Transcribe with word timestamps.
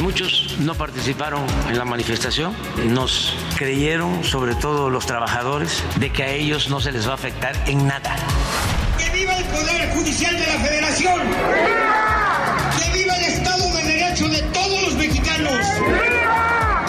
Muchos 0.00 0.56
no 0.58 0.74
participaron 0.74 1.44
en 1.68 1.78
la 1.78 1.84
manifestación, 1.84 2.54
nos 2.88 3.34
creyeron, 3.56 4.24
sobre 4.24 4.54
todo 4.54 4.90
los 4.90 5.06
trabajadores, 5.06 5.84
de 5.96 6.10
que 6.10 6.22
a 6.22 6.30
ellos 6.30 6.68
no 6.70 6.80
se 6.80 6.92
les 6.92 7.06
va 7.06 7.12
a 7.12 7.14
afectar 7.14 7.54
en 7.66 7.86
nada. 7.86 8.16
¡Que 8.98 9.10
viva 9.10 9.36
el 9.36 9.44
Poder 9.44 9.90
Judicial 9.94 10.32
de 10.38 10.46
la 10.46 10.58
Federación! 10.64 11.20
¡Que 12.78 12.98
viva 12.98 13.16
el 13.16 13.24
Estado 13.24 13.76
de 13.76 13.82
Derecho 13.84 14.28
de 14.28 14.42
todos 14.42 14.82
los 14.82 14.94
mexicanos! 14.94 15.66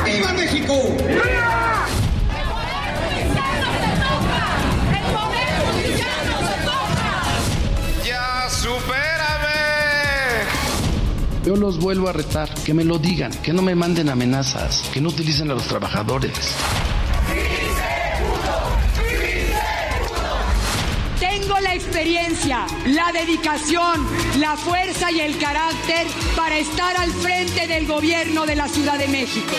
¡Viva 0.05 0.33
México! 0.33 1.02
Yo 11.45 11.57
los 11.57 11.77
vuelvo 11.77 12.07
a 12.07 12.13
retar, 12.13 12.53
que 12.63 12.73
me 12.73 12.85
lo 12.85 12.97
digan, 12.97 13.31
que 13.41 13.51
no 13.51 13.61
me 13.61 13.75
manden 13.75 14.07
amenazas, 14.07 14.89
que 14.93 15.01
no 15.01 15.09
utilicen 15.09 15.51
a 15.51 15.55
los 15.55 15.67
trabajadores. 15.67 16.55
Tengo 21.19 21.59
la 21.59 21.75
experiencia, 21.75 22.65
la 22.85 23.11
dedicación, 23.11 24.07
la 24.39 24.55
fuerza 24.55 25.11
y 25.11 25.19
el 25.19 25.37
carácter 25.37 26.07
para 26.37 26.57
estar 26.57 26.95
al 26.95 27.11
frente 27.11 27.67
del 27.67 27.87
gobierno 27.87 28.45
de 28.45 28.55
la 28.55 28.69
Ciudad 28.69 28.97
de 28.97 29.09
México. 29.09 29.53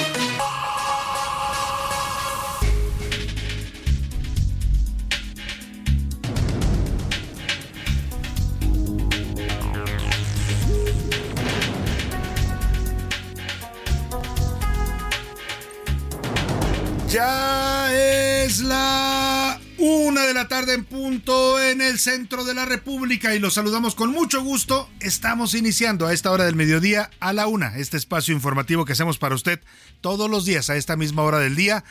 Ya 17.14 17.94
es 17.94 18.58
la 18.58 19.60
una 19.78 20.22
de 20.22 20.34
la 20.34 20.48
tarde 20.48 20.74
en 20.74 20.84
punto 20.84 21.62
en 21.62 21.80
el 21.80 22.00
centro 22.00 22.44
de 22.44 22.54
la 22.54 22.64
República 22.64 23.36
y 23.36 23.38
los 23.38 23.54
saludamos 23.54 23.94
con 23.94 24.10
mucho 24.10 24.42
gusto. 24.42 24.90
Estamos 24.98 25.54
iniciando 25.54 26.08
a 26.08 26.12
esta 26.12 26.32
hora 26.32 26.44
del 26.44 26.56
mediodía 26.56 27.10
a 27.20 27.32
la 27.32 27.46
una, 27.46 27.76
este 27.76 27.96
espacio 27.98 28.34
informativo 28.34 28.84
que 28.84 28.94
hacemos 28.94 29.18
para 29.18 29.36
usted 29.36 29.60
todos 30.00 30.28
los 30.28 30.44
días 30.44 30.70
a 30.70 30.76
esta 30.76 30.96
misma 30.96 31.22
hora 31.22 31.38
del 31.38 31.54
día. 31.54 31.84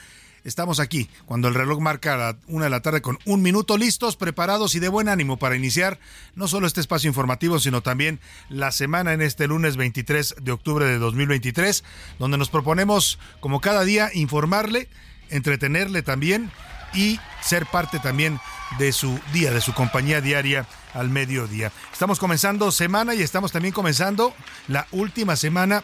Estamos 0.44 0.82
aquí 0.82 1.10
cuando 1.26 1.48
el 1.48 1.54
reloj 1.54 1.80
marca 1.80 2.18
la 2.18 2.38
una 2.48 2.66
de 2.66 2.72
la 2.72 2.82
tarde 2.82 3.02
con 3.02 3.18
un 3.24 3.42
minuto 3.42 3.78
listos, 3.78 4.18
preparados 4.18 4.76
y 4.76 4.80
de 4.80 4.90
buen 4.90 5.08
ánimo 5.08 5.38
para 5.38 5.56
iniciar 5.56 6.00
no 6.36 6.50
solo 6.50 6.68
este 6.68 6.82
espacio 6.82 7.08
informativo, 7.08 7.60
sino 7.60 7.80
también 7.82 8.20
la 8.50 8.74
semana 8.74 9.14
en 9.14 9.22
este 9.22 9.48
lunes 9.48 9.78
23 9.78 10.36
de 10.42 10.52
octubre 10.52 10.86
de 10.86 10.98
2023, 10.98 11.86
donde 12.20 12.38
nos 12.38 12.50
proponemos, 12.50 13.20
como 13.40 13.62
cada 13.62 13.86
día, 13.86 14.10
informarle, 14.14 14.90
entretenerle 15.34 16.02
también 16.02 16.52
y 16.94 17.20
ser 17.42 17.66
parte 17.66 18.00
también 18.00 18.40
de 18.78 18.92
su 18.92 19.20
día, 19.34 19.52
de 19.52 19.62
su 19.62 19.74
compañía 19.74 20.22
diaria 20.22 20.66
al 20.94 21.10
mediodía. 21.10 21.72
Estamos 21.92 22.20
comenzando 22.20 22.72
semana 22.72 23.16
y 23.16 23.22
estamos 23.22 23.52
también 23.52 23.74
comenzando 23.74 24.34
la 24.68 24.88
última 24.92 25.36
semana 25.36 25.84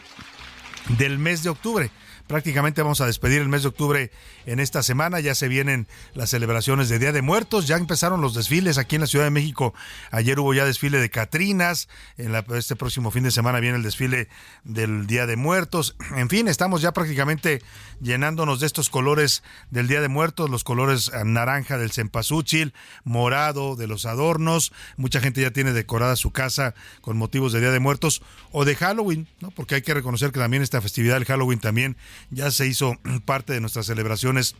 del 0.98 1.18
mes 1.18 1.42
de 1.42 1.50
octubre 1.50 1.90
prácticamente 2.30 2.80
vamos 2.80 3.00
a 3.00 3.06
despedir 3.06 3.40
el 3.40 3.48
mes 3.48 3.62
de 3.62 3.68
octubre 3.70 4.12
en 4.46 4.60
esta 4.60 4.84
semana. 4.84 5.18
Ya 5.18 5.34
se 5.34 5.48
vienen 5.48 5.88
las 6.14 6.30
celebraciones 6.30 6.88
de 6.88 7.00
Día 7.00 7.10
de 7.10 7.22
Muertos, 7.22 7.66
ya 7.66 7.76
empezaron 7.76 8.20
los 8.20 8.34
desfiles 8.34 8.78
aquí 8.78 8.94
en 8.94 9.00
la 9.00 9.08
Ciudad 9.08 9.24
de 9.24 9.32
México. 9.32 9.74
Ayer 10.12 10.38
hubo 10.38 10.54
ya 10.54 10.64
desfile 10.64 11.00
de 11.00 11.10
Catrinas, 11.10 11.88
en 12.18 12.30
la, 12.30 12.44
este 12.54 12.76
próximo 12.76 13.10
fin 13.10 13.24
de 13.24 13.32
semana 13.32 13.58
viene 13.58 13.78
el 13.78 13.82
desfile 13.82 14.28
del 14.62 15.08
Día 15.08 15.26
de 15.26 15.34
Muertos. 15.34 15.96
En 16.14 16.28
fin, 16.28 16.46
estamos 16.46 16.82
ya 16.82 16.92
prácticamente 16.92 17.62
llenándonos 18.00 18.60
de 18.60 18.66
estos 18.66 18.90
colores 18.90 19.42
del 19.70 19.88
Día 19.88 20.00
de 20.00 20.08
Muertos, 20.08 20.50
los 20.50 20.62
colores 20.62 21.10
naranja 21.24 21.78
del 21.78 21.90
cempasúchil, 21.90 22.74
morado 23.02 23.74
de 23.74 23.88
los 23.88 24.06
adornos. 24.06 24.72
Mucha 24.96 25.20
gente 25.20 25.40
ya 25.40 25.50
tiene 25.50 25.72
decorada 25.72 26.14
su 26.14 26.30
casa 26.30 26.76
con 27.00 27.16
motivos 27.16 27.52
de 27.52 27.58
Día 27.58 27.72
de 27.72 27.80
Muertos 27.80 28.22
o 28.52 28.64
de 28.64 28.76
Halloween, 28.76 29.26
¿no? 29.40 29.50
Porque 29.50 29.74
hay 29.74 29.82
que 29.82 29.94
reconocer 29.94 30.30
que 30.30 30.38
también 30.38 30.62
esta 30.62 30.80
festividad 30.80 31.14
del 31.14 31.24
Halloween 31.24 31.58
también 31.58 31.96
ya 32.30 32.50
se 32.50 32.66
hizo 32.66 32.96
parte 33.24 33.52
de 33.52 33.60
nuestras 33.60 33.86
celebraciones 33.86 34.54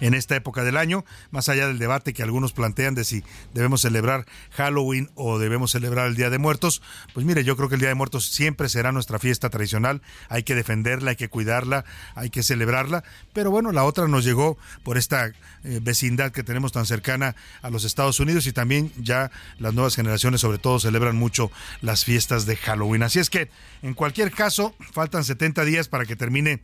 en 0.00 0.14
esta 0.14 0.36
época 0.36 0.64
del 0.64 0.76
año, 0.76 1.04
más 1.30 1.48
allá 1.48 1.66
del 1.66 1.78
debate 1.78 2.12
que 2.12 2.22
algunos 2.22 2.52
plantean 2.52 2.94
de 2.94 3.04
si 3.04 3.22
debemos 3.54 3.82
celebrar 3.82 4.26
Halloween 4.50 5.10
o 5.14 5.38
debemos 5.38 5.70
celebrar 5.70 6.06
el 6.08 6.16
Día 6.16 6.30
de 6.30 6.38
Muertos, 6.38 6.82
pues 7.14 7.26
mire, 7.26 7.44
yo 7.44 7.56
creo 7.56 7.68
que 7.68 7.74
el 7.76 7.80
Día 7.80 7.88
de 7.88 7.94
Muertos 7.94 8.26
siempre 8.26 8.68
será 8.68 8.92
nuestra 8.92 9.18
fiesta 9.18 9.50
tradicional, 9.50 10.02
hay 10.28 10.42
que 10.42 10.54
defenderla, 10.54 11.10
hay 11.10 11.16
que 11.16 11.28
cuidarla, 11.28 11.84
hay 12.14 12.30
que 12.30 12.42
celebrarla, 12.42 13.04
pero 13.32 13.50
bueno, 13.50 13.72
la 13.72 13.84
otra 13.84 14.08
nos 14.08 14.24
llegó 14.24 14.58
por 14.82 14.98
esta 14.98 15.26
eh, 15.64 15.80
vecindad 15.82 16.32
que 16.32 16.42
tenemos 16.42 16.72
tan 16.72 16.86
cercana 16.86 17.34
a 17.62 17.70
los 17.70 17.84
Estados 17.84 18.20
Unidos 18.20 18.46
y 18.46 18.52
también 18.52 18.92
ya 18.96 19.30
las 19.58 19.74
nuevas 19.74 19.96
generaciones 19.96 20.40
sobre 20.40 20.58
todo 20.58 20.78
celebran 20.78 21.16
mucho 21.16 21.50
las 21.80 22.04
fiestas 22.04 22.46
de 22.46 22.56
Halloween. 22.56 23.02
Así 23.02 23.18
es 23.18 23.30
que, 23.30 23.50
en 23.82 23.94
cualquier 23.94 24.30
caso, 24.32 24.74
faltan 24.92 25.24
70 25.24 25.64
días 25.64 25.88
para 25.88 26.04
que 26.04 26.16
termine 26.16 26.60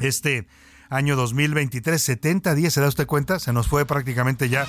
este 0.00 0.46
año 0.90 1.14
2023, 1.14 2.02
70 2.02 2.54
días, 2.56 2.72
¿se 2.72 2.80
da 2.80 2.88
usted 2.88 3.06
cuenta? 3.06 3.38
Se 3.38 3.52
nos 3.52 3.68
fue 3.68 3.86
prácticamente 3.86 4.48
ya 4.48 4.66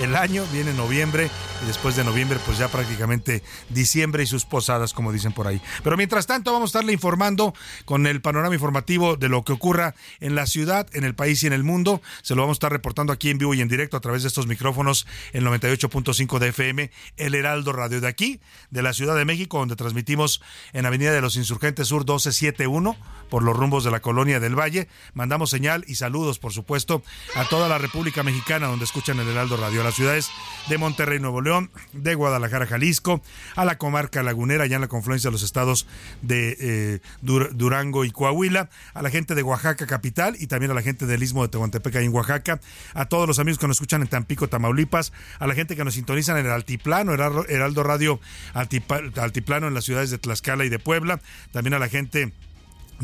el 0.00 0.14
año, 0.16 0.44
viene 0.52 0.74
noviembre 0.74 1.30
y 1.62 1.66
después 1.66 1.96
de 1.96 2.04
noviembre 2.04 2.38
pues 2.44 2.58
ya 2.58 2.68
prácticamente 2.68 3.42
diciembre 3.70 4.22
y 4.22 4.26
sus 4.26 4.44
posadas, 4.44 4.92
como 4.92 5.12
dicen 5.12 5.32
por 5.32 5.46
ahí. 5.46 5.62
Pero 5.82 5.96
mientras 5.96 6.26
tanto 6.26 6.52
vamos 6.52 6.68
a 6.68 6.78
estarle 6.78 6.92
informando 6.92 7.54
con 7.86 8.06
el 8.06 8.20
panorama 8.20 8.54
informativo 8.54 9.16
de 9.16 9.30
lo 9.30 9.44
que 9.44 9.52
ocurra 9.52 9.94
en 10.20 10.34
la 10.34 10.46
ciudad, 10.46 10.86
en 10.92 11.04
el 11.04 11.14
país 11.14 11.42
y 11.42 11.46
en 11.46 11.54
el 11.54 11.64
mundo. 11.64 12.02
Se 12.22 12.34
lo 12.34 12.42
vamos 12.42 12.56
a 12.56 12.58
estar 12.58 12.72
reportando 12.72 13.12
aquí 13.12 13.30
en 13.30 13.38
vivo 13.38 13.54
y 13.54 13.62
en 13.62 13.68
directo 13.68 13.96
a 13.96 14.00
través 14.00 14.22
de 14.22 14.28
estos 14.28 14.46
micrófonos 14.46 15.06
el 15.32 15.46
98.5 15.46 16.38
de 16.38 16.48
FM, 16.48 16.90
el 17.16 17.34
Heraldo 17.34 17.72
Radio 17.72 18.00
de 18.02 18.08
aquí, 18.08 18.40
de 18.70 18.82
la 18.82 18.92
Ciudad 18.92 19.16
de 19.16 19.24
México, 19.24 19.58
donde 19.58 19.76
transmitimos 19.76 20.42
en 20.74 20.84
Avenida 20.84 21.12
de 21.12 21.22
los 21.22 21.36
Insurgentes 21.36 21.88
Sur 21.88 22.02
1271 22.02 22.96
por 23.30 23.42
los 23.42 23.56
rumbos 23.56 23.84
de 23.84 23.90
la 23.90 24.00
Colonia 24.00 24.40
del 24.40 24.58
Valle. 24.58 24.88
Mandamos 25.14 25.48
señal 25.48 25.61
y 25.86 25.94
saludos, 25.94 26.40
por 26.40 26.52
supuesto, 26.52 27.04
a 27.36 27.44
toda 27.44 27.68
la 27.68 27.78
República 27.78 28.24
Mexicana 28.24 28.66
donde 28.66 28.84
escuchan 28.84 29.20
el 29.20 29.28
Heraldo 29.28 29.56
Radio, 29.56 29.82
a 29.82 29.84
las 29.84 29.94
ciudades 29.94 30.28
de 30.68 30.76
Monterrey, 30.76 31.20
Nuevo 31.20 31.40
León, 31.40 31.70
de 31.92 32.16
Guadalajara, 32.16 32.66
Jalisco, 32.66 33.22
a 33.54 33.64
la 33.64 33.78
comarca 33.78 34.24
lagunera, 34.24 34.64
allá 34.64 34.74
en 34.74 34.80
la 34.80 34.88
confluencia 34.88 35.28
de 35.28 35.32
los 35.32 35.44
estados 35.44 35.86
de 36.20 36.56
eh, 36.58 37.00
Dur 37.20 37.56
Durango 37.56 38.04
y 38.04 38.10
Coahuila, 38.10 38.70
a 38.92 39.02
la 39.02 39.10
gente 39.10 39.36
de 39.36 39.44
Oaxaca 39.44 39.86
capital 39.86 40.34
y 40.40 40.48
también 40.48 40.72
a 40.72 40.74
la 40.74 40.82
gente 40.82 41.06
del 41.06 41.22
Istmo 41.22 41.42
de 41.42 41.50
Tehuantepec 41.50 41.94
ahí 41.94 42.06
en 42.06 42.12
Oaxaca, 42.12 42.60
a 42.94 43.04
todos 43.04 43.28
los 43.28 43.38
amigos 43.38 43.60
que 43.60 43.68
nos 43.68 43.76
escuchan 43.76 44.02
en 44.02 44.08
Tampico, 44.08 44.48
Tamaulipas, 44.48 45.12
a 45.38 45.46
la 45.46 45.54
gente 45.54 45.76
que 45.76 45.84
nos 45.84 45.94
sintonizan 45.94 46.38
en 46.38 46.46
el 46.46 46.52
Altiplano, 46.52 47.12
Heraldo 47.12 47.82
Radio 47.84 48.18
Altiplano 48.52 49.68
en 49.68 49.74
las 49.74 49.84
ciudades 49.84 50.10
de 50.10 50.18
Tlaxcala 50.18 50.64
y 50.64 50.70
de 50.70 50.80
Puebla, 50.80 51.20
también 51.52 51.74
a 51.74 51.78
la 51.78 51.88
gente 51.88 52.32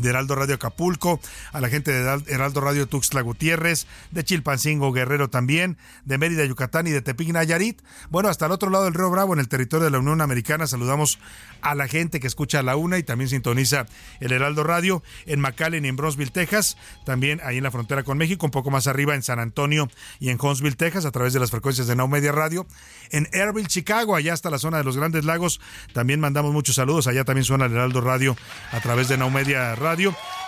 de 0.01 0.09
Heraldo 0.09 0.35
Radio 0.35 0.55
Acapulco, 0.55 1.19
a 1.51 1.61
la 1.61 1.69
gente 1.69 1.91
de 1.91 2.23
Heraldo 2.27 2.61
Radio 2.61 2.87
Tuxtla 2.87 3.21
Gutiérrez, 3.21 3.87
de 4.11 4.23
Chilpancingo 4.23 4.91
Guerrero 4.91 5.29
también, 5.29 5.77
de 6.05 6.17
Mérida, 6.17 6.45
Yucatán 6.45 6.87
y 6.87 6.91
de 6.91 7.01
Tepic 7.01 7.29
Nayarit. 7.29 7.81
Bueno, 8.09 8.29
hasta 8.29 8.45
el 8.45 8.51
otro 8.51 8.69
lado 8.69 8.85
del 8.85 8.93
Río 8.93 9.09
Bravo, 9.09 9.33
en 9.33 9.39
el 9.39 9.47
territorio 9.47 9.85
de 9.85 9.91
la 9.91 9.99
Unión 9.99 10.21
Americana, 10.21 10.67
saludamos 10.67 11.19
a 11.61 11.75
la 11.75 11.87
gente 11.87 12.19
que 12.19 12.27
escucha 12.27 12.63
la 12.63 12.75
una 12.75 12.97
y 12.97 13.03
también 13.03 13.29
sintoniza 13.29 13.85
el 14.19 14.31
Heraldo 14.31 14.63
Radio 14.63 15.03
en 15.25 15.39
McAllen 15.41 15.85
y 15.85 15.89
en 15.89 15.95
Bronzeville, 15.95 16.31
Texas, 16.31 16.77
también 17.05 17.41
ahí 17.43 17.57
en 17.57 17.63
la 17.63 17.71
frontera 17.71 18.03
con 18.03 18.17
México, 18.17 18.45
un 18.45 18.51
poco 18.51 18.71
más 18.71 18.87
arriba 18.87 19.15
en 19.15 19.23
San 19.23 19.39
Antonio 19.39 19.89
y 20.19 20.29
en 20.29 20.37
Huntsville, 20.41 20.75
Texas, 20.75 21.05
a 21.05 21.11
través 21.11 21.33
de 21.33 21.39
las 21.39 21.51
frecuencias 21.51 21.87
de 21.87 21.95
Now 21.95 22.07
Media 22.07 22.31
Radio, 22.31 22.65
en 23.11 23.27
Airville, 23.33 23.67
Chicago, 23.67 24.15
allá 24.15 24.33
hasta 24.33 24.49
la 24.49 24.59
zona 24.59 24.77
de 24.77 24.83
los 24.83 24.97
Grandes 24.97 25.25
Lagos, 25.25 25.59
también 25.93 26.19
mandamos 26.19 26.53
muchos 26.53 26.75
saludos, 26.75 27.07
allá 27.07 27.25
también 27.25 27.43
suena 27.43 27.65
el 27.65 27.73
Heraldo 27.73 28.01
Radio 28.01 28.37
a 28.71 28.79
través 28.79 29.09
de 29.09 29.17
Now 29.17 29.29
Media 29.29 29.75
Radio 29.75 29.88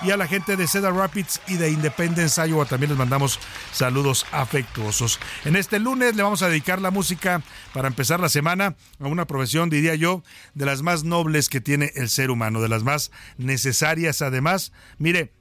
y 0.03 0.11
a 0.11 0.17
la 0.17 0.27
gente 0.27 0.55
de 0.55 0.67
Cedar 0.67 0.93
Rapids 0.93 1.41
y 1.47 1.55
de 1.55 1.69
Independence, 1.71 2.45
Iowa 2.47 2.65
también 2.65 2.89
les 2.89 2.97
mandamos 2.97 3.39
saludos 3.71 4.25
afectuosos. 4.31 5.19
En 5.45 5.55
este 5.55 5.79
lunes 5.79 6.15
le 6.15 6.23
vamos 6.23 6.43
a 6.43 6.49
dedicar 6.49 6.79
la 6.79 6.91
música 6.91 7.41
para 7.73 7.87
empezar 7.87 8.19
la 8.19 8.29
semana 8.29 8.75
a 8.99 9.07
una 9.07 9.25
profesión, 9.25 9.69
diría 9.69 9.95
yo, 9.95 10.23
de 10.53 10.65
las 10.65 10.83
más 10.83 11.03
nobles 11.03 11.49
que 11.49 11.61
tiene 11.61 11.91
el 11.95 12.09
ser 12.09 12.29
humano, 12.29 12.61
de 12.61 12.69
las 12.69 12.83
más 12.83 13.11
necesarias 13.37 14.21
además. 14.21 14.71
Mire, 14.97 15.33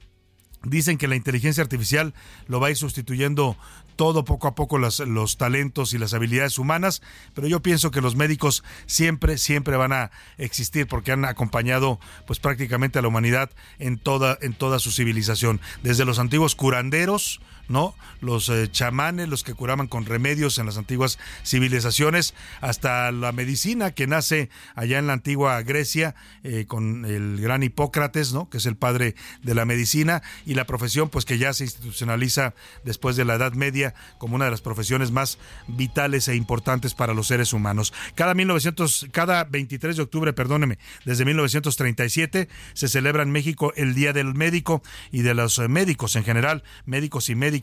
Dicen 0.63 0.99
que 0.99 1.07
la 1.07 1.15
inteligencia 1.15 1.63
artificial 1.63 2.13
lo 2.45 2.59
va 2.59 2.67
a 2.67 2.69
ir 2.69 2.77
sustituyendo 2.77 3.57
todo 3.95 4.23
poco 4.25 4.47
a 4.47 4.55
poco 4.55 4.77
los, 4.77 4.99
los, 4.99 5.37
talentos 5.37 5.93
y 5.93 5.97
las 5.97 6.13
habilidades 6.13 6.57
humanas, 6.57 7.01
pero 7.33 7.47
yo 7.47 7.61
pienso 7.61 7.91
que 7.91 8.01
los 8.01 8.15
médicos 8.15 8.63
siempre, 8.85 9.37
siempre 9.37 9.77
van 9.77 9.93
a 9.93 10.11
existir 10.37 10.87
porque 10.87 11.11
han 11.11 11.25
acompañado 11.25 11.99
pues 12.27 12.39
prácticamente 12.39 12.99
a 12.99 13.01
la 13.01 13.07
humanidad 13.07 13.51
en 13.79 13.97
toda, 13.97 14.37
en 14.41 14.53
toda 14.53 14.79
su 14.79 14.91
civilización, 14.91 15.61
desde 15.83 16.05
los 16.05 16.19
antiguos 16.19 16.55
curanderos, 16.55 17.41
¿no? 17.71 17.95
Los 18.19 18.49
eh, 18.49 18.69
chamanes, 18.69 19.29
los 19.29 19.43
que 19.43 19.53
curaban 19.53 19.87
con 19.87 20.05
remedios 20.05 20.57
en 20.59 20.65
las 20.65 20.77
antiguas 20.77 21.17
civilizaciones, 21.43 22.35
hasta 22.59 23.11
la 23.11 23.31
medicina 23.31 23.91
que 23.91 24.07
nace 24.07 24.49
allá 24.75 24.99
en 24.99 25.07
la 25.07 25.13
antigua 25.13 25.61
Grecia 25.63 26.13
eh, 26.43 26.65
con 26.67 27.05
el 27.05 27.39
gran 27.41 27.63
Hipócrates, 27.63 28.33
¿no? 28.33 28.49
Que 28.49 28.57
es 28.57 28.65
el 28.65 28.75
padre 28.75 29.15
de 29.41 29.55
la 29.55 29.65
medicina 29.65 30.21
y 30.45 30.53
la 30.53 30.65
profesión, 30.65 31.09
pues 31.09 31.25
que 31.25 31.37
ya 31.37 31.53
se 31.53 31.63
institucionaliza 31.63 32.53
después 32.83 33.15
de 33.15 33.25
la 33.25 33.35
Edad 33.35 33.53
Media 33.53 33.95
como 34.17 34.35
una 34.35 34.45
de 34.45 34.51
las 34.51 34.61
profesiones 34.61 35.11
más 35.11 35.39
vitales 35.67 36.27
e 36.27 36.35
importantes 36.35 36.93
para 36.93 37.13
los 37.13 37.27
seres 37.27 37.53
humanos. 37.53 37.93
Cada 38.15 38.33
1900, 38.33 39.07
cada 39.11 39.45
23 39.45 39.95
de 39.95 40.03
octubre, 40.03 40.33
perdóneme, 40.33 40.77
desde 41.05 41.25
1937 41.25 42.49
se 42.73 42.87
celebra 42.87 43.23
en 43.23 43.31
México 43.31 43.71
el 43.75 43.95
Día 43.95 44.11
del 44.11 44.35
Médico 44.35 44.83
y 45.11 45.21
de 45.21 45.33
los 45.33 45.57
médicos 45.69 46.15
en 46.15 46.23
general, 46.23 46.63
médicos 46.85 47.29
y 47.29 47.35
médicos 47.35 47.60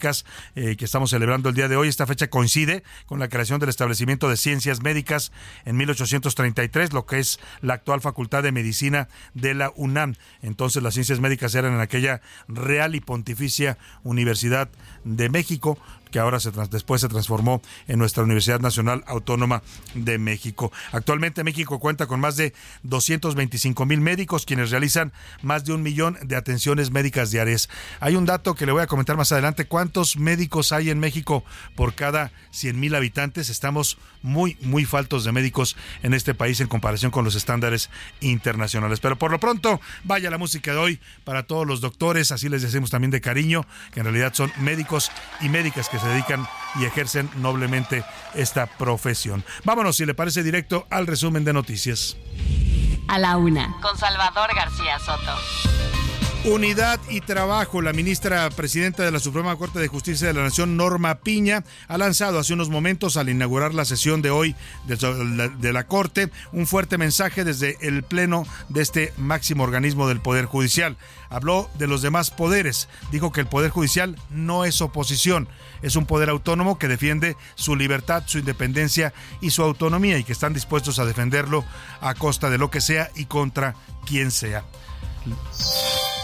eh, 0.55 0.77
que 0.77 0.85
estamos 0.85 1.11
celebrando 1.11 1.49
el 1.49 1.55
día 1.55 1.69
de 1.69 1.77
hoy. 1.77 1.89
Esta 1.89 2.07
fecha 2.07 2.29
coincide 2.29 2.83
con 3.07 3.19
la 3.19 3.29
creación 3.29 3.61
del 3.61 3.69
establecimiento 3.69 4.29
de 4.29 4.37
ciencias 4.37 4.83
médicas 4.83 5.33
en 5.65 5.77
1833, 5.77 6.93
lo 6.93 7.07
que 7.07 7.19
es 7.19 7.41
la 7.61 7.75
actual 7.75 8.01
Facultad 8.01 8.43
de 8.43 8.53
Medicina 8.53 9.09
de 9.35 9.55
la 9.55 9.73
UNAM. 9.77 10.15
Entonces 10.43 10.83
las 10.83 10.95
ciencias 10.95 11.21
médicas 11.21 11.55
eran 11.55 11.75
en 11.75 11.81
aquella 11.81 12.21
Real 12.49 12.95
y 12.95 13.01
Pontificia 13.01 13.79
Universidad 14.03 14.69
de 15.05 15.29
México, 15.29 15.79
que 16.11 16.19
ahora 16.19 16.41
se 16.41 16.51
después 16.71 17.01
se 17.01 17.09
transformó 17.09 17.63
en 17.87 17.99
nuestra 17.99 18.23
Universidad 18.23 18.61
Nacional 18.61 19.05
Autónoma 19.07 19.63
de 19.95 20.19
México. 20.19 20.73
Actualmente 20.93 21.45
México 21.45 21.79
cuenta 21.79 22.07
con 22.07 22.21
más 22.21 22.37
de 22.37 22.53
225 22.83 23.87
mil 23.87 24.01
médicos 24.01 24.45
quienes 24.47 24.71
realizan 24.71 25.13
más 25.43 25.65
de 25.65 25.73
un 25.73 25.83
millón 25.83 26.19
de 26.23 26.37
atenciones 26.37 26.91
médicas 26.91 27.31
diarias. 27.31 27.69
Hay 28.01 28.17
un 28.17 28.27
dato 28.27 28.55
que 28.55 28.67
le 28.67 28.73
voy 28.73 28.83
a 28.83 28.87
comentar 28.87 29.17
más 29.17 29.33
adelante. 29.33 29.67
¿Cuántos 29.67 30.17
médicos 30.17 30.73
hay 30.73 30.91
en 30.91 30.99
México 30.99 31.45
por 31.75 31.95
cada 31.95 32.33
100 32.51 32.79
mil 32.79 32.95
habitantes? 32.95 33.51
Estamos 33.51 33.99
muy, 34.23 34.57
muy 34.61 34.85
faltos 34.85 35.25
de 35.25 35.33
médicos 35.33 35.77
en 36.03 36.15
este 36.15 36.35
país 36.35 36.61
en 36.61 36.69
comparación 36.69 37.11
con 37.11 37.25
los 37.25 37.35
estándares 37.35 37.91
internacionales. 38.21 39.01
Pero 39.01 39.17
por 39.17 39.31
lo 39.31 39.41
pronto, 39.41 39.81
vaya 40.05 40.31
la 40.31 40.39
música 40.39 40.73
de 40.73 40.79
hoy 40.79 41.01
para 41.25 41.45
todos 41.45 41.67
los 41.67 41.81
doctores, 41.81 42.33
así 42.33 42.49
les 42.49 42.63
decimos 42.63 42.91
también 42.91 43.11
de 43.11 43.21
cariño, 43.21 43.67
que 43.93 44.01
en 44.01 44.07
realidad 44.07 44.33
son 44.35 44.53
médicos 44.59 45.11
y 45.41 45.49
médicas 45.49 45.89
que 45.89 45.98
se 45.99 46.09
dedican 46.09 46.47
y 46.77 46.85
ejercen 46.85 47.31
noblemente 47.37 48.05
esta 48.35 48.67
profesión. 48.67 49.45
Vámonos, 49.65 49.97
si 49.97 50.07
le 50.07 50.15
parece 50.15 50.43
directo, 50.43 50.87
al 50.91 51.07
resumen 51.07 51.45
de 51.45 51.53
noticias. 51.53 52.17
A 53.09 53.19
la 53.19 53.37
una, 53.37 53.77
con 53.81 53.97
Salvador 53.97 54.55
García 54.55 54.99
Soto. 54.99 55.98
Unidad 56.45 57.01
y 57.11 57.21
Trabajo, 57.21 57.83
la 57.83 57.93
ministra 57.93 58.49
presidenta 58.51 59.03
de 59.03 59.11
la 59.11 59.19
Suprema 59.19 59.57
Corte 59.57 59.81
de 59.81 59.89
Justicia 59.89 60.29
de 60.29 60.35
la 60.35 60.45
Nación, 60.45 60.77
Norma 60.77 61.17
Piña, 61.17 61.65
ha 61.89 61.99
lanzado 61.99 62.39
hace 62.39 62.55
unos 62.55 62.71
momentos 62.71 63.17
al 63.17 63.29
inaugurar 63.29 63.75
la 63.75 63.85
sesión 63.85 64.23
de 64.23 64.31
hoy 64.31 64.55
de 64.87 65.73
la 65.73 65.87
Corte 65.87 66.31
un 66.53 66.69
fuerte 66.69 66.97
mensaje 66.97 67.43
desde 67.43 67.77
el 67.81 68.05
Pleno 68.05 68.47
de 68.69 68.83
este 68.83 69.13
máximo 69.17 69.65
organismo 69.65 70.07
del 70.07 70.21
Poder 70.21 70.45
Judicial. 70.45 70.97
Habló 71.29 71.69
de 71.75 71.89
los 71.89 72.03
demás 72.03 72.31
poderes, 72.31 72.89
dijo 73.11 73.33
que 73.33 73.41
el 73.41 73.49
Poder 73.49 73.71
Judicial 73.71 74.17
no 74.31 74.65
es 74.65 74.81
oposición, 74.81 75.49
es 75.83 75.97
un 75.97 76.07
poder 76.07 76.31
autónomo 76.31 76.79
que 76.79 76.89
defiende 76.89 77.37
su 77.57 77.75
libertad, 77.75 78.23
su 78.27 78.39
independencia 78.39 79.13
y 79.41 79.51
su 79.51 79.63
autonomía 79.63 80.19
y 80.19 80.25
que 80.25 80.33
están 80.33 80.55
dispuestos 80.55 81.01
a 81.01 81.05
defenderlo 81.05 81.65
a 82.01 82.15
costa 82.15 82.49
de 82.49 82.59
lo 82.59 82.71
que 82.71 82.81
sea 82.81 83.11
y 83.17 83.25
contra 83.25 83.75
quien 84.07 84.31
sea 84.31 84.65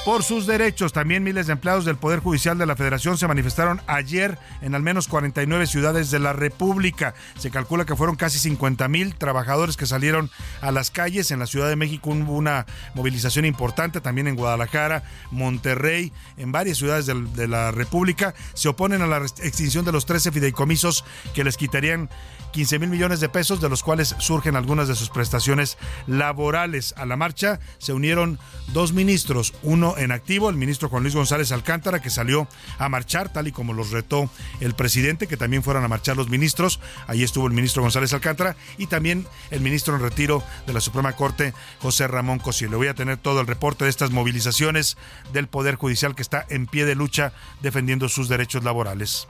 por 0.05 0.23
sus 0.23 0.47
derechos. 0.47 0.93
También 0.93 1.23
miles 1.23 1.47
de 1.47 1.55
empleados 1.55 1.85
del 1.85 1.97
Poder 1.97 2.21
Judicial 2.21 2.59
de 2.59 2.67
la 2.67 2.77
Federación 2.77 3.17
se 3.17 3.27
manifestaron 3.27 3.81
ayer 3.87 4.39
en 4.61 4.75
al 4.75 4.83
menos 4.83 5.09
49 5.09 5.67
ciudades 5.67 6.11
de 6.11 6.19
la 6.19 6.33
República. 6.33 7.15
Se 7.39 7.51
calcula 7.51 7.87
que 7.87 7.97
fueron 7.97 8.17
casi 8.17 8.39
50 8.39 8.87
mil 8.89 9.15
trabajadores 9.15 9.77
que 9.77 9.87
salieron 9.87 10.31
a 10.61 10.71
las 10.73 10.91
calles. 10.91 11.31
En 11.31 11.39
la 11.39 11.47
Ciudad 11.47 11.69
de 11.69 11.77
México 11.77 12.11
hubo 12.11 12.35
una 12.35 12.67
movilización 12.95 13.45
importante, 13.45 14.01
también 14.01 14.29
en 14.29 14.37
Guadalajara, 14.37 15.05
Monterrey, 15.31 16.13
en 16.37 16.53
varias 16.53 16.79
ciudades 16.79 17.07
de, 17.07 17.15
de 17.15 17.49
la 17.49 17.71
República. 17.71 18.35
Se 18.53 18.69
oponen 18.69 19.01
a 19.01 19.07
la 19.07 19.19
extinción 19.19 19.85
de 19.85 19.93
los 19.93 20.05
13 20.07 20.33
fideicomisos 20.33 21.05
que 21.35 21.45
les 21.45 21.57
quitarían 21.57 22.11
15 22.55 22.79
mil 22.79 22.89
millones 22.89 23.19
de 23.19 23.29
pesos, 23.29 23.61
de 23.61 23.69
los 23.69 23.83
cuales 23.83 24.15
surgen 24.19 24.55
algunas 24.55 24.87
de 24.87 24.95
sus 24.95 25.11
prestaciones 25.11 25.77
laborales. 26.07 26.95
A 26.97 27.05
la 27.05 27.17
marcha 27.17 27.59
se 27.79 27.93
unieron 27.93 28.39
dos 28.73 28.93
ministros, 28.93 29.55
uno 29.65 29.99
en 29.99 30.13
activo, 30.13 30.49
el 30.51 30.57
ministro 30.57 30.89
Juan 30.89 31.03
Luis 31.03 31.17
González 31.17 31.51
Alcántara, 31.51 32.01
que 32.01 32.11
salió 32.11 32.47
a 32.79 32.89
marchar, 32.89 33.33
tal 33.33 33.49
y 33.49 33.53
como 33.53 33.73
los 33.73 33.91
retó 33.91 34.31
el 34.61 34.75
presidente, 34.75 35.27
que 35.27 35.37
también 35.37 35.65
fueron 35.65 35.83
a 35.83 35.89
marchar 35.89 36.17
los 36.17 36.29
ministros. 36.29 36.79
Ahí 37.09 37.25
estuvo 37.25 37.49
el 37.49 37.53
ministro 37.53 37.83
González 37.83 38.13
Alcántara 38.13 38.55
y 38.79 38.87
también 38.87 39.27
el 39.51 39.61
ministro 39.61 39.97
en 39.97 40.03
retiro 40.03 40.41
de 40.69 40.75
la 40.75 40.81
Suprema 40.81 41.15
Corte, 41.15 41.55
José 41.81 42.07
Ramón 42.07 42.39
Cosío. 42.39 42.71
Voy 42.71 42.87
a 42.87 42.95
tener 42.95 43.17
todo 43.17 43.41
el 43.41 43.49
reporte 43.49 43.83
de 43.83 43.91
estas 43.91 44.13
movilizaciones 44.13 44.97
del 45.33 45.49
Poder 45.49 45.75
Judicial 45.75 46.15
que 46.15 46.23
está 46.23 46.47
en 46.49 46.69
pie 46.69 46.85
de 46.85 46.95
lucha 46.95 47.33
defendiendo 47.63 48.09
sus 48.09 48.29
derechos 48.29 48.63
laborales. 48.63 49.27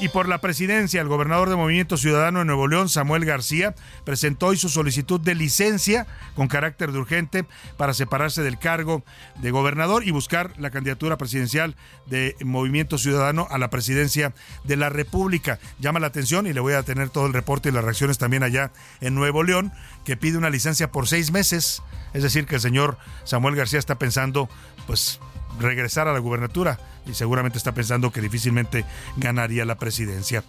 Y 0.00 0.10
por 0.10 0.28
la 0.28 0.38
presidencia, 0.38 1.00
el 1.00 1.08
gobernador 1.08 1.50
de 1.50 1.56
Movimiento 1.56 1.96
Ciudadano 1.96 2.38
de 2.38 2.44
Nuevo 2.44 2.68
León, 2.68 2.88
Samuel 2.88 3.24
García, 3.24 3.74
presentó 4.04 4.46
hoy 4.46 4.56
su 4.56 4.68
solicitud 4.68 5.20
de 5.20 5.34
licencia 5.34 6.06
con 6.36 6.46
carácter 6.46 6.92
de 6.92 6.98
urgente 6.98 7.46
para 7.76 7.94
separarse 7.94 8.42
del 8.42 8.60
cargo 8.60 9.02
de 9.40 9.50
gobernador 9.50 10.06
y 10.06 10.12
buscar 10.12 10.52
la 10.56 10.70
candidatura 10.70 11.18
presidencial 11.18 11.74
de 12.06 12.36
Movimiento 12.44 12.96
Ciudadano 12.96 13.48
a 13.50 13.58
la 13.58 13.70
presidencia 13.70 14.34
de 14.62 14.76
la 14.76 14.88
República. 14.88 15.58
Llama 15.80 15.98
la 15.98 16.06
atención 16.06 16.46
y 16.46 16.52
le 16.52 16.60
voy 16.60 16.74
a 16.74 16.84
tener 16.84 17.10
todo 17.10 17.26
el 17.26 17.32
reporte 17.32 17.70
y 17.70 17.72
las 17.72 17.82
reacciones 17.82 18.18
también 18.18 18.44
allá 18.44 18.70
en 19.00 19.16
Nuevo 19.16 19.42
León, 19.42 19.72
que 20.04 20.16
pide 20.16 20.38
una 20.38 20.48
licencia 20.48 20.92
por 20.92 21.08
seis 21.08 21.32
meses. 21.32 21.82
Es 22.14 22.22
decir, 22.22 22.46
que 22.46 22.54
el 22.54 22.60
señor 22.60 22.98
Samuel 23.24 23.56
García 23.56 23.80
está 23.80 23.98
pensando, 23.98 24.48
pues, 24.86 25.18
regresar 25.58 26.08
a 26.08 26.12
la 26.12 26.18
gubernatura 26.18 26.78
y 27.06 27.14
seguramente 27.14 27.58
está 27.58 27.72
pensando 27.72 28.12
que 28.12 28.20
difícilmente 28.20 28.84
ganaría 29.16 29.64
la 29.64 29.78
presidencia. 29.78 30.44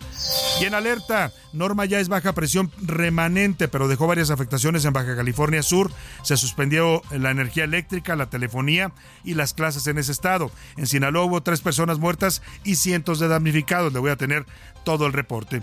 Y 0.60 0.66
en 0.66 0.74
alerta, 0.74 1.32
Norma 1.54 1.86
ya 1.86 2.00
es 2.00 2.10
baja 2.10 2.34
presión 2.34 2.72
remanente, 2.82 3.68
pero 3.68 3.88
dejó 3.88 4.08
varias 4.08 4.30
afectaciones 4.30 4.86
en 4.86 4.94
Baja 4.94 5.16
California 5.16 5.64
Sur. 5.64 5.92
Se 6.24 6.38
suspendió 6.38 7.02
la 7.12 7.32
energía 7.32 7.64
eléctrica, 7.64 8.16
la 8.16 8.30
telefonía 8.30 8.92
y 9.24 9.34
las 9.34 9.54
clases 9.54 9.88
en 9.88 9.98
ese 9.98 10.12
estado. 10.12 10.52
En 10.78 10.88
Sinaloa 10.88 11.26
hubo 11.26 11.42
tres 11.42 11.62
personas 11.62 12.00
muertas 12.00 12.42
y 12.64 12.76
cientos 12.76 13.20
de 13.20 13.28
damnificados. 13.28 13.94
Le 13.94 14.00
voy 14.00 14.12
a 14.12 14.18
tener 14.18 14.46
todo 14.84 15.08
el 15.08 15.14
reporte. 15.14 15.62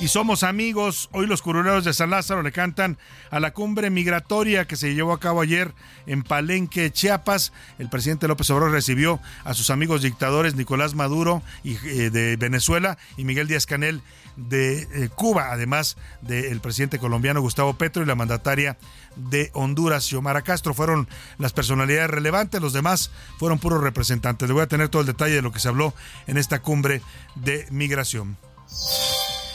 Y 0.00 0.08
somos 0.08 0.42
amigos. 0.42 1.10
Hoy 1.12 1.26
los 1.26 1.42
curuleros 1.42 1.84
de 1.84 1.92
San 1.92 2.10
Lázaro 2.10 2.42
le 2.42 2.52
cantan 2.52 2.96
a 3.30 3.38
la 3.38 3.52
cumbre 3.52 3.90
migratoria 3.90 4.66
que 4.66 4.76
se 4.76 4.94
llevó 4.94 5.12
a 5.12 5.20
cabo 5.20 5.42
ayer 5.42 5.74
en 6.06 6.22
Palenque, 6.22 6.90
Chiapas. 6.90 7.52
El 7.78 7.90
presidente 7.90 8.26
López 8.26 8.48
Obrador 8.50 8.72
recibió 8.72 9.20
a 9.44 9.52
sus 9.52 9.68
amigos 9.68 10.02
dictadores 10.02 10.54
Nicolás 10.54 10.94
Maduro 10.94 11.42
eh, 11.64 12.10
de 12.10 12.36
Venezuela 12.36 12.96
y 13.18 13.24
Miguel 13.24 13.46
Díaz 13.46 13.66
Canel 13.66 14.00
de 14.36 14.82
eh, 14.82 15.08
Cuba, 15.14 15.52
además 15.52 15.98
del 16.22 16.60
presidente 16.60 16.98
colombiano 16.98 17.42
Gustavo 17.42 17.74
Petro 17.74 18.02
y 18.02 18.06
la 18.06 18.14
mandataria 18.14 18.78
de 19.16 19.50
Honduras, 19.52 20.04
Xiomara 20.04 20.40
Castro. 20.40 20.72
Fueron 20.72 21.08
las 21.36 21.52
personalidades 21.52 22.10
relevantes, 22.10 22.62
los 22.62 22.72
demás 22.72 23.10
fueron 23.38 23.58
puros 23.58 23.82
representantes. 23.82 24.48
Le 24.48 24.54
voy 24.54 24.62
a 24.62 24.68
tener 24.68 24.88
todo 24.88 25.02
el 25.02 25.06
detalle 25.06 25.34
de 25.34 25.42
lo 25.42 25.52
que 25.52 25.60
se 25.60 25.68
habló 25.68 25.92
en 26.26 26.38
esta 26.38 26.62
cumbre 26.62 27.02
de 27.34 27.66
migración. 27.70 28.38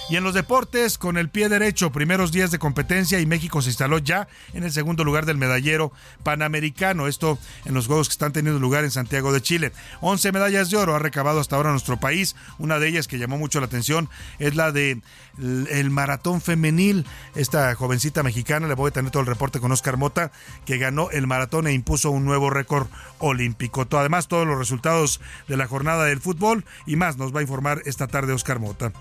Y 0.07 0.17
en 0.17 0.23
los 0.23 0.35
deportes, 0.35 0.99
con 0.99 1.17
el 1.17 1.29
pie 1.29 1.49
derecho, 1.49 1.91
primeros 1.91 2.31
días 2.31 2.51
de 2.51 2.59
competencia 2.59 3.19
y 3.19 3.25
México 3.25 3.63
se 3.63 3.69
instaló 3.69 3.97
ya 3.97 4.27
en 4.53 4.63
el 4.63 4.71
segundo 4.71 5.03
lugar 5.03 5.25
del 5.25 5.37
medallero 5.37 5.91
panamericano. 6.21 7.07
Esto 7.07 7.39
en 7.65 7.73
los 7.73 7.87
juegos 7.87 8.07
que 8.07 8.11
están 8.11 8.31
teniendo 8.31 8.59
lugar 8.59 8.83
en 8.83 8.91
Santiago 8.91 9.33
de 9.33 9.41
Chile. 9.41 9.71
11 10.01 10.31
medallas 10.31 10.69
de 10.69 10.77
oro 10.77 10.93
ha 10.93 10.99
recabado 10.99 11.39
hasta 11.39 11.55
ahora 11.55 11.71
nuestro 11.71 11.97
país. 11.97 12.35
Una 12.59 12.77
de 12.77 12.87
ellas 12.87 13.07
que 13.07 13.17
llamó 13.17 13.39
mucho 13.39 13.59
la 13.59 13.65
atención 13.65 14.07
es 14.37 14.55
la 14.55 14.71
de 14.71 15.01
el 15.39 15.89
maratón 15.89 16.39
femenil. 16.39 17.07
Esta 17.33 17.73
jovencita 17.73 18.21
mexicana, 18.21 18.67
le 18.67 18.75
voy 18.75 18.89
a 18.89 18.93
tener 18.93 19.09
todo 19.09 19.21
el 19.21 19.27
reporte 19.27 19.59
con 19.59 19.71
Oscar 19.71 19.97
Mota, 19.97 20.31
que 20.65 20.77
ganó 20.77 21.09
el 21.09 21.25
maratón 21.25 21.65
e 21.65 21.73
impuso 21.73 22.11
un 22.11 22.25
nuevo 22.25 22.51
récord 22.51 22.87
olímpico. 23.17 23.87
Además, 23.91 24.27
todos 24.27 24.45
los 24.45 24.59
resultados 24.59 25.19
de 25.47 25.57
la 25.57 25.65
jornada 25.65 26.05
del 26.05 26.21
fútbol 26.21 26.63
y 26.85 26.95
más 26.95 27.17
nos 27.17 27.35
va 27.35 27.39
a 27.39 27.43
informar 27.43 27.81
esta 27.85 28.05
tarde 28.05 28.33
Oscar 28.33 28.59
Mota. 28.59 28.93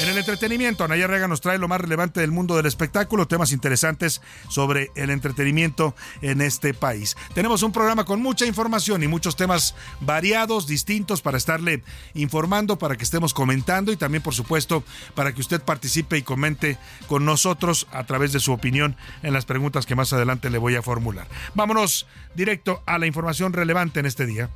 En 0.00 0.08
el 0.08 0.18
entretenimiento, 0.18 0.84
Anaya 0.84 1.06
Rega 1.06 1.28
nos 1.28 1.40
trae 1.40 1.58
lo 1.58 1.68
más 1.68 1.80
relevante 1.80 2.20
del 2.20 2.32
mundo 2.32 2.56
del 2.56 2.66
espectáculo, 2.66 3.28
temas 3.28 3.52
interesantes 3.52 4.20
sobre 4.48 4.90
el 4.96 5.10
entretenimiento 5.10 5.94
en 6.20 6.40
este 6.40 6.74
país. 6.74 7.16
Tenemos 7.34 7.62
un 7.62 7.72
programa 7.72 8.04
con 8.04 8.20
mucha 8.20 8.46
información 8.46 9.02
y 9.02 9.08
muchos 9.08 9.36
temas 9.36 9.74
variados, 10.00 10.66
distintos 10.66 11.22
para 11.22 11.38
estarle 11.38 11.84
informando, 12.14 12.78
para 12.78 12.96
que 12.96 13.04
estemos 13.04 13.32
comentando 13.32 13.92
y 13.92 13.96
también, 13.96 14.22
por 14.22 14.34
supuesto, 14.34 14.82
para 15.14 15.32
que 15.32 15.40
usted 15.40 15.62
participe 15.62 16.18
y 16.18 16.22
comente 16.22 16.78
con 17.06 17.24
nosotros 17.24 17.86
a 17.92 18.04
través 18.04 18.32
de 18.32 18.40
su 18.40 18.52
opinión 18.52 18.96
en 19.22 19.32
las 19.32 19.44
preguntas 19.44 19.86
que 19.86 19.94
más 19.94 20.12
adelante 20.12 20.50
le 20.50 20.58
voy 20.58 20.74
a 20.74 20.82
formular. 20.82 21.28
Vámonos 21.54 22.06
directo 22.34 22.82
a 22.86 22.98
la 22.98 23.06
información 23.06 23.52
relevante 23.52 24.00
en 24.00 24.06
este 24.06 24.26
día. 24.26 24.50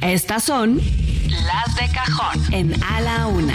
Estas 0.00 0.44
son 0.44 0.76
las 0.76 1.76
de 1.76 1.88
cajón 1.92 2.54
en 2.54 2.82
A 2.82 3.00
la 3.00 3.26
Una. 3.26 3.54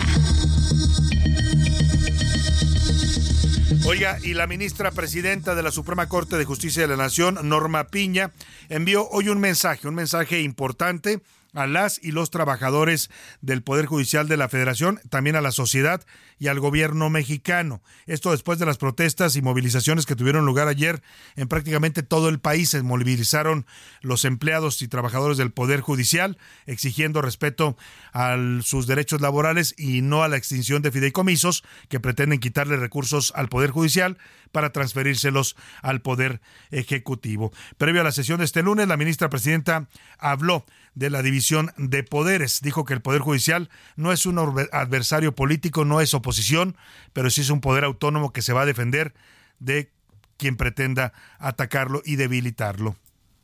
Oiga, 3.86 4.20
y 4.22 4.34
la 4.34 4.48
ministra 4.48 4.92
presidenta 4.92 5.56
de 5.56 5.64
la 5.64 5.72
Suprema 5.72 6.10
Corte 6.10 6.38
de 6.38 6.44
Justicia 6.44 6.82
de 6.82 6.90
la 6.90 6.98
Nación, 6.98 7.40
Norma 7.44 7.88
Piña, 7.88 8.32
envió 8.68 9.08
hoy 9.10 9.30
un 9.30 9.40
mensaje, 9.40 9.88
un 9.88 9.96
mensaje 9.96 10.42
importante 10.42 11.22
a 11.54 11.68
las 11.68 11.98
y 12.04 12.12
los 12.12 12.30
trabajadores 12.30 13.10
del 13.42 13.64
Poder 13.64 13.86
Judicial 13.86 14.28
de 14.28 14.36
la 14.36 14.50
Federación, 14.50 15.00
también 15.10 15.38
a 15.38 15.42
la 15.42 15.52
sociedad 15.52 16.02
y 16.40 16.48
al 16.48 16.60
gobierno 16.60 17.10
mexicano. 17.10 17.82
Esto 18.06 18.32
después 18.32 18.60
de 18.60 18.66
las 18.66 18.78
protestas 18.78 19.36
y 19.36 19.42
movilizaciones 19.42 20.06
que 20.06 20.16
tuvieron 20.16 20.46
lugar 20.46 20.68
ayer 20.68 21.02
en 21.36 21.48
prácticamente 21.48 22.04
todo 22.04 22.30
el 22.30 22.40
país. 22.40 22.70
Se 22.70 22.84
movilizaron 22.84 23.66
los 24.02 24.26
empleados 24.26 24.82
y 24.82 24.88
trabajadores 24.88 25.38
del 25.38 25.52
Poder 25.52 25.82
Judicial 25.82 26.38
exigiendo 26.66 27.22
respeto 27.22 27.78
a 28.14 28.38
sus 28.64 28.88
derechos 28.88 29.22
laborales 29.22 29.74
y 29.78 30.02
no 30.02 30.24
a 30.24 30.28
la 30.28 30.38
extinción 30.38 30.82
de 30.82 30.92
fideicomisos 30.92 31.64
que 31.90 32.00
pretenden 32.00 32.40
quitarle 32.40 32.78
recursos 32.78 33.34
al 33.36 33.50
Poder 33.50 33.72
Judicial 33.72 34.18
para 34.52 34.72
transferírselos 34.72 35.56
al 35.82 36.02
Poder 36.02 36.42
Ejecutivo. 36.72 37.52
Previo 37.78 38.02
a 38.02 38.04
la 38.04 38.12
sesión 38.12 38.40
de 38.40 38.46
este 38.46 38.64
lunes, 38.64 38.88
la 38.88 38.98
ministra 38.98 39.30
presidenta 39.30 39.88
habló 40.18 40.66
de 40.98 41.12
la 41.12 41.22
división 41.22 41.72
de 41.78 42.04
poderes. 42.04 42.62
Dijo 42.62 42.84
que 42.84 42.96
el 42.96 43.02
Poder 43.02 43.22
Judicial 43.22 43.70
no 43.96 44.12
es 44.12 44.26
un 44.26 44.40
adversario 44.40 45.36
político, 45.36 45.86
no 45.86 46.02
es 46.02 46.16
oposición, 46.28 46.76
pero 47.14 47.30
sí 47.30 47.40
es 47.40 47.50
un 47.50 47.62
poder 47.62 47.86
autónomo 47.86 48.34
que 48.34 48.42
se 48.42 48.52
va 48.52 48.64
a 48.64 48.66
defender 48.66 49.14
de 49.60 49.90
quien 50.36 50.58
pretenda 50.58 51.14
atacarlo 51.40 52.02
y 52.06 52.18
debilitarlo. 52.18 52.98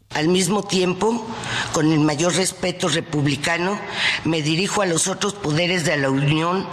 Al 0.10 0.28
mismo 0.28 0.64
tiempo, 0.64 1.26
con 1.72 1.92
el 1.92 2.00
mayor 2.00 2.36
respeto 2.36 2.90
republicano, 2.90 3.80
me 4.26 4.42
dirijo 4.42 4.82
a 4.82 4.86
los 4.86 5.08
otros 5.08 5.34
poderes 5.34 5.86
de 5.86 5.96
la 5.96 6.10
Unión 6.10 6.68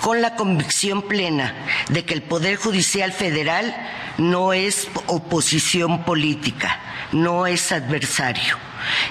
con 0.00 0.22
la 0.22 0.36
convicción 0.36 1.02
plena 1.02 1.52
de 1.90 2.04
que 2.04 2.14
el 2.14 2.22
Poder 2.22 2.56
Judicial 2.56 3.12
Federal 3.12 3.74
no 4.18 4.52
es 4.52 4.88
oposición 5.08 6.04
política, 6.04 6.80
no 7.12 7.46
es 7.46 7.72
adversario 7.72 8.56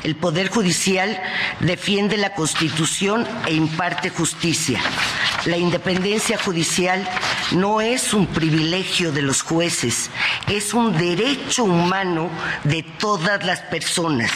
el 0.04 0.16
Poder 0.16 0.50
Judicial 0.50 1.22
defiende 1.60 2.18
la 2.18 2.34
Constitución 2.34 3.28
e 3.46 3.54
imparte 3.54 4.10
justicia. 4.10 4.80
La 5.46 5.58
independencia 5.58 6.38
judicial 6.38 7.08
no 7.52 7.82
es 7.82 8.14
un 8.14 8.28
privilegio 8.28 9.12
de 9.12 9.22
los 9.22 9.42
jueces, 9.42 10.10
es 10.48 10.74
un 10.74 10.98
derecho 10.98 11.64
humano 11.64 12.30
de 12.64 12.84
todas 12.84 13.44
las 13.46 13.62
personas 13.62 14.32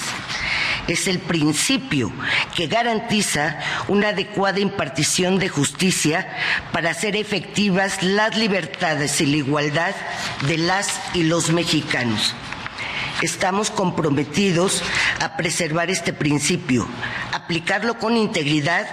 es 0.88 1.08
el 1.08 1.20
principio 1.20 2.12
que 2.56 2.66
garantiza 2.66 3.60
una 3.90 4.10
adecuada 4.10 4.60
impartición 4.60 5.38
de 5.38 5.48
justicia 5.48 6.28
para 6.72 6.90
hacer 6.90 7.16
efectivas 7.16 8.02
las 8.02 8.36
libertades 8.36 9.22
y 9.22 9.28
la 9.28 9.38
igualdad 9.38 9.94
de 10.48 10.58
las 10.58 11.00
y 11.14 11.24
los 11.24 11.52
mexicanos. 11.52 12.34
Estamos 13.22 13.70
comprometidos 13.70 14.82
a 15.20 15.36
preservar 15.36 15.90
este 15.90 16.14
principio, 16.14 16.88
aplicarlo 17.34 17.98
con 18.00 18.16
integridad 18.16 18.88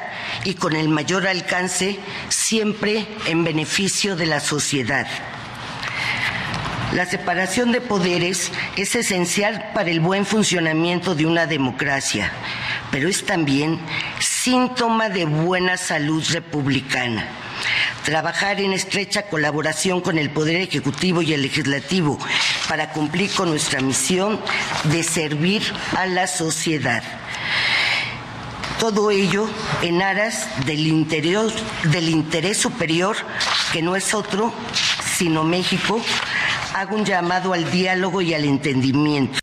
y 0.45 0.55
con 0.55 0.75
el 0.75 0.89
mayor 0.89 1.29
alcance, 1.29 1.97
siempre 2.29 3.07
en 3.27 3.45
beneficio 3.45 4.17
de 4.17 4.27
la 4.27 4.41
sociedad. 4.41 5.07
La 6.93 7.07
separación 7.07 7.71
de 7.71 7.81
poderes 7.81 8.51
es 8.77 8.97
esencial 8.97 9.71
para 9.75 9.91
el 9.91 10.01
buen 10.01 10.27
funcionamiento 10.27 11.15
de 11.15 11.27
una 11.27 11.47
democracia, 11.47 12.33
pero 12.91 13.09
es 13.09 13.25
también 13.27 13.79
síntoma 14.19 15.09
de 15.09 15.25
buena 15.25 15.77
salud 15.77 16.25
republicana 16.33 17.29
trabajar 18.05 18.61
en 18.61 18.73
estrecha 18.73 19.23
colaboración 19.23 20.01
con 20.01 20.17
el 20.17 20.31
Poder 20.31 20.61
Ejecutivo 20.61 21.23
y 21.23 21.33
el 21.33 21.43
Legislativo 21.43 22.17
para 22.69 22.93
cumplir 22.93 23.31
con 23.33 23.51
nuestra 23.51 23.81
misión 23.81 24.41
de 24.85 25.03
servir 25.03 25.63
a 25.97 26.07
la 26.07 26.27
sociedad. 26.27 27.03
Todo 28.79 29.11
ello 29.11 29.49
en 29.83 30.03
aras 30.03 30.47
del, 30.67 30.87
interior, 30.87 31.51
del 31.85 32.09
interés 32.09 32.59
superior, 32.59 33.17
que 33.73 33.83
no 33.83 33.97
es 33.97 34.13
otro 34.15 34.53
sino 35.17 35.45
México, 35.45 35.99
hago 36.75 36.97
un 36.97 37.05
llamado 37.07 37.55
al 37.55 37.71
diálogo 37.71 38.21
y 38.21 38.35
al 38.35 38.45
entendimiento. 38.45 39.39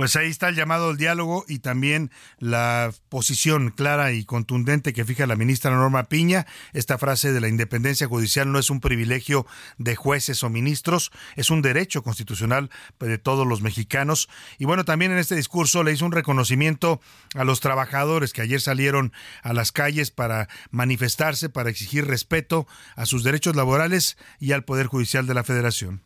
Pues 0.00 0.16
ahí 0.16 0.30
está 0.30 0.48
el 0.48 0.54
llamado 0.54 0.88
al 0.88 0.96
diálogo 0.96 1.44
y 1.46 1.58
también 1.58 2.10
la 2.38 2.90
posición 3.10 3.68
clara 3.68 4.12
y 4.12 4.24
contundente 4.24 4.94
que 4.94 5.04
fija 5.04 5.26
la 5.26 5.36
ministra 5.36 5.72
Norma 5.72 6.04
Piña. 6.04 6.46
Esta 6.72 6.96
frase 6.96 7.34
de 7.34 7.40
la 7.42 7.48
independencia 7.48 8.06
judicial 8.06 8.50
no 8.50 8.58
es 8.58 8.70
un 8.70 8.80
privilegio 8.80 9.46
de 9.76 9.96
jueces 9.96 10.42
o 10.42 10.48
ministros, 10.48 11.12
es 11.36 11.50
un 11.50 11.60
derecho 11.60 12.02
constitucional 12.02 12.70
de 12.98 13.18
todos 13.18 13.46
los 13.46 13.60
mexicanos. 13.60 14.30
Y 14.56 14.64
bueno, 14.64 14.86
también 14.86 15.12
en 15.12 15.18
este 15.18 15.36
discurso 15.36 15.82
le 15.82 15.92
hizo 15.92 16.06
un 16.06 16.12
reconocimiento 16.12 17.02
a 17.34 17.44
los 17.44 17.60
trabajadores 17.60 18.32
que 18.32 18.40
ayer 18.40 18.62
salieron 18.62 19.12
a 19.42 19.52
las 19.52 19.70
calles 19.70 20.10
para 20.10 20.48
manifestarse, 20.70 21.50
para 21.50 21.68
exigir 21.68 22.06
respeto 22.06 22.66
a 22.96 23.04
sus 23.04 23.22
derechos 23.22 23.54
laborales 23.54 24.16
y 24.38 24.52
al 24.52 24.64
Poder 24.64 24.86
Judicial 24.86 25.26
de 25.26 25.34
la 25.34 25.44
Federación. 25.44 26.00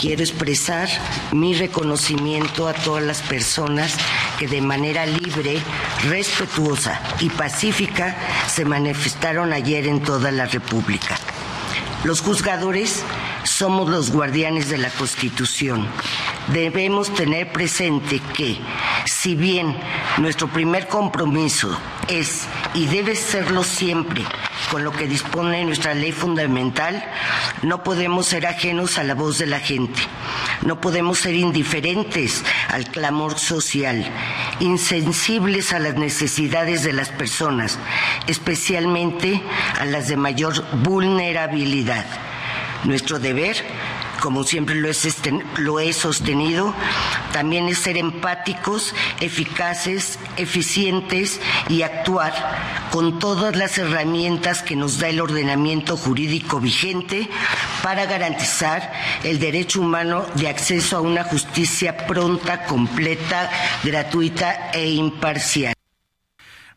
Quiero 0.00 0.22
expresar 0.22 0.88
mi 1.32 1.54
reconocimiento 1.54 2.66
a 2.66 2.72
todas 2.72 3.04
las 3.04 3.22
personas 3.22 3.94
que 4.38 4.48
de 4.48 4.60
manera 4.60 5.06
libre, 5.06 5.60
respetuosa 6.08 7.00
y 7.20 7.30
pacífica 7.30 8.16
se 8.48 8.64
manifestaron 8.64 9.52
ayer 9.52 9.86
en 9.86 10.02
toda 10.02 10.30
la 10.32 10.46
República. 10.46 11.16
Los 12.04 12.20
juzgadores 12.20 13.04
somos 13.44 13.88
los 13.88 14.10
guardianes 14.10 14.68
de 14.68 14.78
la 14.78 14.90
Constitución. 14.90 15.86
Debemos 16.52 17.12
tener 17.14 17.52
presente 17.52 18.20
que, 18.34 18.58
si 19.06 19.34
bien 19.34 19.76
nuestro 20.18 20.48
primer 20.48 20.88
compromiso 20.88 21.76
es 22.08 22.46
y 22.74 22.86
debe 22.86 23.14
serlo 23.14 23.62
siempre 23.62 24.22
con 24.70 24.84
lo 24.84 24.92
que 24.92 25.06
dispone 25.06 25.64
nuestra 25.64 25.94
ley 25.94 26.12
fundamental, 26.12 27.04
no 27.62 27.82
podemos 27.82 28.26
ser 28.26 28.46
ajenos 28.46 28.98
a 28.98 29.04
la 29.04 29.14
voz 29.14 29.38
de 29.38 29.46
la 29.46 29.60
gente, 29.60 30.00
no 30.62 30.80
podemos 30.80 31.18
ser 31.18 31.34
indiferentes 31.34 32.44
al 32.68 32.86
clamor 32.86 33.38
social 33.38 34.10
insensibles 34.60 35.72
a 35.72 35.78
las 35.78 35.96
necesidades 35.96 36.82
de 36.84 36.92
las 36.92 37.08
personas, 37.08 37.78
especialmente 38.26 39.42
a 39.78 39.84
las 39.84 40.08
de 40.08 40.16
mayor 40.16 40.64
vulnerabilidad. 40.82 42.31
Nuestro 42.84 43.18
deber 43.18 43.56
como 44.22 44.44
siempre 44.44 44.76
lo 44.76 45.80
he, 45.80 45.92
sostenido, 45.92 46.72
también 47.32 47.66
es 47.66 47.78
ser 47.78 47.96
empáticos, 47.96 48.94
eficaces, 49.20 50.20
eficientes 50.36 51.40
y 51.68 51.82
actuar 51.82 52.32
con 52.92 53.18
todas 53.18 53.56
las 53.56 53.78
herramientas 53.78 54.62
que 54.62 54.76
nos 54.76 55.00
da 55.00 55.08
el 55.08 55.20
ordenamiento 55.20 55.96
jurídico 55.96 56.60
vigente 56.60 57.28
para 57.82 58.06
garantizar 58.06 58.92
el 59.24 59.40
derecho 59.40 59.80
humano 59.80 60.24
de 60.36 60.48
acceso 60.48 60.98
a 60.98 61.00
una 61.00 61.24
justicia 61.24 62.06
pronta, 62.06 62.64
completa, 62.66 63.50
gratuita 63.82 64.70
e 64.72 64.88
imparcial. 64.88 65.74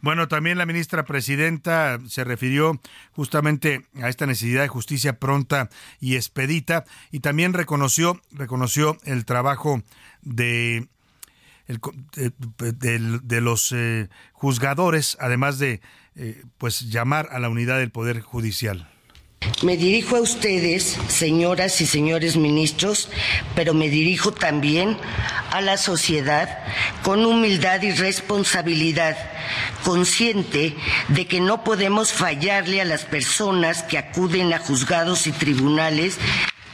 Bueno, 0.06 0.28
también 0.28 0.60
la 0.60 0.68
ministra 0.68 1.04
presidenta 1.04 1.98
se 2.08 2.24
refirió 2.24 2.80
justamente 3.14 3.88
a 4.04 4.08
esta 4.08 4.28
necesidad 4.28 4.62
de 4.62 4.68
justicia 4.68 5.18
pronta 5.18 5.68
y 6.00 6.16
expedita 6.16 6.86
y 7.10 7.22
también 7.22 7.54
reconoció 7.54 8.22
reconoció 8.32 9.00
el 9.06 9.26
trabajo 9.26 9.82
de 10.22 10.88
de, 11.66 13.42
los 13.42 13.72
eh, 13.72 14.10
juzgadores, 14.34 15.18
además 15.20 15.58
de 15.58 15.82
eh, 16.16 16.44
pues 16.60 16.82
llamar 16.82 17.30
a 17.32 17.40
la 17.40 17.50
unidad 17.50 17.80
del 17.80 17.90
poder 17.90 18.22
judicial. 18.22 18.88
Me 19.64 19.78
dirijo 19.78 20.18
a 20.18 20.22
ustedes, 20.22 20.98
señoras 21.08 21.80
y 21.82 21.86
señores 21.86 22.36
ministros, 22.36 23.10
pero 23.56 23.74
me 23.74 23.90
dirijo 23.90 24.32
también 24.32 24.98
a 25.52 25.62
la 25.62 25.78
sociedad 25.78 26.60
con 27.04 27.26
humildad 27.26 27.82
y 27.82 27.92
responsabilidad, 27.92 29.18
consciente 29.84 30.76
de 31.10 31.28
que 31.28 31.40
no 31.40 31.64
podemos 31.64 32.12
fallarle 32.12 32.82
a 32.82 32.86
las 32.86 33.06
personas 33.06 33.84
que 33.84 33.98
acuden 33.98 34.54
a 34.54 34.60
juzgados 34.60 35.28
y 35.28 35.32
tribunales 35.32 36.18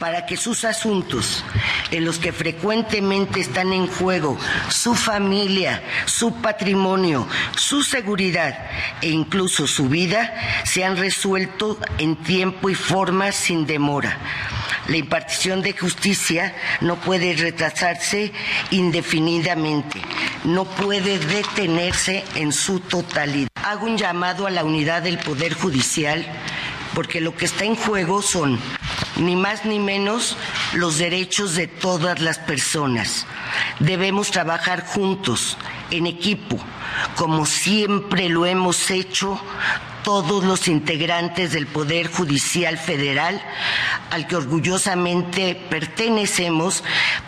para 0.02 0.26
que 0.26 0.36
sus 0.36 0.64
asuntos, 0.64 1.44
en 1.92 2.04
los 2.04 2.18
que 2.18 2.32
frecuentemente 2.32 3.38
están 3.38 3.72
en 3.72 3.86
juego 3.86 4.36
su 4.68 4.96
familia, 4.96 5.80
su 6.06 6.42
patrimonio, 6.42 7.28
su 7.54 7.84
seguridad 7.84 8.66
e 9.00 9.10
incluso 9.10 9.68
su 9.68 9.88
vida, 9.88 10.34
sean 10.64 10.96
resueltos 10.96 11.76
en 11.98 12.16
tiempo 12.16 12.68
y 12.68 12.74
forma 12.74 13.30
sin 13.30 13.64
demora. 13.64 14.18
La 14.88 14.96
impartición 14.96 15.62
de 15.62 15.72
justicia 15.72 16.52
no 16.80 16.96
puede 16.96 17.34
retrasarse 17.34 18.32
indefinidamente, 18.72 20.02
no 20.42 20.64
puede 20.64 21.20
detenerse 21.20 22.24
en 22.34 22.52
su 22.52 22.80
totalidad. 22.80 23.48
Hago 23.54 23.86
un 23.86 23.96
llamado 23.96 24.48
a 24.48 24.50
la 24.50 24.64
unidad 24.64 25.02
del 25.02 25.18
Poder 25.18 25.54
Judicial 25.54 26.26
porque 26.94 27.20
lo 27.20 27.36
que 27.36 27.44
está 27.44 27.64
en 27.64 27.76
juego 27.76 28.22
son 28.22 28.58
ni 29.16 29.36
más 29.36 29.64
ni 29.64 29.78
menos 29.78 30.36
los 30.74 30.98
derechos 30.98 31.54
de 31.54 31.66
todas 31.66 32.20
las 32.20 32.38
personas. 32.38 33.26
Debemos 33.78 34.30
trabajar 34.30 34.84
juntos, 34.86 35.56
en 35.90 36.06
equipo, 36.06 36.58
como 37.16 37.44
siempre 37.44 38.28
lo 38.28 38.46
hemos 38.46 38.90
hecho 38.90 39.40
todos 40.02 40.44
los 40.44 40.68
integrantes 40.68 41.52
del 41.52 41.66
Poder 41.66 42.10
Judicial 42.10 42.76
Federal, 42.78 43.40
al 44.10 44.26
que 44.26 44.36
orgullosamente 44.36 45.54
pertenecemos, 45.70 46.82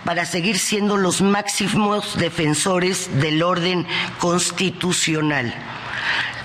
para 0.05 0.27
seguir 0.27 0.59
siendo 0.59 0.97
los 0.97 1.21
máximos 1.23 2.19
defensores 2.19 3.21
del 3.21 3.43
orden 3.43 3.87
constitucional. 4.19 5.55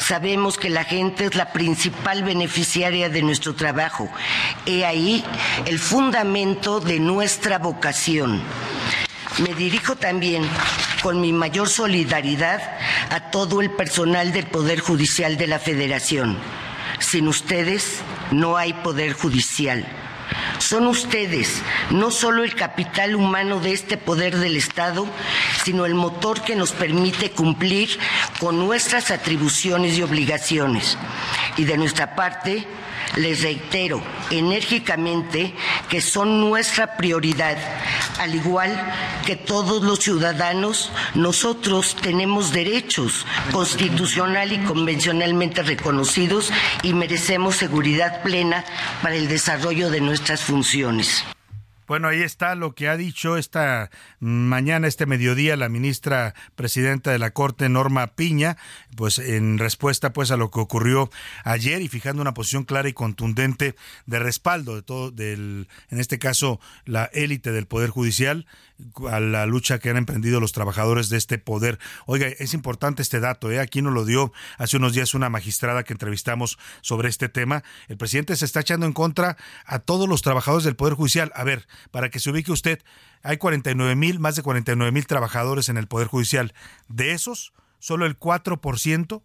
Sabemos 0.09 0.57
que 0.57 0.71
la 0.71 0.85
gente 0.85 1.25
es 1.25 1.35
la 1.35 1.53
principal 1.53 2.23
beneficiaria 2.23 3.09
de 3.09 3.21
nuestro 3.21 3.53
trabajo. 3.53 4.09
He 4.65 4.83
ahí 4.83 5.23
el 5.67 5.77
fundamento 5.77 6.79
de 6.79 6.99
nuestra 6.99 7.59
vocación. 7.59 8.41
Me 9.37 9.53
dirijo 9.53 9.97
también 9.97 10.49
con 11.03 11.21
mi 11.21 11.31
mayor 11.31 11.69
solidaridad 11.69 12.59
a 13.11 13.29
todo 13.29 13.61
el 13.61 13.69
personal 13.69 14.33
del 14.33 14.47
Poder 14.47 14.79
Judicial 14.79 15.37
de 15.37 15.45
la 15.45 15.59
Federación. 15.59 16.39
Sin 16.97 17.27
ustedes 17.27 17.99
no 18.31 18.57
hay 18.57 18.73
Poder 18.73 19.13
Judicial. 19.13 19.85
Son 20.59 20.87
ustedes 20.87 21.61
no 21.89 22.11
solo 22.11 22.43
el 22.43 22.55
capital 22.55 23.15
humano 23.15 23.59
de 23.59 23.73
este 23.73 23.97
poder 23.97 24.37
del 24.37 24.57
Estado, 24.57 25.07
sino 25.63 25.85
el 25.85 25.95
motor 25.95 26.41
que 26.41 26.55
nos 26.55 26.71
permite 26.71 27.31
cumplir 27.31 27.97
con 28.39 28.59
nuestras 28.59 29.11
atribuciones 29.11 29.97
y 29.97 30.03
obligaciones. 30.03 30.97
Y 31.57 31.63
de 31.65 31.77
nuestra 31.77 32.15
parte, 32.15 32.67
les 33.15 33.41
reitero 33.41 34.01
enérgicamente 34.31 35.53
que 35.89 36.01
son 36.01 36.41
nuestra 36.41 36.97
prioridad. 36.97 37.57
Al 38.19 38.35
igual 38.35 38.71
que 39.25 39.35
todos 39.35 39.83
los 39.83 39.99
ciudadanos, 39.99 40.91
nosotros 41.15 41.95
tenemos 42.01 42.51
derechos 42.51 43.25
constitucional 43.51 44.51
y 44.51 44.59
convencionalmente 44.59 45.63
reconocidos 45.63 46.51
y 46.83 46.93
merecemos 46.93 47.55
seguridad 47.55 48.21
plena 48.21 48.65
para 49.01 49.15
el 49.15 49.27
desarrollo 49.27 49.89
de 49.89 50.01
nuestras 50.01 50.41
funciones. 50.41 51.23
Bueno, 51.89 52.07
ahí 52.07 52.21
está 52.21 52.53
lo 52.53 52.75
que 52.75 52.87
ha 52.87 52.97
dicho 52.97 53.35
esta 53.35 53.89
mañana, 54.19 54.87
este 54.87 55.07
mediodía, 55.07 55.57
la 55.57 55.69
ministra 55.69 56.35
presidenta 56.55 57.09
de 57.09 57.17
la 57.17 57.31
Corte, 57.31 57.67
Norma 57.67 58.13
Piña, 58.13 58.57
pues 58.95 59.17
en 59.17 59.57
respuesta 59.57 60.13
pues 60.13 60.29
a 60.29 60.37
lo 60.37 60.51
que 60.51 60.59
ocurrió 60.59 61.09
ayer 61.43 61.81
y 61.81 61.87
fijando 61.87 62.21
una 62.21 62.35
posición 62.35 62.63
clara 62.63 62.89
y 62.89 62.93
contundente 62.93 63.75
de 64.05 64.19
respaldo 64.19 64.75
de 64.75 64.83
todo, 64.83 65.09
del, 65.09 65.67
en 65.89 65.99
este 65.99 66.19
caso, 66.19 66.59
la 66.85 67.05
élite 67.05 67.51
del 67.51 67.65
Poder 67.65 67.89
Judicial 67.89 68.45
a 69.09 69.19
la 69.19 69.45
lucha 69.45 69.79
que 69.79 69.89
han 69.89 69.97
emprendido 69.97 70.39
los 70.39 70.51
trabajadores 70.51 71.09
de 71.09 71.17
este 71.17 71.37
poder. 71.37 71.79
Oiga, 72.05 72.27
es 72.27 72.53
importante 72.53 73.01
este 73.01 73.19
dato, 73.19 73.51
¿eh? 73.51 73.59
aquí 73.59 73.81
nos 73.81 73.93
lo 73.93 74.05
dio 74.05 74.31
hace 74.57 74.77
unos 74.77 74.93
días 74.93 75.13
una 75.13 75.29
magistrada 75.29 75.83
que 75.83 75.93
entrevistamos 75.93 76.57
sobre 76.81 77.09
este 77.09 77.29
tema. 77.29 77.63
El 77.87 77.97
presidente 77.97 78.35
se 78.35 78.45
está 78.45 78.61
echando 78.61 78.85
en 78.85 78.93
contra 78.93 79.37
a 79.65 79.79
todos 79.79 80.07
los 80.07 80.21
trabajadores 80.21 80.63
del 80.63 80.75
Poder 80.75 80.93
Judicial. 80.93 81.31
A 81.35 81.43
ver, 81.43 81.67
para 81.91 82.09
que 82.09 82.19
se 82.19 82.29
ubique 82.29 82.51
usted, 82.51 82.79
hay 83.21 83.37
49 83.37 83.95
mil, 83.95 84.19
más 84.19 84.35
de 84.35 84.43
49 84.43 84.91
mil 84.91 85.05
trabajadores 85.07 85.69
en 85.69 85.77
el 85.77 85.87
Poder 85.87 86.07
Judicial. 86.07 86.53
De 86.87 87.11
esos, 87.11 87.53
solo 87.79 88.05
el 88.05 88.17
4%, 88.17 89.21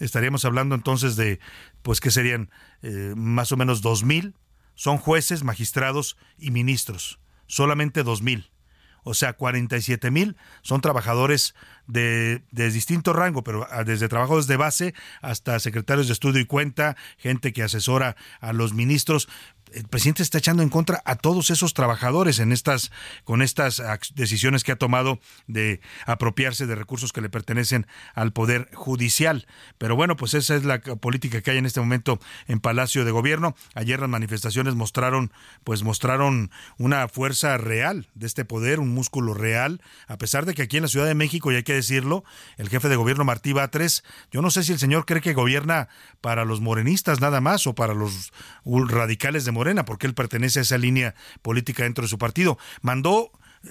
estaríamos 0.00 0.44
hablando 0.44 0.74
entonces 0.74 1.16
de, 1.16 1.38
pues, 1.82 2.00
que 2.00 2.10
serían 2.10 2.50
eh, 2.82 3.14
más 3.16 3.52
o 3.52 3.56
menos 3.56 3.82
2 3.82 4.02
mil, 4.04 4.34
son 4.74 4.98
jueces, 4.98 5.44
magistrados 5.44 6.16
y 6.36 6.50
ministros. 6.50 7.20
Solamente 7.46 8.02
2 8.02 8.22
mil 8.22 8.50
o 9.04 9.14
sea, 9.14 9.34
47 9.34 10.10
mil 10.10 10.36
son 10.62 10.80
trabajadores 10.80 11.54
de, 11.86 12.42
de, 12.50 12.70
distinto 12.70 13.12
rango, 13.12 13.44
pero 13.44 13.66
ah, 13.70 13.84
desde 13.84 14.08
trabajos 14.08 14.46
de 14.46 14.56
base 14.56 14.94
hasta 15.20 15.58
secretarios 15.60 16.06
de 16.06 16.14
estudio 16.14 16.40
y 16.40 16.46
cuenta, 16.46 16.96
gente 17.18 17.52
que 17.52 17.62
asesora 17.62 18.16
a 18.40 18.52
los 18.52 18.72
ministros 18.72 19.28
el 19.74 19.88
presidente 19.88 20.22
está 20.22 20.38
echando 20.38 20.62
en 20.62 20.68
contra 20.68 21.02
a 21.04 21.16
todos 21.16 21.50
esos 21.50 21.74
trabajadores 21.74 22.38
en 22.38 22.52
estas 22.52 22.92
con 23.24 23.42
estas 23.42 23.82
decisiones 24.14 24.62
que 24.62 24.72
ha 24.72 24.76
tomado 24.76 25.18
de 25.46 25.80
apropiarse 26.06 26.66
de 26.66 26.74
recursos 26.74 27.12
que 27.12 27.20
le 27.20 27.28
pertenecen 27.28 27.86
al 28.14 28.32
poder 28.32 28.70
judicial. 28.74 29.46
Pero 29.78 29.96
bueno, 29.96 30.16
pues 30.16 30.34
esa 30.34 30.54
es 30.54 30.64
la 30.64 30.80
política 30.80 31.42
que 31.42 31.50
hay 31.50 31.58
en 31.58 31.66
este 31.66 31.80
momento 31.80 32.20
en 32.46 32.60
Palacio 32.60 33.04
de 33.04 33.10
Gobierno. 33.10 33.56
Ayer 33.74 34.00
las 34.00 34.08
manifestaciones 34.08 34.74
mostraron 34.74 35.32
pues 35.64 35.82
mostraron 35.82 36.50
una 36.78 37.08
fuerza 37.08 37.56
real 37.58 38.08
de 38.14 38.26
este 38.26 38.44
poder, 38.44 38.78
un 38.78 38.94
músculo 38.94 39.34
real, 39.34 39.82
a 40.06 40.18
pesar 40.18 40.46
de 40.46 40.54
que 40.54 40.62
aquí 40.62 40.76
en 40.76 40.84
la 40.84 40.88
Ciudad 40.88 41.06
de 41.06 41.14
México, 41.14 41.50
y 41.50 41.56
hay 41.56 41.64
que 41.64 41.74
decirlo, 41.74 42.24
el 42.58 42.68
jefe 42.68 42.88
de 42.88 42.96
gobierno 42.96 43.24
Martí 43.24 43.52
Batres, 43.52 44.04
yo 44.30 44.40
no 44.40 44.50
sé 44.50 44.62
si 44.62 44.72
el 44.72 44.78
señor 44.78 45.04
cree 45.04 45.20
que 45.20 45.34
gobierna 45.34 45.88
para 46.20 46.44
los 46.44 46.60
morenistas 46.60 47.20
nada 47.20 47.40
más 47.40 47.66
o 47.66 47.74
para 47.74 47.94
los 47.94 48.32
radicales 48.64 49.44
de 49.44 49.52
Morena 49.52 49.63
porque 49.84 50.06
él 50.06 50.14
pertenece 50.14 50.58
a 50.58 50.62
esa 50.62 50.78
línea 50.78 51.14
política 51.42 51.84
dentro 51.84 52.02
de 52.02 52.08
su 52.08 52.18
partido. 52.18 52.58
Mandó 52.82 53.30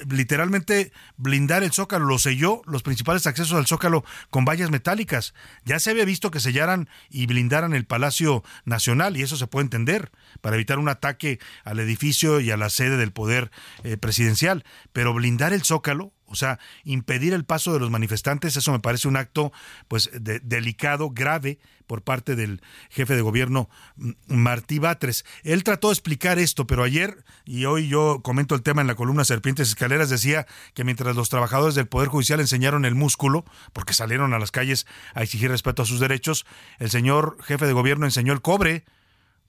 literalmente 0.10 0.91
blindar 1.17 1.63
el 1.63 1.71
zócalo, 1.71 2.06
lo 2.06 2.17
selló 2.17 2.62
los 2.65 2.84
principales 2.84 3.27
accesos 3.27 3.58
al 3.58 3.67
zócalo 3.67 4.03
con 4.29 4.45
vallas 4.45 4.71
metálicas. 4.71 5.34
Ya 5.65 5.79
se 5.79 5.91
había 5.91 6.06
visto 6.06 6.32
que 6.32 6.39
sellaran 6.39 6.89
y 7.10 7.25
blindaran 7.25 7.73
el 7.73 7.86
Palacio 7.86 8.43
Nacional 8.65 9.17
y 9.17 9.21
eso 9.21 9.38
se 9.38 9.47
puede 9.47 9.65
entender 9.65 10.12
para 10.41 10.56
evitar 10.56 10.79
un 10.79 10.89
ataque 10.89 11.39
al 11.63 11.79
edificio 11.79 12.39
y 12.39 12.51
a 12.51 12.58
la 12.58 12.69
sede 12.69 12.97
del 12.97 13.12
poder 13.12 13.51
eh, 13.84 13.97
presidencial. 13.97 14.63
Pero 14.91 15.13
blindar 15.13 15.53
el 15.53 15.63
zócalo, 15.63 16.13
o 16.25 16.36
sea, 16.36 16.60
impedir 16.84 17.34
el 17.34 17.45
paso 17.45 17.73
de 17.73 17.79
los 17.79 17.91
manifestantes, 17.91 18.56
eso 18.56 18.71
me 18.71 18.79
parece 18.79 19.08
un 19.08 19.17
acto 19.17 19.51
pues 19.88 20.10
delicado, 20.13 21.12
grave, 21.12 21.60
por 21.93 22.01
parte 22.01 22.36
del 22.36 22.60
jefe 22.89 23.15
de 23.15 23.21
gobierno 23.21 23.69
mm, 23.97 24.13
Martí 24.25 24.79
Batres. 24.79 25.25
Él 25.43 25.63
trató 25.63 25.89
de 25.89 25.93
explicar 25.93 26.39
esto, 26.39 26.65
pero 26.65 26.82
ayer 26.82 27.23
y 27.45 27.65
hoy 27.65 27.88
yo 27.88 28.21
comento 28.23 28.56
el 28.56 28.63
tema 28.63 28.82
en 28.82 28.88
la 28.88 28.95
columna 28.95 29.23
Serpientes 29.23 29.69
Escaleras 29.69 30.10
decía 30.10 30.47
que 30.73 30.84
mientras 30.84 31.15
los 31.15 31.29
trabajadores 31.29 31.75
del 31.75 31.86
Poder 31.86 32.10
Judicial 32.10 32.39
enseñaron 32.39 32.86
el 32.86 32.95
músculo, 32.95 33.45
porque 33.73 33.93
salieron 33.93 34.34
a 34.34 34.39
las 34.39 34.49
calles 34.49 34.88
a 35.13 35.21
exigir 35.21 35.51
respeto 35.51 35.84
a 35.84 35.86
sus 35.86 35.99
derechos, 35.99 36.47
el 36.79 36.89
señor 36.89 37.38
jefe 37.43 37.67
de 37.67 37.73
gobierno 37.73 38.08
enseñó 38.08 38.34
el 38.34 38.41
cobre 38.41 38.86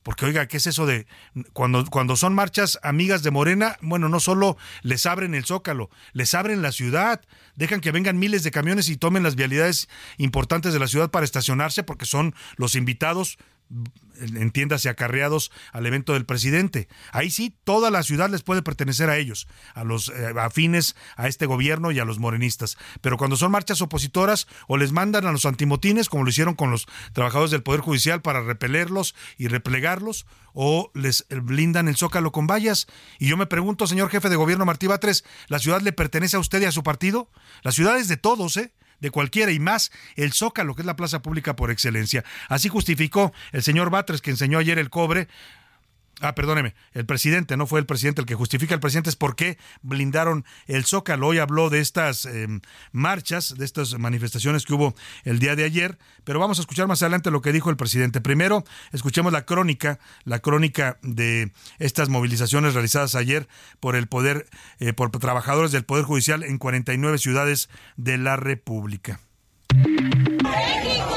porque 0.04 0.26
oiga, 0.26 0.46
¿qué 0.46 0.58
es 0.58 0.66
eso 0.68 0.86
de 0.86 1.06
cuando, 1.52 1.84
cuando 1.86 2.14
son 2.14 2.34
marchas 2.34 2.78
amigas 2.82 3.22
de 3.22 3.30
Morena? 3.30 3.78
Bueno, 3.80 4.08
no 4.08 4.20
solo 4.20 4.56
les 4.82 5.06
abren 5.06 5.34
el 5.34 5.46
zócalo, 5.46 5.90
les 6.12 6.34
abren 6.34 6.62
la 6.62 6.72
ciudad, 6.72 7.22
dejan 7.56 7.80
que 7.80 7.90
vengan 7.90 8.18
miles 8.18 8.44
de 8.44 8.50
camiones 8.50 8.88
y 8.90 8.96
tomen 8.96 9.22
las 9.22 9.34
vialidades 9.34 9.88
importantes 10.18 10.72
de 10.74 10.78
la 10.78 10.88
ciudad 10.88 11.10
para 11.10 11.24
estacionarse 11.24 11.82
porque 11.82 12.04
son 12.04 12.34
los 12.56 12.74
invitados 12.74 13.38
entiéndase 14.20 14.88
acarreados 14.88 15.50
al 15.72 15.86
evento 15.86 16.12
del 16.12 16.24
presidente. 16.24 16.88
Ahí 17.12 17.30
sí, 17.30 17.56
toda 17.64 17.90
la 17.90 18.02
ciudad 18.02 18.30
les 18.30 18.42
puede 18.42 18.62
pertenecer 18.62 19.10
a 19.10 19.16
ellos, 19.16 19.48
a 19.74 19.84
los 19.84 20.08
eh, 20.08 20.34
afines 20.38 20.94
a 21.16 21.28
este 21.28 21.46
gobierno 21.46 21.90
y 21.90 21.98
a 21.98 22.04
los 22.04 22.18
morenistas. 22.18 22.76
Pero 23.00 23.16
cuando 23.16 23.36
son 23.36 23.50
marchas 23.50 23.82
opositoras 23.82 24.46
o 24.68 24.76
les 24.76 24.92
mandan 24.92 25.26
a 25.26 25.32
los 25.32 25.46
antimotines, 25.46 26.08
como 26.08 26.24
lo 26.24 26.30
hicieron 26.30 26.54
con 26.54 26.70
los 26.70 26.86
trabajadores 27.12 27.50
del 27.50 27.62
Poder 27.62 27.80
Judicial 27.80 28.22
para 28.22 28.42
repelerlos 28.42 29.14
y 29.36 29.48
replegarlos, 29.48 30.26
o 30.54 30.90
les 30.94 31.26
blindan 31.28 31.88
el 31.88 31.96
zócalo 31.96 32.32
con 32.32 32.46
vallas. 32.46 32.86
Y 33.18 33.26
yo 33.26 33.36
me 33.36 33.46
pregunto, 33.46 33.86
señor 33.86 34.08
jefe 34.08 34.28
de 34.28 34.36
gobierno 34.36 34.64
Martí 34.64 34.86
Batres, 34.86 35.24
¿la 35.48 35.58
ciudad 35.58 35.82
le 35.82 35.92
pertenece 35.92 36.36
a 36.36 36.40
usted 36.40 36.62
y 36.62 36.66
a 36.66 36.72
su 36.72 36.82
partido? 36.82 37.28
La 37.62 37.72
ciudad 37.72 37.98
es 37.98 38.08
de 38.08 38.16
todos, 38.16 38.56
¿eh? 38.56 38.72
De 39.04 39.10
cualquiera 39.10 39.52
y 39.52 39.60
más 39.60 39.92
el 40.16 40.32
Zócalo, 40.32 40.74
que 40.74 40.80
es 40.80 40.86
la 40.86 40.96
plaza 40.96 41.20
pública 41.20 41.54
por 41.54 41.70
excelencia. 41.70 42.24
Así 42.48 42.70
justificó 42.70 43.34
el 43.52 43.62
señor 43.62 43.90
Batres, 43.90 44.22
que 44.22 44.30
enseñó 44.30 44.58
ayer 44.58 44.78
el 44.78 44.88
cobre, 44.88 45.28
Ah, 46.20 46.34
perdóneme, 46.34 46.74
el 46.92 47.06
presidente, 47.06 47.56
no 47.56 47.66
fue 47.66 47.80
el 47.80 47.86
presidente 47.86 48.20
el 48.20 48.26
que 48.26 48.34
justifica, 48.34 48.74
el 48.74 48.80
presidente 48.80 49.10
es 49.10 49.16
por 49.16 49.34
qué 49.34 49.58
blindaron 49.82 50.44
el 50.66 50.84
Zócalo. 50.84 51.26
Hoy 51.26 51.38
habló 51.38 51.70
de 51.70 51.80
estas 51.80 52.24
em, 52.26 52.60
marchas, 52.92 53.56
de 53.56 53.64
estas 53.64 53.98
manifestaciones 53.98 54.64
que 54.64 54.74
hubo 54.74 54.94
el 55.24 55.38
día 55.38 55.56
de 55.56 55.64
ayer, 55.64 55.98
pero 56.22 56.38
vamos 56.38 56.58
a 56.58 56.62
escuchar 56.62 56.86
más 56.86 57.02
adelante 57.02 57.30
lo 57.30 57.42
que 57.42 57.52
dijo 57.52 57.70
el 57.70 57.76
presidente. 57.76 58.20
Primero, 58.20 58.64
escuchemos 58.92 59.32
la 59.32 59.44
crónica, 59.44 59.98
la 60.24 60.38
crónica 60.38 60.98
de 61.02 61.52
estas 61.78 62.08
movilizaciones 62.08 62.74
realizadas 62.74 63.14
ayer 63.16 63.48
por 63.80 63.96
el 63.96 64.06
poder, 64.06 64.46
eh, 64.78 64.92
por 64.92 65.10
trabajadores 65.10 65.72
del 65.72 65.84
Poder 65.84 66.04
Judicial 66.04 66.42
en 66.44 66.58
49 66.58 67.18
ciudades 67.18 67.68
de 67.96 68.18
la 68.18 68.36
República. 68.36 69.20
a 70.44 71.13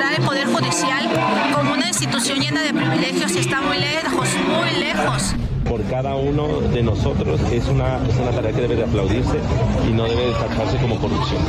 el 0.00 0.22
Poder 0.24 0.46
Judicial 0.46 1.10
como 1.54 1.72
una 1.72 1.88
institución 1.88 2.40
llena 2.40 2.62
de 2.62 2.72
privilegios 2.72 3.34
y 3.36 3.38
está 3.38 3.60
muy 3.60 3.78
lejos, 3.78 4.28
muy 4.48 4.80
lejos 4.80 5.34
por 5.68 5.82
cada 5.84 6.16
uno 6.16 6.60
de 6.60 6.82
nosotros 6.82 7.40
es 7.50 7.66
una, 7.68 7.96
es 8.06 8.34
tarea 8.34 8.52
que 8.52 8.60
debe 8.60 8.76
de 8.76 8.84
aplaudirse 8.84 9.38
y 9.88 9.92
no 9.92 10.04
debe 10.04 10.26
de 10.26 10.32
tacharse 10.32 10.76
como 10.78 11.00
corrupción. 11.00 11.40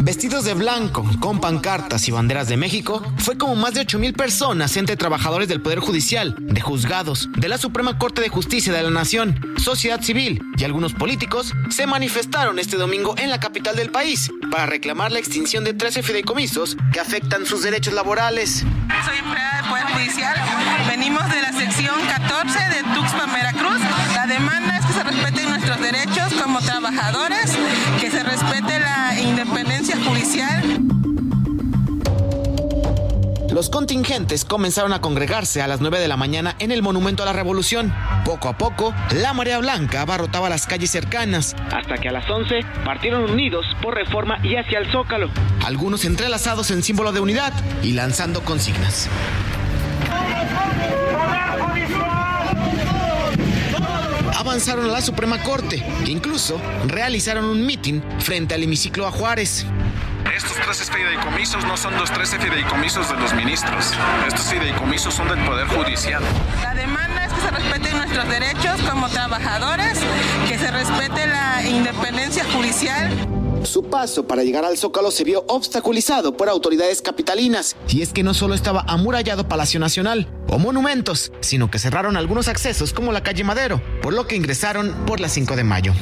Vestidos 0.00 0.44
de 0.44 0.54
blanco, 0.54 1.04
con 1.18 1.40
pancartas 1.40 2.06
y 2.06 2.12
banderas 2.12 2.46
de 2.46 2.56
México, 2.56 3.02
fue 3.16 3.36
como 3.36 3.56
más 3.56 3.74
de 3.74 3.80
8 3.80 3.98
mil 3.98 4.12
personas 4.12 4.76
entre 4.76 4.96
trabajadores 4.96 5.48
del 5.48 5.60
Poder 5.60 5.80
Judicial, 5.80 6.36
de 6.38 6.60
juzgados, 6.60 7.28
de 7.36 7.48
la 7.48 7.58
Suprema 7.58 7.98
Corte 7.98 8.20
de 8.20 8.28
Justicia 8.28 8.72
de 8.72 8.82
la 8.82 8.90
Nación, 8.90 9.40
sociedad 9.56 10.00
civil 10.00 10.40
y 10.56 10.62
algunos 10.62 10.94
políticos 10.94 11.52
se 11.70 11.88
manifestaron 11.88 12.60
este 12.60 12.76
domingo 12.76 13.16
en 13.18 13.28
la 13.28 13.40
capital 13.40 13.74
del 13.74 13.90
país 13.90 14.30
para 14.52 14.66
reclamar 14.66 15.10
la 15.10 15.18
extinción 15.18 15.64
de 15.64 15.74
13 15.74 16.04
fideicomisos 16.04 16.76
que 16.92 17.00
afectan 17.00 17.44
sus 17.44 17.62
derechos 17.62 17.92
laborales. 17.92 18.64
Soy 19.04 19.18
empleada 19.18 19.62
del 19.62 19.68
Poder 19.68 19.86
Judicial, 19.94 20.36
venimos 20.88 21.28
de 21.28 21.42
la 21.42 21.52
sección 21.52 21.94
14 22.06 22.58
de 22.58 22.82
Tuxpan, 22.94 23.32
Veracruz. 23.32 24.17
La 24.28 24.34
demanda 24.34 24.76
es 24.76 24.84
que 24.84 24.92
se 24.92 25.02
respeten 25.02 25.48
nuestros 25.48 25.80
derechos 25.80 26.34
como 26.34 26.60
trabajadores, 26.60 27.56
que 27.98 28.10
se 28.10 28.22
respete 28.22 28.78
la 28.78 29.18
independencia 29.18 29.96
judicial. 30.04 30.80
Los 33.50 33.70
contingentes 33.70 34.44
comenzaron 34.44 34.92
a 34.92 35.00
congregarse 35.00 35.62
a 35.62 35.66
las 35.66 35.80
9 35.80 35.98
de 35.98 36.08
la 36.08 36.18
mañana 36.18 36.56
en 36.58 36.72
el 36.72 36.82
Monumento 36.82 37.22
a 37.22 37.26
la 37.26 37.32
Revolución. 37.32 37.94
Poco 38.26 38.48
a 38.48 38.58
poco, 38.58 38.94
la 39.12 39.32
marea 39.32 39.60
blanca 39.60 40.02
abarrotaba 40.02 40.50
las 40.50 40.66
calles 40.66 40.90
cercanas, 40.90 41.56
hasta 41.72 41.96
que 41.96 42.10
a 42.10 42.12
las 42.12 42.28
11 42.28 42.60
partieron 42.84 43.30
unidos 43.30 43.64
por 43.80 43.94
reforma 43.94 44.40
y 44.42 44.56
hacia 44.56 44.78
el 44.78 44.92
Zócalo. 44.92 45.30
Algunos 45.64 46.04
entrelazados 46.04 46.70
en 46.70 46.82
símbolo 46.82 47.12
de 47.12 47.20
unidad 47.20 47.54
y 47.82 47.92
lanzando 47.92 48.42
consignas. 48.42 49.08
Avanzaron 54.38 54.84
a 54.84 54.88
la 54.88 55.02
Suprema 55.02 55.42
Corte 55.42 55.84
e 56.06 56.10
incluso 56.10 56.60
realizaron 56.86 57.44
un 57.44 57.66
mitin 57.66 58.02
frente 58.20 58.54
al 58.54 58.62
hemiciclo 58.62 59.06
a 59.06 59.10
Juárez. 59.10 59.66
Estos 60.34 60.56
13 60.56 60.92
fideicomisos 60.92 61.64
no 61.64 61.76
son 61.76 61.96
los 61.96 62.10
13 62.12 62.38
fideicomisos 62.38 63.08
de 63.08 63.16
los 63.16 63.34
ministros. 63.34 63.92
Estos 64.28 64.46
fideicomisos 64.46 65.12
son 65.12 65.28
del 65.28 65.40
Poder 65.40 65.66
Judicial. 65.66 66.22
La 66.62 66.74
demanda 66.74 67.24
es 67.24 67.32
que 67.32 67.40
se 67.40 67.50
respeten 67.50 67.96
nuestros 67.96 68.28
derechos 68.28 68.80
como 68.88 69.08
trabajadores, 69.08 69.98
que 70.48 70.56
se 70.56 70.70
respete 70.70 71.26
la 71.26 71.66
independencia 71.66 72.44
judicial. 72.52 73.10
Su 73.64 73.84
paso 73.84 74.26
para 74.26 74.44
llegar 74.44 74.64
al 74.64 74.78
Zócalo 74.78 75.10
se 75.10 75.24
vio 75.24 75.44
obstaculizado 75.48 76.36
por 76.36 76.48
autoridades 76.48 77.02
capitalinas, 77.02 77.76
y 77.88 78.02
es 78.02 78.12
que 78.12 78.22
no 78.22 78.34
solo 78.34 78.54
estaba 78.54 78.84
amurallado 78.86 79.48
Palacio 79.48 79.80
Nacional 79.80 80.28
o 80.48 80.58
monumentos, 80.58 81.32
sino 81.40 81.70
que 81.70 81.78
cerraron 81.78 82.16
algunos 82.16 82.48
accesos 82.48 82.92
como 82.92 83.12
la 83.12 83.22
calle 83.22 83.44
Madero, 83.44 83.82
por 84.02 84.14
lo 84.14 84.26
que 84.26 84.36
ingresaron 84.36 84.94
por 85.06 85.20
la 85.20 85.28
5 85.28 85.56
de 85.56 85.64
mayo. 85.64 85.92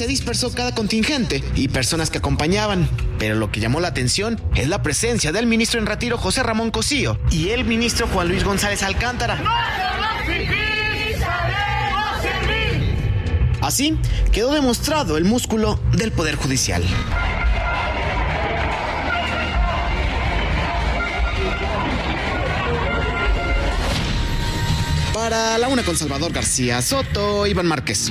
Se 0.00 0.06
dispersó 0.06 0.50
cada 0.54 0.74
contingente 0.74 1.44
y 1.54 1.68
personas 1.68 2.08
que 2.08 2.16
acompañaban. 2.16 2.88
Pero 3.18 3.34
lo 3.34 3.52
que 3.52 3.60
llamó 3.60 3.80
la 3.80 3.88
atención 3.88 4.40
es 4.54 4.66
la 4.66 4.80
presencia 4.80 5.30
del 5.30 5.44
ministro 5.44 5.78
en 5.78 5.84
retiro 5.84 6.16
José 6.16 6.42
Ramón 6.42 6.70
Cosío 6.70 7.18
y 7.30 7.50
el 7.50 7.66
ministro 7.66 8.06
Juan 8.06 8.28
Luis 8.28 8.42
González 8.42 8.82
Alcántara. 8.82 9.38
Así 13.60 13.98
quedó 14.32 14.54
demostrado 14.54 15.18
el 15.18 15.26
músculo 15.26 15.78
del 15.92 16.12
Poder 16.12 16.36
Judicial. 16.36 16.82
Para 25.12 25.58
la 25.58 25.68
una 25.68 25.82
con 25.82 25.94
Salvador 25.94 26.32
García 26.32 26.80
Soto, 26.80 27.46
Iván 27.46 27.66
Márquez. 27.66 28.10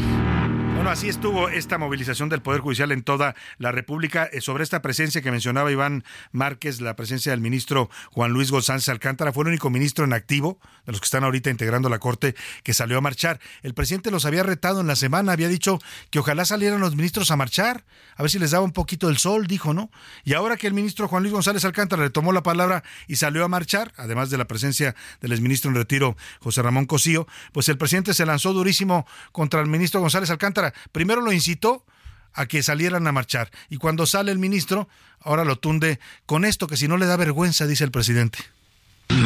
Bueno, 0.79 0.91
así 0.91 1.09
estuvo 1.09 1.49
esta 1.49 1.77
movilización 1.77 2.29
del 2.29 2.41
Poder 2.41 2.61
Judicial 2.61 2.93
en 2.93 3.03
toda 3.03 3.35
la 3.57 3.73
República. 3.73 4.29
Eh, 4.31 4.39
sobre 4.39 4.63
esta 4.63 4.81
presencia 4.81 5.21
que 5.21 5.29
mencionaba 5.29 5.69
Iván 5.69 6.05
Márquez, 6.31 6.79
la 6.79 6.95
presencia 6.95 7.33
del 7.33 7.41
ministro 7.41 7.89
Juan 8.13 8.31
Luis 8.31 8.49
González 8.49 8.87
Alcántara, 8.87 9.33
fue 9.33 9.43
el 9.43 9.49
único 9.49 9.69
ministro 9.69 10.05
en 10.05 10.13
activo 10.13 10.57
de 10.85 10.93
los 10.93 11.01
que 11.01 11.05
están 11.05 11.25
ahorita 11.25 11.49
integrando 11.49 11.89
la 11.89 11.99
Corte 11.99 12.33
que 12.63 12.73
salió 12.73 12.97
a 12.97 13.01
marchar. 13.01 13.41
El 13.61 13.73
presidente 13.73 14.09
los 14.09 14.23
había 14.23 14.41
retado 14.41 14.79
en 14.79 14.87
la 14.87 14.95
semana, 14.95 15.33
había 15.33 15.49
dicho 15.49 15.79
que 16.11 16.19
ojalá 16.19 16.45
salieran 16.45 16.79
los 16.79 16.95
ministros 16.95 17.29
a 17.29 17.35
marchar, 17.35 17.83
a 18.15 18.23
ver 18.23 18.31
si 18.31 18.39
les 18.39 18.51
daba 18.51 18.63
un 18.63 18.71
poquito 18.71 19.09
el 19.09 19.17
sol, 19.17 19.47
dijo, 19.47 19.73
¿no? 19.73 19.91
Y 20.23 20.31
ahora 20.31 20.55
que 20.55 20.67
el 20.67 20.73
ministro 20.73 21.09
Juan 21.09 21.23
Luis 21.23 21.33
González 21.33 21.65
Alcántara 21.65 22.03
le 22.03 22.09
tomó 22.09 22.31
la 22.31 22.41
palabra 22.41 22.85
y 23.05 23.17
salió 23.17 23.43
a 23.43 23.49
marchar, 23.49 23.91
además 23.97 24.29
de 24.29 24.37
la 24.37 24.45
presencia 24.45 24.95
del 25.19 25.33
exministro 25.33 25.69
en 25.71 25.75
retiro 25.75 26.15
José 26.39 26.61
Ramón 26.61 26.85
Cosío, 26.85 27.27
pues 27.51 27.67
el 27.67 27.77
presidente 27.77 28.13
se 28.13 28.25
lanzó 28.25 28.53
durísimo 28.53 29.05
contra 29.33 29.59
el 29.59 29.67
ministro 29.67 29.99
González 29.99 30.29
Alcántara 30.29 30.68
primero 30.91 31.21
lo 31.21 31.31
incitó 31.31 31.85
a 32.33 32.45
que 32.45 32.63
salieran 32.63 33.07
a 33.07 33.11
marchar 33.11 33.51
y 33.69 33.77
cuando 33.77 34.05
sale 34.05 34.31
el 34.31 34.39
ministro, 34.39 34.87
ahora 35.19 35.43
lo 35.43 35.57
tunde 35.57 35.99
con 36.25 36.45
esto 36.45 36.67
que 36.67 36.77
si 36.77 36.87
no 36.87 36.97
le 36.97 37.05
da 37.05 37.17
vergüenza, 37.17 37.67
dice 37.67 37.83
el 37.83 37.91
presidente. 37.91 38.39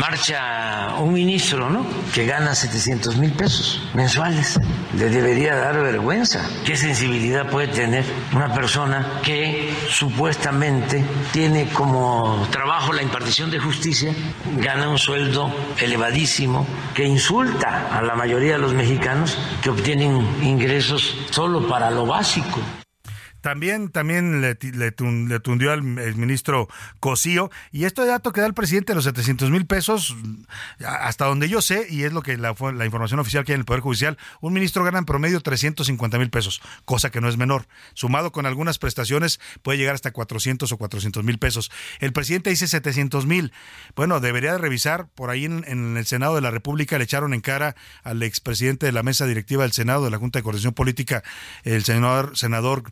Marcha 0.04 0.96
un 1.00 1.14
ministro, 1.14 1.70
¿no? 1.70 1.86
Que 2.14 2.26
gana 2.26 2.56
700 2.56 3.16
mil 3.18 3.32
pesos 3.32 3.82
mensuales. 3.94 4.60
Le 4.98 5.10
debería 5.10 5.56
dar 5.56 5.82
vergüenza. 5.82 6.42
¿Qué 6.66 6.76
sensibilidad 6.76 7.50
puede 7.50 7.68
tener 7.68 8.04
una 8.34 8.54
persona 8.54 9.22
que 9.24 9.74
supuestamente 9.90 11.04
tiene 11.32 11.70
como 11.70 12.46
trabajo 12.52 12.92
la 12.92 13.02
impartición 13.02 13.50
de 13.50 13.60
justicia, 13.60 14.14
gana 14.58 14.90
un 14.90 14.98
sueldo 14.98 15.50
elevadísimo, 15.78 16.68
que 16.94 17.06
insulta 17.06 17.90
a 17.92 18.02
la 18.02 18.16
mayoría 18.16 18.54
de 18.54 18.60
los 18.60 18.74
mexicanos 18.74 19.38
que 19.62 19.70
obtienen 19.70 20.44
ingresos 20.44 21.16
solo 21.30 21.68
para 21.68 21.92
lo 21.92 22.06
básico? 22.06 22.60
También, 23.44 23.90
también 23.90 24.40
le, 24.40 24.58
le, 24.62 24.92
tundió 24.94 25.74
al 25.74 25.84
ministro 25.84 26.70
Cosío. 27.02 27.52
Y 27.74 27.84
este 27.84 28.06
dato 28.06 28.32
que 28.32 28.40
da 28.40 28.48
el 28.48 28.54
presidente 28.54 28.94
de 28.94 28.96
los 28.96 29.04
700 29.04 29.50
mil 29.52 29.66
pesos, 29.66 30.16
hasta 30.80 31.26
donde 31.26 31.50
yo 31.50 31.62
sé, 31.62 31.86
y 31.90 32.04
es 32.04 32.14
lo 32.14 32.22
que 32.22 32.38
la, 32.38 32.56
la 32.74 32.86
información 32.86 33.20
oficial 33.20 33.44
que 33.44 33.52
hay 33.52 33.56
en 33.56 33.60
el 33.60 33.66
Poder 33.66 33.82
Judicial, 33.82 34.18
un 34.40 34.54
ministro 34.54 34.86
gana 34.86 34.98
en 34.98 35.04
promedio 35.04 35.42
350 35.42 36.18
mil 36.20 36.30
pesos, 36.30 36.62
cosa 36.86 37.12
que 37.12 37.20
no 37.20 37.28
es 37.28 37.36
menor. 37.36 37.68
Sumado 37.96 38.32
con 38.32 38.46
algunas 38.46 38.80
prestaciones, 38.80 39.42
puede 39.62 39.78
llegar 39.78 39.96
hasta 39.96 40.12
400 40.12 40.72
o 40.72 40.78
400 40.78 41.22
mil 41.26 41.38
pesos. 41.38 41.70
El 42.00 42.14
presidente 42.14 42.50
dice 42.50 42.66
700 42.66 43.26
mil. 43.26 43.52
Bueno, 43.94 44.22
debería 44.22 44.54
de 44.54 44.58
revisar, 44.58 45.10
por 45.16 45.30
ahí 45.30 45.44
en, 45.44 45.66
en 45.68 45.98
el 45.98 46.06
Senado 46.06 46.36
de 46.36 46.42
la 46.42 46.50
República 46.50 46.98
le 46.98 47.04
echaron 47.04 47.34
en 47.34 47.42
cara 47.42 47.76
al 48.04 48.24
expresidente 48.24 48.86
de 48.86 48.94
la 48.94 49.04
mesa 49.04 49.26
directiva 49.26 49.64
del 49.64 49.74
Senado, 49.74 50.06
de 50.06 50.12
la 50.12 50.18
Junta 50.18 50.40
de 50.40 50.44
Coordinación 50.44 50.74
Política, 50.74 51.24
el 51.64 51.84
senador, 51.84 52.38
senador 52.38 52.84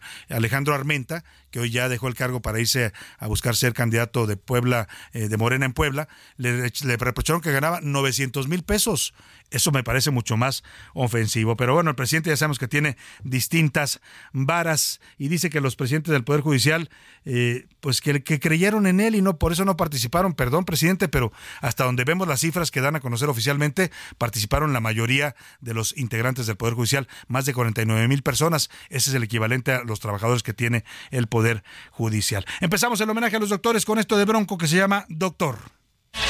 Alejandro 0.41 0.73
Armenta, 0.73 1.23
que 1.51 1.59
hoy 1.59 1.69
ya 1.69 1.87
dejó 1.87 2.07
el 2.07 2.15
cargo 2.15 2.41
para 2.41 2.59
irse 2.59 2.91
a 3.19 3.27
buscar 3.27 3.55
ser 3.55 3.73
candidato 3.73 4.25
de 4.25 4.37
Puebla, 4.37 4.87
eh, 5.13 5.29
de 5.29 5.37
Morena 5.37 5.65
en 5.65 5.73
Puebla, 5.73 6.07
le, 6.37 6.71
le 6.83 6.97
reprocharon 6.97 7.41
que 7.41 7.51
ganaba 7.51 7.79
900 7.81 8.47
mil 8.47 8.63
pesos. 8.63 9.13
Eso 9.51 9.71
me 9.71 9.83
parece 9.83 10.11
mucho 10.11 10.37
más 10.37 10.63
ofensivo. 10.93 11.57
Pero 11.57 11.73
bueno, 11.73 11.89
el 11.89 11.95
presidente 11.95 12.29
ya 12.29 12.37
sabemos 12.37 12.57
que 12.57 12.67
tiene 12.67 12.97
distintas 13.23 13.99
varas 14.31 15.01
y 15.17 15.27
dice 15.27 15.49
que 15.49 15.61
los 15.61 15.75
presidentes 15.75 16.11
del 16.13 16.23
Poder 16.23 16.41
Judicial, 16.41 16.89
eh, 17.25 17.67
pues 17.81 18.01
que, 18.01 18.23
que, 18.23 18.39
creyeron 18.39 18.87
en 18.87 19.01
él 19.01 19.13
y 19.13 19.21
no 19.21 19.37
por 19.37 19.51
eso 19.51 19.65
no 19.65 19.75
participaron. 19.75 20.33
Perdón, 20.33 20.63
presidente, 20.63 21.09
pero 21.09 21.31
hasta 21.59 21.83
donde 21.83 22.05
vemos 22.05 22.27
las 22.27 22.39
cifras 22.39 22.71
que 22.71 22.81
dan 22.81 22.95
a 22.95 23.01
conocer 23.01 23.29
oficialmente, 23.29 23.91
participaron 24.17 24.71
la 24.71 24.79
mayoría 24.79 25.35
de 25.59 25.73
los 25.73 25.97
integrantes 25.97 26.47
del 26.47 26.55
Poder 26.55 26.73
Judicial, 26.75 27.07
más 27.27 27.45
de 27.45 27.53
49 27.53 28.07
mil 28.07 28.23
personas. 28.23 28.69
Ese 28.89 29.09
es 29.09 29.15
el 29.15 29.23
equivalente 29.23 29.73
a 29.73 29.83
los 29.83 29.99
trabajadores 29.99 30.43
que 30.43 30.53
tiene 30.53 30.85
el 31.11 31.27
Poder 31.27 31.63
Judicial. 31.91 32.45
Empezamos 32.61 33.01
el 33.01 33.09
homenaje 33.09 33.35
a 33.35 33.39
los 33.39 33.49
doctores 33.49 33.85
con 33.85 33.99
esto 33.99 34.17
de 34.17 34.25
bronco 34.25 34.57
que 34.57 34.67
se 34.67 34.77
llama 34.77 35.05
Doctor. 35.09 35.57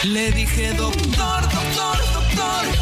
Le 0.03 0.31
dije, 0.31 0.73
doctor, 0.73 1.41
doctor, 1.41 1.51
doctor, 1.51 2.10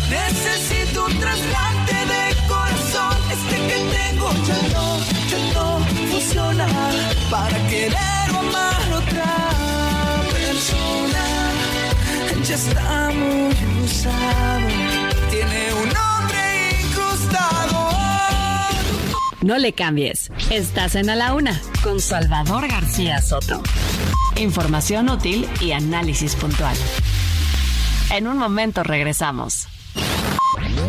necesito 0.10 1.06
un 1.06 1.20
trasplante 1.20 1.94
de 1.94 2.48
corazón. 2.48 3.18
Este 3.32 3.56
que 3.68 3.78
tengo 3.98 4.32
ya 4.48 4.60
no, 4.74 5.00
ya 5.30 5.54
no 5.54 5.80
funciona 6.12 6.68
para 7.30 7.68
querer 7.68 8.30
amar 8.30 8.94
otra 8.94 9.36
persona. 10.34 11.26
Ya 12.44 12.56
está 12.56 13.12
muy 13.14 13.84
usado, 13.84 14.68
tiene 15.30 15.74
un 15.74 15.90
nombre 15.90 16.82
incrustado. 16.82 17.90
No 19.42 19.58
le 19.58 19.74
cambies. 19.74 20.32
Estás 20.50 20.96
en 20.96 21.10
A 21.10 21.16
la 21.16 21.34
Una 21.34 21.62
con 21.84 22.00
Salvador 22.00 22.68
García 22.68 23.22
Soto. 23.22 23.62
Información 24.36 25.10
útil 25.10 25.48
y 25.60 25.72
análisis 25.72 26.36
puntual. 26.36 26.76
En 28.12 28.28
un 28.28 28.38
momento 28.38 28.84
regresamos. 28.84 29.68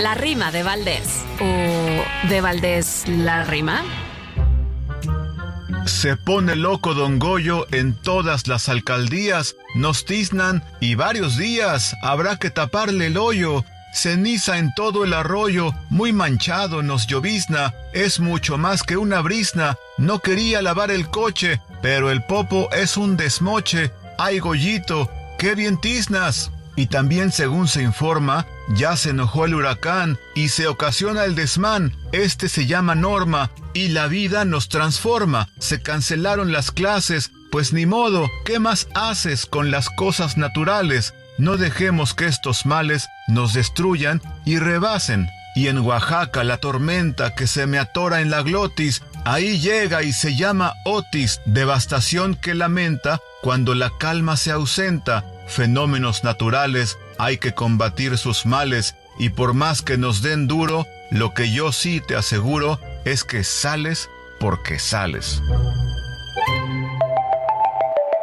La 0.00 0.14
rima 0.14 0.52
de 0.52 0.62
Valdés. 0.62 1.24
¿O 1.40 2.28
de 2.28 2.40
Valdés 2.40 3.02
la 3.08 3.42
rima? 3.42 3.82
Se 5.86 6.16
pone 6.16 6.54
loco 6.54 6.94
Don 6.94 7.18
Goyo 7.18 7.66
en 7.72 7.94
todas 7.94 8.46
las 8.46 8.68
alcaldías, 8.68 9.56
nos 9.74 10.04
tiznan 10.04 10.62
y 10.80 10.94
varios 10.94 11.36
días 11.36 11.96
habrá 12.02 12.36
que 12.36 12.50
taparle 12.50 13.06
el 13.06 13.16
hoyo. 13.16 13.64
Ceniza 13.92 14.58
en 14.58 14.72
todo 14.74 15.04
el 15.04 15.14
arroyo, 15.14 15.72
muy 15.90 16.12
manchado 16.12 16.82
nos 16.82 17.08
llovizna, 17.08 17.74
es 17.92 18.20
mucho 18.20 18.56
más 18.56 18.84
que 18.84 18.96
una 18.96 19.20
brisna. 19.20 19.76
No 19.96 20.20
quería 20.20 20.62
lavar 20.62 20.92
el 20.92 21.08
coche, 21.08 21.60
pero 21.82 22.12
el 22.12 22.22
popo 22.22 22.68
es 22.70 22.96
un 22.96 23.16
desmoche. 23.16 23.90
Ay, 24.16 24.38
Goyito, 24.38 25.10
qué 25.38 25.56
bien 25.56 25.80
tiznas. 25.80 26.52
Y 26.78 26.86
también, 26.86 27.32
según 27.32 27.66
se 27.66 27.82
informa, 27.82 28.46
ya 28.68 28.96
se 28.96 29.10
enojó 29.10 29.46
el 29.46 29.56
huracán 29.56 30.16
y 30.36 30.50
se 30.50 30.68
ocasiona 30.68 31.24
el 31.24 31.34
desmán. 31.34 31.96
Este 32.12 32.48
se 32.48 32.66
llama 32.66 32.94
Norma 32.94 33.50
y 33.74 33.88
la 33.88 34.06
vida 34.06 34.44
nos 34.44 34.68
transforma. 34.68 35.48
Se 35.58 35.82
cancelaron 35.82 36.52
las 36.52 36.70
clases, 36.70 37.32
pues 37.50 37.72
ni 37.72 37.84
modo, 37.84 38.30
¿qué 38.44 38.60
más 38.60 38.86
haces 38.94 39.44
con 39.44 39.72
las 39.72 39.90
cosas 39.90 40.36
naturales? 40.36 41.14
No 41.36 41.56
dejemos 41.56 42.14
que 42.14 42.26
estos 42.26 42.64
males 42.64 43.08
nos 43.26 43.54
destruyan 43.54 44.22
y 44.44 44.60
rebasen. 44.60 45.28
Y 45.56 45.66
en 45.66 45.78
Oaxaca 45.78 46.44
la 46.44 46.58
tormenta 46.58 47.34
que 47.34 47.48
se 47.48 47.66
me 47.66 47.80
atora 47.80 48.20
en 48.20 48.30
la 48.30 48.42
glotis, 48.42 49.02
ahí 49.24 49.58
llega 49.58 50.04
y 50.04 50.12
se 50.12 50.36
llama 50.36 50.74
Otis, 50.84 51.40
devastación 51.44 52.36
que 52.36 52.54
lamenta 52.54 53.18
cuando 53.42 53.74
la 53.74 53.90
calma 53.98 54.36
se 54.36 54.52
ausenta 54.52 55.24
fenómenos 55.48 56.24
naturales, 56.24 56.98
hay 57.18 57.38
que 57.38 57.54
combatir 57.54 58.18
sus 58.18 58.46
males 58.46 58.94
y 59.18 59.30
por 59.30 59.54
más 59.54 59.82
que 59.82 59.98
nos 59.98 60.22
den 60.22 60.46
duro, 60.46 60.86
lo 61.10 61.34
que 61.34 61.50
yo 61.50 61.72
sí 61.72 62.00
te 62.00 62.14
aseguro 62.14 62.78
es 63.04 63.24
que 63.24 63.42
sales 63.42 64.08
porque 64.38 64.78
sales. 64.78 65.42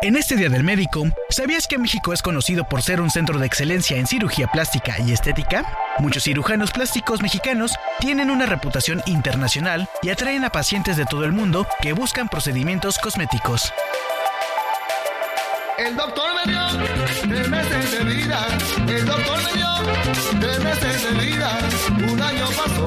En 0.01 0.15
este 0.15 0.35
Día 0.35 0.49
del 0.49 0.63
Médico, 0.63 1.07
¿sabías 1.29 1.65
que 1.65 1.79
México 1.79 2.13
es 2.13 2.21
conocido 2.21 2.69
por 2.69 2.83
ser 2.83 3.01
un 3.01 3.09
centro 3.09 3.39
de 3.39 3.47
excelencia 3.47 3.97
en 3.97 4.05
cirugía 4.05 4.45
plástica 4.45 4.99
y 4.99 5.11
estética? 5.11 5.65
Muchos 5.97 6.25
cirujanos 6.25 6.71
plásticos 6.71 7.23
mexicanos 7.23 7.73
tienen 7.99 8.29
una 8.29 8.45
reputación 8.45 9.01
internacional 9.07 9.89
y 10.03 10.09
atraen 10.09 10.45
a 10.45 10.51
pacientes 10.51 10.95
de 10.95 11.05
todo 11.05 11.25
el 11.25 11.31
mundo 11.31 11.67
que 11.81 11.93
buscan 11.93 12.29
procedimientos 12.29 12.99
cosméticos. 12.99 13.73
El 15.79 15.95
doctor 15.95 16.29
me 16.35 16.51
dio 16.51 16.59
tres 17.35 17.49
meses 17.49 17.91
de 17.91 18.03
vida. 18.05 18.47
El 18.87 19.05
doctor 19.05 19.37
me 19.43 19.53
dio 19.59 19.71
tres 20.39 20.59
meses 20.63 21.03
de 21.03 21.25
vida. 21.25 21.49
Un 22.11 22.21
año 22.21 22.47
pasó, 22.61 22.85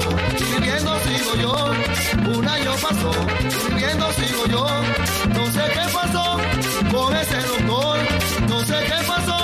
viviendo 0.55 0.91
sigo 1.05 1.31
yo. 1.43 2.35
Un 2.35 2.47
año 2.47 2.71
pasó, 2.81 3.11
viviendo 3.69 4.11
sigo 4.13 4.45
yo. 4.47 4.65
No 5.37 5.45
sé 5.55 5.63
qué 5.75 5.85
pasó 5.93 6.25
con 6.91 7.15
ese 7.15 7.39
doctor. 7.51 7.97
No 8.49 8.59
sé 8.65 8.77
qué 8.89 8.99
pasó 9.13 9.39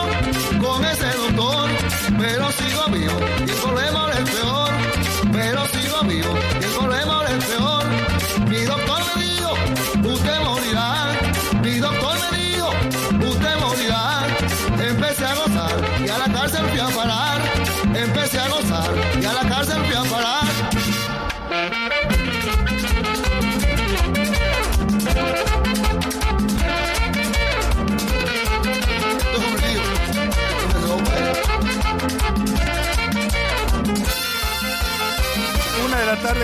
con 0.63 0.85
ese 0.85 1.09
doctor. 1.21 1.69
Pero 2.17 2.51
sigo 2.51 2.83
vivo 2.91 3.19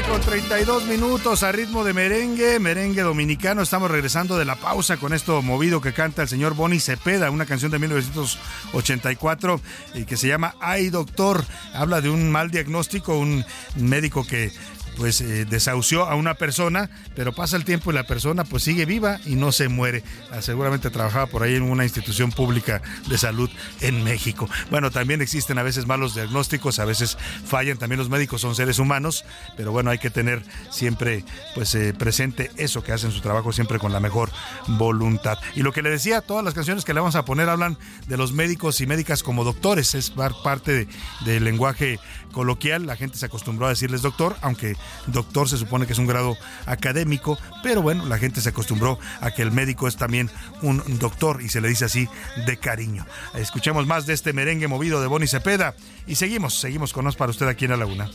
con 0.07 0.21
32 0.21 0.85
minutos 0.85 1.43
a 1.43 1.51
ritmo 1.51 1.83
de 1.83 1.93
merengue, 1.93 2.59
merengue 2.59 3.01
dominicano. 3.01 3.61
Estamos 3.61 3.91
regresando 3.91 4.37
de 4.37 4.45
la 4.45 4.55
pausa 4.55 4.97
con 4.97 5.13
esto 5.13 5.41
movido 5.41 5.81
que 5.81 5.93
canta 5.93 6.21
el 6.21 6.27
señor 6.27 6.55
Bonnie 6.55 6.79
Cepeda, 6.79 7.29
una 7.29 7.45
canción 7.45 7.71
de 7.71 7.79
1984 7.79 9.59
y 9.95 10.05
que 10.05 10.17
se 10.17 10.27
llama 10.27 10.55
Ay 10.59 10.89
Doctor. 10.89 11.43
Habla 11.73 12.01
de 12.01 12.09
un 12.09 12.31
mal 12.31 12.51
diagnóstico, 12.51 13.17
un 13.17 13.43
médico 13.75 14.25
que 14.25 14.51
pues 14.97 15.21
eh, 15.21 15.45
desahució 15.45 16.05
a 16.05 16.15
una 16.15 16.35
persona, 16.35 16.89
pero 17.15 17.33
pasa 17.33 17.57
el 17.57 17.65
tiempo 17.65 17.91
y 17.91 17.93
la 17.95 18.03
persona 18.03 18.43
pues 18.43 18.63
sigue 18.63 18.85
viva 18.85 19.19
y 19.25 19.35
no 19.35 19.51
se 19.51 19.67
muere. 19.67 20.03
Ah, 20.31 20.41
seguramente 20.41 20.89
trabajaba 20.89 21.27
por 21.27 21.43
ahí 21.43 21.55
en 21.55 21.63
una 21.63 21.83
institución 21.83 22.31
pública 22.31 22.81
de 23.07 23.17
salud 23.17 23.49
en 23.81 24.03
México. 24.03 24.49
Bueno, 24.69 24.91
también 24.91 25.21
existen 25.21 25.57
a 25.57 25.63
veces 25.63 25.87
malos 25.87 26.15
diagnósticos, 26.15 26.79
a 26.79 26.85
veces 26.85 27.17
fallan, 27.45 27.77
también 27.77 27.99
los 27.99 28.09
médicos 28.09 28.41
son 28.41 28.55
seres 28.55 28.79
humanos, 28.79 29.25
pero 29.57 29.71
bueno, 29.71 29.91
hay 29.91 29.97
que 29.97 30.09
tener 30.09 30.43
siempre 30.69 31.23
pues 31.55 31.73
eh, 31.75 31.93
presente 31.93 32.51
eso 32.57 32.83
que 32.83 32.91
hacen 32.91 33.11
su 33.11 33.21
trabajo 33.21 33.51
siempre 33.51 33.79
con 33.79 33.91
la 33.91 33.99
mejor 33.99 34.31
voluntad. 34.67 35.37
Y 35.55 35.61
lo 35.61 35.71
que 35.71 35.81
le 35.81 35.89
decía, 35.89 36.21
todas 36.21 36.43
las 36.43 36.53
canciones 36.53 36.85
que 36.85 36.93
le 36.93 36.99
vamos 36.99 37.15
a 37.15 37.25
poner 37.25 37.49
hablan 37.49 37.77
de 38.07 38.17
los 38.17 38.33
médicos 38.33 38.81
y 38.81 38.87
médicas 38.87 39.23
como 39.23 39.43
doctores, 39.43 39.95
es 39.95 40.11
parte 40.43 40.87
del 41.25 41.43
lenguaje 41.43 41.99
coloquial, 42.31 42.85
la 42.85 42.95
gente 42.95 43.17
se 43.17 43.25
acostumbró 43.25 43.65
a 43.65 43.69
decirles 43.69 44.01
doctor, 44.01 44.35
aunque 44.41 44.75
doctor 45.07 45.49
se 45.49 45.57
supone 45.57 45.85
que 45.85 45.93
es 45.93 45.99
un 45.99 46.07
grado 46.07 46.37
académico, 46.65 47.37
pero 47.63 47.81
bueno, 47.81 48.05
la 48.05 48.17
gente 48.17 48.41
se 48.41 48.49
acostumbró 48.49 48.99
a 49.19 49.31
que 49.31 49.41
el 49.41 49.51
médico 49.51 49.87
es 49.87 49.95
también 49.95 50.29
un 50.61 50.81
doctor 50.99 51.41
y 51.41 51.49
se 51.49 51.61
le 51.61 51.67
dice 51.67 51.85
así 51.85 52.07
de 52.45 52.57
cariño. 52.57 53.05
Escuchemos 53.33 53.85
más 53.87 54.05
de 54.05 54.13
este 54.13 54.33
merengue 54.33 54.67
movido 54.67 55.01
de 55.01 55.07
Bonnie 55.07 55.27
Cepeda 55.27 55.75
y 56.07 56.15
seguimos, 56.15 56.59
seguimos 56.59 56.93
con 56.93 57.05
nos 57.05 57.15
para 57.15 57.31
usted 57.31 57.47
aquí 57.47 57.65
en 57.65 57.71
La 57.71 57.77
Laguna. 57.77 58.09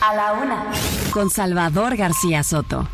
A 0.00 0.14
la 0.14 0.32
una. 0.32 0.64
Con 1.12 1.30
Salvador 1.30 1.96
García 1.96 2.42
Soto. 2.42 2.88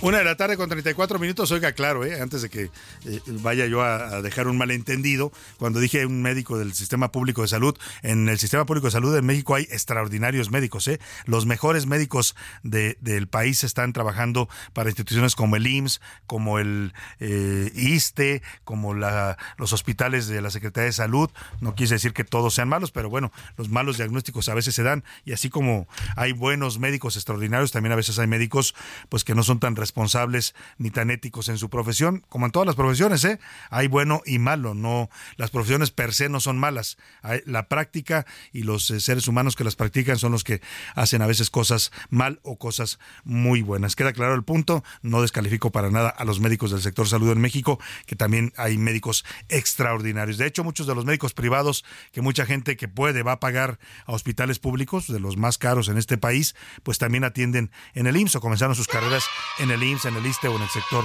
Una 0.00 0.18
de 0.18 0.24
la 0.24 0.36
tarde 0.36 0.56
con 0.56 0.68
34 0.68 1.18
minutos, 1.18 1.50
oiga, 1.50 1.72
claro, 1.72 2.04
¿eh? 2.04 2.20
antes 2.20 2.40
de 2.42 2.48
que 2.48 2.70
eh, 3.04 3.20
vaya 3.26 3.66
yo 3.66 3.82
a, 3.82 4.22
dejar 4.22 4.46
un 4.46 4.56
malentendido, 4.56 5.32
cuando 5.58 5.80
dije 5.80 6.06
un 6.06 6.22
médico 6.22 6.56
del 6.56 6.72
sistema 6.72 7.10
público 7.10 7.42
de 7.42 7.48
salud, 7.48 7.76
en 8.02 8.28
el 8.28 8.38
sistema 8.38 8.64
público 8.64 8.86
de 8.86 8.92
salud 8.92 9.12
de 9.12 9.22
México 9.22 9.56
hay 9.56 9.64
extraordinarios 9.64 10.52
médicos, 10.52 10.86
¿eh? 10.86 11.00
los 11.24 11.46
mejores 11.46 11.86
médicos 11.86 12.36
del 12.62 13.26
país 13.26 13.64
están 13.64 13.92
trabajando 13.92 14.48
para 14.72 14.88
instituciones 14.88 15.34
como 15.34 15.56
el 15.56 15.66
IMSS, 15.66 16.00
como 16.26 16.60
el 16.60 16.92
eh, 17.18 17.72
ISTE, 17.74 18.40
como 18.62 18.94
la, 18.94 19.36
los 19.56 19.72
hospitales 19.72 20.28
de 20.28 20.40
la 20.40 20.50
Secretaría 20.50 20.86
de 20.86 20.92
Salud, 20.92 21.28
no 21.60 21.74
quise 21.74 21.94
decir 21.94 22.12
que 22.12 22.22
todos 22.22 22.54
sean 22.54 22.68
malos, 22.68 22.92
pero 22.92 23.10
bueno, 23.10 23.32
los 23.56 23.68
malos 23.68 23.96
diagnósticos 23.96 24.48
a 24.48 24.54
veces 24.54 24.76
se 24.76 24.84
dan, 24.84 25.02
y 25.24 25.32
así 25.32 25.50
como 25.50 25.88
hay 26.14 26.30
buenos 26.30 26.78
médicos 26.78 27.16
extraordinarios, 27.16 27.72
también 27.72 27.92
a 27.94 27.96
veces 27.96 28.16
hay 28.20 28.28
médicos 28.28 28.76
pues 29.08 29.24
que 29.24 29.34
no 29.34 29.42
son 29.42 29.58
tan 29.58 29.74
responsables 29.88 30.54
ni 30.76 30.90
tan 30.90 31.10
éticos 31.10 31.48
en 31.48 31.56
su 31.56 31.70
profesión, 31.70 32.22
como 32.28 32.44
en 32.44 32.52
todas 32.52 32.66
las 32.66 32.76
profesiones, 32.76 33.24
¿eh? 33.24 33.40
Hay 33.70 33.88
bueno 33.88 34.20
y 34.26 34.38
malo, 34.38 34.74
no 34.74 35.08
las 35.36 35.50
profesiones 35.50 35.90
per 35.90 36.12
se 36.12 36.28
no 36.28 36.40
son 36.40 36.58
malas. 36.58 36.98
la 37.46 37.68
práctica 37.68 38.26
y 38.52 38.64
los 38.64 38.90
eh, 38.90 39.00
seres 39.00 39.28
humanos 39.28 39.56
que 39.56 39.64
las 39.64 39.76
practican 39.76 40.18
son 40.18 40.32
los 40.32 40.44
que 40.44 40.60
hacen 40.94 41.22
a 41.22 41.26
veces 41.26 41.48
cosas 41.48 41.90
mal 42.10 42.40
o 42.42 42.58
cosas 42.58 42.98
muy 43.24 43.62
buenas. 43.62 43.96
Queda 43.96 44.12
claro 44.12 44.34
el 44.34 44.44
punto, 44.44 44.84
no 45.00 45.22
descalifico 45.22 45.72
para 45.72 45.90
nada 45.90 46.10
a 46.10 46.24
los 46.24 46.38
médicos 46.38 46.70
del 46.70 46.82
sector 46.82 47.08
salud 47.08 47.32
en 47.32 47.40
México, 47.40 47.80
que 48.04 48.14
también 48.14 48.52
hay 48.56 48.76
médicos 48.76 49.24
extraordinarios. 49.48 50.36
De 50.36 50.46
hecho, 50.46 50.64
muchos 50.64 50.86
de 50.86 50.94
los 50.94 51.06
médicos 51.06 51.32
privados 51.32 51.84
que 52.12 52.20
mucha 52.20 52.44
gente 52.44 52.76
que 52.76 52.88
puede 52.88 53.22
va 53.22 53.32
a 53.32 53.40
pagar 53.40 53.78
a 54.04 54.12
hospitales 54.12 54.58
públicos, 54.58 55.06
de 55.08 55.20
los 55.20 55.38
más 55.38 55.56
caros 55.56 55.88
en 55.88 55.96
este 55.96 56.18
país, 56.18 56.54
pues 56.82 56.98
también 56.98 57.24
atienden 57.24 57.70
en 57.94 58.06
el 58.06 58.16
IMSS 58.16 58.36
o 58.36 58.40
comenzaron 58.40 58.74
sus 58.74 58.86
carreras 58.86 59.24
en 59.58 59.70
el 59.70 59.77
el 59.82 59.98
en 60.04 60.16
el 60.16 60.26
ISTE 60.26 60.48
o 60.48 60.56
en 60.56 60.62
el 60.62 60.68
sector 60.68 61.04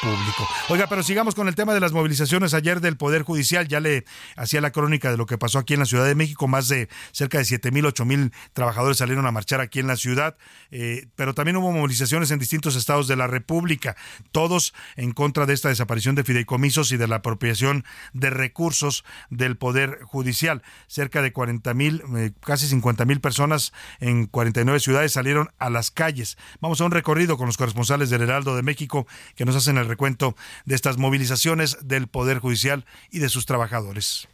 público. 0.00 0.48
Oiga, 0.68 0.86
pero 0.88 1.02
sigamos 1.02 1.34
con 1.34 1.48
el 1.48 1.54
tema 1.54 1.74
de 1.74 1.80
las 1.80 1.92
movilizaciones 1.92 2.54
ayer 2.54 2.80
del 2.80 2.96
Poder 2.96 3.22
Judicial. 3.22 3.68
Ya 3.68 3.80
le 3.80 4.04
hacía 4.36 4.60
la 4.60 4.70
crónica 4.70 5.10
de 5.10 5.16
lo 5.16 5.26
que 5.26 5.38
pasó 5.38 5.58
aquí 5.58 5.74
en 5.74 5.80
la 5.80 5.86
Ciudad 5.86 6.04
de 6.04 6.14
México. 6.14 6.48
Más 6.48 6.68
de 6.68 6.88
cerca 7.12 7.38
de 7.38 7.44
7 7.44 7.70
mil, 7.70 7.86
8 7.86 8.04
mil 8.04 8.32
trabajadores 8.52 8.98
salieron 8.98 9.26
a 9.26 9.32
marchar 9.32 9.60
aquí 9.60 9.80
en 9.80 9.86
la 9.86 9.96
ciudad. 9.96 10.36
Eh, 10.70 11.06
pero 11.14 11.34
también 11.34 11.56
hubo 11.56 11.70
movilizaciones 11.72 12.30
en 12.30 12.38
distintos 12.38 12.76
estados 12.76 13.08
de 13.08 13.16
la 13.16 13.26
República. 13.26 13.96
Todos 14.32 14.74
en 14.96 15.12
contra 15.12 15.46
de 15.46 15.54
esta 15.54 15.68
desaparición 15.68 16.14
de 16.14 16.24
fideicomisos 16.24 16.92
y 16.92 16.96
de 16.96 17.08
la 17.08 17.16
apropiación 17.16 17.84
de 18.12 18.30
recursos 18.30 19.04
del 19.30 19.56
Poder 19.56 20.00
Judicial. 20.02 20.62
Cerca 20.88 21.22
de 21.22 21.32
40 21.32 21.74
mil, 21.74 22.02
eh, 22.16 22.32
casi 22.40 22.66
50 22.66 23.04
mil 23.04 23.20
personas 23.20 23.72
en 24.00 24.26
49 24.26 24.80
ciudades 24.80 25.12
salieron 25.12 25.50
a 25.58 25.70
las 25.70 25.90
calles. 25.90 26.36
Vamos 26.60 26.80
a 26.80 26.84
un 26.84 26.90
recorrido 26.90 27.36
con 27.36 27.46
los 27.46 27.56
corresponsales 27.56 28.10
del 28.12 28.22
Heraldo 28.22 28.54
de 28.54 28.62
México 28.62 29.06
que 29.34 29.44
nos 29.44 29.56
hacen 29.56 29.78
el 29.78 29.88
recuento 29.88 30.36
de 30.64 30.76
estas 30.76 30.98
movilizaciones 30.98 31.78
del 31.82 32.06
Poder 32.06 32.38
Judicial 32.38 32.84
y 33.10 33.18
de 33.18 33.28
sus 33.28 33.46
trabajadores. 33.46 34.28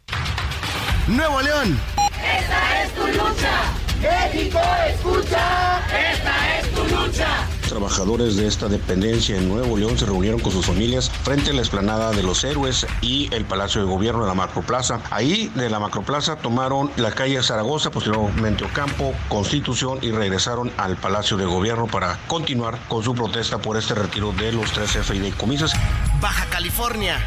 Nuevo 1.07 1.41
León. 1.41 1.79
Esta 1.97 2.83
es 2.83 2.93
tu 2.93 3.07
lucha. 3.07 3.73
México 3.99 4.61
escucha. 4.87 5.81
Esta 6.11 6.59
es 6.59 6.71
tu 6.71 6.83
lucha. 6.83 7.48
Trabajadores 7.69 8.35
de 8.35 8.47
esta 8.47 8.67
dependencia 8.67 9.37
en 9.37 9.47
Nuevo 9.47 9.77
León 9.77 9.95
se 9.95 10.07
reunieron 10.07 10.39
con 10.39 10.51
sus 10.51 10.65
familias 10.65 11.11
frente 11.23 11.51
a 11.51 11.53
la 11.53 11.59
explanada 11.59 12.09
de 12.11 12.23
los 12.23 12.43
héroes 12.43 12.87
y 12.99 13.31
el 13.31 13.45
Palacio 13.45 13.81
de 13.81 13.87
Gobierno 13.87 14.21
de 14.23 14.27
la 14.27 14.33
Macroplaza. 14.33 15.01
Ahí 15.11 15.51
de 15.53 15.69
la 15.69 15.79
Macroplaza 15.79 16.37
tomaron 16.37 16.89
la 16.97 17.11
calle 17.11 17.41
Zaragoza, 17.43 17.91
posteriormente 17.91 18.65
Ocampo, 18.65 19.13
Constitución 19.27 19.99
y 20.01 20.09
regresaron 20.09 20.71
al 20.77 20.97
Palacio 20.97 21.37
de 21.37 21.45
Gobierno 21.45 21.85
para 21.85 22.17
continuar 22.25 22.79
con 22.87 23.03
su 23.03 23.13
protesta 23.13 23.59
por 23.59 23.77
este 23.77 23.93
retiro 23.93 24.31
de 24.31 24.51
los 24.51 24.71
tres 24.71 24.97
fideicomisos. 25.05 25.71
Baja 26.19 26.47
California. 26.47 27.23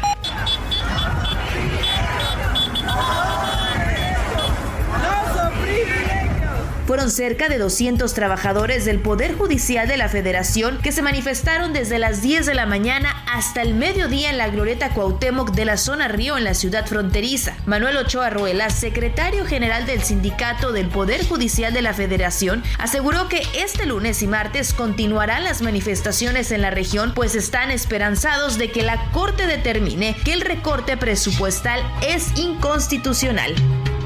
Fueron 6.85 7.09
cerca 7.09 7.47
de 7.47 7.59
200 7.59 8.13
trabajadores 8.13 8.83
del 8.83 8.99
Poder 8.99 9.35
Judicial 9.35 9.87
de 9.87 9.95
la 9.95 10.09
Federación 10.09 10.79
que 10.79 10.91
se 10.91 11.01
manifestaron 11.01 11.71
desde 11.71 11.97
las 11.97 12.21
10 12.21 12.45
de 12.45 12.53
la 12.53 12.65
mañana 12.65 13.23
hasta 13.31 13.61
el 13.61 13.73
mediodía 13.73 14.29
en 14.29 14.37
la 14.37 14.49
Glorieta 14.49 14.89
Cuauhtémoc 14.89 15.51
de 15.51 15.63
la 15.63 15.77
zona 15.77 16.09
Río 16.09 16.37
en 16.37 16.43
la 16.43 16.53
ciudad 16.53 16.85
fronteriza. 16.85 17.55
Manuel 17.65 17.95
Ochoa 17.95 18.29
Ruela, 18.29 18.69
secretario 18.69 19.45
general 19.45 19.85
del 19.85 20.03
Sindicato 20.03 20.73
del 20.73 20.89
Poder 20.89 21.25
Judicial 21.25 21.71
de 21.73 21.81
la 21.81 21.93
Federación, 21.93 22.63
aseguró 22.77 23.29
que 23.29 23.41
este 23.55 23.85
lunes 23.85 24.21
y 24.21 24.27
martes 24.27 24.73
continuarán 24.73 25.45
las 25.45 25.61
manifestaciones 25.61 26.51
en 26.51 26.61
la 26.61 26.69
región, 26.69 27.13
pues 27.15 27.35
están 27.35 27.71
esperanzados 27.71 28.57
de 28.57 28.71
que 28.71 28.83
la 28.83 29.09
Corte 29.11 29.47
determine 29.47 30.17
que 30.25 30.33
el 30.33 30.41
recorte 30.41 30.97
presupuestal 30.97 31.81
es 32.05 32.37
inconstitucional. 32.37 33.55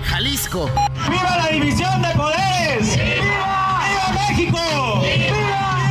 Jalisco. 0.08 0.72
¡Viva 1.10 1.38
la 1.38 1.48
división 1.50 2.02
de 2.02 2.10
poderes! 2.15 2.96
¡Viva! 2.96 3.82
¡Viva 3.88 4.28
México! 4.30 5.04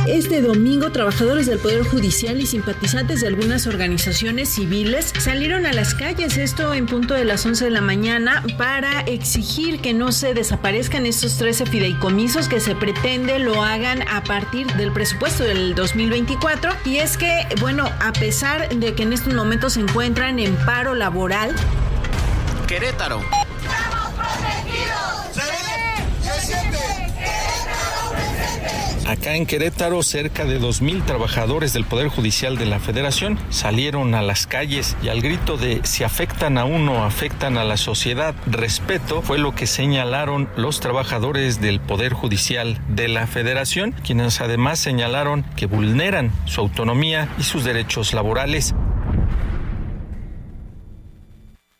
Este 0.07 0.41
domingo, 0.41 0.91
trabajadores 0.91 1.45
del 1.45 1.59
Poder 1.59 1.83
Judicial 1.83 2.39
y 2.39 2.45
simpatizantes 2.45 3.21
de 3.21 3.27
algunas 3.27 3.67
organizaciones 3.67 4.49
civiles 4.49 5.13
salieron 5.19 5.65
a 5.65 5.73
las 5.73 5.93
calles, 5.93 6.37
esto 6.37 6.73
en 6.73 6.87
punto 6.87 7.13
de 7.13 7.25
las 7.25 7.45
11 7.45 7.65
de 7.65 7.71
la 7.71 7.81
mañana, 7.81 8.43
para 8.57 9.01
exigir 9.01 9.81
que 9.81 9.93
no 9.93 10.11
se 10.11 10.33
desaparezcan 10.33 11.05
estos 11.05 11.37
13 11.37 11.65
fideicomisos 11.65 12.47
que 12.47 12.59
se 12.59 12.73
pretende 12.73 13.37
lo 13.39 13.63
hagan 13.63 14.07
a 14.07 14.23
partir 14.23 14.67
del 14.73 14.91
presupuesto 14.91 15.43
del 15.43 15.75
2024. 15.75 16.71
Y 16.85 16.97
es 16.97 17.17
que, 17.17 17.45
bueno, 17.59 17.89
a 17.99 18.13
pesar 18.13 18.69
de 18.69 18.93
que 18.95 19.03
en 19.03 19.13
estos 19.13 19.33
momentos 19.33 19.73
se 19.73 19.81
encuentran 19.81 20.39
en 20.39 20.55
paro 20.65 20.95
laboral, 20.95 21.53
Querétaro. 22.67 23.21
Acá 29.07 29.35
en 29.35 29.45
Querétaro, 29.45 30.03
cerca 30.03 30.43
de 30.43 30.59
2.000 30.59 31.05
trabajadores 31.05 31.71
del 31.71 31.85
Poder 31.85 32.09
Judicial 32.09 32.57
de 32.57 32.65
la 32.65 32.79
Federación 32.79 33.39
salieron 33.49 34.13
a 34.15 34.21
las 34.21 34.47
calles 34.47 34.97
y 35.01 35.07
al 35.07 35.21
grito 35.21 35.55
de 35.55 35.79
si 35.85 36.03
afectan 36.03 36.57
a 36.57 36.65
uno, 36.65 37.05
afectan 37.05 37.57
a 37.57 37.63
la 37.63 37.77
sociedad, 37.77 38.35
respeto, 38.47 39.21
fue 39.21 39.37
lo 39.37 39.55
que 39.55 39.65
señalaron 39.65 40.49
los 40.57 40.81
trabajadores 40.81 41.61
del 41.61 41.79
Poder 41.79 42.11
Judicial 42.11 42.81
de 42.89 43.07
la 43.07 43.27
Federación, 43.27 43.93
quienes 43.93 44.41
además 44.41 44.77
señalaron 44.79 45.45
que 45.55 45.67
vulneran 45.67 46.33
su 46.43 46.59
autonomía 46.59 47.29
y 47.39 47.43
sus 47.43 47.63
derechos 47.63 48.13
laborales. 48.13 48.75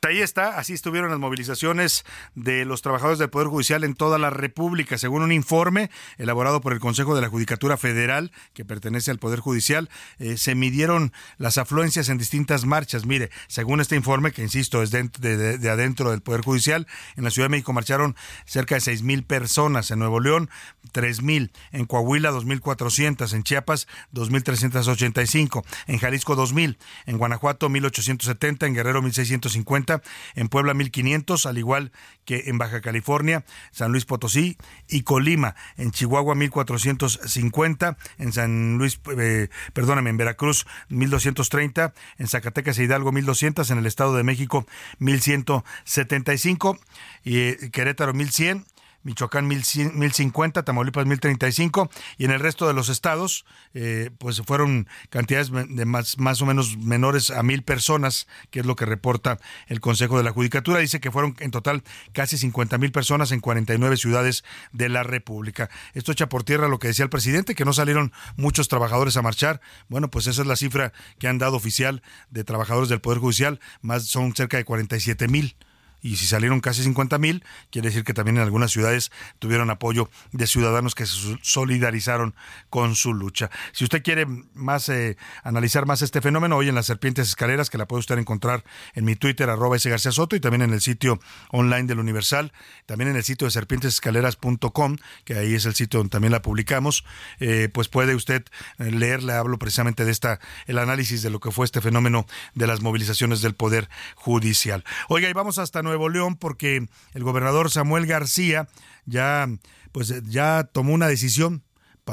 Ahí 0.06 0.22
está, 0.22 0.58
así 0.58 0.74
estuvieron 0.74 1.10
las 1.10 1.20
movilizaciones 1.20 2.06
de 2.36 2.66
los 2.66 2.82
trabajadores 2.82 3.20
del 3.20 3.30
Poder 3.30 3.48
Judicial 3.48 3.84
en 3.84 3.94
toda 3.94 4.18
la 4.18 4.30
República, 4.30 4.98
según 4.98 5.24
un 5.24 5.32
informe 5.32 5.90
elaborado 6.18 6.62
por 6.62 6.74
el 6.74 6.80
Consejo 6.80 7.16
de 7.16 7.22
la 7.22 7.30
Judicatura 7.30 7.78
Federal, 7.78 8.32
que 8.54 8.64
pertenece 8.64 9.12
al 9.12 9.20
Poder 9.20 9.40
Judicial, 9.40 9.90
eh, 10.20 10.38
se 10.38 10.56
midieron 10.56 11.14
las 11.38 11.58
afluencias 11.58 12.10
en 12.10 12.18
distintas 12.18 12.66
marchas. 12.66 13.06
Mire, 13.06 13.32
según 13.48 13.82
este 13.82 13.96
informe, 13.96 14.32
que 14.32 14.44
insisto, 14.44 14.84
es 14.84 14.92
de, 14.92 15.10
de, 15.10 15.70
adentro 15.70 16.12
del 16.12 16.22
Poder 16.22 16.42
Judicial, 16.42 16.88
en 17.16 17.24
la 17.24 17.32
Ciudad 17.32 17.46
de 17.46 17.52
México 17.52 17.74
marcharon 17.74 18.16
cerca 18.46 18.76
de 18.76 18.82
seis 18.82 19.02
mil 19.02 19.24
personas, 19.24 19.92
en 19.92 20.00
Nuevo 20.00 20.20
León 20.20 20.50
tres 20.92 21.22
mil, 21.22 21.52
en 21.72 21.86
Coahuila 21.86 22.32
dos 22.32 22.46
mil 22.46 22.62
cuatrocientas, 22.62 23.34
en 23.34 23.44
Chiapas 23.44 23.88
dos 24.12 24.30
mil 24.30 24.44
trescientos 24.44 24.88
ochenta 24.88 25.22
y 25.22 25.28
cinco, 25.28 25.66
en 25.88 26.00
Jalisco 26.00 26.36
dos 26.36 26.54
mil, 26.54 26.78
en 27.06 27.18
Guanajuato 27.18 27.70
mil 27.70 27.86
ochocientos 27.86 28.28
setenta, 28.28 28.68
en 28.68 28.74
Guerrero 28.74 29.02
mil 29.02 29.14
seiscientos 29.14 29.54
cincuenta, 29.54 29.87
en 30.36 30.50
Puebla 30.50 30.74
mil 30.74 30.92
quinientos, 30.92 31.46
al 31.46 31.58
igual 31.58 31.92
que 32.26 32.44
en 32.48 32.58
Baja 32.58 32.82
California, 32.82 33.46
San 33.72 33.92
Luis 33.92 34.06
Potosí 34.06 34.58
y 34.88 35.04
Colima, 35.04 35.56
en 35.78 35.92
Chihuahua 35.92 36.36
1450, 36.36 37.98
en 38.18 38.34
San 38.34 38.78
Luis, 38.78 39.00
eh, 39.18 39.50
en 39.76 40.18
Veracruz 40.18 40.68
1230, 40.90 41.94
en 42.18 42.28
Zacatecas 42.28 42.78
e 42.80 42.84
Hidalgo 42.84 43.12
1200, 43.12 43.72
en 43.72 43.78
el 43.78 43.86
Estado 43.86 44.16
de 44.16 44.24
México 44.24 44.66
1175 45.00 46.78
y 47.24 47.40
eh, 47.40 47.70
Querétaro 47.72 48.14
1100 48.14 48.66
Michoacán 49.08 49.48
1050, 49.48 50.64
Tamaulipas 50.64 51.06
1035 51.06 51.90
y 52.18 52.26
en 52.26 52.32
el 52.32 52.42
resto 52.42 52.68
de 52.68 52.74
los 52.74 52.90
estados 52.90 53.46
eh, 53.74 54.12
pues 54.18 54.42
fueron 54.42 54.90
cantidades 55.10 55.50
de 55.50 55.86
más, 55.86 56.18
más 56.18 56.42
o 56.42 56.46
menos 56.46 56.78
menores 56.78 57.32
a 57.32 57.42
mil 57.42 57.64
personas, 57.64 58.28
que 58.52 58.60
es 58.60 58.66
lo 58.66 58.76
que 58.76 58.86
reporta 58.86 59.40
el 59.68 59.80
Consejo 59.80 60.18
de 60.18 60.26
la 60.26 60.32
Judicatura. 60.32 60.80
Dice 60.80 61.00
que 61.00 61.10
fueron 61.10 61.38
en 61.40 61.52
total 61.52 61.84
casi 62.12 62.38
50 62.38 62.78
mil 62.80 62.92
personas 62.92 63.32
en 63.32 63.40
49 63.40 63.96
ciudades 63.96 64.44
de 64.74 64.90
la 64.90 65.04
República. 65.04 65.70
Esto 65.94 66.12
echa 66.12 66.28
por 66.28 66.44
tierra 66.44 66.68
lo 66.68 66.78
que 66.78 66.90
decía 66.90 67.04
el 67.04 67.10
presidente, 67.10 67.56
que 67.56 67.64
no 67.64 67.72
salieron 67.72 68.12
muchos 68.36 68.68
trabajadores 68.68 69.16
a 69.16 69.22
marchar. 69.22 69.62
Bueno, 69.88 70.10
pues 70.10 70.28
esa 70.28 70.42
es 70.42 70.48
la 70.50 70.58
cifra 70.58 70.92
que 71.18 71.30
han 71.30 71.38
dado 71.38 71.56
oficial 71.56 72.04
de 72.30 72.44
trabajadores 72.44 72.90
del 72.90 73.00
Poder 73.00 73.20
Judicial, 73.20 73.62
más 73.80 74.04
son 74.08 74.36
cerca 74.36 74.58
de 74.58 74.66
47 74.66 75.30
mil 75.30 75.56
y 76.02 76.18
si 76.18 76.26
salieron 76.26 76.60
casi 76.60 76.84
50 76.84 77.18
mil, 77.18 77.44
quiere 77.72 77.90
decir 77.90 78.04
que 78.04 78.14
también 78.14 78.38
en 78.38 78.44
algunas 78.44 78.72
ciudades 78.72 79.12
tuvieron 79.40 79.70
apoyo 79.70 80.10
de 80.32 80.48
ciudadanos 80.48 80.96
que 80.96 81.06
se 81.06 81.38
solidarizaron 81.42 82.36
con 82.70 82.96
su 82.96 83.14
lucha. 83.14 83.50
Si 83.72 83.84
usted 83.84 84.04
quiere 84.04 84.26
más 84.54 84.90
eh, 84.90 85.18
analizar 85.44 85.86
más 85.86 86.02
este 86.02 86.22
fenómeno, 86.22 86.58
hoy 86.58 86.70
en 86.70 86.76
las 86.76 86.86
Serpientes 86.86 87.28
Escaleras, 87.30 87.70
que 87.70 87.78
la 87.78 87.88
puede 87.88 88.00
usted 88.00 88.18
encontrar 88.18 88.64
en 88.94 89.06
mi 89.06 89.16
Twitter, 89.16 89.50
arroba 89.50 89.76
ese 89.76 89.90
García 89.90 90.12
Soto, 90.12 90.36
y 90.36 90.40
también 90.40 90.62
en 90.62 90.74
el 90.74 90.82
sitio 90.82 91.20
online 91.52 91.84
del 91.84 92.00
Universal, 92.00 92.54
también 92.86 93.10
en 93.10 93.16
el 93.16 93.24
sitio 93.24 93.46
de 93.46 93.52
serpientesescaleras.com, 93.52 94.98
que 95.26 95.36
ahí 95.36 95.56
es 95.56 95.66
el 95.66 95.76
sitio 95.76 96.00
donde 96.00 96.12
también 96.12 96.32
la 96.32 96.42
publicamos, 96.42 97.04
eh, 97.40 97.70
pues 97.74 97.88
puede 97.88 98.16
usted 98.16 98.46
eh, 98.80 98.92
leer, 98.92 99.24
le 99.24 99.34
hablo 99.34 99.58
precisamente 99.58 100.06
de 100.06 100.12
esta, 100.12 100.40
el 100.66 100.78
análisis 100.78 101.22
de 101.22 101.30
lo 101.30 101.40
que 101.40 101.52
fue 101.52 101.66
este 101.66 101.82
fenómeno 101.82 102.26
de 102.54 102.68
las 102.68 102.82
movilizaciones 102.82 103.42
del 103.42 103.56
Poder 103.56 103.90
Judicial. 104.16 104.84
Oiga, 105.10 105.30
y 105.30 105.34
vamos 105.34 105.58
hasta 105.58 105.82
Nuevo 105.88 106.10
León 106.10 106.36
porque 106.36 106.88
el 107.14 107.24
gobernador 107.24 107.72
Samuel 107.72 108.06
García 108.06 108.68
ya 109.06 109.48
pues 109.92 110.14
ya 110.26 110.70
tomó 110.72 110.94
una 110.94 111.08
decisión 111.08 111.64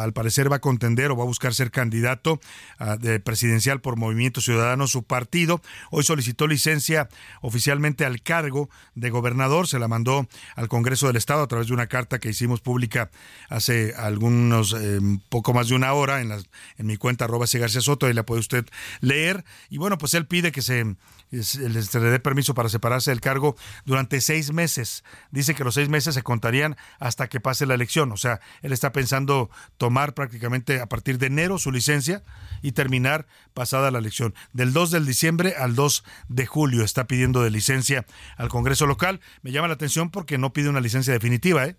al 0.03 0.13
parecer 0.13 0.51
va 0.51 0.57
a 0.57 0.61
contender 0.61 1.11
o 1.11 1.17
va 1.17 1.23
a 1.23 1.27
buscar 1.27 1.55
ser 1.55 1.71
candidato 1.71 2.41
ah, 2.79 2.97
de 2.97 3.21
presidencial 3.21 3.81
por 3.81 3.97
Movimiento 3.97 4.41
Ciudadano, 4.41 4.87
su 4.87 5.05
partido. 5.05 5.61
Hoy 5.91 6.05
solicitó 6.05 6.47
licencia 6.47 7.09
oficialmente 7.41 8.05
al 8.05 8.23
cargo 8.23 8.69
de 8.95 9.11
gobernador, 9.11 9.69
se 9.69 9.79
la 9.79 9.89
mandó 9.89 10.29
al 10.57 10.69
Congreso 10.69 11.07
del 11.07 11.17
Estado 11.17 11.43
a 11.43 11.49
través 11.49 11.69
de 11.69 11.75
una 11.75 11.87
carta 11.87 12.19
que 12.19 12.31
hicimos 12.31 12.61
pública 12.61 13.11
hace 13.49 13.95
algunos, 13.97 14.75
eh, 14.79 15.01
poco 15.29 15.53
más 15.53 15.69
de 15.69 15.75
una 15.75 15.93
hora 15.93 16.21
en, 16.21 16.33
en 16.33 16.87
mi 16.87 16.97
cuenta 16.97 17.25
arroba 17.25 17.47
García 17.53 17.81
Soto, 17.81 18.07
ahí 18.07 18.15
la 18.15 18.27
puede 18.27 18.41
usted 18.41 18.67
leer. 19.01 19.45
Y 19.71 19.79
bueno, 19.79 19.99
pues 19.99 20.15
él 20.15 20.27
pide 20.27 20.51
que 20.51 20.63
se 20.63 20.97
se 21.43 21.69
le 21.69 22.11
dé 22.11 22.21
permiso 22.21 22.55
para 22.55 22.69
separarse 22.69 23.11
del 23.11 23.21
cargo 23.21 23.57
durante 23.85 24.21
seis 24.21 24.53
meses. 24.53 25.05
Dice 25.31 25.55
que 25.55 25.65
los 25.65 25.75
seis 25.75 25.89
meses 25.89 26.15
se 26.15 26.23
contarían 26.23 26.77
hasta 26.99 27.29
que 27.29 27.41
pase 27.41 27.67
la 27.67 27.75
elección. 27.75 28.13
O 28.13 28.17
sea, 28.17 28.41
él 28.63 28.73
está 28.73 28.93
pensando 28.93 29.51
tomar 29.77 30.15
prácticamente 30.15 30.81
a 30.81 30.87
partir 30.87 31.19
de 31.19 31.27
enero 31.27 31.59
su 31.59 31.73
licencia 31.73 32.23
y 32.63 32.73
terminar 32.73 33.27
pasada 33.53 33.91
la 33.91 33.99
elección. 33.99 34.35
Del 34.53 34.73
2 34.73 34.91
de 34.91 35.01
diciembre 35.01 35.55
al 35.59 35.75
2 35.75 36.05
de 36.29 36.47
julio 36.47 36.85
está 36.85 37.07
pidiendo 37.07 37.43
de 37.43 37.51
licencia 37.51 38.07
al 38.37 38.49
Congreso 38.49 38.87
local. 38.87 39.21
Me 39.43 39.53
llama 39.53 39.69
la 39.69 39.75
atención 39.75 40.11
porque 40.11 40.39
no 40.39 40.53
pide 40.53 40.69
una 40.69 40.81
licencia 40.81 41.13
definitiva. 41.13 41.65
¿eh? 41.65 41.77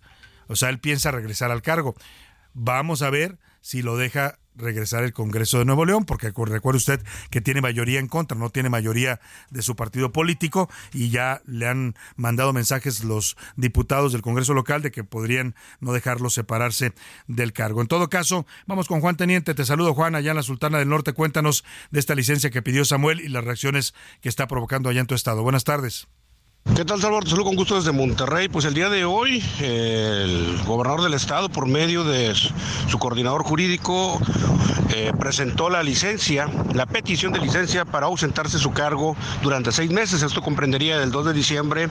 O 0.48 0.56
sea, 0.56 0.70
él 0.70 0.80
piensa 0.80 1.12
regresar 1.12 1.52
al 1.52 1.62
cargo. 1.62 1.96
Vamos 2.54 3.02
a 3.02 3.10
ver 3.10 3.38
si 3.62 3.82
lo 3.82 3.98
deja 3.98 4.38
regresar 4.56 5.04
el 5.04 5.14
Congreso 5.14 5.60
de 5.60 5.66
Nuevo 5.66 5.86
León, 5.86 6.06
porque 6.06 6.32
recuerde 6.36 6.78
usted 6.78 7.02
que 7.30 7.42
tiene 7.42 7.62
mayoría 7.62 8.00
en 8.00 8.08
contra, 8.08 8.38
no 8.38 8.50
tiene 8.50 8.70
mayoría 8.70 9.20
de 9.50 9.62
su 9.62 9.76
partido 9.76 10.12
político 10.12 10.70
y 10.94 11.10
ya 11.10 11.42
le 11.46 11.68
han 11.68 11.96
mandado 12.16 12.54
mensajes 12.54 13.04
los 13.04 13.38
diputados 13.56 14.12
del 14.12 14.22
Congreso 14.22 14.54
local 14.54 14.82
de 14.82 14.92
que 14.92 15.04
podrían 15.04 15.56
no 15.80 15.94
dejarlo 15.94 16.30
separarse 16.30 16.94
del 17.28 17.54
cargo. 17.54 17.82
En 17.82 17.88
todo 17.88 18.10
caso, 18.10 18.46
vamos 18.66 18.88
con 18.88 19.02
Juan 19.02 19.18
Teniente. 19.18 19.54
Te 19.54 19.66
saludo, 19.66 19.94
Juan, 19.94 20.16
allá 20.16 20.32
en 20.32 20.38
la 20.38 20.44
Sultana 20.44 20.80
del 20.80 20.90
Norte. 20.90 21.14
Cuéntanos 21.14 21.64
de 21.92 22.00
esta 22.00 22.16
licencia 22.16 22.50
que 22.50 22.62
pidió 22.62 22.86
Samuel 22.86 23.20
y 23.20 23.30
las 23.30 23.44
reacciones 23.44 23.94
que 24.22 24.30
está 24.30 24.48
provocando 24.48 24.90
allá 24.90 25.02
en 25.02 25.08
tu 25.08 25.16
estado. 25.16 25.44
Buenas 25.44 25.64
tardes. 25.64 26.08
¿Qué 26.74 26.84
tal, 26.84 27.00
Salvador? 27.00 27.24
Te 27.24 27.30
saludo 27.30 27.46
con 27.46 27.56
gusto 27.56 27.76
desde 27.76 27.92
Monterrey. 27.94 28.50
Pues 28.50 28.66
el 28.66 28.74
día 28.74 28.90
de 28.90 29.06
hoy, 29.06 29.42
el 29.60 30.58
gobernador 30.66 31.04
del 31.04 31.14
estado, 31.14 31.48
por 31.48 31.68
medio 31.68 32.04
de 32.04 32.34
su 32.36 32.98
coordinador 33.00 33.44
jurídico, 33.44 34.20
eh, 34.90 35.14
presentó 35.18 35.70
la 35.70 35.84
licencia, 35.84 36.50
la 36.74 36.86
petición 36.86 37.32
de 37.32 37.40
licencia 37.40 37.86
para 37.86 38.08
ausentarse 38.08 38.60
su 38.60 38.72
cargo 38.72 39.16
durante 39.42 39.72
seis 39.72 39.90
meses. 39.92 40.22
Esto 40.22 40.42
comprendería 40.42 41.00
del 41.00 41.12
2 41.12 41.28
de 41.28 41.34
diciembre 41.34 41.88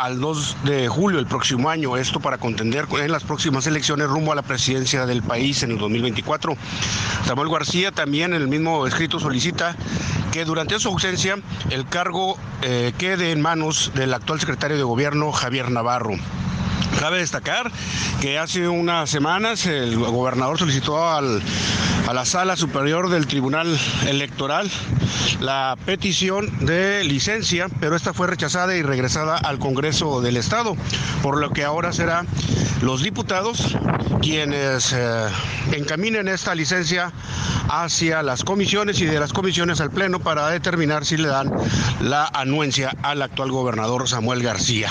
al 0.00 0.18
2 0.20 0.56
de 0.64 0.88
julio 0.88 1.18
del 1.18 1.26
próximo 1.26 1.68
año. 1.68 1.96
Esto 1.96 2.20
para 2.20 2.38
contender 2.38 2.86
en 2.98 3.12
las 3.12 3.24
próximas 3.24 3.66
elecciones 3.66 4.08
rumbo 4.08 4.32
a 4.32 4.34
la 4.34 4.42
presidencia 4.42 5.04
del 5.04 5.22
país 5.22 5.62
en 5.62 5.72
el 5.72 5.78
2024. 5.78 6.56
Samuel 7.26 7.50
García 7.50 7.92
también 7.92 8.32
en 8.32 8.40
el 8.40 8.48
mismo 8.48 8.86
escrito 8.86 9.18
solicita 9.18 9.76
que 10.32 10.44
durante 10.44 10.78
su 10.78 10.88
ausencia 10.88 11.38
el 11.70 11.86
cargo 11.88 12.36
eh, 12.62 12.92
quede 12.98 13.32
en 13.32 13.40
manos 13.40 13.90
del 13.96 14.12
actual 14.12 14.38
secretario 14.38 14.76
de 14.76 14.82
gobierno 14.82 15.32
Javier 15.32 15.70
Navarro. 15.70 16.12
Cabe 16.98 17.18
destacar 17.18 17.70
que 18.20 18.38
hace 18.38 18.68
unas 18.68 19.10
semanas 19.10 19.66
el 19.66 19.96
gobernador 19.96 20.58
solicitó 20.58 21.08
al, 21.08 21.42
a 22.08 22.14
la 22.14 22.24
sala 22.24 22.56
superior 22.56 23.10
del 23.10 23.26
Tribunal 23.26 23.78
Electoral 24.06 24.70
la 25.40 25.76
petición 25.84 26.50
de 26.64 27.04
licencia, 27.04 27.68
pero 27.80 27.96
esta 27.96 28.14
fue 28.14 28.26
rechazada 28.26 28.74
y 28.76 28.82
regresada 28.82 29.36
al 29.36 29.58
Congreso 29.58 30.20
del 30.20 30.36
Estado, 30.36 30.76
por 31.22 31.38
lo 31.38 31.50
que 31.50 31.64
ahora 31.64 31.92
será 31.92 32.24
los 32.82 33.02
diputados 33.02 33.76
quienes 34.22 34.92
eh, 34.92 35.28
encaminen 35.72 36.28
esta 36.28 36.54
licencia 36.54 37.12
hacia 37.68 38.22
las 38.22 38.44
comisiones 38.44 39.00
y 39.00 39.06
de 39.06 39.20
las 39.20 39.32
comisiones 39.32 39.80
al 39.80 39.90
Pleno 39.90 40.20
para 40.20 40.48
determinar 40.48 41.04
si 41.04 41.16
le 41.16 41.28
dan 41.28 41.52
la 42.00 42.26
anuencia 42.32 42.94
al 43.02 43.22
actual 43.22 43.50
gobernador 43.50 44.08
Samuel 44.08 44.42
García. 44.42 44.90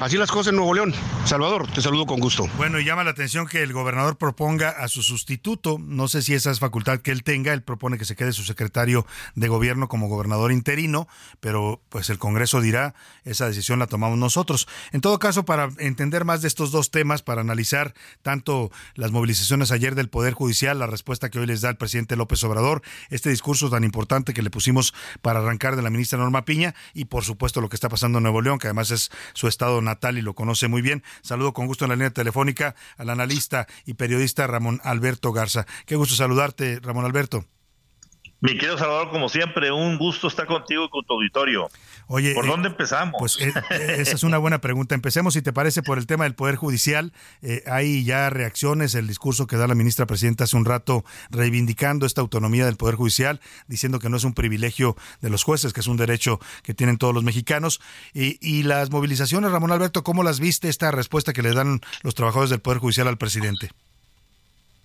Así 0.00 0.16
las 0.16 0.30
cosas 0.30 0.48
en 0.48 0.56
Nuevo 0.56 0.74
León. 0.74 0.94
Salvador, 1.26 1.66
te 1.66 1.82
saludo 1.82 2.06
con 2.06 2.20
gusto. 2.20 2.46
Bueno, 2.56 2.78
y 2.78 2.84
llama 2.84 3.02
la 3.02 3.10
atención 3.10 3.48
que 3.48 3.60
el 3.60 3.72
gobernador 3.72 4.16
proponga 4.16 4.70
a 4.70 4.86
su 4.86 5.02
sustituto, 5.02 5.76
no 5.80 6.06
sé 6.06 6.22
si 6.22 6.34
esa 6.34 6.52
es 6.52 6.60
facultad 6.60 7.00
que 7.00 7.10
él 7.10 7.24
tenga, 7.24 7.52
él 7.52 7.64
propone 7.64 7.98
que 7.98 8.04
se 8.04 8.14
quede 8.14 8.32
su 8.32 8.44
secretario 8.44 9.04
de 9.34 9.48
gobierno 9.48 9.88
como 9.88 10.06
gobernador 10.06 10.52
interino, 10.52 11.08
pero 11.40 11.82
pues 11.88 12.10
el 12.10 12.18
Congreso 12.18 12.60
dirá, 12.60 12.94
esa 13.24 13.48
decisión 13.48 13.80
la 13.80 13.88
tomamos 13.88 14.18
nosotros. 14.18 14.68
En 14.92 15.00
todo 15.00 15.18
caso, 15.18 15.44
para 15.44 15.68
entender 15.78 16.24
más 16.24 16.42
de 16.42 16.48
estos 16.48 16.70
dos 16.70 16.92
temas, 16.92 17.22
para 17.22 17.40
analizar 17.40 17.92
tanto 18.22 18.70
las 18.94 19.10
movilizaciones 19.10 19.72
ayer 19.72 19.96
del 19.96 20.08
Poder 20.08 20.32
Judicial, 20.32 20.78
la 20.78 20.86
respuesta 20.86 21.28
que 21.28 21.40
hoy 21.40 21.46
les 21.46 21.60
da 21.60 21.70
el 21.70 21.76
presidente 21.76 22.14
López 22.14 22.44
Obrador, 22.44 22.82
este 23.10 23.30
discurso 23.30 23.68
tan 23.68 23.82
importante 23.82 24.32
que 24.32 24.42
le 24.42 24.50
pusimos 24.50 24.94
para 25.22 25.40
arrancar 25.40 25.74
de 25.74 25.82
la 25.82 25.90
ministra 25.90 26.20
Norma 26.20 26.44
Piña 26.44 26.76
y 26.94 27.06
por 27.06 27.24
supuesto 27.24 27.60
lo 27.60 27.68
que 27.68 27.74
está 27.74 27.88
pasando 27.88 28.18
en 28.18 28.22
Nuevo 28.22 28.42
León, 28.42 28.60
que 28.60 28.68
además 28.68 28.92
es 28.92 29.10
su 29.34 29.48
estado 29.48 29.82
natal 29.82 30.18
y 30.18 30.22
lo 30.22 30.34
conoce 30.34 30.68
muy 30.68 30.82
bien. 30.82 31.02
Saludo 31.22 31.52
con 31.52 31.66
gusto 31.66 31.84
en 31.84 31.90
la 31.90 31.96
línea 31.96 32.10
telefónica 32.10 32.74
al 32.96 33.10
analista 33.10 33.66
y 33.84 33.94
periodista 33.94 34.46
Ramón 34.46 34.80
Alberto 34.84 35.32
Garza. 35.32 35.66
Qué 35.86 35.96
gusto 35.96 36.14
saludarte, 36.14 36.80
Ramón 36.80 37.04
Alberto. 37.04 37.44
Mi 38.40 38.52
querido 38.52 38.76
Salvador, 38.76 39.10
como 39.10 39.30
siempre, 39.30 39.72
un 39.72 39.96
gusto 39.96 40.28
estar 40.28 40.46
contigo 40.46 40.84
y 40.84 40.90
con 40.90 41.04
tu 41.06 41.14
auditorio. 41.14 41.70
Oye, 42.06 42.34
¿por 42.34 42.44
eh, 42.44 42.48
dónde 42.48 42.68
empezamos? 42.68 43.14
Pues 43.18 43.40
eh, 43.40 43.52
eh, 43.70 43.96
esa 43.98 44.14
es 44.14 44.22
una 44.24 44.36
buena 44.36 44.60
pregunta. 44.60 44.94
Empecemos, 44.94 45.32
si 45.34 45.40
te 45.40 45.54
parece, 45.54 45.82
por 45.82 45.96
el 45.96 46.06
tema 46.06 46.24
del 46.24 46.34
Poder 46.34 46.56
Judicial. 46.56 47.14
Eh, 47.40 47.64
hay 47.66 48.04
ya 48.04 48.28
reacciones, 48.28 48.94
el 48.94 49.06
discurso 49.06 49.46
que 49.46 49.56
da 49.56 49.66
la 49.66 49.74
ministra 49.74 50.06
presidenta 50.06 50.44
hace 50.44 50.56
un 50.56 50.66
rato 50.66 51.02
reivindicando 51.30 52.04
esta 52.04 52.20
autonomía 52.20 52.66
del 52.66 52.76
Poder 52.76 52.96
Judicial, 52.96 53.40
diciendo 53.68 54.00
que 54.00 54.10
no 54.10 54.18
es 54.18 54.24
un 54.24 54.34
privilegio 54.34 54.96
de 55.22 55.30
los 55.30 55.42
jueces, 55.42 55.72
que 55.72 55.80
es 55.80 55.86
un 55.86 55.96
derecho 55.96 56.38
que 56.62 56.74
tienen 56.74 56.98
todos 56.98 57.14
los 57.14 57.24
mexicanos. 57.24 57.80
Y, 58.12 58.38
y 58.46 58.64
las 58.64 58.90
movilizaciones, 58.90 59.50
Ramón 59.50 59.72
Alberto, 59.72 60.04
¿cómo 60.04 60.22
las 60.22 60.40
viste 60.40 60.68
esta 60.68 60.90
respuesta 60.90 61.32
que 61.32 61.42
le 61.42 61.54
dan 61.54 61.80
los 62.02 62.14
trabajadores 62.14 62.50
del 62.50 62.60
Poder 62.60 62.80
Judicial 62.80 63.08
al 63.08 63.16
presidente? 63.16 63.70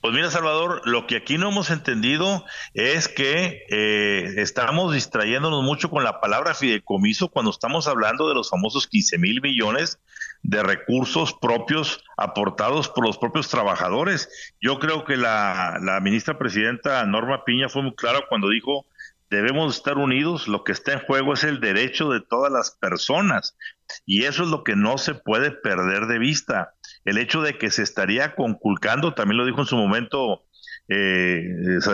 Pues 0.02 0.16
mira, 0.16 0.32
Salvador, 0.32 0.82
lo 0.86 1.06
que 1.06 1.16
aquí 1.16 1.38
no 1.38 1.50
hemos 1.50 1.70
entendido 1.70 2.44
es 2.74 3.08
que 3.08 3.66
eh, 3.70 4.34
estamos 4.38 4.96
distrayéndonos 4.96 5.64
mucho 5.64 5.92
con 5.92 6.04
la 6.04 6.20
palabra 6.20 6.56
fideicomiso 6.56 7.28
cuando 7.28 7.52
estamos 7.52 7.88
hablando 7.88 8.28
de 8.28 8.34
los 8.34 8.50
famosos 8.50 8.88
15 8.88 9.20
mil 9.20 9.42
millones 9.42 10.00
de 10.42 10.64
recursos 10.64 11.34
propios 11.34 12.04
aportados 12.18 12.90
por 12.90 13.06
los 13.06 13.20
propios 13.20 13.48
trabajadores. 13.50 14.56
Yo 14.60 14.80
creo 14.80 15.06
que 15.06 15.18
la, 15.18 15.78
la 15.80 16.00
ministra 16.00 16.40
presidenta 16.40 17.06
Norma 17.06 17.46
Piña 17.46 17.70
fue 17.70 17.84
muy 17.84 17.94
clara 17.94 18.26
cuando 18.28 18.50
dijo 18.50 18.88
debemos 19.30 19.78
estar 19.78 19.98
unidos, 19.98 20.50
lo 20.50 20.66
que 20.66 20.74
está 20.74 20.94
en 20.94 21.06
juego 21.06 21.34
es 21.34 21.46
el 21.46 21.62
derecho 21.62 22.10
de 22.10 22.20
todas 22.20 22.52
las 22.52 22.72
personas 22.72 23.56
y 24.06 24.26
eso 24.26 24.44
es 24.44 24.50
lo 24.50 24.64
que 24.64 24.76
no 24.76 24.98
se 24.98 25.14
puede 25.14 25.52
perder 25.52 26.08
de 26.08 26.20
vista 26.20 26.74
el 27.06 27.18
hecho 27.18 27.42
de 27.42 27.58
que 27.58 27.72
se 27.72 27.84
estaría 27.84 28.36
conculcando, 28.36 29.14
también 29.14 29.38
lo 29.38 29.46
dijo 29.46 29.62
en 29.62 29.68
su 29.68 29.76
momento 29.76 30.44
eh, 30.88 31.44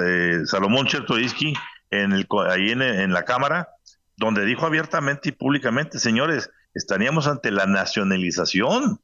eh 0.04 0.40
Salomón 0.46 0.88
Chertorisky 0.88 1.54
en 1.90 2.12
el, 2.12 2.28
ahí 2.50 2.72
en, 2.72 3.14
la 3.14 3.24
Cámara, 3.24 3.70
donde 4.18 4.46
dijo 4.46 4.66
abiertamente 4.66 5.30
y 5.30 5.32
públicamente, 5.32 6.00
señores, 6.00 6.50
estaríamos 6.74 7.28
ante 7.28 7.52
la 7.52 7.66
nacionalización 7.66 9.00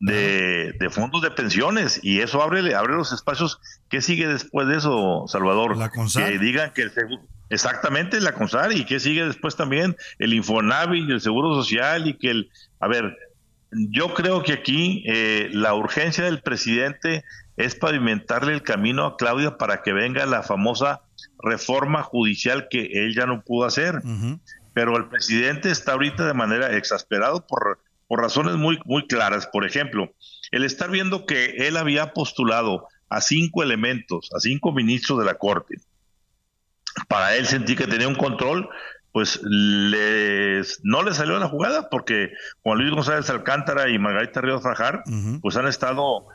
de, 0.00 0.88
fondos 0.90 1.22
de 1.22 1.30
pensiones 1.30 2.00
y 2.02 2.20
eso 2.20 2.42
abre, 2.42 2.74
abre 2.74 2.94
los 2.94 3.12
espacios. 3.12 3.60
¿Qué 3.88 4.00
sigue 4.00 4.26
después 4.26 4.66
de 4.68 4.76
eso, 4.76 5.24
Salvador? 5.28 5.76
La 5.76 5.90
Que 5.90 6.38
digan 6.38 6.72
que 6.72 6.82
el 6.82 6.90
seguro... 6.92 7.22
Exactamente, 7.50 8.20
la 8.20 8.32
CONSAR 8.32 8.72
y 8.72 8.84
qué 8.84 9.00
sigue 9.00 9.26
después 9.26 9.56
también 9.56 9.96
el 10.20 10.34
Infonavi 10.34 11.00
y 11.00 11.10
el 11.10 11.20
Seguro 11.20 11.52
Social 11.54 12.06
y 12.06 12.16
que 12.16 12.30
el... 12.30 12.50
A 12.78 12.86
ver, 12.86 13.16
yo 13.72 14.14
creo 14.14 14.42
que 14.42 14.52
aquí 14.52 15.04
eh, 15.06 15.48
la 15.52 15.74
urgencia 15.74 16.24
del 16.24 16.42
presidente 16.42 17.24
es 17.56 17.74
pavimentarle 17.74 18.52
el 18.52 18.62
camino 18.62 19.04
a 19.06 19.16
Claudia 19.16 19.58
para 19.58 19.82
que 19.82 19.92
venga 19.92 20.26
la 20.26 20.42
famosa 20.42 21.02
reforma 21.42 22.02
judicial 22.02 22.68
que 22.70 22.90
él 22.92 23.14
ya 23.14 23.26
no 23.26 23.42
pudo 23.42 23.66
hacer. 23.66 24.02
Pero 24.72 24.96
el 24.96 25.08
presidente 25.08 25.70
está 25.70 25.92
ahorita 25.92 26.26
de 26.26 26.34
manera 26.34 26.76
exasperado 26.76 27.46
por, 27.46 27.80
por 28.06 28.20
razones 28.20 28.56
muy, 28.56 28.78
muy 28.84 29.06
claras. 29.06 29.46
Por 29.46 29.66
ejemplo, 29.66 30.12
el 30.50 30.64
estar 30.64 30.90
viendo 30.90 31.26
que 31.26 31.66
él 31.68 31.76
había 31.76 32.12
postulado 32.12 32.88
a 33.08 33.20
cinco 33.20 33.62
elementos, 33.62 34.30
a 34.34 34.40
cinco 34.40 34.72
ministros 34.72 35.18
de 35.18 35.24
la 35.24 35.34
Corte. 35.34 35.76
Para 37.08 37.36
él 37.36 37.46
sentir 37.46 37.76
que 37.76 37.86
tenía 37.86 38.08
un 38.08 38.14
control, 38.14 38.68
pues 39.12 39.40
les, 39.42 40.80
no 40.84 41.02
le 41.02 41.14
salió 41.14 41.38
la 41.38 41.48
jugada 41.48 41.88
porque 41.90 42.32
Juan 42.62 42.78
Luis 42.78 42.90
González 42.92 43.28
Alcántara 43.28 43.88
y 43.88 43.98
Margarita 43.98 44.40
Ríos 44.40 44.62
Fajar 44.62 45.02
pues 45.40 45.56
han 45.56 45.66
estado 45.66 46.26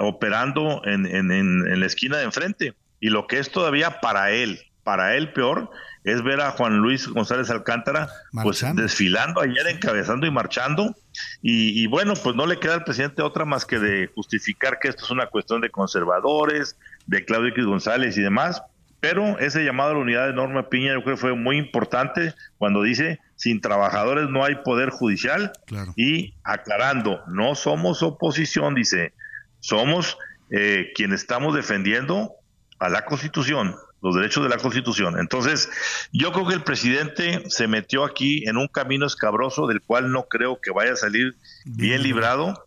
operando 0.00 0.82
en, 0.84 1.06
en, 1.06 1.30
en, 1.30 1.80
la 1.80 1.86
esquina 1.86 2.18
de 2.18 2.24
enfrente. 2.24 2.74
Y 3.00 3.10
lo 3.10 3.26
que 3.26 3.38
es 3.38 3.50
todavía 3.50 4.00
para 4.00 4.30
él, 4.30 4.60
para 4.82 5.16
él 5.16 5.32
peor 5.32 5.70
es 6.04 6.22
ver 6.22 6.40
a 6.40 6.52
Juan 6.52 6.78
Luis 6.78 7.06
González 7.06 7.50
Alcántara 7.50 8.08
pues 8.42 8.64
desfilando 8.74 9.42
ayer, 9.42 9.66
encabezando 9.66 10.26
y 10.26 10.30
marchando. 10.30 10.96
Y, 11.42 11.82
y, 11.82 11.86
bueno, 11.86 12.14
pues 12.22 12.34
no 12.36 12.46
le 12.46 12.58
queda 12.58 12.74
al 12.74 12.84
presidente 12.84 13.22
otra 13.22 13.44
más 13.44 13.66
que 13.66 13.78
de 13.78 14.06
justificar 14.14 14.78
que 14.78 14.88
esto 14.88 15.04
es 15.04 15.10
una 15.10 15.26
cuestión 15.26 15.60
de 15.60 15.70
conservadores, 15.70 16.76
de 17.06 17.24
Claudio 17.24 17.50
X 17.50 17.64
González 17.64 18.16
y 18.16 18.22
demás, 18.22 18.62
pero 19.00 19.38
ese 19.38 19.64
llamado 19.64 19.90
a 19.90 19.94
la 19.94 20.00
unidad 20.00 20.26
de 20.26 20.32
Norma 20.32 20.68
Piña 20.68 20.94
yo 20.94 21.02
creo 21.02 21.14
que 21.14 21.20
fue 21.20 21.34
muy 21.34 21.56
importante 21.56 22.34
cuando 22.58 22.82
dice, 22.82 23.20
sin 23.36 23.60
trabajadores 23.60 24.28
no 24.28 24.44
hay 24.44 24.56
poder 24.56 24.90
judicial. 24.90 25.52
Y 25.96 26.34
aclarando, 26.42 27.20
no 27.28 27.54
somos 27.54 28.02
oposición, 28.02 28.74
dice, 28.74 29.12
somos 29.60 30.18
eh, 30.50 30.90
quienes 30.94 31.20
estamos 31.20 31.54
defendiendo 31.54 32.32
a 32.80 32.88
la 32.88 33.04
Constitución, 33.04 33.76
los 34.02 34.16
derechos 34.16 34.42
de 34.42 34.48
la 34.48 34.56
Constitución. 34.56 35.18
Entonces, 35.18 35.70
yo 36.12 36.32
creo 36.32 36.48
que 36.48 36.54
el 36.54 36.62
presidente 36.62 37.44
se 37.48 37.68
metió 37.68 38.04
aquí 38.04 38.48
en 38.48 38.56
un 38.56 38.66
camino 38.66 39.06
escabroso 39.06 39.68
del 39.68 39.80
cual 39.80 40.10
no 40.10 40.24
creo 40.24 40.60
que 40.60 40.72
vaya 40.72 40.92
a 40.92 40.96
salir 40.96 41.36
bien, 41.64 42.02
librado, 42.02 42.66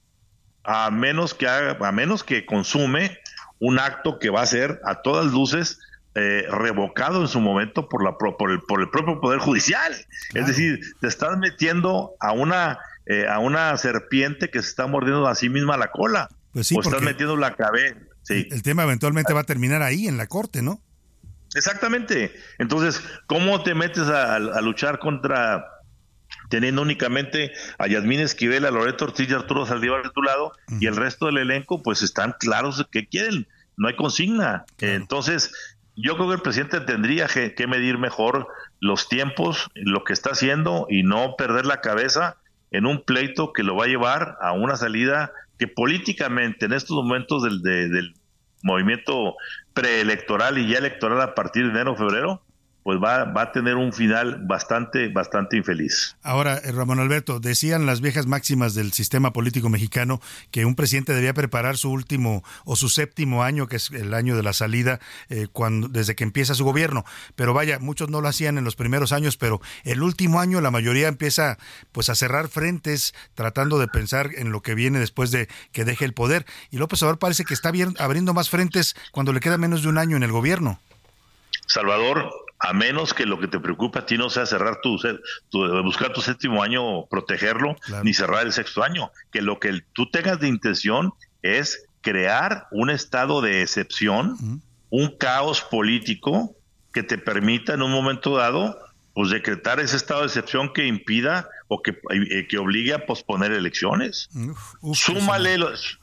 a 0.63 0.91
menos 0.91 1.33
que 1.33 1.47
haga, 1.47 1.77
a 1.85 1.91
menos 1.91 2.23
que 2.23 2.45
consume 2.45 3.17
un 3.59 3.79
acto 3.79 4.17
que 4.17 4.29
va 4.29 4.41
a 4.41 4.45
ser 4.45 4.79
a 4.85 5.01
todas 5.01 5.25
luces 5.27 5.79
eh, 6.13 6.45
revocado 6.49 7.21
en 7.21 7.27
su 7.27 7.39
momento 7.39 7.87
por, 7.87 8.03
la, 8.03 8.17
por, 8.17 8.51
el, 8.51 8.61
por 8.61 8.81
el 8.81 8.89
propio 8.89 9.21
Poder 9.21 9.39
Judicial. 9.39 9.93
Es 10.33 10.47
decir, 10.47 10.81
te 10.99 11.07
estás 11.07 11.37
metiendo 11.37 12.15
a 12.19 12.33
una, 12.33 12.79
eh, 13.05 13.27
a 13.27 13.39
una 13.39 13.77
serpiente 13.77 14.49
que 14.49 14.61
se 14.61 14.69
está 14.69 14.87
mordiendo 14.87 15.25
a 15.27 15.35
sí 15.35 15.49
misma 15.49 15.77
la 15.77 15.91
cola. 15.91 16.29
Pues 16.51 16.67
sí, 16.67 16.75
o 16.75 16.81
estás 16.81 17.01
metiendo 17.01 17.37
la 17.37 17.55
cabeza. 17.55 17.95
El, 18.27 18.61
tema 18.61 18.83
eventualmente 18.83 19.33
va 19.33 19.41
a 19.41 19.45
terminar 19.45 19.81
ahí, 19.81 20.07
en 20.07 20.17
la 20.17 20.27
corte, 20.27 20.61
¿no? 20.61 20.81
Exactamente. 21.55 22.33
Entonces, 22.59 23.01
¿cómo 23.27 23.63
te 23.63 23.73
metes 23.73 24.07
a, 24.07 24.39
luchar 24.61 24.99
contra 24.99 25.65
teniendo 26.49 26.81
únicamente 26.81 27.51
a 27.77 27.87
Yasmín 27.87 28.19
Esquivel, 28.19 28.65
a 28.65 28.71
Loreto 28.71 29.05
Ortiz 29.05 29.29
y 29.29 29.33
Arturo 29.33 29.65
Saldívar 29.65 30.03
de 30.03 30.09
tu 30.09 30.21
lado, 30.21 30.51
y 30.79 30.87
el 30.87 30.95
resto 30.95 31.27
del 31.27 31.37
elenco, 31.37 31.81
pues 31.81 32.01
están 32.01 32.35
claros 32.39 32.85
que 32.91 33.07
quieren, 33.07 33.47
no 33.77 33.87
hay 33.87 33.95
consigna. 33.95 34.65
Entonces, 34.79 35.51
yo 35.95 36.15
creo 36.15 36.29
que 36.29 36.35
el 36.35 36.41
presidente 36.41 36.81
tendría 36.81 37.27
que, 37.27 37.67
medir 37.67 37.97
mejor 37.97 38.47
los 38.79 39.09
tiempos, 39.09 39.69
lo 39.75 40.03
que 40.03 40.13
está 40.13 40.31
haciendo 40.31 40.87
y 40.89 41.03
no 41.03 41.35
perder 41.37 41.65
la 41.65 41.81
cabeza 41.81 42.37
en 42.71 42.85
un 42.85 43.03
pleito 43.03 43.53
que 43.53 43.63
lo 43.63 43.75
va 43.75 43.85
a 43.85 43.89
llevar 43.89 44.37
a 44.41 44.53
una 44.53 44.77
salida 44.77 45.31
que 45.59 45.67
políticamente 45.67 46.65
en 46.65 46.73
estos 46.73 46.95
momentos 46.95 47.43
del, 47.43 47.61
del 47.61 48.13
movimiento 48.63 49.35
preelectoral 49.73 50.57
y 50.57 50.67
ya 50.67 50.77
electoral 50.77 51.21
a 51.21 51.35
partir 51.35 51.65
de 51.65 51.71
enero 51.71 51.95
febrero 51.95 52.41
pues 52.83 52.97
va, 53.01 53.25
va 53.25 53.43
a 53.43 53.51
tener 53.51 53.75
un 53.75 53.93
final 53.93 54.39
bastante, 54.45 55.09
bastante 55.09 55.57
infeliz. 55.57 56.15
Ahora, 56.23 56.57
eh, 56.57 56.71
Ramón 56.71 56.99
Alberto, 56.99 57.39
decían 57.39 57.85
las 57.85 58.01
viejas 58.01 58.25
máximas 58.25 58.73
del 58.73 58.91
sistema 58.91 59.33
político 59.33 59.69
mexicano 59.69 60.19
que 60.49 60.65
un 60.65 60.75
presidente 60.75 61.13
debía 61.13 61.33
preparar 61.33 61.77
su 61.77 61.91
último 61.91 62.43
o 62.65 62.75
su 62.75 62.89
séptimo 62.89 63.43
año, 63.43 63.67
que 63.67 63.75
es 63.75 63.91
el 63.91 64.13
año 64.13 64.35
de 64.35 64.43
la 64.43 64.53
salida, 64.53 64.99
eh, 65.29 65.47
cuando, 65.51 65.87
desde 65.89 66.15
que 66.15 66.23
empieza 66.23 66.55
su 66.55 66.65
gobierno. 66.65 67.05
Pero 67.35 67.53
vaya, 67.53 67.79
muchos 67.79 68.09
no 68.09 68.21
lo 68.21 68.27
hacían 68.27 68.57
en 68.57 68.63
los 68.63 68.75
primeros 68.75 69.11
años, 69.11 69.37
pero 69.37 69.61
el 69.83 70.01
último 70.01 70.39
año 70.39 70.59
la 70.61 70.71
mayoría 70.71 71.07
empieza 71.07 71.57
pues 71.91 72.09
a 72.09 72.15
cerrar 72.15 72.47
frentes, 72.47 73.13
tratando 73.35 73.77
de 73.77 73.87
pensar 73.87 74.31
en 74.35 74.51
lo 74.51 74.61
que 74.61 74.75
viene 74.75 74.99
después 74.99 75.31
de 75.31 75.47
que 75.71 75.85
deje 75.85 76.05
el 76.05 76.13
poder. 76.13 76.45
Y 76.71 76.77
López 76.77 77.01
Obrador 77.03 77.19
parece 77.19 77.45
que 77.45 77.53
está 77.53 77.71
abriendo 77.99 78.33
más 78.33 78.49
frentes 78.49 78.95
cuando 79.11 79.33
le 79.33 79.39
queda 79.39 79.57
menos 79.57 79.83
de 79.83 79.89
un 79.89 79.97
año 79.97 80.17
en 80.17 80.23
el 80.23 80.31
gobierno. 80.31 80.79
Salvador, 81.67 82.29
a 82.61 82.73
menos 82.73 83.13
que 83.13 83.25
lo 83.25 83.39
que 83.39 83.47
te 83.47 83.59
preocupa 83.59 83.99
a 83.99 84.05
ti 84.05 84.17
no 84.17 84.29
sea 84.29 84.45
cerrar 84.45 84.81
tu, 84.81 84.99
buscar 85.83 86.13
tu 86.13 86.21
séptimo 86.21 86.61
año, 86.61 87.05
protegerlo, 87.07 87.75
ni 88.03 88.13
cerrar 88.13 88.45
el 88.45 88.53
sexto 88.53 88.83
año, 88.83 89.11
que 89.31 89.41
lo 89.41 89.59
que 89.59 89.81
tú 89.93 90.09
tengas 90.11 90.39
de 90.39 90.47
intención 90.47 91.13
es 91.41 91.85
crear 92.01 92.67
un 92.71 92.91
estado 92.91 93.41
de 93.41 93.63
excepción, 93.63 94.61
un 94.91 95.17
caos 95.17 95.61
político 95.61 96.55
que 96.93 97.01
te 97.01 97.17
permita 97.17 97.73
en 97.73 97.81
un 97.81 97.91
momento 97.91 98.35
dado 98.35 98.77
pues 99.13 99.29
decretar 99.29 99.79
ese 99.79 99.97
estado 99.97 100.21
de 100.21 100.27
excepción 100.27 100.71
que 100.71 100.85
impida 100.85 101.49
o 101.67 101.81
que, 101.81 101.99
eh, 102.11 102.47
que 102.47 102.57
obligue 102.57 102.93
a 102.93 103.05
posponer 103.05 103.51
elecciones. 103.51 104.29
Súmale 104.93 105.57
los, 105.57 105.99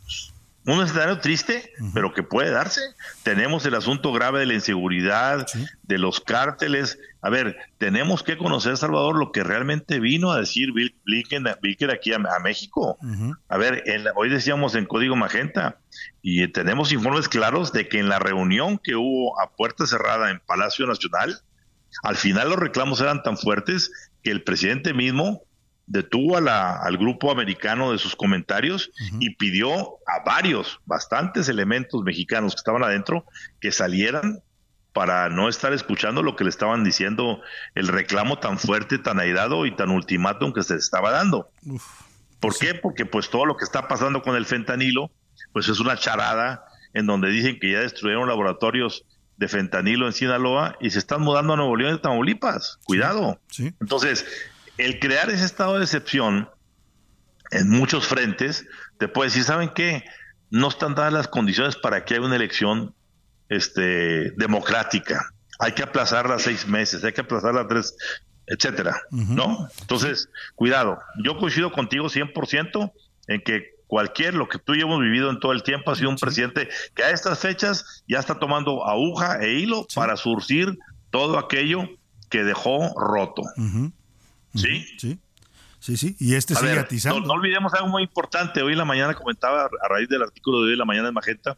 un 0.69 0.83
escenario 0.83 1.19
triste, 1.19 1.73
pero 1.95 2.13
que 2.13 2.23
puede 2.23 2.51
darse. 2.51 2.81
Tenemos 3.23 3.65
el 3.65 3.75
asunto 3.75 4.13
grave 4.13 4.41
de 4.41 4.47
la 4.47 4.55
inseguridad, 4.55 5.47
de 5.83 5.99
los 5.99 6.21
cárteles. 6.21 6.99
A 7.23 7.31
ver, 7.31 7.57
tenemos 7.79 8.23
que 8.23 8.37
conocer, 8.37 8.77
Salvador, 8.77 9.17
lo 9.17 9.33
que 9.33 9.43
realmente 9.43 9.99
vino 9.99 10.31
a 10.31 10.39
decir 10.39 10.73
Bill 10.73 10.95
Blinken, 11.05 11.47
aquí 11.91 12.13
a, 12.13 12.39
México. 12.39 12.99
A 13.49 13.57
ver, 13.57 13.83
hoy 14.15 14.29
decíamos 14.29 14.75
en 14.75 14.87
Código 14.87 15.17
Magenta, 15.17 15.79
y 16.23 16.47
tenemos 16.49 16.93
informes 16.93 17.29
claros 17.29 17.73
de 17.73 17.89
que 17.89 17.99
en 17.99 18.09
la 18.09 18.19
reunión 18.19 18.79
que 18.79 18.95
hubo 18.95 19.41
a 19.41 19.51
puerta 19.51 19.87
cerrada 19.87 20.31
en 20.31 20.41
Palacio 20.41 20.87
Nacional, 20.87 21.41
al 22.03 22.17
final 22.17 22.51
los 22.51 22.59
reclamos 22.59 23.01
eran 23.01 23.23
tan 23.23 23.39
fuertes 23.39 23.91
que 24.23 24.31
el 24.31 24.43
presidente 24.43 24.93
mismo 24.93 25.43
detuvo 25.89 26.37
a 26.37 26.41
la, 26.41 26.77
al 26.77 26.99
grupo 26.99 27.33
americano 27.33 27.93
de 27.93 27.99
sus 27.99 28.15
comentarios 28.15 28.91
y 29.19 29.35
pidió 29.37 29.73
a 30.07 30.23
varios, 30.25 30.81
bastantes 30.85 31.49
elementos 31.49 32.03
mexicanos 32.03 32.55
que 32.55 32.59
estaban 32.59 32.85
adentro 32.85 33.25
que 33.59 33.73
salieran 33.73 34.41
para 34.93 35.29
no 35.31 35.49
estar 35.49 35.73
escuchando 35.73 36.23
lo 36.23 36.37
que 36.37 36.45
le 36.45 36.51
estaban 36.51 36.85
diciendo, 36.85 37.41
el 37.75 37.89
reclamo 37.89 38.39
tan 38.39 38.59
fuerte, 38.59 38.99
tan 38.99 39.19
airado 39.19 39.65
y 39.65 39.75
tan 39.75 39.91
ultimátum 39.91 40.53
que 40.53 40.63
se 40.63 40.77
estaba 40.77 41.11
dando. 41.11 41.51
¿Por 42.41 42.57
qué? 42.59 42.75
Porque 42.75 43.07
pues 43.07 43.31
todo 43.31 43.47
lo 43.47 43.57
que 43.57 43.65
está 43.65 43.89
pasando 43.89 44.23
con 44.23 44.37
el 44.37 44.45
fentanilo, 44.45 45.11
pues 45.53 45.69
es 45.69 45.81
una 45.81 45.97
charada 45.97 46.65
en 46.93 47.07
donde 47.07 47.31
dicen 47.31 47.59
que 47.61 47.73
ya 47.73 47.81
destruyeron 47.81 48.29
laboratorios 48.29 49.05
de 49.37 49.49
fentanilo 49.49 50.07
en 50.07 50.13
Sinaloa 50.13 50.77
y 50.81 50.91
se 50.91 50.99
están 50.99 51.23
mudando 51.23 51.55
a 51.55 51.57
Nuevo 51.57 51.77
León 51.77 51.95
y 51.95 51.99
Tamaulipas. 51.99 52.79
Cuidado. 52.85 53.41
Entonces, 53.81 54.27
el 54.79 55.01
crear 55.01 55.29
ese 55.31 55.45
estado 55.45 55.77
de 55.77 55.85
excepción 55.85 56.49
en 57.51 57.69
muchos 57.69 58.07
frentes, 58.07 58.67
te 58.99 59.09
puede 59.09 59.29
decir, 59.29 59.45
¿saben 59.45 59.71
qué? 59.75 60.05
No 60.51 60.69
están 60.69 60.95
dadas 60.95 61.13
las 61.13 61.29
condiciones 61.29 61.77
para 61.77 62.05
que 62.05 62.15
haya 62.15 62.25
una 62.25 62.37
elección 62.37 62.95
este, 63.49 64.31
democrática. 64.33 65.33
Hay 65.59 65.73
que 65.73 65.83
aplazarla 65.83 66.39
seis 66.39 66.67
meses, 66.67 67.05
hay 67.05 67.13
que 67.13 67.23
aplazarla 67.23 67.67
tres, 67.67 67.97
etcétera, 68.47 69.01
¿no? 69.11 69.69
Entonces, 69.81 70.29
cuidado. 70.55 70.99
Yo 71.25 71.37
coincido 71.37 71.73
contigo 71.73 72.07
100% 72.07 72.93
en 73.27 73.41
que 73.43 73.75
cualquier, 73.87 74.35
lo 74.35 74.49
que 74.49 74.59
tú 74.59 74.75
y 74.75 74.81
yo 74.81 74.87
hemos 74.87 75.01
vivido 75.01 75.31
en 75.31 75.41
todo 75.41 75.53
el 75.53 75.63
tiempo, 75.63 75.91
ha 75.91 75.97
sido 75.97 76.11
un 76.11 76.17
presidente 76.17 76.69
que 76.95 77.03
a 77.03 77.11
estas 77.11 77.41
fechas 77.41 78.05
ya 78.07 78.21
está 78.21 78.39
tomando 78.39 78.87
aguja 78.87 79.41
e 79.41 79.55
hilo 79.55 79.87
para 79.95 80.17
surcir 80.17 80.79
todo 81.11 81.39
aquello 81.39 81.89
que 82.31 82.45
dejó 82.45 82.95
roto. 82.99 83.43
¿Sí? 84.55 84.87
Sí. 84.99 85.19
Sí, 85.81 85.97
sí, 85.97 86.17
y 86.19 86.35
este 86.35 86.57
sigue 86.57 86.77
atizando. 86.77 87.21
No, 87.21 87.35
olvidemos 87.35 87.73
algo 87.73 87.87
muy 87.87 88.03
importante. 88.03 88.63
Hoy 88.63 88.73
en 88.73 88.79
la 88.79 88.85
mañana 88.85 89.15
comentaba, 89.15 89.67
a 89.67 89.89
raíz 89.89 90.09
del 90.09 90.23
artículo 90.23 90.63
de 90.63 90.67
hoy 90.67 90.73
en 90.73 90.79
la 90.79 90.85
mañana 90.85 91.07
de 91.07 91.13
Magenta, 91.13 91.57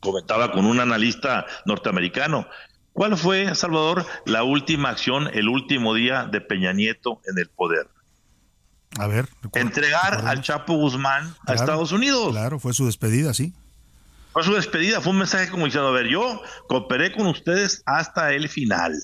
comentaba 0.00 0.52
con 0.52 0.64
un 0.64 0.78
analista 0.78 1.44
norteamericano. 1.64 2.46
¿Cuál 2.92 3.16
fue, 3.16 3.52
Salvador, 3.56 4.06
la 4.26 4.44
última 4.44 4.90
acción, 4.90 5.28
el 5.34 5.48
último 5.48 5.92
día 5.92 6.28
de 6.30 6.40
Peña 6.40 6.72
Nieto 6.72 7.20
en 7.26 7.36
el 7.38 7.48
poder? 7.48 7.88
A 8.96 9.08
ver. 9.08 9.28
Entregar 9.54 10.24
al 10.26 10.40
Chapo 10.40 10.74
Guzmán 10.74 11.34
a 11.46 11.54
Estados 11.54 11.90
Unidos. 11.90 12.30
Claro, 12.30 12.60
fue 12.60 12.72
su 12.74 12.86
despedida, 12.86 13.34
sí. 13.34 13.52
Fue 14.32 14.44
su 14.44 14.54
despedida, 14.54 15.00
fue 15.00 15.12
un 15.12 15.18
mensaje 15.18 15.50
como 15.50 15.64
diciendo, 15.64 15.88
a 15.88 15.92
ver, 15.92 16.06
yo 16.06 16.42
cooperé 16.68 17.12
con 17.12 17.26
ustedes 17.26 17.82
hasta 17.86 18.32
el 18.32 18.48
final. 18.48 18.94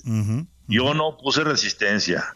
Yo 0.67 0.93
no 0.93 1.17
puse 1.17 1.43
resistencia. 1.43 2.33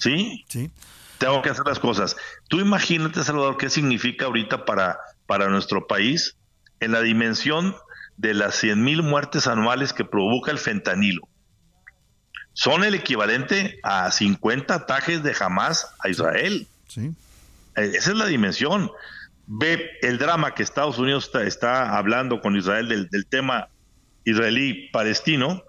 ¿Sí? 0.00 0.44
Sí. 0.48 0.70
Tengo 1.18 1.42
que 1.42 1.50
hacer 1.50 1.66
las 1.66 1.78
cosas. 1.78 2.16
Tú 2.48 2.60
imagínate, 2.60 3.22
Salvador, 3.22 3.58
qué 3.58 3.68
significa 3.68 4.24
ahorita 4.24 4.64
para, 4.64 4.98
para 5.26 5.48
nuestro 5.48 5.86
país 5.86 6.36
en 6.80 6.92
la 6.92 7.02
dimensión 7.02 7.76
de 8.16 8.34
las 8.34 8.56
100 8.56 8.82
mil 8.82 9.02
muertes 9.02 9.46
anuales 9.46 9.92
que 9.92 10.04
provoca 10.04 10.50
el 10.50 10.58
fentanilo. 10.58 11.28
Son 12.52 12.84
el 12.84 12.94
equivalente 12.94 13.78
a 13.82 14.10
50 14.10 14.74
ataques 14.74 15.22
de 15.22 15.36
Hamas 15.38 15.88
a 16.00 16.08
Israel. 16.08 16.66
Sí. 16.88 17.12
Eh, 17.76 17.92
esa 17.94 18.10
es 18.10 18.16
la 18.16 18.26
dimensión. 18.26 18.90
Ve 19.46 19.90
el 20.02 20.18
drama 20.18 20.54
que 20.54 20.62
Estados 20.62 20.98
Unidos 20.98 21.30
está, 21.44 21.96
hablando 21.96 22.40
con 22.40 22.56
Israel 22.56 22.88
del, 22.88 23.26
tema 23.26 23.68
israelí-palestino 24.24 25.62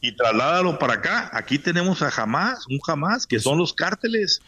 y 0.00 0.12
trasládalo 0.12 0.78
para 0.78 0.94
acá. 0.94 1.30
Aquí 1.32 1.58
tenemos 1.58 2.02
a 2.02 2.08
Hamas, 2.08 2.66
un 2.68 2.80
Hamas, 2.86 3.26
que 3.26 3.38
son 3.38 3.58
los 3.58 3.72
cárteles 3.74 4.40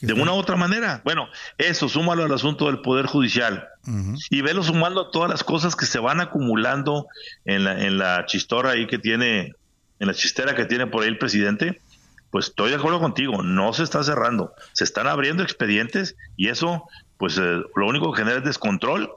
de 0.00 0.12
una 0.12 0.32
u 0.32 0.36
otra 0.36 0.56
manera. 0.56 1.00
Bueno, 1.04 1.28
eso, 1.58 1.88
súmalo 1.88 2.24
al 2.24 2.32
asunto 2.32 2.66
del 2.66 2.80
Poder 2.80 3.06
Judicial 3.06 3.68
y 4.30 4.40
velo 4.40 4.62
sumando 4.62 5.02
a 5.02 5.10
todas 5.10 5.30
las 5.30 5.44
cosas 5.44 5.76
que 5.76 5.86
se 5.86 5.98
van 5.98 6.20
acumulando 6.20 7.06
en 7.44 7.64
la, 7.64 7.84
en 7.84 7.98
la 7.98 8.24
chistora 8.26 8.70
ahí 8.70 8.86
que 8.86 8.98
tiene, 8.98 9.52
en 9.98 10.06
la 10.06 10.14
chistera 10.14 10.54
que 10.54 10.64
tiene 10.64 10.86
por 10.86 11.02
ahí 11.02 11.08
el 11.08 11.18
presidente. 11.18 11.80
Pues 12.30 12.48
estoy 12.48 12.70
de 12.70 12.76
acuerdo 12.76 12.98
contigo, 12.98 13.42
no 13.42 13.72
se 13.72 13.84
está 13.84 14.02
cerrando, 14.02 14.52
se 14.72 14.82
están 14.82 15.06
abriendo 15.06 15.44
expedientes 15.44 16.16
y 16.36 16.48
eso, 16.48 16.82
pues 17.16 17.38
eh, 17.38 17.62
lo 17.76 17.86
único 17.86 18.12
que 18.12 18.22
genera 18.22 18.38
es 18.38 18.44
descontrol, 18.44 19.08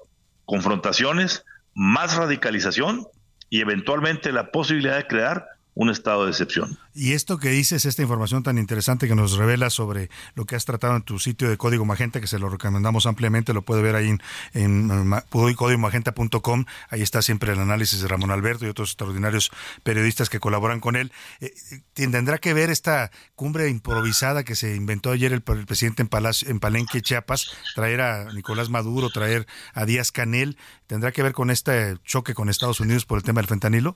confrontaciones, 0.45 1.43
más 1.73 2.15
radicalización 2.15 3.07
y 3.49 3.61
eventualmente 3.61 4.31
la 4.31 4.51
posibilidad 4.51 4.97
de 4.97 5.07
crear 5.07 5.47
un 5.77 5.89
estado 5.91 6.25
de 6.25 6.31
excepción. 6.31 6.77
Y 6.95 7.13
esto 7.13 7.37
que 7.37 7.49
dices, 7.49 7.85
esta 7.85 8.01
información 8.01 8.41
tan 8.41 8.57
interesante 8.57 9.07
que 9.07 9.13
nos 9.13 9.37
revela 9.37 9.69
sobre 9.69 10.09
lo 10.33 10.45
que 10.45 10.55
has 10.55 10.65
tratado 10.65 10.95
en 10.95 11.03
tu 11.03 11.19
sitio 11.19 11.49
de 11.49 11.57
Código 11.57 11.85
Magenta, 11.85 12.19
que 12.19 12.25
se 12.25 12.39
lo 12.39 12.49
recomendamos 12.49 13.05
ampliamente, 13.05 13.53
lo 13.53 13.61
puede 13.61 13.83
ver 13.83 13.95
ahí 13.95 14.09
en, 14.09 14.21
en 14.55 15.13
códigomagenta.com, 15.29 16.65
ahí 16.89 17.03
está 17.03 17.21
siempre 17.21 17.53
el 17.53 17.59
análisis 17.59 18.01
de 18.01 18.07
Ramón 18.07 18.31
Alberto 18.31 18.65
y 18.65 18.69
otros 18.69 18.89
extraordinarios 18.89 19.51
periodistas 19.83 20.29
que 20.29 20.39
colaboran 20.39 20.79
con 20.79 20.95
él. 20.95 21.11
Eh, 21.41 21.53
eh, 21.71 21.81
tendrá 21.93 22.39
que 22.39 22.55
ver 22.55 22.71
esta 22.71 23.11
cumbre 23.35 23.69
improvisada 23.69 24.43
que 24.43 24.55
se 24.55 24.75
inventó 24.75 25.11
ayer 25.11 25.31
el, 25.31 25.43
presidente 25.43 26.01
en, 26.01 26.07
Palacio, 26.07 26.49
en 26.49 26.59
Palenque, 26.59 27.03
Chiapas, 27.03 27.51
traer 27.75 28.01
a 28.01 28.33
Nicolás 28.33 28.69
Maduro, 28.69 29.11
traer 29.11 29.45
a 29.75 29.85
Díaz 29.85 30.11
Canel, 30.11 30.57
¿tendrá 30.87 31.11
que 31.11 31.21
ver 31.21 31.33
con 31.33 31.51
este 31.51 31.97
choque 32.03 32.33
con 32.33 32.49
Estados 32.49 32.79
Unidos 32.79 33.05
por 33.05 33.19
el 33.19 33.23
tema 33.23 33.41
del 33.41 33.47
fentanilo? 33.47 33.95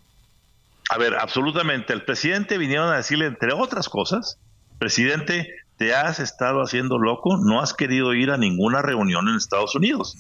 A 0.91 0.97
ver, 0.97 1.15
absolutamente. 1.15 1.93
El 1.93 2.03
presidente 2.03 2.57
vinieron 2.57 2.89
a 2.89 2.97
decirle, 2.97 3.25
entre 3.25 3.53
otras 3.53 3.87
cosas, 3.87 4.39
presidente, 4.77 5.47
te 5.77 5.95
has 5.95 6.19
estado 6.19 6.61
haciendo 6.61 6.99
loco, 6.99 7.37
no 7.37 7.61
has 7.61 7.73
querido 7.73 8.13
ir 8.13 8.29
a 8.29 8.35
ninguna 8.35 8.81
reunión 8.81 9.29
en 9.29 9.37
Estados 9.37 9.73
Unidos. 9.73 10.17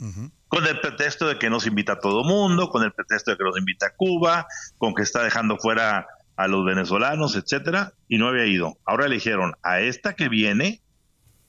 Con 0.47 0.65
el 0.65 0.79
pretexto 0.79 1.27
de 1.27 1.37
que 1.37 1.49
nos 1.49 1.67
invita 1.67 1.93
a 1.93 1.99
todo 1.99 2.23
mundo, 2.23 2.69
con 2.69 2.83
el 2.83 2.93
pretexto 2.93 3.31
de 3.31 3.37
que 3.37 3.43
nos 3.43 3.57
invita 3.57 3.87
a 3.87 3.89
Cuba, 3.97 4.47
con 4.77 4.95
que 4.95 5.01
está 5.01 5.21
dejando 5.23 5.57
fuera 5.57 6.07
a 6.37 6.47
los 6.47 6.63
venezolanos, 6.63 7.35
etcétera, 7.35 7.91
y 8.07 8.17
no 8.17 8.29
había 8.29 8.45
ido. 8.45 8.77
Ahora 8.85 9.09
le 9.09 9.15
dijeron, 9.15 9.55
a 9.63 9.81
esta 9.81 10.13
que 10.13 10.29
viene, 10.29 10.79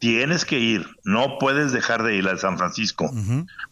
tienes 0.00 0.44
que 0.44 0.58
ir, 0.58 0.84
no 1.04 1.38
puedes 1.38 1.70
dejar 1.70 2.02
de 2.02 2.16
ir 2.16 2.26
a 2.26 2.36
San 2.38 2.58
Francisco. 2.58 3.08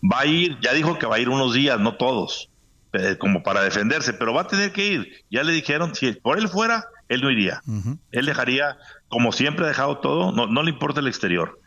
Va 0.01 0.21
a 0.21 0.27
ir, 0.27 0.61
ya 0.61 0.75
dijo 0.75 0.97
que 0.97 1.07
va 1.07 1.17
a 1.17 1.19
ir 1.19 1.29
unos 1.29 1.55
días, 1.55 1.81
no 1.81 1.97
todos. 1.97 2.50
Eh, 2.93 3.17
como 3.19 3.45
para 3.45 3.63
defenderse, 3.63 4.13
pero 4.13 4.35
va 4.35 4.43
a 4.43 4.47
tener 4.49 4.73
que 4.73 4.85
ir. 4.85 5.25
Ya 5.31 5.45
le 5.45 5.53
dijeron, 5.53 5.95
si 5.95 6.11
por 6.11 6.39
él 6.39 6.49
fuera, 6.49 6.87
él 7.09 7.21
no 7.21 7.31
iría. 7.31 7.63
Él 8.11 8.27
dejaría, 8.27 8.79
como 9.09 9.31
siempre 9.31 9.65
ha 9.65 9.69
dejado 9.69 9.99
todo, 9.99 10.33
no, 10.33 10.49
no 10.49 10.65
le 10.65 10.71
importa 10.71 10.99
el 10.99 11.07
exterior. 11.07 11.61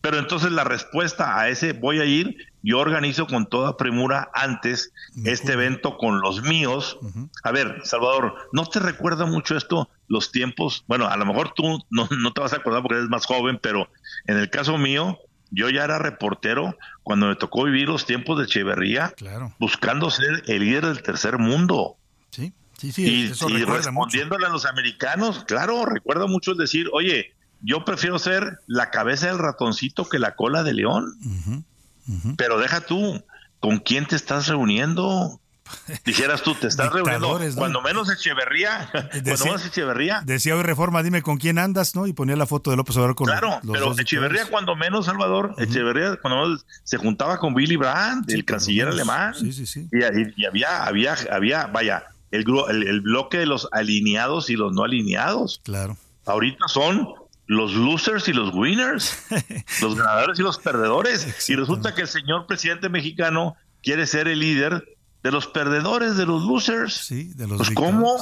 Pero 0.00 0.18
entonces 0.18 0.50
la 0.52 0.64
respuesta 0.64 1.38
a 1.38 1.50
ese 1.50 1.74
voy 1.74 2.00
a 2.00 2.06
ir, 2.06 2.34
yo 2.62 2.78
organizo 2.78 3.26
con 3.26 3.46
toda 3.46 3.76
premura 3.76 4.30
antes 4.32 4.92
este 5.26 5.52
evento 5.52 5.98
con 5.98 6.22
los 6.22 6.42
míos. 6.42 6.98
A 7.42 7.52
ver, 7.52 7.80
Salvador, 7.84 8.34
¿no 8.52 8.64
te 8.64 8.80
recuerda 8.80 9.26
mucho 9.26 9.58
esto 9.58 9.90
los 10.08 10.32
tiempos? 10.32 10.84
Bueno, 10.86 11.08
a 11.08 11.16
lo 11.18 11.26
mejor 11.26 11.52
tú 11.54 11.78
no, 11.90 12.08
no 12.10 12.32
te 12.32 12.40
vas 12.40 12.54
a 12.54 12.56
acordar 12.56 12.80
porque 12.80 12.96
eres 12.96 13.10
más 13.10 13.26
joven, 13.26 13.58
pero 13.62 13.90
en 14.26 14.38
el 14.38 14.48
caso 14.48 14.78
mío, 14.78 15.18
yo 15.50 15.68
ya 15.70 15.84
era 15.84 15.98
reportero 15.98 16.76
cuando 17.02 17.26
me 17.26 17.36
tocó 17.36 17.64
vivir 17.64 17.88
los 17.88 18.06
tiempos 18.06 18.38
de 18.38 18.44
Echeverría, 18.44 19.14
buscando 19.58 20.10
ser 20.10 20.42
el 20.46 20.60
líder 20.60 20.86
del 20.86 21.02
tercer 21.02 21.38
mundo. 21.38 21.96
Sí, 22.30 22.52
sí, 22.78 22.92
sí. 22.92 23.02
Y, 23.04 23.52
y 23.52 23.64
respondiéndole 23.64 24.46
a 24.46 24.50
los 24.50 24.66
americanos, 24.66 25.44
claro, 25.44 25.84
recuerdo 25.86 26.28
mucho 26.28 26.54
decir, 26.54 26.88
oye, 26.92 27.34
yo 27.62 27.84
prefiero 27.84 28.18
ser 28.18 28.60
la 28.66 28.90
cabeza 28.90 29.26
del 29.26 29.38
ratoncito 29.38 30.08
que 30.08 30.18
la 30.18 30.34
cola 30.34 30.62
de 30.62 30.74
león. 30.74 31.64
Pero 32.36 32.58
deja 32.58 32.80
tú, 32.80 33.22
¿con 33.60 33.78
quién 33.78 34.06
te 34.06 34.16
estás 34.16 34.48
reuniendo? 34.48 35.40
Dijeras 36.04 36.42
tú, 36.42 36.54
te 36.54 36.66
estás 36.66 36.92
reuniendo 36.92 37.38
cuando 37.56 37.80
menos 37.80 38.10
Echeverría, 38.10 38.88
cuando 38.92 39.44
menos 39.44 39.66
Echeverría. 39.66 40.22
Decía 40.24 40.56
hoy 40.56 40.62
Reforma, 40.62 41.02
dime 41.02 41.22
con 41.22 41.38
quién 41.38 41.58
andas, 41.58 41.94
¿no? 41.94 42.06
Y 42.06 42.12
ponía 42.12 42.36
la 42.36 42.46
foto 42.46 42.70
de 42.70 42.76
López 42.76 42.96
Obrador 42.96 43.14
con 43.14 43.26
Claro, 43.26 43.60
pero 43.72 43.98
Echeverría 43.98 44.46
cuando 44.46 44.76
menos, 44.76 45.06
Salvador, 45.06 45.54
Echeverría 45.58 46.16
cuando 46.16 46.42
menos 46.42 46.66
se 46.84 46.96
juntaba 46.96 47.38
con 47.38 47.54
Willy 47.54 47.76
Brandt, 47.76 48.30
el 48.30 48.44
canciller 48.44 48.88
alemán. 48.88 49.34
Sí, 49.34 49.52
sí, 49.52 49.66
sí. 49.66 49.88
Y, 49.92 50.44
había, 50.44 50.84
había, 50.84 51.16
había, 51.30 51.66
vaya, 51.66 52.04
el, 52.30 52.44
el, 52.68 53.00
bloque 53.00 53.38
de 53.38 53.46
los 53.46 53.68
alineados 53.72 54.50
y 54.50 54.56
los 54.56 54.72
no 54.72 54.84
alineados. 54.84 55.60
Claro. 55.64 55.96
Ahorita 56.26 56.68
son 56.68 57.08
los 57.46 57.72
losers 57.74 58.28
y 58.28 58.32
los 58.32 58.54
winners, 58.54 59.26
los 59.82 59.96
ganadores 59.96 60.38
y 60.38 60.42
los 60.42 60.58
perdedores. 60.58 61.48
Y 61.48 61.56
resulta 61.56 61.94
que 61.94 62.02
el 62.02 62.08
señor 62.08 62.46
presidente 62.46 62.88
mexicano 62.88 63.56
quiere 63.82 64.06
ser 64.06 64.28
el 64.28 64.38
líder 64.38 64.84
de 65.22 65.30
los 65.30 65.46
perdedores, 65.46 66.16
de 66.16 66.26
los 66.26 66.44
losers. 66.44 66.94
Sí, 66.94 67.32
de 67.34 67.46
los 67.46 67.58
pues 67.58 67.70
¿cómo? 67.72 68.16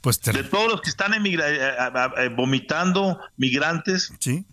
Pues 0.00 0.20
De 0.20 0.44
todos 0.44 0.70
los 0.70 0.80
que 0.80 0.90
están 0.90 1.14
eh, 1.14 1.34
eh, 1.34 2.10
eh, 2.18 2.28
vomitando 2.28 3.18
migrantes 3.36 4.12
sí. 4.18 4.44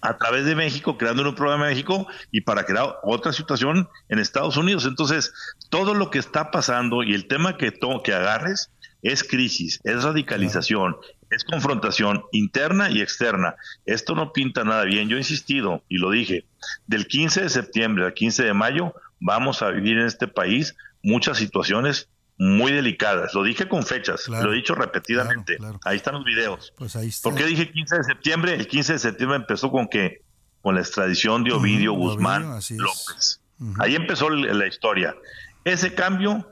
a 0.00 0.16
través 0.16 0.44
de 0.44 0.54
México, 0.54 0.96
creando 0.96 1.28
un 1.28 1.34
problema 1.34 1.68
en 1.68 1.74
México 1.74 2.06
y 2.30 2.42
para 2.42 2.64
crear 2.64 2.96
otra 3.02 3.32
situación 3.32 3.88
en 4.08 4.18
Estados 4.18 4.56
Unidos. 4.56 4.84
Entonces, 4.86 5.32
todo 5.70 5.94
lo 5.94 6.10
que 6.10 6.18
está 6.18 6.50
pasando 6.50 7.02
y 7.02 7.14
el 7.14 7.26
tema 7.26 7.56
que, 7.56 7.72
que 8.04 8.14
agarres 8.14 8.70
es 9.02 9.22
crisis, 9.22 9.80
es 9.84 10.02
radicalización, 10.02 10.96
es 11.30 11.44
confrontación 11.44 12.24
interna 12.32 12.90
y 12.90 13.00
externa. 13.00 13.56
Esto 13.86 14.14
no 14.14 14.32
pinta 14.32 14.64
nada 14.64 14.84
bien. 14.84 15.08
Yo 15.08 15.16
he 15.16 15.20
insistido 15.20 15.82
y 15.88 15.98
lo 15.98 16.10
dije, 16.10 16.44
del 16.86 17.06
15 17.06 17.42
de 17.42 17.48
septiembre 17.48 18.04
al 18.04 18.14
15 18.14 18.44
de 18.44 18.54
mayo 18.54 18.94
vamos 19.20 19.62
a 19.62 19.70
vivir 19.70 19.98
en 19.98 20.06
este 20.06 20.28
país 20.28 20.76
muchas 21.02 21.38
situaciones 21.38 22.08
muy 22.38 22.72
delicadas. 22.72 23.34
Lo 23.34 23.42
dije 23.42 23.68
con 23.68 23.84
fechas, 23.84 24.28
lo 24.28 24.52
he 24.52 24.56
dicho 24.56 24.74
repetidamente. 24.74 25.58
Ahí 25.84 25.96
están 25.96 26.14
los 26.14 26.24
videos. 26.24 26.72
Pues 26.76 26.94
ahí 26.96 27.08
está. 27.08 27.28
¿Por 27.28 27.38
qué 27.38 27.44
dije 27.44 27.70
15 27.70 27.96
de 27.96 28.04
septiembre? 28.04 28.54
El 28.54 28.68
15 28.68 28.94
de 28.94 28.98
septiembre 28.98 29.36
empezó 29.36 29.70
con 29.70 29.88
que 29.88 30.22
con 30.60 30.74
la 30.74 30.80
extradición 30.80 31.44
de 31.44 31.52
Ovidio 31.52 31.92
Guzmán 31.92 32.42
López. 32.70 33.40
Ahí 33.78 33.96
empezó 33.96 34.30
la 34.30 34.66
historia. 34.66 35.16
Ese 35.64 35.94
cambio, 35.94 36.46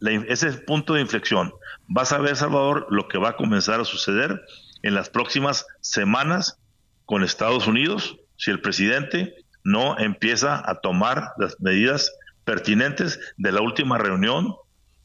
ese 0.00 0.52
punto 0.52 0.94
de 0.94 1.02
inflexión. 1.02 1.52
Vas 1.86 2.12
a 2.12 2.18
ver, 2.18 2.36
Salvador, 2.36 2.86
lo 2.90 3.08
que 3.08 3.18
va 3.18 3.30
a 3.30 3.36
comenzar 3.36 3.80
a 3.80 3.84
suceder 3.84 4.40
en 4.82 4.94
las 4.94 5.10
próximas 5.10 5.66
semanas 5.80 6.58
con 7.04 7.22
Estados 7.22 7.66
Unidos 7.66 8.16
si 8.36 8.50
el 8.50 8.60
presidente 8.60 9.34
no 9.64 9.98
empieza 9.98 10.62
a 10.68 10.80
tomar 10.80 11.32
las 11.38 11.60
medidas 11.60 12.10
pertinentes 12.46 13.18
de 13.36 13.52
la 13.52 13.60
última 13.60 13.98
reunión 13.98 14.54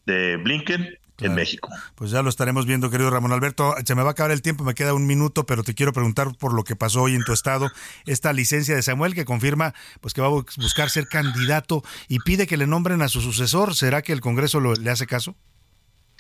de 0.06 0.38
Blinken 0.38 0.88
en 1.20 1.36
México. 1.36 1.70
Pues 1.96 2.12
ya 2.12 2.22
lo 2.22 2.30
estaremos 2.30 2.66
viendo, 2.66 2.89
querido 2.89 3.10
Ramón 3.10 3.32
Alberto. 3.32 3.76
Se 3.86 3.96
me 3.96 4.04
va 4.04 4.10
a 4.10 4.12
acabar 4.12 4.32
el 4.32 4.42
tiempo, 4.42 4.64
me 4.64 4.74
queda 4.74 4.94
un 4.94 5.06
minuto, 5.06 5.46
pero 5.46 5.64
te 5.64 5.74
quiero 5.74 5.92
preguntar 5.92 6.30
por 6.38 6.54
lo 6.54 6.64
que 6.64 6.76
pasó 6.76 7.02
hoy 7.04 7.16
en 7.16 7.24
tu 7.24 7.34
estado, 7.34 7.70
esta 8.06 8.32
licencia 8.32 8.76
de 8.76 8.82
Samuel 8.82 9.14
que 9.14 9.26
confirma 9.26 9.74
pues 10.00 10.14
que 10.14 10.22
va 10.22 10.28
a 10.28 10.32
buscar 10.32 10.89
ser 10.89 11.08
candidato 11.08 11.84
y 12.08 12.20
pide 12.20 12.48
que 12.48 12.58
le 12.58 12.68
nombren 12.68 13.02
a 13.02 13.08
su 13.08 13.22
sucesor. 13.22 13.76
¿Será 13.76 14.02
que 14.02 14.14
el 14.14 14.22
Congreso 14.22 14.60
le 14.62 14.89
hace 14.89 15.08
caso? 15.08 15.36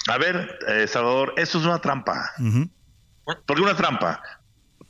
A 0.07 0.17
ver, 0.17 0.59
eh, 0.67 0.87
Salvador, 0.87 1.33
eso 1.37 1.59
es 1.59 1.65
una 1.65 1.79
trampa. 1.79 2.31
¿Por 3.23 3.55
qué 3.55 3.61
una 3.61 3.75
trampa? 3.75 4.21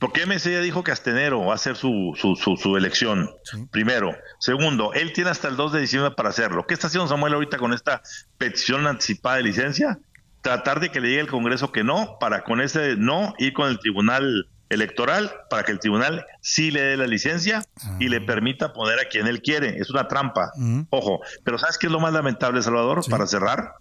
Porque 0.02 0.26
MC 0.26 0.52
ya 0.52 0.62
dijo 0.62 0.84
que 0.84 0.92
hasta 0.92 1.12
enero 1.12 1.46
va 1.46 1.54
a 1.54 1.60
ser 1.60 1.76
su, 1.76 2.18
su, 2.18 2.36
su, 2.36 2.76
elección. 2.76 3.30
Primero. 3.70 4.18
Segundo, 4.40 4.94
él 4.96 5.14
tiene 5.14 5.30
hasta 5.30 5.48
el 5.48 5.56
2 5.56 5.74
de 5.74 5.80
diciembre 5.80 6.10
para 6.16 6.30
hacerlo. 6.30 6.66
¿Qué 6.66 6.74
está 6.74 6.88
haciendo 6.88 7.08
Samuel 7.08 7.36
ahorita 7.36 7.60
con 7.60 7.72
esta 7.72 8.02
petición 8.40 8.88
anticipada 8.88 9.36
de 9.36 9.44
licencia? 9.44 10.00
Tratar 10.42 10.80
de 10.80 10.90
que 10.90 11.02
le 11.02 11.10
llegue 11.10 11.22
el 11.22 11.28
Congreso 11.28 11.72
que 11.72 11.84
no, 11.84 12.18
para 12.20 12.44
con 12.44 12.62
ese 12.62 12.96
no 12.96 13.36
ir 13.38 13.54
con 13.54 13.70
el 13.70 13.78
Tribunal 13.78 14.50
Electoral, 14.70 15.32
para 15.52 15.62
que 15.62 15.72
el 15.72 15.80
Tribunal 15.80 16.26
sí 16.42 16.72
le 16.72 16.82
dé 16.82 16.98
la 16.98 17.06
licencia 17.06 17.62
y 18.00 18.10
le 18.10 18.18
ah. 18.18 18.26
permita 18.26 18.74
poner 18.74 18.98
a 19.00 19.06
quien 19.08 19.28
él 19.28 19.44
quiere. 19.44 19.78
Es 19.78 19.92
una 19.92 20.08
trampa. 20.08 20.52
Ojo, 20.90 21.20
pero 21.44 21.60
¿sabes 21.60 21.78
qué 21.78 21.86
es 21.86 21.94
lo 21.94 22.00
más 22.00 22.12
lamentable, 22.12 22.64
Salvador? 22.64 23.02
Para 23.08 23.28
cerrar, 23.28 23.76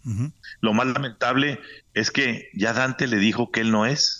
lo 0.61 0.75
más 0.75 0.87
lamentable 0.89 1.61
es 1.95 2.11
que 2.11 2.51
ya 2.53 2.75
Dante 2.75 3.07
le 3.07 3.17
dijo 3.17 3.51
que 3.51 3.63
él 3.63 3.71
no 3.71 3.87
es. 3.87 4.20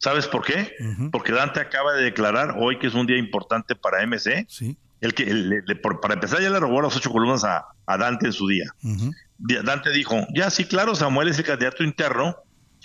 ¿Sabes 0.00 0.26
por 0.26 0.44
qué? 0.44 0.74
Porque 1.12 1.30
Dante 1.30 1.60
acaba 1.60 1.92
de 1.92 2.02
declarar 2.02 2.54
hoy 2.58 2.78
que 2.78 2.86
es 2.86 2.94
un 2.94 3.06
día 3.06 3.18
importante 3.18 3.76
para 3.76 4.04
MC. 4.06 4.46
Sí. 4.48 4.76
El 5.02 5.14
que, 5.14 5.26
para 6.00 6.14
empezar, 6.14 6.40
ya 6.40 6.48
le 6.48 6.58
robó 6.58 6.80
las 6.80 6.96
ocho 6.96 7.10
columnas 7.10 7.44
a, 7.44 7.66
Dante 7.86 8.26
en 8.26 8.32
su 8.32 8.48
día. 8.48 8.74
Dante 9.38 9.90
dijo, 9.90 10.26
ya 10.34 10.48
sí, 10.50 10.64
claro, 10.64 10.94
Samuel 10.94 11.28
es 11.28 11.38
el 11.38 11.44
candidato 11.44 11.84
interno 11.84 12.36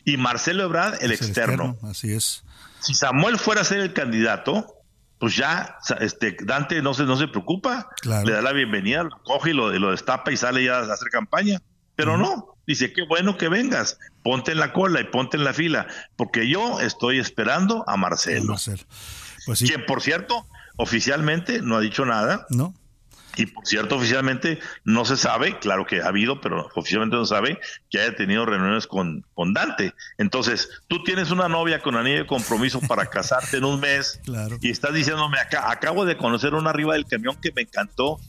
y 0.03 0.17
Marcelo 0.17 0.63
Ebrard 0.63 1.01
el, 1.01 1.13
externo. 1.13 1.77
Así 1.83 2.13
es. 2.13 2.43
Si 2.79 2.93
Samuel 2.93 3.39
fuera 3.39 3.61
a 3.61 3.63
ser 3.63 3.79
el 3.79 3.93
candidato, 3.93 4.75
pues 5.17 5.37
ya 5.37 5.77
este, 6.01 6.35
Dante 6.43 6.81
no 6.81 6.93
se, 6.93 7.03
no 7.03 7.15
se 7.15 7.29
preocupa, 7.29 7.87
le 8.03 8.31
da 8.33 8.41
la 8.41 8.51
bienvenida, 8.51 9.03
lo 9.03 9.23
coge 9.23 9.51
y 9.51 9.53
lo, 9.53 9.71
lo 9.71 9.91
destapa 9.91 10.33
y 10.33 10.37
sale 10.37 10.65
ya 10.65 10.79
a 10.79 10.93
hacer 10.93 11.07
campaña. 11.09 11.61
Pero 11.95 12.17
no, 12.17 12.54
Dice, 12.67 12.93
qué 12.93 13.03
bueno 13.03 13.37
que 13.37 13.49
vengas, 13.49 13.99
ponte 14.23 14.51
en 14.51 14.59
la 14.59 14.73
cola 14.73 15.01
y 15.01 15.05
ponte 15.05 15.37
en 15.37 15.43
la 15.43 15.53
fila, 15.53 15.87
porque 16.15 16.49
yo 16.49 16.79
estoy 16.79 17.19
esperando 17.19 17.83
a 17.87 17.97
Marcelo. 17.97 18.55
Pues 19.45 19.59
Quien, 19.59 19.85
por 19.85 20.01
cierto, 20.01 20.47
oficialmente 20.77 21.61
no 21.61 21.77
ha 21.77 21.81
dicho 21.81 22.05
nada. 22.05 22.45
No. 22.49 22.73
Y 23.37 23.47
por 23.47 23.67
cierto, 23.67 23.97
oficialmente 23.97 24.59
no 24.85 25.03
se 25.03 25.17
sabe, 25.17 25.59
claro 25.59 25.85
que 25.85 26.01
ha 26.01 26.07
habido, 26.07 26.39
pero 26.39 26.69
oficialmente 26.73 27.17
no 27.17 27.25
sabe 27.25 27.59
que 27.89 27.99
haya 27.99 28.15
tenido 28.15 28.45
reuniones 28.45 28.87
con, 28.87 29.25
con 29.33 29.53
Dante. 29.53 29.93
Entonces, 30.17 30.69
tú 30.87 31.03
tienes 31.03 31.31
una 31.31 31.49
novia 31.49 31.81
con 31.81 31.97
anillo 31.97 32.19
de 32.19 32.27
compromiso 32.27 32.79
para 32.79 33.05
casarte 33.09 33.57
en 33.57 33.65
un 33.65 33.81
mes 33.81 34.21
y 34.61 34.69
estás 34.69 34.93
diciéndome, 34.93 35.37
acá, 35.37 35.69
acabo 35.69 36.05
de 36.05 36.15
conocer 36.15 36.53
una 36.53 36.69
arriba 36.69 36.93
del 36.93 37.05
camión 37.05 37.35
que 37.41 37.51
me 37.51 37.63
encantó 37.63 38.19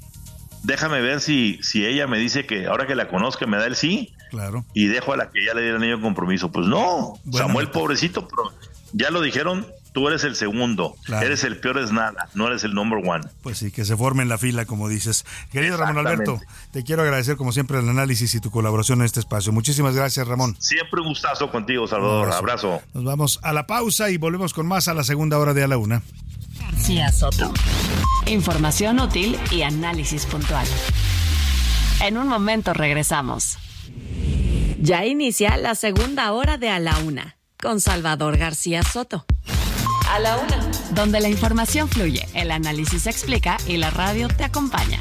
déjame 0.66 1.00
ver 1.00 1.20
si, 1.20 1.60
si 1.62 1.86
ella 1.86 2.06
me 2.06 2.18
dice 2.18 2.44
que 2.44 2.66
ahora 2.66 2.86
que 2.86 2.94
la 2.94 3.08
conozca 3.08 3.46
me 3.46 3.56
da 3.56 3.66
el 3.66 3.76
sí. 3.76 4.12
Claro. 4.30 4.64
Y 4.74 4.86
dejo 4.86 5.12
a 5.12 5.16
la 5.16 5.30
que 5.30 5.44
ya 5.44 5.54
le 5.54 5.62
dieron 5.62 5.84
ello 5.84 6.00
compromiso. 6.00 6.50
Pues 6.50 6.66
no, 6.66 7.14
Samuel, 7.32 7.70
pobrecito, 7.70 8.26
pero 8.28 8.52
ya 8.92 9.10
lo 9.10 9.20
dijeron, 9.20 9.66
tú 9.92 10.08
eres 10.08 10.24
el 10.24 10.36
segundo. 10.36 10.96
Eres 11.08 11.44
el 11.44 11.58
peor 11.58 11.78
es 11.78 11.92
nada, 11.92 12.28
no 12.34 12.46
eres 12.46 12.64
el 12.64 12.74
number 12.74 12.98
one. 13.06 13.24
Pues 13.42 13.58
sí, 13.58 13.70
que 13.70 13.84
se 13.84 13.96
forme 13.96 14.22
en 14.22 14.28
la 14.28 14.38
fila, 14.38 14.64
como 14.64 14.88
dices. 14.88 15.24
Querido 15.50 15.76
Ramón 15.76 15.98
Alberto, 15.98 16.40
te 16.70 16.84
quiero 16.84 17.02
agradecer 17.02 17.36
como 17.36 17.52
siempre 17.52 17.78
el 17.78 17.88
análisis 17.88 18.34
y 18.34 18.40
tu 18.40 18.50
colaboración 18.50 19.00
en 19.00 19.06
este 19.06 19.20
espacio. 19.20 19.52
Muchísimas 19.52 19.94
gracias, 19.94 20.26
Ramón. 20.26 20.56
Siempre 20.58 21.00
un 21.00 21.08
gustazo 21.08 21.50
contigo, 21.50 21.86
Salvador. 21.86 22.32
Abrazo. 22.32 22.82
Nos 22.94 23.04
vamos 23.04 23.40
a 23.42 23.52
la 23.52 23.66
pausa 23.66 24.10
y 24.10 24.16
volvemos 24.16 24.54
con 24.54 24.66
más 24.66 24.88
a 24.88 24.94
la 24.94 25.04
segunda 25.04 25.38
hora 25.38 25.54
de 25.54 25.64
A 25.64 25.68
la 25.68 25.78
Una. 25.78 26.02
García 26.58 27.12
Soto. 27.12 27.52
Información 28.26 28.98
útil 29.00 29.38
y 29.50 29.62
análisis 29.62 30.26
puntual. 30.26 30.66
En 32.02 32.18
un 32.18 32.28
momento 32.28 32.74
regresamos. 32.74 33.58
Ya 34.78 35.04
inicia 35.06 35.56
la 35.56 35.74
segunda 35.74 36.32
hora 36.32 36.58
de 36.58 36.68
A 36.68 36.78
la 36.78 36.98
Una 36.98 37.36
con 37.60 37.80
Salvador 37.80 38.36
García 38.36 38.82
Soto. 38.82 39.24
A 40.10 40.18
la 40.18 40.36
Una, 40.36 40.70
donde 40.90 41.20
la 41.20 41.28
información 41.28 41.88
fluye, 41.88 42.28
el 42.34 42.50
análisis 42.50 43.02
se 43.02 43.10
explica 43.10 43.56
y 43.66 43.78
la 43.78 43.90
radio 43.90 44.28
te 44.28 44.44
acompaña. 44.44 45.00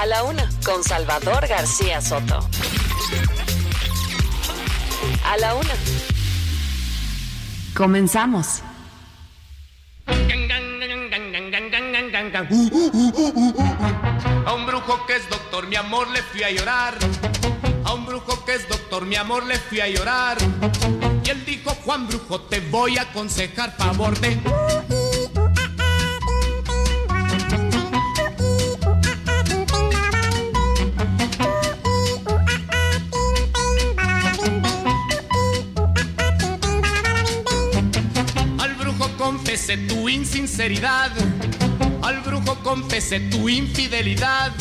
A 0.00 0.06
la 0.06 0.22
Una 0.22 0.48
con 0.64 0.84
Salvador 0.84 1.46
García 1.48 2.00
Soto. 2.00 2.48
A 5.26 5.36
la 5.38 5.54
Una. 5.54 5.74
Comenzamos. 7.76 8.62
A 14.46 14.52
un 14.54 14.66
brujo 14.66 15.06
que 15.06 15.16
es 15.16 15.28
doctor, 15.28 15.66
mi 15.66 15.76
amor, 15.76 16.08
le 16.10 16.22
fui 16.22 16.44
a 16.44 16.50
llorar. 16.52 16.94
Brujo 18.14 18.44
que 18.44 18.54
es 18.54 18.68
doctor, 18.68 19.04
mi 19.06 19.16
amor, 19.16 19.44
le 19.44 19.58
fui 19.58 19.80
a 19.80 19.88
llorar. 19.88 20.38
Y 21.24 21.30
él 21.30 21.44
dijo, 21.44 21.70
Juan 21.84 22.06
Brujo, 22.06 22.42
te 22.42 22.60
voy 22.60 22.96
a 22.96 23.02
aconsejar 23.02 23.76
favor 23.76 24.16
de... 24.20 24.38
Al 38.60 38.74
brujo 38.76 39.10
confesé 39.18 39.76
tu 39.76 40.08
insinceridad 40.08 41.10
al 42.04 42.20
brujo 42.20 42.56
confesé 42.62 43.18
tu 43.20 43.48
infidelidad. 43.48 44.52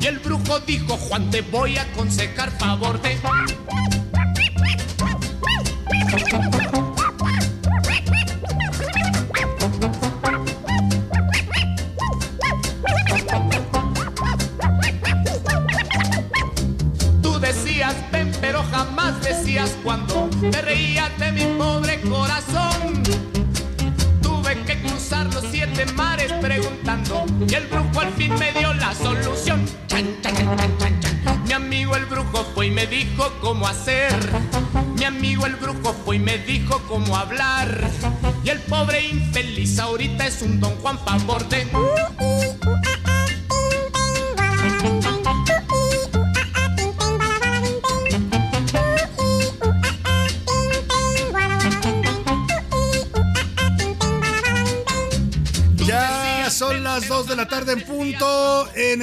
Y 0.00 0.06
el 0.06 0.18
brujo 0.18 0.60
dijo, 0.60 0.96
Juan, 0.96 1.30
te 1.30 1.42
voy 1.42 1.76
a 1.76 1.82
aconsejar 1.82 2.50
favor 2.58 3.00
de... 3.02 3.18
hacer. 33.66 34.12
Mi 34.96 35.04
amigo 35.04 35.46
el 35.46 35.56
brujo 35.56 35.94
fue 36.04 36.16
y 36.16 36.18
me 36.18 36.38
dijo 36.38 36.82
cómo 36.88 37.16
hablar. 37.16 37.90
Y 38.44 38.48
el 38.48 38.60
pobre 38.60 39.06
infeliz 39.06 39.78
ahorita 39.78 40.26
es 40.26 40.42
un 40.42 40.60
don 40.60 40.74
Juan 40.76 40.98
favor 40.98 41.48
de... 41.48 41.66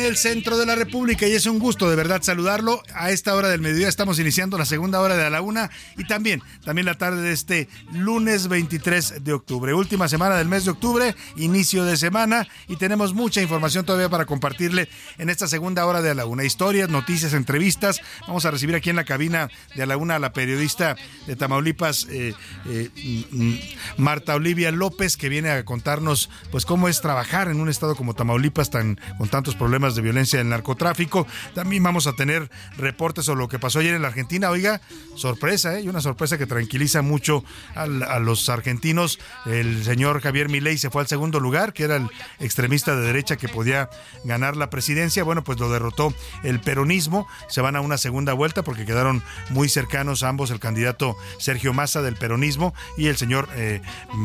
punto 0.08 0.14
en 0.14 0.14
el 0.14 0.18
centro 0.18 0.58
de 0.58 0.66
la 0.66 0.76
República 0.76 1.28
y 1.28 1.34
es 1.34 1.46
un 1.46 1.60
gusto 1.60 1.90
de 1.90 1.96
verdad 1.96 2.22
saludarlo. 2.22 2.82
A 2.94 3.12
esta 3.12 3.36
hora 3.36 3.50
del 3.50 3.62
mediodía 3.62 3.90
estamos 3.90 4.20
iniciando 4.20 4.58
la 4.58 4.66
segunda 4.66 5.02
hora 5.02 5.18
de 5.18 5.26
a 5.26 5.30
la 5.30 5.42
una 5.42 5.70
y 5.98 6.06
también, 6.06 6.42
también 6.64 6.86
la 6.86 6.98
tarde 6.98 7.22
de 7.22 7.34
este 7.34 7.68
lunes 7.92 8.48
23 8.48 9.24
de 9.24 9.34
octubre. 9.34 9.74
Última 9.74 10.08
semana 10.08 10.38
del 10.38 10.48
mes 10.48 10.66
de 10.66 10.72
octubre, 10.72 11.16
inicio 11.36 11.84
de 11.84 11.98
semana 11.98 12.48
y 12.68 12.78
tenemos 12.78 13.14
mucha 13.14 13.42
información 13.42 13.86
todavía 13.86 14.10
para 14.10 14.26
compartirle 14.26 14.88
en 15.18 15.30
esta 15.30 15.48
segunda 15.48 15.86
hora 15.86 16.02
de 16.02 16.12
a 16.12 16.14
la 16.14 16.26
una. 16.26 16.46
Historias, 16.46 16.90
noticias, 16.90 17.34
entrevistas. 17.34 18.02
Vamos 18.28 18.46
a 18.46 18.52
recibir 18.52 18.76
aquí 18.76 18.90
en 18.90 18.96
la 18.96 19.06
cabina 19.06 19.50
de 19.76 19.84
a 19.84 19.86
la 19.86 19.98
una 19.98 20.16
a 20.16 20.20
la 20.20 20.32
periodista 20.32 20.96
de 21.26 21.36
Tamaulipas, 21.36 22.08
eh, 22.10 22.34
eh, 22.68 23.26
mm, 23.32 23.44
mm, 23.44 23.60
Marta 23.98 24.36
Olivia 24.36 24.72
López, 24.72 25.18
que 25.18 25.30
viene 25.30 25.50
a 25.50 25.66
contarnos 25.66 26.30
pues 26.52 26.66
cómo 26.66 26.88
es 26.88 27.02
trabajar 27.02 27.50
en 27.50 27.60
un 27.60 27.70
estado 27.70 27.96
como 27.96 28.14
Tamaulipas 28.14 28.70
tan 28.70 29.00
con 29.18 29.28
tantos 29.28 29.56
problemas 29.56 29.97
de 29.98 30.02
violencia 30.02 30.40
del 30.40 30.48
narcotráfico. 30.48 31.28
También 31.54 31.84
vamos 31.84 32.08
a 32.08 32.14
tener 32.14 32.50
reportes 32.78 33.26
sobre 33.26 33.40
lo 33.40 33.50
que 33.50 33.60
pasó 33.60 33.80
ayer 33.80 33.94
en 33.94 34.02
la 34.02 34.08
Argentina. 34.08 34.50
Oiga, 34.50 34.80
sorpresa, 35.16 35.78
¿eh? 35.78 35.82
Y 35.82 35.90
una 35.90 36.00
sorpresa 36.00 36.38
que 36.38 36.46
tranquiliza 36.46 37.02
mucho 37.02 37.44
a 37.76 38.20
los 38.20 38.48
argentinos. 38.48 39.20
El 39.46 39.84
señor 39.84 40.22
Javier 40.22 40.48
Milei 40.48 40.78
se 40.78 40.90
fue 40.90 41.02
al 41.02 41.08
segundo 41.08 41.40
lugar, 41.40 41.74
que 41.74 41.84
era 41.84 41.98
el 41.98 42.08
extremista 42.40 42.96
de 42.96 43.02
derecha 43.02 43.36
que 43.36 43.50
podía 43.50 43.90
ganar 44.24 44.56
la 44.56 44.70
presidencia. 44.70 45.24
Bueno, 45.24 45.44
pues 45.44 45.60
lo 45.60 45.70
derrotó 45.70 46.14
el 46.44 46.62
peronismo. 46.62 47.28
Se 47.50 47.62
van 47.62 47.76
a 47.76 47.82
una 47.82 47.98
segunda 47.98 48.34
vuelta 48.34 48.64
porque 48.64 48.86
quedaron 48.86 49.24
muy 49.50 49.68
cercanos 49.68 50.24
ambos, 50.24 50.52
el 50.52 50.60
candidato 50.60 51.18
Sergio 51.40 51.74
Massa 51.74 52.02
del 52.02 52.16
peronismo 52.16 52.74
y 52.98 53.08
el 53.08 53.18
señor 53.18 53.50
eh, 53.56 53.82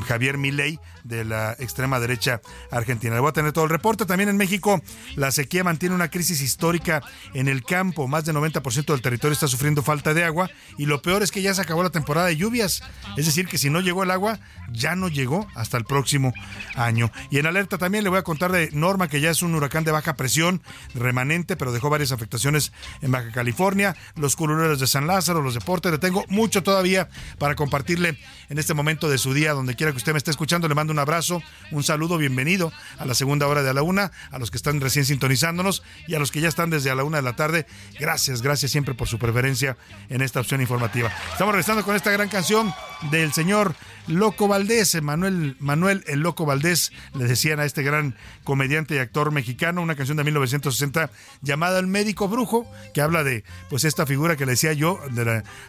Javier 0.06 0.38
Milei 0.38 0.78
de 1.04 1.24
la 1.24 1.52
extrema 1.58 2.00
derecha 2.00 2.40
argentina. 2.70 3.14
Le 3.14 3.20
voy 3.20 3.30
a 3.30 3.32
tener 3.32 3.52
todo 3.52 3.64
el 3.64 3.70
reporte. 3.70 4.06
También 4.06 4.28
en 4.28 4.36
México 4.36 4.80
la 5.16 5.30
sequía 5.30 5.64
mantiene 5.64 5.94
una 5.94 6.10
crisis 6.10 6.40
histórica 6.42 7.02
en 7.34 7.48
el 7.48 7.64
campo. 7.64 8.08
Más 8.08 8.24
del 8.24 8.36
90% 8.36 8.86
del 8.86 9.02
territorio 9.02 9.32
está 9.32 9.48
sufriendo 9.48 9.82
falta 9.82 10.14
de 10.14 10.24
agua 10.24 10.50
y 10.78 10.86
lo 10.86 11.02
peor 11.02 11.22
es 11.22 11.30
que 11.30 11.42
ya 11.42 11.54
se 11.54 11.62
acabó 11.62 11.82
la 11.82 11.90
temporada 11.90 12.28
de 12.28 12.36
lluvias. 12.36 12.82
Es 13.16 13.26
decir, 13.26 13.46
que 13.46 13.58
si 13.58 13.70
no 13.70 13.80
llegó 13.80 14.02
el 14.02 14.10
agua, 14.10 14.38
ya 14.70 14.96
no 14.96 15.08
llegó 15.08 15.46
hasta 15.54 15.76
el 15.76 15.84
próximo 15.84 16.32
año. 16.76 17.10
Y 17.30 17.38
en 17.38 17.46
alerta 17.46 17.78
también 17.78 18.04
le 18.04 18.10
voy 18.10 18.18
a 18.18 18.22
contar 18.22 18.52
de 18.52 18.70
Norma, 18.72 19.08
que 19.08 19.20
ya 19.20 19.30
es 19.30 19.42
un 19.42 19.54
huracán 19.54 19.84
de 19.84 19.92
baja 19.92 20.14
presión 20.14 20.62
remanente, 20.94 21.56
pero 21.56 21.72
dejó 21.72 21.90
varias 21.90 22.12
afectaciones 22.12 22.72
en 23.00 23.10
Baja 23.12 23.32
California, 23.32 23.96
los 24.16 24.36
culureros 24.36 24.80
de 24.80 24.86
San 24.86 25.06
Lázaro, 25.06 25.42
los 25.42 25.54
deportes. 25.54 25.92
Le 25.92 25.98
tengo 25.98 26.24
mucho 26.28 26.62
todavía 26.62 27.08
para 27.38 27.54
compartirle 27.54 28.18
en 28.48 28.58
este 28.58 28.74
momento 28.74 29.08
de 29.08 29.18
su 29.18 29.34
día, 29.34 29.52
donde 29.52 29.74
quiera 29.74 29.92
que 29.92 29.98
usted 29.98 30.12
me 30.12 30.18
esté 30.18 30.30
escuchando. 30.30 30.68
Le 30.68 30.74
mando 30.74 30.91
un 30.92 30.98
abrazo, 30.98 31.42
un 31.72 31.82
saludo, 31.82 32.18
bienvenido 32.18 32.72
a 32.98 33.04
la 33.04 33.14
segunda 33.14 33.48
hora 33.48 33.62
de 33.62 33.70
a 33.70 33.74
la 33.74 33.82
una, 33.82 34.12
a 34.30 34.38
los 34.38 34.50
que 34.50 34.56
están 34.56 34.80
recién 34.80 35.04
sintonizándonos 35.04 35.82
y 36.06 36.14
a 36.14 36.18
los 36.18 36.30
que 36.30 36.40
ya 36.40 36.48
están 36.48 36.70
desde 36.70 36.90
a 36.90 36.94
la 36.94 37.02
una 37.02 37.16
de 37.16 37.22
la 37.22 37.34
tarde. 37.34 37.66
Gracias, 37.98 38.42
gracias 38.42 38.70
siempre 38.70 38.94
por 38.94 39.08
su 39.08 39.18
preferencia 39.18 39.76
en 40.08 40.22
esta 40.22 40.40
opción 40.40 40.60
informativa. 40.60 41.10
Estamos 41.32 41.52
regresando 41.52 41.84
con 41.84 41.96
esta 41.96 42.10
gran 42.10 42.28
canción 42.28 42.72
del 43.10 43.32
señor 43.32 43.74
Loco 44.06 44.48
Valdés, 44.48 45.00
Manuel, 45.02 45.56
Manuel 45.60 46.04
el 46.06 46.20
Loco 46.20 46.44
Valdés, 46.44 46.92
le 47.14 47.24
decían 47.24 47.60
a 47.60 47.64
este 47.64 47.82
gran 47.82 48.16
comediante 48.44 48.96
y 48.96 48.98
actor 48.98 49.30
mexicano, 49.30 49.80
una 49.80 49.94
canción 49.94 50.16
de 50.16 50.24
1960 50.24 51.10
llamada 51.40 51.78
El 51.78 51.86
médico 51.86 52.28
brujo, 52.28 52.70
que 52.92 53.00
habla 53.00 53.24
de 53.24 53.44
pues 53.70 53.84
esta 53.84 54.04
figura 54.04 54.36
que 54.36 54.44
le 54.44 54.52
decía 54.52 54.72
yo, 54.72 55.00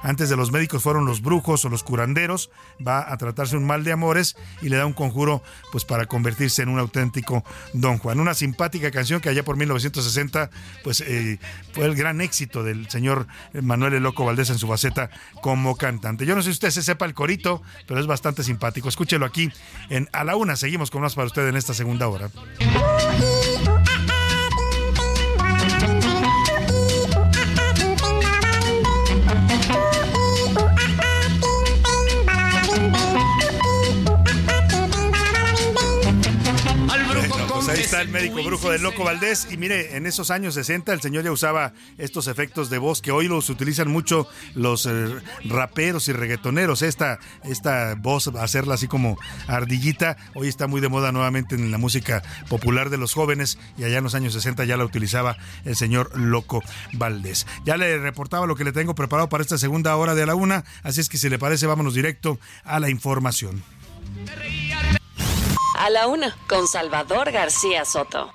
antes 0.01 0.29
de 0.29 0.35
los 0.35 0.51
médicos 0.51 0.83
fueron 0.83 1.05
los 1.05 1.21
brujos 1.21 1.63
o 1.63 1.69
los 1.69 1.83
curanderos, 1.83 2.49
va 2.85 3.11
a 3.11 3.17
tratarse 3.17 3.55
un 3.55 3.65
mal 3.65 3.83
de 3.83 3.91
amores 3.91 4.35
y 4.61 4.69
le 4.69 4.77
da 4.77 4.85
un 4.85 4.93
conjuro 5.13 5.43
pues 5.71 5.85
para 5.85 6.07
convertirse 6.07 6.63
en 6.63 6.69
un 6.69 6.79
auténtico 6.79 7.43
Don 7.73 7.99
Juan. 7.99 8.19
Una 8.19 8.33
simpática 8.33 8.89
canción 8.91 9.21
que 9.21 9.29
allá 9.29 9.43
por 9.43 9.55
1960 9.57 10.49
pues 10.83 11.01
eh, 11.01 11.39
fue 11.71 11.85
el 11.85 11.95
gran 11.95 12.19
éxito 12.19 12.63
del 12.63 12.89
señor 12.89 13.27
Manuel 13.53 13.93
el 13.93 14.03
Loco 14.03 14.25
Valdés 14.25 14.49
en 14.49 14.57
su 14.57 14.67
faceta 14.67 15.09
como 15.41 15.75
cantante. 15.77 16.25
Yo 16.25 16.35
no 16.35 16.41
sé 16.41 16.47
si 16.47 16.53
usted 16.53 16.71
se 16.71 16.81
sepa 16.81 17.05
el 17.05 17.13
corito, 17.13 17.61
pero 17.87 17.99
es 17.99 18.07
bastante 18.07 18.43
simpático. 18.43 18.89
Escúchelo 18.89 19.25
aquí 19.25 19.51
en 19.89 20.09
A 20.11 20.23
la 20.23 20.35
Una. 20.35 20.55
Seguimos 20.55 20.89
con 20.89 21.01
más 21.01 21.15
para 21.15 21.27
usted 21.27 21.47
en 21.47 21.55
esta 21.55 21.73
segunda 21.73 22.07
hora. 22.07 22.29
Está 37.93 38.01
el 38.01 38.09
médico 38.09 38.43
brujo 38.43 38.71
del 38.71 38.81
Loco 38.81 39.03
Valdés. 39.03 39.47
Y 39.51 39.57
mire, 39.57 39.95
en 39.95 40.07
esos 40.07 40.31
años 40.31 40.55
60 40.55 40.93
el 40.93 41.01
señor 41.01 41.23
ya 41.25 41.31
usaba 41.31 41.73
estos 41.99 42.25
efectos 42.25 42.71
de 42.71 42.79
voz 42.79 43.03
que 43.03 43.11
hoy 43.11 43.27
los 43.27 43.51
utilizan 43.51 43.87
mucho 43.87 44.27
los 44.55 44.87
eh, 44.87 45.13
raperos 45.45 46.07
y 46.07 46.13
reggaetoneros. 46.13 46.81
Esta, 46.81 47.19
esta 47.43 47.93
voz, 47.93 48.29
hacerla 48.29 48.73
así 48.73 48.87
como 48.87 49.15
ardillita, 49.45 50.17
hoy 50.33 50.47
está 50.47 50.65
muy 50.65 50.81
de 50.81 50.89
moda 50.89 51.11
nuevamente 51.11 51.53
en 51.53 51.69
la 51.69 51.77
música 51.77 52.23
popular 52.49 52.89
de 52.89 52.97
los 52.97 53.13
jóvenes 53.13 53.59
y 53.77 53.83
allá 53.83 53.99
en 53.99 54.05
los 54.05 54.15
años 54.15 54.33
60 54.33 54.65
ya 54.65 54.75
la 54.75 54.85
utilizaba 54.85 55.37
el 55.63 55.75
señor 55.75 56.17
Loco 56.17 56.63
Valdés. 56.93 57.45
Ya 57.63 57.77
le 57.77 57.99
reportaba 57.99 58.47
lo 58.47 58.55
que 58.55 58.63
le 58.63 58.71
tengo 58.71 58.95
preparado 58.95 59.29
para 59.29 59.43
esta 59.43 59.59
segunda 59.59 59.95
hora 59.97 60.15
de 60.15 60.25
la 60.25 60.33
una, 60.33 60.63
así 60.81 60.99
es 60.99 61.09
que 61.09 61.19
si 61.19 61.29
le 61.29 61.37
parece 61.37 61.67
vámonos 61.67 61.93
directo 61.93 62.39
a 62.63 62.79
la 62.79 62.89
información. 62.89 63.61
A 65.75 65.89
la 65.89 66.07
una, 66.07 66.35
con 66.47 66.67
Salvador 66.67 67.31
García 67.31 67.83
Soto. 67.83 68.31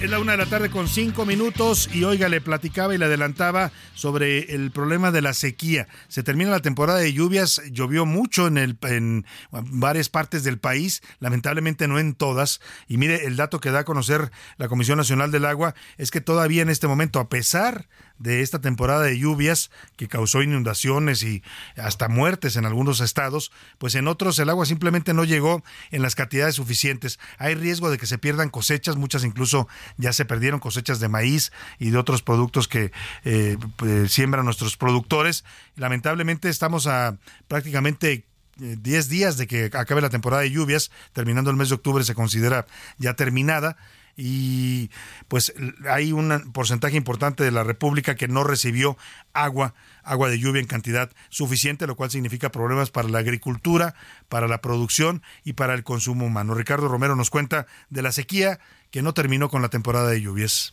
Es 0.00 0.10
la 0.10 0.18
una 0.18 0.32
de 0.32 0.38
la 0.38 0.46
tarde 0.46 0.70
con 0.70 0.88
cinco 0.88 1.24
minutos 1.24 1.88
y 1.92 2.04
oiga, 2.04 2.28
le 2.28 2.40
platicaba 2.40 2.94
y 2.94 2.98
le 2.98 3.06
adelantaba 3.06 3.72
sobre 3.94 4.54
el 4.54 4.70
problema 4.70 5.10
de 5.10 5.22
la 5.22 5.32
sequía. 5.32 5.88
Se 6.08 6.22
termina 6.22 6.50
la 6.50 6.60
temporada 6.60 6.98
de 6.98 7.12
lluvias, 7.12 7.62
llovió 7.70 8.04
mucho 8.04 8.46
en, 8.46 8.58
el, 8.58 8.78
en 8.82 9.24
varias 9.50 10.08
partes 10.08 10.44
del 10.44 10.58
país, 10.58 11.02
lamentablemente 11.18 11.88
no 11.88 11.98
en 11.98 12.14
todas. 12.14 12.60
Y 12.88 12.98
mire, 12.98 13.24
el 13.24 13.36
dato 13.36 13.58
que 13.58 13.70
da 13.70 13.80
a 13.80 13.84
conocer 13.84 14.30
la 14.58 14.68
Comisión 14.68 14.98
Nacional 14.98 15.30
del 15.30 15.46
Agua 15.46 15.74
es 15.96 16.10
que 16.10 16.20
todavía 16.20 16.62
en 16.62 16.68
este 16.68 16.88
momento, 16.88 17.18
a 17.18 17.28
pesar 17.28 17.88
esta 18.24 18.60
temporada 18.60 19.02
de 19.02 19.18
lluvias 19.18 19.70
que 19.96 20.08
causó 20.08 20.42
inundaciones 20.42 21.22
y 21.22 21.42
hasta 21.76 22.08
muertes 22.08 22.56
en 22.56 22.66
algunos 22.66 23.00
estados, 23.00 23.52
pues 23.78 23.94
en 23.94 24.08
otros 24.08 24.38
el 24.38 24.48
agua 24.50 24.66
simplemente 24.66 25.14
no 25.14 25.24
llegó 25.24 25.62
en 25.90 26.02
las 26.02 26.14
cantidades 26.14 26.56
suficientes. 26.56 27.18
Hay 27.38 27.54
riesgo 27.54 27.90
de 27.90 27.98
que 27.98 28.06
se 28.06 28.18
pierdan 28.18 28.50
cosechas, 28.50 28.96
muchas 28.96 29.24
incluso 29.24 29.68
ya 29.96 30.12
se 30.12 30.24
perdieron 30.24 30.60
cosechas 30.60 31.00
de 31.00 31.08
maíz 31.08 31.52
y 31.78 31.90
de 31.90 31.98
otros 31.98 32.22
productos 32.22 32.68
que 32.68 32.92
eh, 33.24 33.56
pues, 33.76 34.12
siembran 34.12 34.44
nuestros 34.44 34.76
productores. 34.76 35.44
Lamentablemente 35.76 36.48
estamos 36.48 36.86
a 36.86 37.16
prácticamente 37.48 38.24
10 38.56 39.06
eh, 39.06 39.08
días 39.08 39.36
de 39.36 39.46
que 39.46 39.66
acabe 39.66 40.00
la 40.00 40.10
temporada 40.10 40.42
de 40.42 40.50
lluvias, 40.50 40.90
terminando 41.12 41.50
el 41.50 41.56
mes 41.56 41.68
de 41.68 41.74
octubre 41.74 42.04
se 42.04 42.14
considera 42.14 42.66
ya 42.98 43.14
terminada 43.14 43.76
y 44.16 44.90
pues 45.28 45.52
hay 45.88 46.12
un 46.12 46.52
porcentaje 46.52 46.96
importante 46.96 47.44
de 47.44 47.50
la 47.50 47.64
República 47.64 48.14
que 48.14 48.28
no 48.28 48.44
recibió 48.44 48.96
agua, 49.34 49.74
agua 50.02 50.30
de 50.30 50.38
lluvia 50.38 50.60
en 50.60 50.66
cantidad 50.66 51.10
suficiente, 51.28 51.86
lo 51.86 51.96
cual 51.96 52.10
significa 52.10 52.50
problemas 52.50 52.90
para 52.90 53.08
la 53.08 53.18
agricultura, 53.18 53.94
para 54.28 54.48
la 54.48 54.62
producción 54.62 55.22
y 55.44 55.52
para 55.52 55.74
el 55.74 55.84
consumo 55.84 56.24
humano. 56.24 56.54
Ricardo 56.54 56.88
Romero 56.88 57.14
nos 57.14 57.30
cuenta 57.30 57.66
de 57.90 58.02
la 58.02 58.12
sequía 58.12 58.58
que 58.90 59.02
no 59.02 59.12
terminó 59.12 59.50
con 59.50 59.60
la 59.60 59.68
temporada 59.68 60.08
de 60.08 60.22
lluvias. 60.22 60.72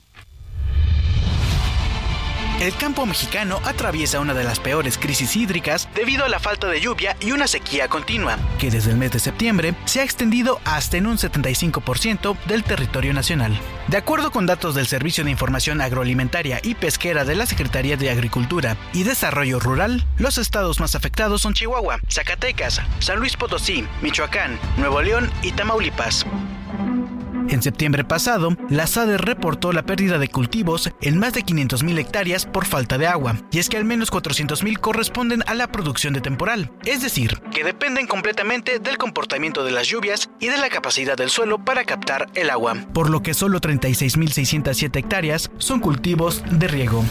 El 2.63 2.73
campo 2.77 3.05
mexicano 3.05 3.59
atraviesa 3.65 4.21
una 4.21 4.33
de 4.33 4.45
las 4.45 4.61
peores 4.61 4.97
crisis 4.97 5.35
hídricas 5.35 5.89
debido 5.95 6.23
a 6.23 6.29
la 6.29 6.39
falta 6.39 6.67
de 6.67 6.79
lluvia 6.79 7.17
y 7.19 7.33
una 7.33 7.45
sequía 7.45 7.89
continua, 7.89 8.37
que 8.57 8.71
desde 8.71 8.91
el 8.91 8.95
mes 8.95 9.11
de 9.11 9.19
septiembre 9.19 9.75
se 9.83 9.99
ha 9.99 10.05
extendido 10.05 10.61
hasta 10.63 10.95
en 10.95 11.07
un 11.07 11.17
75% 11.17 12.37
del 12.45 12.63
territorio 12.63 13.13
nacional. 13.13 13.59
De 13.89 13.97
acuerdo 13.97 14.31
con 14.31 14.45
datos 14.45 14.75
del 14.75 14.87
Servicio 14.87 15.25
de 15.25 15.31
Información 15.31 15.81
Agroalimentaria 15.81 16.61
y 16.63 16.75
Pesquera 16.75 17.25
de 17.25 17.35
la 17.35 17.47
Secretaría 17.47 17.97
de 17.97 18.09
Agricultura 18.09 18.77
y 18.93 19.03
Desarrollo 19.03 19.59
Rural, 19.59 20.05
los 20.17 20.37
estados 20.37 20.79
más 20.79 20.95
afectados 20.95 21.41
son 21.41 21.55
Chihuahua, 21.55 21.99
Zacatecas, 22.09 22.79
San 22.99 23.19
Luis 23.19 23.35
Potosí, 23.35 23.85
Michoacán, 24.01 24.57
Nuevo 24.77 25.01
León 25.01 25.29
y 25.41 25.51
Tamaulipas. 25.51 26.25
En 27.49 27.61
septiembre 27.61 28.03
pasado, 28.03 28.55
la 28.69 28.87
SADE 28.87 29.17
reportó 29.17 29.73
la 29.73 29.83
pérdida 29.83 30.17
de 30.17 30.27
cultivos 30.27 30.91
en 31.01 31.17
más 31.17 31.33
de 31.33 31.43
500.000 31.43 31.99
hectáreas 31.99 32.45
por 32.45 32.65
falta 32.65 32.97
de 32.97 33.07
agua, 33.07 33.35
y 33.51 33.59
es 33.59 33.69
que 33.69 33.77
al 33.77 33.85
menos 33.85 34.11
400.000 34.11 34.79
corresponden 34.79 35.43
a 35.47 35.53
la 35.53 35.71
producción 35.71 36.13
de 36.13 36.21
temporal, 36.21 36.71
es 36.85 37.01
decir, 37.01 37.41
que 37.51 37.63
dependen 37.63 38.07
completamente 38.07 38.79
del 38.79 38.97
comportamiento 38.97 39.63
de 39.63 39.71
las 39.71 39.87
lluvias 39.87 40.29
y 40.39 40.47
de 40.47 40.57
la 40.57 40.69
capacidad 40.69 41.17
del 41.17 41.29
suelo 41.29 41.63
para 41.63 41.85
captar 41.85 42.27
el 42.33 42.49
agua, 42.49 42.75
por 42.93 43.09
lo 43.09 43.21
que 43.21 43.33
solo 43.33 43.59
36.607 43.59 44.97
hectáreas 44.97 45.51
son 45.57 45.79
cultivos 45.79 46.43
de 46.49 46.67
riego. 46.67 47.03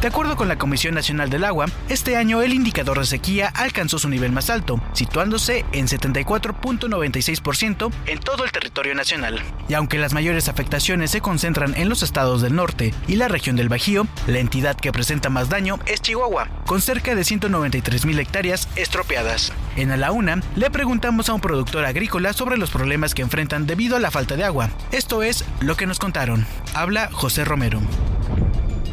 De 0.00 0.08
acuerdo 0.08 0.34
con 0.34 0.48
la 0.48 0.56
Comisión 0.56 0.94
Nacional 0.94 1.28
del 1.28 1.44
Agua, 1.44 1.66
este 1.90 2.16
año 2.16 2.40
el 2.40 2.54
indicador 2.54 2.98
de 2.98 3.04
sequía 3.04 3.52
alcanzó 3.54 3.98
su 3.98 4.08
nivel 4.08 4.32
más 4.32 4.48
alto, 4.48 4.80
situándose 4.94 5.66
en 5.72 5.88
74.96% 5.88 7.92
en 8.06 8.18
todo 8.18 8.44
el 8.44 8.50
territorio 8.50 8.94
nacional. 8.94 9.42
Y 9.68 9.74
aunque 9.74 9.98
las 9.98 10.14
mayores 10.14 10.48
afectaciones 10.48 11.10
se 11.10 11.20
concentran 11.20 11.74
en 11.76 11.90
los 11.90 12.02
estados 12.02 12.40
del 12.40 12.56
norte 12.56 12.94
y 13.08 13.16
la 13.16 13.28
región 13.28 13.56
del 13.56 13.68
Bajío, 13.68 14.06
la 14.26 14.38
entidad 14.38 14.74
que 14.74 14.90
presenta 14.90 15.28
más 15.28 15.50
daño 15.50 15.78
es 15.84 16.00
Chihuahua, 16.00 16.48
con 16.64 16.80
cerca 16.80 17.14
de 17.14 17.20
193.000 17.20 18.20
hectáreas 18.20 18.68
estropeadas. 18.76 19.52
En 19.76 19.90
A 19.90 19.98
la 19.98 20.12
Una, 20.12 20.40
le 20.56 20.70
preguntamos 20.70 21.28
a 21.28 21.34
un 21.34 21.42
productor 21.42 21.84
agrícola 21.84 22.32
sobre 22.32 22.56
los 22.56 22.70
problemas 22.70 23.12
que 23.12 23.20
enfrentan 23.20 23.66
debido 23.66 23.96
a 23.96 24.00
la 24.00 24.10
falta 24.10 24.36
de 24.36 24.44
agua. 24.44 24.70
Esto 24.92 25.22
es 25.22 25.44
lo 25.60 25.76
que 25.76 25.86
nos 25.86 25.98
contaron. 25.98 26.46
Habla 26.72 27.10
José 27.12 27.44
Romero. 27.44 27.82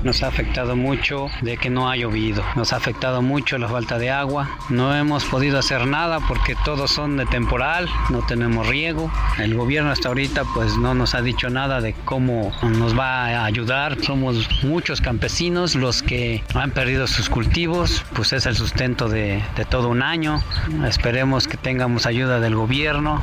Nos 0.07 0.23
ha 0.23 0.27
afectado 0.29 0.77
mucho 0.77 1.29
de 1.41 1.57
que 1.57 1.69
no 1.69 1.89
ha 1.89 1.97
llovido. 1.97 2.41
Nos 2.55 2.71
ha 2.71 2.77
afectado 2.77 3.21
mucho 3.21 3.57
la 3.57 3.67
falta 3.67 3.99
de 3.99 4.09
agua. 4.09 4.47
No 4.69 4.95
hemos 4.95 5.25
podido 5.25 5.59
hacer 5.59 5.85
nada 5.85 6.21
porque 6.29 6.55
todos 6.63 6.91
son 6.91 7.17
de 7.17 7.25
temporal, 7.25 7.89
no 8.09 8.25
tenemos 8.25 8.65
riego. 8.67 9.11
El 9.37 9.53
gobierno 9.53 9.91
hasta 9.91 10.07
ahorita 10.07 10.45
pues 10.53 10.77
no 10.77 10.93
nos 10.93 11.13
ha 11.13 11.21
dicho 11.21 11.49
nada 11.49 11.81
de 11.81 11.91
cómo 12.05 12.53
nos 12.63 12.97
va 12.97 13.25
a 13.25 13.43
ayudar. 13.43 14.01
Somos 14.01 14.47
muchos 14.63 15.01
campesinos 15.01 15.75
los 15.75 16.01
que 16.01 16.41
han 16.53 16.71
perdido 16.71 17.05
sus 17.05 17.27
cultivos, 17.29 18.05
pues 18.15 18.31
es 18.31 18.45
el 18.45 18.55
sustento 18.55 19.09
de, 19.09 19.43
de 19.57 19.65
todo 19.65 19.89
un 19.89 20.01
año. 20.01 20.41
Esperemos 20.87 21.49
que 21.49 21.57
tengamos 21.57 22.05
ayuda 22.05 22.39
del 22.39 22.55
gobierno. 22.55 23.21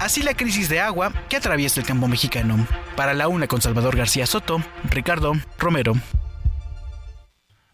Así 0.00 0.22
la 0.22 0.34
crisis 0.34 0.68
de 0.68 0.80
agua 0.80 1.12
que 1.28 1.36
atraviesa 1.36 1.80
el 1.80 1.86
campo 1.86 2.06
mexicano. 2.06 2.66
Para 2.96 3.14
la 3.14 3.28
una 3.28 3.48
con 3.48 3.62
Salvador 3.62 3.96
García 3.96 4.26
Soto, 4.26 4.62
Ricardo 4.90 5.32
Romero. 5.58 5.94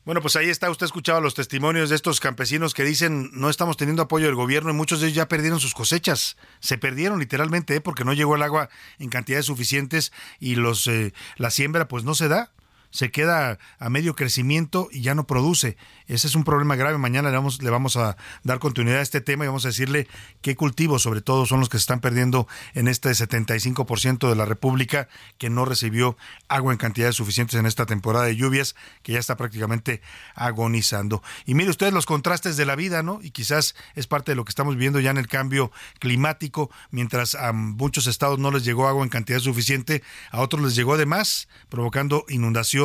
Bueno, 0.05 0.21
pues 0.21 0.35
ahí 0.35 0.49
está, 0.49 0.69
usted 0.69 0.87
escuchaba 0.87 1.21
los 1.21 1.35
testimonios 1.35 1.89
de 1.89 1.95
estos 1.95 2.19
campesinos 2.19 2.75
que 2.75 2.83
dicen 2.83 3.31
no 3.33 3.49
estamos 3.49 3.77
teniendo 3.77 4.03
apoyo 4.03 4.27
del 4.27 4.35
gobierno 4.35 4.71
y 4.71 4.75
muchos 4.75 5.01
de 5.01 5.07
ellos 5.07 5.17
ya 5.17 5.29
perdieron 5.29 5.61
sus 5.61 5.75
cosechas. 5.75 6.37
Se 6.59 6.77
perdieron 6.77 7.21
literalmente 7.21 7.77
¿eh? 7.77 7.81
porque 7.81 8.05
no 8.05 8.13
llegó 8.13 8.35
el 8.35 8.43
agua 8.43 8.69
en 8.99 9.11
cantidades 9.11 9.47
suficientes 9.47 10.13
y 10.41 10.57
los 10.57 10.89
eh, 10.89 11.13
la 11.37 11.51
siembra 11.51 11.87
pues 11.87 12.03
no 12.03 12.15
se 12.15 12.29
da 12.29 12.51
se 12.93 13.11
queda 13.11 13.59
a 13.79 13.91
medio 13.91 14.15
crecimiento 14.15 14.89
y 14.93 15.01
ya 15.01 15.15
no 15.15 15.27
produce. 15.27 15.77
Ese 16.07 16.27
es 16.27 16.35
un 16.35 16.45
problema 16.45 16.77
grave. 16.77 16.99
Mañana 16.99 17.31
le 17.31 17.37
vamos, 17.37 17.63
le 17.63 17.71
vamos 17.71 17.97
a 17.97 18.17
dar 18.45 18.59
continuidad 18.59 19.01
a 19.01 19.03
este 19.03 19.23
tema 19.23 19.45
y 19.45 19.49
vamos 19.49 19.65
a 19.65 19.69
decirle 19.69 20.07
qué 20.43 20.55
cultivos, 20.57 21.03
sobre 21.03 21.23
todo, 21.23 21.47
son 21.47 21.59
los 21.59 21.71
que 21.71 21.79
se 21.79 21.83
están 21.83 22.01
perdiendo 22.01 22.47
en 22.75 22.87
este 22.87 23.09
75% 23.11 24.29
de 24.29 24.37
la 24.37 24.45
República 24.45 25.09
que 25.39 25.49
no 25.49 25.65
recibió 25.65 26.19
agua 26.49 26.73
en 26.73 26.79
cantidades 26.79 27.17
suficientes 27.17 27.59
en 27.59 27.65
esta 27.65 27.87
temporada 27.87 28.27
de 28.27 28.37
lluvias, 28.37 28.77
que 29.03 29.13
ya 29.13 29.19
está 29.19 29.37
prácticamente 29.37 30.03
agonizando. 30.35 31.23
Y 31.47 31.55
mire 31.55 31.71
ustedes 31.71 31.95
los 31.95 32.05
contrastes 32.05 32.59
de 32.59 32.67
la 32.67 32.77
vida, 32.77 33.03
¿no? 33.03 33.21
Y 33.23 33.31
quizás 33.31 33.75
es 33.95 34.07
parte 34.07 34.33
de 34.33 34.37
lo 34.37 34.45
que 34.45 34.51
estamos 34.51 34.77
viendo 34.77 35.01
ya 35.01 35.11
en 35.11 35.19
el 35.19 35.29
cambio 35.29 35.73
climático, 35.99 36.71
mientras 36.91 37.35
a 37.37 37.53
muchos 37.53 38.07
estados 38.07 38.39
no 38.39 38.51
les 38.51 38.65
llegó 38.65 38.87
agua 38.87 39.03
en 39.03 39.09
cantidad 39.09 39.39
suficiente, 39.39 40.03
a 40.31 40.43
otros 40.43 40.61
les 40.63 40.75
llegó 40.75 40.99
de 40.99 41.07
más, 41.07 41.49
provocando 41.71 42.27
inundaciones 42.29 42.82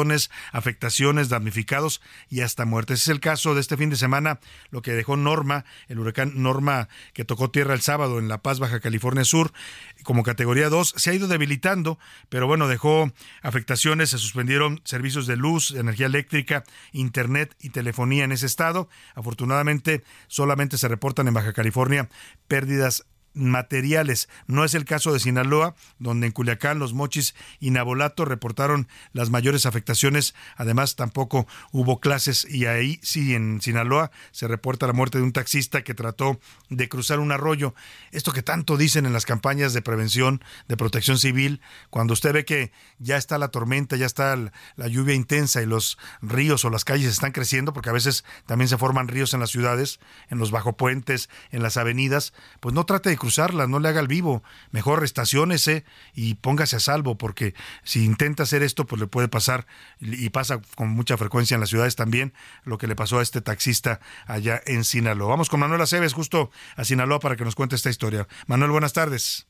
afectaciones, 0.51 1.29
damnificados 1.29 2.01
y 2.29 2.41
hasta 2.41 2.65
muertes. 2.65 3.01
es 3.01 3.07
el 3.07 3.19
caso 3.19 3.55
de 3.55 3.61
este 3.61 3.77
fin 3.77 3.89
de 3.89 3.95
semana, 3.95 4.39
lo 4.69 4.81
que 4.81 4.91
dejó 4.93 5.17
Norma, 5.17 5.65
el 5.87 5.99
huracán 5.99 6.33
Norma 6.35 6.89
que 7.13 7.25
tocó 7.25 7.49
tierra 7.49 7.73
el 7.73 7.81
sábado 7.81 8.19
en 8.19 8.27
La 8.27 8.41
Paz, 8.41 8.59
Baja 8.59 8.79
California 8.79 9.23
Sur, 9.23 9.51
como 10.03 10.23
categoría 10.23 10.69
2. 10.69 10.93
Se 10.97 11.11
ha 11.11 11.13
ido 11.13 11.27
debilitando, 11.27 11.99
pero 12.29 12.47
bueno, 12.47 12.67
dejó 12.67 13.11
afectaciones, 13.41 14.09
se 14.11 14.17
suspendieron 14.17 14.81
servicios 14.83 15.27
de 15.27 15.37
luz, 15.37 15.71
energía 15.71 16.05
eléctrica, 16.05 16.63
internet 16.91 17.55
y 17.59 17.69
telefonía 17.69 18.23
en 18.23 18.31
ese 18.31 18.45
estado. 18.45 18.89
Afortunadamente, 19.15 20.03
solamente 20.27 20.77
se 20.77 20.87
reportan 20.87 21.27
en 21.27 21.33
Baja 21.33 21.53
California 21.53 22.09
pérdidas 22.47 23.05
materiales. 23.37 24.29
No 24.47 24.65
es 24.65 24.73
el 24.73 24.85
caso 24.85 25.13
de 25.13 25.19
Sinaloa, 25.19 25.75
donde 25.99 26.27
en 26.27 26.33
Culiacán, 26.33 26.79
Los 26.79 26.93
Mochis 26.93 27.35
y 27.59 27.71
Nabolato 27.71 28.25
reportaron 28.25 28.87
las 29.13 29.29
mayores 29.29 29.65
afectaciones. 29.65 30.35
Además, 30.55 30.95
tampoco 30.95 31.47
hubo 31.71 31.99
clases 31.99 32.45
y 32.49 32.65
ahí 32.65 32.99
sí, 33.03 33.35
en 33.35 33.61
Sinaloa 33.61 34.11
se 34.31 34.47
reporta 34.47 34.87
la 34.87 34.93
muerte 34.93 35.17
de 35.17 35.23
un 35.23 35.33
taxista 35.33 35.83
que 35.83 35.93
trató 35.93 36.39
de 36.69 36.89
cruzar 36.89 37.19
un 37.19 37.31
arroyo. 37.31 37.73
Esto 38.11 38.31
que 38.31 38.43
tanto 38.43 38.77
dicen 38.77 39.05
en 39.05 39.13
las 39.13 39.25
campañas 39.25 39.73
de 39.73 39.81
prevención, 39.81 40.43
de 40.67 40.77
protección 40.77 41.17
civil, 41.17 41.61
cuando 41.89 42.13
usted 42.13 42.33
ve 42.33 42.45
que 42.45 42.71
ya 42.99 43.17
está 43.17 43.37
la 43.37 43.49
tormenta, 43.49 43.95
ya 43.95 44.05
está 44.05 44.35
la 44.35 44.87
lluvia 44.87 45.15
intensa 45.15 45.61
y 45.61 45.65
los 45.65 45.97
ríos 46.21 46.65
o 46.65 46.69
las 46.69 46.85
calles 46.85 47.11
están 47.11 47.31
creciendo, 47.31 47.73
porque 47.73 47.89
a 47.89 47.93
veces 47.93 48.23
también 48.45 48.67
se 48.67 48.77
forman 48.77 49.07
ríos 49.07 49.33
en 49.33 49.39
las 49.39 49.51
ciudades, 49.51 49.99
en 50.29 50.37
los 50.37 50.51
bajopuentes, 50.51 51.29
en 51.51 51.63
las 51.63 51.77
avenidas, 51.77 52.33
pues 52.59 52.73
no 52.73 52.85
trate 52.85 53.09
de 53.09 53.17
cruzarla, 53.27 53.67
no 53.67 53.79
le 53.79 53.89
haga 53.89 53.99
el 53.99 54.07
vivo, 54.07 54.41
mejor 54.71 55.03
estaciónese 55.03 55.83
y 56.13 56.35
póngase 56.35 56.77
a 56.77 56.79
salvo, 56.79 57.17
porque 57.17 57.53
si 57.83 58.05
intenta 58.05 58.43
hacer 58.43 58.63
esto, 58.63 58.85
pues 58.85 59.01
le 59.01 59.07
puede 59.07 59.27
pasar, 59.27 59.67
y 59.99 60.29
pasa 60.29 60.61
con 60.75 60.91
mucha 60.91 61.17
frecuencia 61.17 61.55
en 61.55 61.59
las 61.59 61.69
ciudades 61.69 61.97
también, 61.97 62.33
lo 62.63 62.77
que 62.77 62.87
le 62.87 62.95
pasó 62.95 63.19
a 63.19 63.21
este 63.21 63.41
taxista 63.41 63.99
allá 64.27 64.61
en 64.65 64.85
Sinaloa. 64.85 65.27
Vamos 65.27 65.49
con 65.49 65.59
Manuel 65.59 65.81
Aceves 65.81 66.13
justo 66.13 66.51
a 66.77 66.85
Sinaloa 66.85 67.19
para 67.19 67.35
que 67.35 67.43
nos 67.43 67.55
cuente 67.55 67.75
esta 67.75 67.89
historia. 67.89 68.29
Manuel, 68.47 68.71
buenas 68.71 68.93
tardes. 68.93 69.45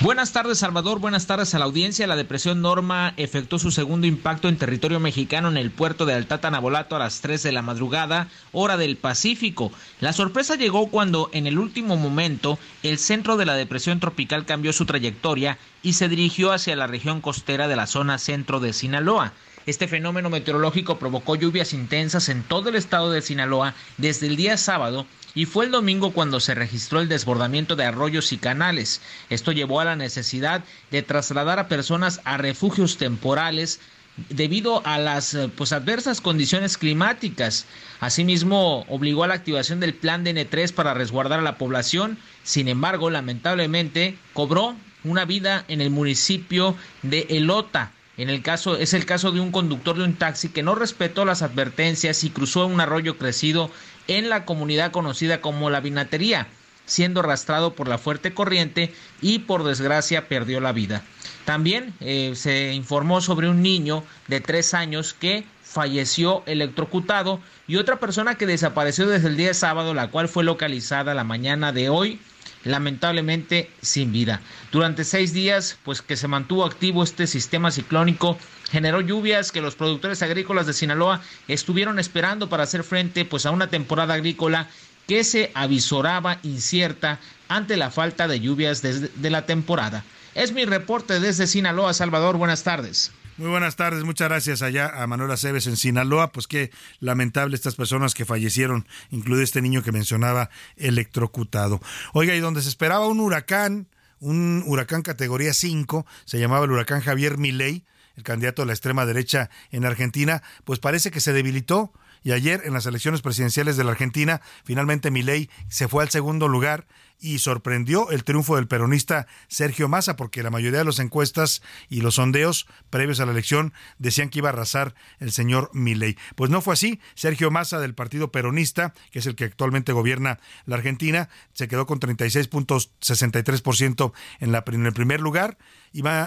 Buenas 0.00 0.32
tardes, 0.32 0.58
Salvador. 0.58 0.98
Buenas 0.98 1.26
tardes 1.26 1.54
a 1.54 1.58
la 1.60 1.66
audiencia. 1.66 2.08
La 2.08 2.16
depresión 2.16 2.60
Norma 2.60 3.14
efectuó 3.16 3.60
su 3.60 3.70
segundo 3.70 4.08
impacto 4.08 4.48
en 4.48 4.58
territorio 4.58 4.98
mexicano 4.98 5.48
en 5.48 5.56
el 5.56 5.70
puerto 5.70 6.04
de 6.04 6.14
Altata 6.14 6.50
Nabolato 6.50 6.96
a 6.96 6.98
las 6.98 7.20
3 7.20 7.42
de 7.44 7.52
la 7.52 7.62
madrugada, 7.62 8.28
hora 8.52 8.76
del 8.76 8.96
Pacífico. 8.96 9.72
La 10.00 10.12
sorpresa 10.12 10.56
llegó 10.56 10.88
cuando, 10.88 11.30
en 11.32 11.46
el 11.46 11.58
último 11.58 11.96
momento, 11.96 12.58
el 12.82 12.98
centro 12.98 13.36
de 13.36 13.46
la 13.46 13.54
depresión 13.54 14.00
tropical 14.00 14.44
cambió 14.44 14.72
su 14.72 14.84
trayectoria 14.84 15.58
y 15.82 15.92
se 15.92 16.08
dirigió 16.08 16.52
hacia 16.52 16.76
la 16.76 16.88
región 16.88 17.20
costera 17.20 17.68
de 17.68 17.76
la 17.76 17.86
zona 17.86 18.18
centro 18.18 18.58
de 18.58 18.72
Sinaloa. 18.72 19.32
Este 19.66 19.88
fenómeno 19.88 20.28
meteorológico 20.28 20.98
provocó 20.98 21.36
lluvias 21.36 21.72
intensas 21.72 22.28
en 22.28 22.42
todo 22.42 22.68
el 22.68 22.74
estado 22.74 23.10
de 23.10 23.22
Sinaloa 23.22 23.74
desde 23.96 24.26
el 24.26 24.36
día 24.36 24.58
sábado 24.58 25.06
y 25.34 25.46
fue 25.46 25.64
el 25.64 25.70
domingo 25.70 26.12
cuando 26.12 26.38
se 26.38 26.54
registró 26.54 27.00
el 27.00 27.08
desbordamiento 27.08 27.74
de 27.74 27.86
arroyos 27.86 28.32
y 28.32 28.36
canales. 28.36 29.00
Esto 29.30 29.52
llevó 29.52 29.80
a 29.80 29.86
la 29.86 29.96
necesidad 29.96 30.64
de 30.90 31.02
trasladar 31.02 31.58
a 31.58 31.68
personas 31.68 32.20
a 32.24 32.36
refugios 32.36 32.98
temporales 32.98 33.80
debido 34.28 34.86
a 34.86 34.98
las 34.98 35.32
eh, 35.32 35.48
pues, 35.48 35.72
adversas 35.72 36.20
condiciones 36.20 36.76
climáticas. 36.76 37.64
Asimismo, 38.00 38.84
obligó 38.88 39.24
a 39.24 39.28
la 39.28 39.34
activación 39.34 39.80
del 39.80 39.94
plan 39.94 40.26
DN3 40.26 40.72
para 40.72 40.92
resguardar 40.92 41.40
a 41.40 41.42
la 41.42 41.56
población. 41.56 42.18
Sin 42.42 42.68
embargo, 42.68 43.08
lamentablemente, 43.08 44.18
cobró 44.34 44.76
una 45.04 45.24
vida 45.24 45.64
en 45.68 45.80
el 45.80 45.88
municipio 45.90 46.76
de 47.02 47.26
Elota. 47.30 47.92
En 48.16 48.30
el 48.30 48.42
caso, 48.42 48.76
es 48.76 48.94
el 48.94 49.06
caso 49.06 49.32
de 49.32 49.40
un 49.40 49.50
conductor 49.50 49.96
de 49.96 50.04
un 50.04 50.14
taxi 50.14 50.48
que 50.48 50.62
no 50.62 50.74
respetó 50.74 51.24
las 51.24 51.42
advertencias 51.42 52.22
y 52.22 52.30
cruzó 52.30 52.66
un 52.66 52.80
arroyo 52.80 53.18
crecido 53.18 53.70
en 54.06 54.28
la 54.28 54.44
comunidad 54.44 54.92
conocida 54.92 55.40
como 55.40 55.70
la 55.70 55.80
Vinatería, 55.80 56.46
siendo 56.86 57.20
arrastrado 57.20 57.74
por 57.74 57.88
la 57.88 57.98
fuerte 57.98 58.32
corriente 58.32 58.94
y 59.20 59.40
por 59.40 59.64
desgracia 59.64 60.28
perdió 60.28 60.60
la 60.60 60.72
vida. 60.72 61.02
También 61.44 61.92
eh, 62.00 62.32
se 62.36 62.72
informó 62.72 63.20
sobre 63.20 63.48
un 63.48 63.62
niño 63.62 64.04
de 64.28 64.40
tres 64.40 64.74
años 64.74 65.14
que 65.14 65.44
falleció 65.62 66.44
electrocutado 66.46 67.40
y 67.66 67.76
otra 67.76 67.98
persona 67.98 68.36
que 68.36 68.46
desapareció 68.46 69.08
desde 69.08 69.28
el 69.28 69.36
día 69.36 69.48
de 69.48 69.54
sábado, 69.54 69.92
la 69.92 70.08
cual 70.08 70.28
fue 70.28 70.44
localizada 70.44 71.14
la 71.14 71.24
mañana 71.24 71.72
de 71.72 71.88
hoy 71.88 72.20
lamentablemente 72.64 73.70
sin 73.80 74.12
vida. 74.12 74.40
Durante 74.72 75.04
seis 75.04 75.32
días, 75.32 75.78
pues 75.84 76.02
que 76.02 76.16
se 76.16 76.28
mantuvo 76.28 76.64
activo 76.64 77.02
este 77.02 77.26
sistema 77.26 77.70
ciclónico, 77.70 78.38
generó 78.70 79.00
lluvias 79.00 79.52
que 79.52 79.60
los 79.60 79.76
productores 79.76 80.22
agrícolas 80.22 80.66
de 80.66 80.72
Sinaloa 80.72 81.20
estuvieron 81.48 81.98
esperando 81.98 82.48
para 82.48 82.64
hacer 82.64 82.84
frente 82.84 83.24
pues 83.24 83.46
a 83.46 83.50
una 83.50 83.68
temporada 83.68 84.14
agrícola 84.14 84.68
que 85.06 85.22
se 85.22 85.50
avisoraba 85.54 86.38
incierta 86.42 87.20
ante 87.48 87.76
la 87.76 87.90
falta 87.90 88.26
de 88.26 88.40
lluvias 88.40 88.82
de 88.82 89.30
la 89.30 89.46
temporada. 89.46 90.02
Es 90.34 90.52
mi 90.52 90.64
reporte 90.64 91.20
desde 91.20 91.46
Sinaloa, 91.46 91.94
Salvador. 91.94 92.36
Buenas 92.36 92.64
tardes. 92.64 93.12
Muy 93.36 93.48
buenas 93.48 93.74
tardes, 93.74 94.04
muchas 94.04 94.28
gracias 94.28 94.62
allá 94.62 95.02
a 95.02 95.08
Manuel 95.08 95.32
Aceves 95.32 95.66
en 95.66 95.76
Sinaloa. 95.76 96.30
Pues 96.30 96.46
qué 96.46 96.70
lamentable 97.00 97.56
estas 97.56 97.74
personas 97.74 98.14
que 98.14 98.24
fallecieron, 98.24 98.86
incluido 99.10 99.42
este 99.42 99.60
niño 99.60 99.82
que 99.82 99.90
mencionaba 99.90 100.50
electrocutado. 100.76 101.80
Oiga, 102.12 102.36
y 102.36 102.38
donde 102.38 102.62
se 102.62 102.68
esperaba 102.68 103.08
un 103.08 103.18
huracán, 103.18 103.88
un 104.20 104.62
huracán 104.66 105.02
categoría 105.02 105.52
5, 105.52 106.06
se 106.24 106.38
llamaba 106.38 106.66
el 106.66 106.70
huracán 106.70 107.00
Javier 107.00 107.36
Milei, 107.36 107.84
el 108.16 108.22
candidato 108.22 108.62
de 108.62 108.66
la 108.66 108.72
extrema 108.72 109.04
derecha 109.04 109.50
en 109.72 109.84
Argentina, 109.84 110.44
pues 110.62 110.78
parece 110.78 111.10
que 111.10 111.18
se 111.18 111.32
debilitó. 111.32 111.92
Y 112.22 112.30
ayer 112.30 112.62
en 112.64 112.72
las 112.72 112.86
elecciones 112.86 113.20
presidenciales 113.20 113.76
de 113.76 113.82
la 113.82 113.90
Argentina, 113.90 114.42
finalmente 114.62 115.10
Milei 115.10 115.50
se 115.68 115.88
fue 115.88 116.04
al 116.04 116.10
segundo 116.10 116.46
lugar 116.46 116.86
y 117.20 117.38
sorprendió 117.38 118.10
el 118.10 118.24
triunfo 118.24 118.56
del 118.56 118.68
peronista 118.68 119.26
Sergio 119.48 119.88
Massa, 119.88 120.16
porque 120.16 120.42
la 120.42 120.50
mayoría 120.50 120.80
de 120.80 120.84
las 120.84 120.98
encuestas 120.98 121.62
y 121.88 122.00
los 122.00 122.16
sondeos 122.16 122.66
previos 122.90 123.20
a 123.20 123.26
la 123.26 123.32
elección 123.32 123.72
decían 123.98 124.28
que 124.28 124.40
iba 124.40 124.50
a 124.50 124.52
arrasar 124.52 124.94
el 125.18 125.32
señor 125.32 125.70
Milei. 125.72 126.18
Pues 126.36 126.50
no 126.50 126.60
fue 126.60 126.74
así. 126.74 127.00
Sergio 127.14 127.50
Massa 127.50 127.80
del 127.80 127.94
Partido 127.94 128.30
Peronista, 128.30 128.92
que 129.10 129.20
es 129.20 129.26
el 129.26 129.36
que 129.36 129.44
actualmente 129.44 129.92
gobierna 129.92 130.38
la 130.66 130.76
Argentina, 130.76 131.30
se 131.52 131.68
quedó 131.68 131.86
con 131.86 132.00
36.63% 132.00 134.12
en, 134.40 134.54
en 134.54 134.86
el 134.86 134.92
primer 134.92 135.20
lugar 135.20 135.56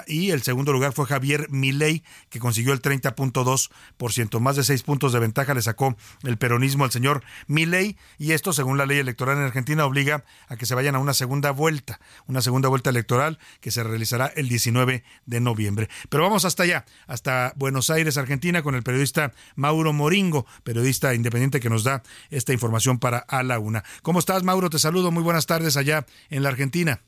y 0.07 0.31
el 0.31 0.43
segundo 0.43 0.71
lugar 0.71 0.93
fue 0.93 1.05
Javier 1.05 1.47
Milei, 1.49 2.01
que 2.29 2.39
consiguió 2.39 2.71
el 2.71 2.81
30.2%. 2.81 4.39
Más 4.39 4.55
de 4.55 4.63
seis 4.63 4.81
puntos 4.81 5.11
de 5.11 5.19
ventaja 5.19 5.53
le 5.53 5.61
sacó 5.61 5.97
el 6.23 6.37
peronismo 6.37 6.85
al 6.85 6.91
señor 6.91 7.21
Milei 7.47 7.97
y 8.17 8.31
esto, 8.31 8.53
según 8.53 8.77
la 8.77 8.85
ley 8.85 8.99
electoral 8.99 9.37
en 9.37 9.43
Argentina, 9.43 9.85
obliga 9.85 10.23
a 10.47 10.55
que 10.55 10.65
se 10.65 10.73
a 10.95 10.99
una 10.99 11.13
segunda 11.13 11.51
vuelta, 11.51 11.99
una 12.27 12.41
segunda 12.41 12.69
vuelta 12.69 12.89
electoral 12.89 13.39
que 13.61 13.71
se 13.71 13.83
realizará 13.83 14.27
el 14.35 14.49
19 14.49 15.03
de 15.25 15.39
noviembre. 15.39 15.89
Pero 16.09 16.23
vamos 16.23 16.45
hasta 16.45 16.63
allá, 16.63 16.85
hasta 17.07 17.53
Buenos 17.55 17.89
Aires, 17.89 18.17
Argentina, 18.17 18.63
con 18.63 18.75
el 18.75 18.83
periodista 18.83 19.33
Mauro 19.55 19.93
Moringo, 19.93 20.45
periodista 20.63 21.13
independiente 21.13 21.59
que 21.59 21.69
nos 21.69 21.83
da 21.83 22.03
esta 22.29 22.53
información 22.53 22.99
para 22.99 23.19
A 23.19 23.43
la 23.43 23.59
Una. 23.59 23.83
¿Cómo 24.01 24.19
estás, 24.19 24.43
Mauro? 24.43 24.69
Te 24.69 24.79
saludo. 24.79 25.11
Muy 25.11 25.23
buenas 25.23 25.45
tardes 25.45 25.77
allá 25.77 26.05
en 26.29 26.43
la 26.43 26.49
Argentina. 26.49 27.01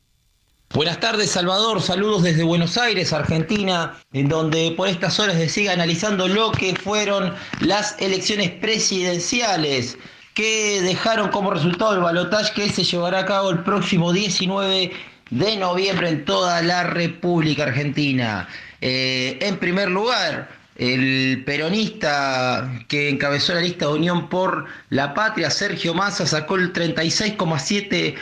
Buenas 0.72 1.00
tardes, 1.00 1.30
Salvador. 1.30 1.82
Saludos 1.82 2.22
desde 2.22 2.44
Buenos 2.44 2.78
Aires, 2.78 3.12
Argentina, 3.12 3.98
en 4.12 4.28
donde 4.28 4.72
por 4.76 4.86
estas 4.86 5.18
horas 5.18 5.36
se 5.36 5.48
sigue 5.48 5.68
analizando 5.68 6.28
lo 6.28 6.52
que 6.52 6.76
fueron 6.76 7.34
las 7.58 7.96
elecciones 7.98 8.50
presidenciales 8.52 9.98
que 10.40 10.80
dejaron 10.80 11.28
como 11.28 11.50
resultado 11.50 11.92
el 11.92 12.00
balotaje 12.00 12.54
que 12.54 12.70
se 12.70 12.82
llevará 12.82 13.18
a 13.18 13.26
cabo 13.26 13.50
el 13.50 13.58
próximo 13.58 14.10
19 14.10 14.90
de 15.28 15.56
noviembre 15.58 16.08
en 16.08 16.24
toda 16.24 16.62
la 16.62 16.84
República 16.84 17.64
Argentina. 17.64 18.48
Eh, 18.80 19.36
en 19.42 19.58
primer 19.58 19.90
lugar, 19.90 20.48
el 20.76 21.42
peronista 21.44 22.72
que 22.88 23.10
encabezó 23.10 23.52
la 23.52 23.60
lista 23.60 23.84
de 23.84 23.92
Unión 23.92 24.30
por 24.30 24.64
la 24.88 25.12
Patria, 25.12 25.50
Sergio 25.50 25.92
Massa, 25.92 26.26
sacó 26.26 26.56
el 26.56 26.72
36,7% 26.72 28.16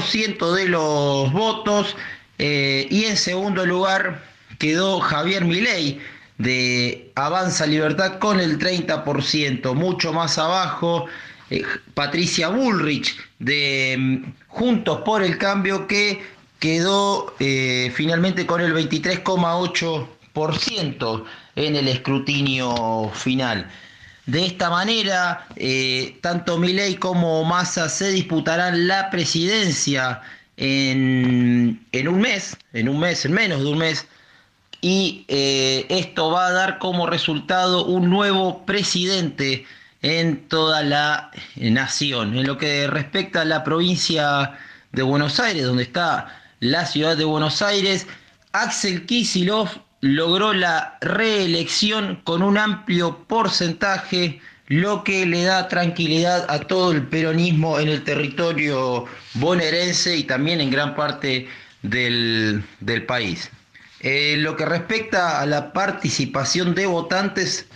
ciento 0.00 0.54
de 0.54 0.66
los 0.66 1.30
votos 1.30 1.94
eh, 2.38 2.88
y 2.90 3.04
en 3.04 3.18
segundo 3.18 3.66
lugar 3.66 4.22
quedó 4.58 4.98
Javier 5.00 5.44
Milei 5.44 6.00
de 6.38 7.12
Avanza 7.16 7.66
Libertad 7.66 8.18
con 8.18 8.40
el 8.40 8.58
30%, 8.58 9.74
mucho 9.74 10.14
más 10.14 10.38
abajo 10.38 11.06
eh, 11.50 11.62
Patricia 11.94 12.48
Bullrich 12.48 13.16
de 13.40 13.96
mm, 13.98 14.22
Juntos 14.48 15.02
por 15.04 15.22
el 15.22 15.36
Cambio 15.36 15.86
que 15.86 16.22
quedó 16.60 17.34
eh, 17.40 17.92
finalmente 17.94 18.46
con 18.46 18.60
el 18.60 18.72
23,8% 18.72 21.24
en 21.56 21.76
el 21.76 21.88
escrutinio 21.88 23.10
final. 23.14 23.68
De 24.26 24.44
esta 24.46 24.70
manera, 24.70 25.46
eh, 25.56 26.16
tanto 26.20 26.56
Milei 26.58 26.94
como 26.96 27.42
Massa 27.44 27.88
se 27.88 28.12
disputarán 28.12 28.86
la 28.86 29.10
presidencia 29.10 30.20
en, 30.56 31.80
un 31.92 32.20
mes, 32.20 32.56
en 32.72 32.88
un 32.88 33.00
mes, 33.00 33.24
en 33.24 33.32
menos 33.32 33.58
de 33.60 33.66
un 33.66 33.78
mes, 33.78 34.06
y 34.82 35.26
esto 35.28 36.30
va 36.30 36.46
a 36.46 36.52
dar 36.52 36.78
como 36.78 37.06
resultado 37.06 37.84
un 37.86 38.08
nuevo 38.08 38.64
presidente 38.64 39.66
en 40.02 40.48
toda 40.48 40.82
la 40.82 41.30
nación. 41.56 42.36
En 42.36 42.46
lo 42.46 42.58
que 42.58 42.86
respecta 42.86 43.42
a 43.42 43.44
la 43.44 43.64
provincia 43.64 44.58
de 44.92 45.02
Buenos 45.02 45.40
Aires, 45.40 45.64
donde 45.64 45.84
está 45.84 46.40
la 46.60 46.86
ciudad 46.86 47.16
de 47.16 47.24
Buenos 47.24 47.62
Aires, 47.62 48.06
Axel 48.52 49.06
Kicillof 49.06 49.76
logró 50.00 50.52
la 50.52 50.98
reelección 51.00 52.20
con 52.24 52.42
un 52.42 52.58
amplio 52.58 53.24
porcentaje, 53.26 54.40
lo 54.66 55.04
que 55.04 55.26
le 55.26 55.44
da 55.44 55.68
tranquilidad 55.68 56.46
a 56.48 56.60
todo 56.60 56.92
el 56.92 57.06
peronismo 57.06 57.78
en 57.78 57.88
el 57.88 58.04
territorio 58.04 59.04
bonaerense 59.34 60.16
y 60.16 60.24
también 60.24 60.60
en 60.60 60.70
gran 60.70 60.94
parte 60.94 61.48
del, 61.82 62.64
país. 63.06 63.50
En 64.00 64.12
eh, 64.12 64.36
lo 64.38 64.56
que 64.56 64.64
respecta 64.64 65.40
a 65.40 65.46
la 65.46 65.72
participación 65.72 66.74
de 66.74 66.86
votantes, 66.86 67.66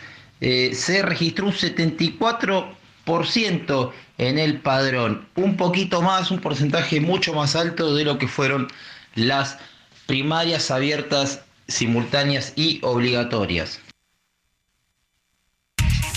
eh, 0.46 0.74
se 0.74 1.00
registró 1.00 1.46
un 1.46 1.54
74% 1.54 3.92
en 4.18 4.38
el 4.38 4.60
padrón, 4.60 5.26
un 5.36 5.56
poquito 5.56 6.02
más, 6.02 6.30
un 6.30 6.38
porcentaje 6.38 7.00
mucho 7.00 7.32
más 7.32 7.56
alto 7.56 7.94
de 7.94 8.04
lo 8.04 8.18
que 8.18 8.28
fueron 8.28 8.68
las 9.14 9.56
primarias 10.04 10.70
abiertas 10.70 11.40
simultáneas 11.66 12.52
y 12.56 12.78
obligatorias. 12.82 13.80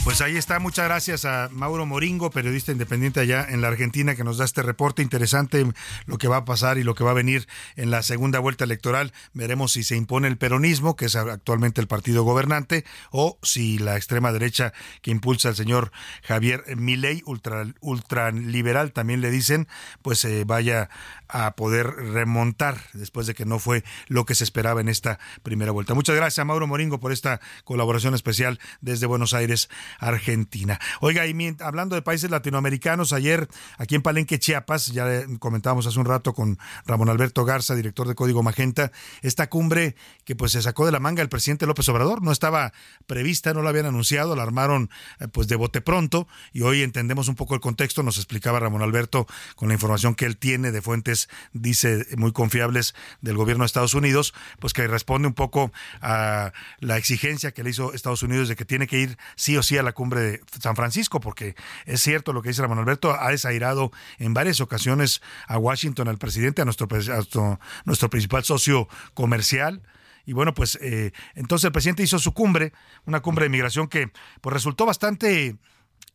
Pues 0.07 0.21
ahí 0.21 0.37
está, 0.37 0.59
muchas 0.59 0.85
gracias 0.85 1.25
a 1.25 1.49
Mauro 1.51 1.85
Moringo, 1.85 2.31
periodista 2.31 2.71
independiente 2.71 3.19
allá 3.19 3.45
en 3.49 3.59
la 3.59 3.67
Argentina, 3.67 4.15
que 4.15 4.23
nos 4.23 4.37
da 4.37 4.45
este 4.45 4.61
reporte 4.63 5.01
interesante, 5.01 5.69
lo 6.05 6.17
que 6.17 6.29
va 6.29 6.37
a 6.37 6.45
pasar 6.45 6.77
y 6.77 6.83
lo 6.85 6.95
que 6.95 7.03
va 7.03 7.11
a 7.11 7.13
venir 7.13 7.45
en 7.75 7.91
la 7.91 8.01
segunda 8.03 8.39
vuelta 8.39 8.63
electoral. 8.63 9.11
Veremos 9.33 9.73
si 9.73 9.83
se 9.83 9.97
impone 9.97 10.29
el 10.29 10.37
peronismo, 10.37 10.95
que 10.95 11.07
es 11.07 11.17
actualmente 11.17 11.81
el 11.81 11.87
partido 11.87 12.23
gobernante, 12.23 12.85
o 13.11 13.37
si 13.43 13.79
la 13.79 13.97
extrema 13.97 14.31
derecha 14.31 14.71
que 15.01 15.11
impulsa 15.11 15.49
el 15.49 15.57
señor 15.57 15.91
Javier 16.23 16.63
Milei, 16.77 17.21
ultra, 17.25 17.65
ultraliberal 17.81 18.93
también 18.93 19.19
le 19.19 19.29
dicen, 19.29 19.67
pues 20.03 20.19
se 20.19 20.45
vaya 20.45 20.89
a 21.27 21.51
poder 21.55 21.87
remontar 21.87 22.79
después 22.93 23.27
de 23.27 23.33
que 23.33 23.45
no 23.45 23.59
fue 23.59 23.83
lo 24.07 24.25
que 24.25 24.35
se 24.35 24.45
esperaba 24.45 24.79
en 24.79 24.87
esta 24.87 25.19
primera 25.43 25.71
vuelta. 25.71 25.93
Muchas 25.93 26.15
gracias, 26.15 26.45
Mauro 26.45 26.65
Moringo, 26.65 27.01
por 27.01 27.11
esta 27.11 27.41
colaboración 27.65 28.15
especial 28.15 28.61
desde 28.79 29.05
Buenos 29.05 29.33
Aires, 29.33 29.67
Argentina. 29.99 30.79
Oiga, 31.01 31.25
y 31.25 31.55
hablando 31.59 31.95
de 31.95 32.01
países 32.01 32.29
latinoamericanos, 32.29 33.13
ayer 33.13 33.47
aquí 33.77 33.95
en 33.95 34.01
Palenque, 34.01 34.39
Chiapas, 34.39 34.87
ya 34.87 35.25
comentábamos 35.39 35.85
hace 35.87 35.99
un 35.99 36.05
rato 36.05 36.33
con 36.33 36.57
Ramón 36.85 37.09
Alberto 37.09 37.45
Garza, 37.45 37.75
director 37.75 38.07
de 38.07 38.15
Código 38.15 38.43
Magenta, 38.43 38.91
esta 39.21 39.49
cumbre 39.49 39.95
que 40.25 40.35
pues 40.35 40.51
se 40.51 40.61
sacó 40.61 40.85
de 40.85 40.91
la 40.91 40.99
manga 40.99 41.21
el 41.21 41.29
presidente 41.29 41.65
López 41.65 41.87
Obrador, 41.89 42.21
no 42.21 42.31
estaba 42.31 42.73
prevista, 43.05 43.53
no 43.53 43.61
la 43.61 43.69
habían 43.69 43.85
anunciado, 43.85 44.35
la 44.35 44.43
armaron 44.43 44.89
eh, 45.19 45.27
pues 45.27 45.47
de 45.47 45.55
bote 45.55 45.81
pronto 45.81 46.27
y 46.53 46.61
hoy 46.61 46.81
entendemos 46.81 47.27
un 47.27 47.35
poco 47.35 47.55
el 47.55 47.61
contexto, 47.61 48.03
nos 48.03 48.17
explicaba 48.17 48.59
Ramón 48.59 48.81
Alberto 48.81 49.27
con 49.55 49.69
la 49.69 49.73
información 49.73 50.15
que 50.15 50.25
él 50.25 50.37
tiene 50.37 50.71
de 50.71 50.81
fuentes 50.81 51.29
dice, 51.53 52.05
muy 52.17 52.31
confiables 52.31 52.95
del 53.21 53.37
gobierno 53.37 53.63
de 53.63 53.67
Estados 53.67 53.93
Unidos, 53.93 54.33
pues 54.59 54.73
que 54.73 54.87
responde 54.87 55.27
un 55.27 55.33
poco 55.33 55.71
a 56.01 56.53
la 56.79 56.97
exigencia 56.97 57.51
que 57.51 57.63
le 57.63 57.71
hizo 57.71 57.93
Estados 57.93 58.23
Unidos 58.23 58.47
de 58.47 58.55
que 58.55 58.65
tiene 58.65 58.87
que 58.87 58.99
ir 58.99 59.17
sí 59.35 59.57
o 59.57 59.63
sí 59.63 59.77
a 59.77 59.83
la 59.83 59.86
cumbre 59.93 60.21
de 60.21 60.41
San 60.61 60.75
Francisco, 60.75 61.19
porque 61.19 61.55
es 61.85 62.01
cierto 62.01 62.33
lo 62.33 62.41
que 62.41 62.49
dice 62.49 62.61
Ramón 62.61 62.79
Alberto, 62.79 63.13
ha 63.13 63.29
desairado 63.29 63.91
en 64.17 64.33
varias 64.33 64.61
ocasiones 64.61 65.21
a 65.47 65.57
Washington, 65.57 66.07
al 66.07 66.17
presidente, 66.17 66.61
a 66.61 66.65
nuestro, 66.65 66.87
a 66.87 67.59
nuestro 67.85 68.09
principal 68.09 68.43
socio 68.43 68.87
comercial. 69.13 69.81
Y 70.25 70.33
bueno, 70.33 70.53
pues 70.53 70.77
eh, 70.81 71.13
entonces 71.35 71.65
el 71.65 71.71
presidente 71.71 72.03
hizo 72.03 72.19
su 72.19 72.33
cumbre, 72.33 72.73
una 73.05 73.21
cumbre 73.21 73.45
de 73.45 73.49
migración 73.49 73.87
que 73.87 74.11
pues 74.41 74.53
resultó 74.53 74.85
bastante 74.85 75.57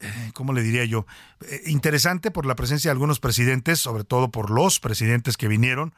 eh, 0.02 0.30
¿cómo 0.34 0.52
le 0.52 0.62
diría 0.62 0.84
yo? 0.84 1.06
Eh, 1.48 1.62
interesante 1.66 2.30
por 2.30 2.44
la 2.44 2.56
presencia 2.56 2.88
de 2.88 2.92
algunos 2.92 3.20
presidentes, 3.20 3.78
sobre 3.78 4.04
todo 4.04 4.30
por 4.30 4.50
los 4.50 4.80
presidentes 4.80 5.36
que 5.36 5.46
vinieron, 5.46 5.94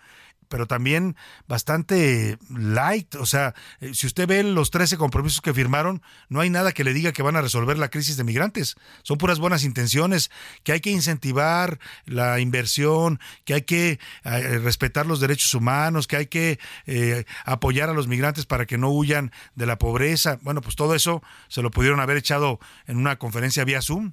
pero 0.54 0.68
también 0.68 1.16
bastante 1.48 2.38
light. 2.48 3.16
O 3.16 3.26
sea, 3.26 3.56
eh, 3.80 3.90
si 3.92 4.06
usted 4.06 4.28
ve 4.28 4.44
los 4.44 4.70
13 4.70 4.96
compromisos 4.96 5.40
que 5.40 5.52
firmaron, 5.52 6.00
no 6.28 6.38
hay 6.38 6.48
nada 6.48 6.70
que 6.70 6.84
le 6.84 6.94
diga 6.94 7.10
que 7.10 7.24
van 7.24 7.34
a 7.34 7.40
resolver 7.40 7.76
la 7.76 7.88
crisis 7.88 8.16
de 8.16 8.22
migrantes. 8.22 8.76
Son 9.02 9.18
puras 9.18 9.40
buenas 9.40 9.64
intenciones, 9.64 10.30
que 10.62 10.70
hay 10.70 10.78
que 10.78 10.92
incentivar 10.92 11.80
la 12.04 12.38
inversión, 12.38 13.18
que 13.44 13.54
hay 13.54 13.62
que 13.62 13.98
eh, 14.22 14.60
respetar 14.60 15.06
los 15.06 15.18
derechos 15.18 15.52
humanos, 15.54 16.06
que 16.06 16.18
hay 16.18 16.26
que 16.26 16.60
eh, 16.86 17.24
apoyar 17.44 17.90
a 17.90 17.92
los 17.92 18.06
migrantes 18.06 18.46
para 18.46 18.64
que 18.64 18.78
no 18.78 18.90
huyan 18.90 19.32
de 19.56 19.66
la 19.66 19.76
pobreza. 19.76 20.38
Bueno, 20.42 20.60
pues 20.60 20.76
todo 20.76 20.94
eso 20.94 21.20
se 21.48 21.62
lo 21.62 21.72
pudieron 21.72 21.98
haber 21.98 22.16
echado 22.16 22.60
en 22.86 22.98
una 22.98 23.16
conferencia 23.16 23.64
vía 23.64 23.82
Zoom. 23.82 24.12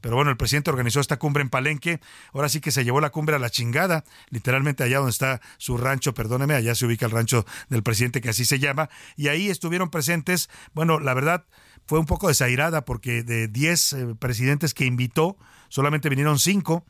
Pero 0.00 0.16
bueno, 0.16 0.30
el 0.30 0.36
presidente 0.36 0.70
organizó 0.70 1.00
esta 1.00 1.18
cumbre 1.18 1.42
en 1.42 1.48
Palenque. 1.48 2.00
Ahora 2.32 2.48
sí 2.48 2.60
que 2.60 2.70
se 2.70 2.84
llevó 2.84 3.00
la 3.00 3.10
cumbre 3.10 3.36
a 3.36 3.38
la 3.38 3.50
chingada, 3.50 4.04
literalmente 4.30 4.82
allá 4.82 4.98
donde 4.98 5.10
está 5.10 5.40
su 5.56 5.76
rancho, 5.76 6.14
perdóneme, 6.14 6.54
allá 6.54 6.74
se 6.74 6.84
ubica 6.86 7.06
el 7.06 7.12
rancho 7.12 7.46
del 7.68 7.82
presidente, 7.82 8.20
que 8.20 8.28
así 8.28 8.44
se 8.44 8.58
llama. 8.58 8.90
Y 9.16 9.28
ahí 9.28 9.48
estuvieron 9.48 9.90
presentes, 9.90 10.50
bueno, 10.74 11.00
la 11.00 11.14
verdad 11.14 11.44
fue 11.86 11.98
un 11.98 12.06
poco 12.06 12.28
desairada 12.28 12.84
porque 12.84 13.22
de 13.22 13.48
10 13.48 13.92
eh, 13.92 14.14
presidentes 14.18 14.74
que 14.74 14.84
invitó, 14.84 15.36
solamente 15.68 16.08
vinieron 16.08 16.38
5 16.38 16.84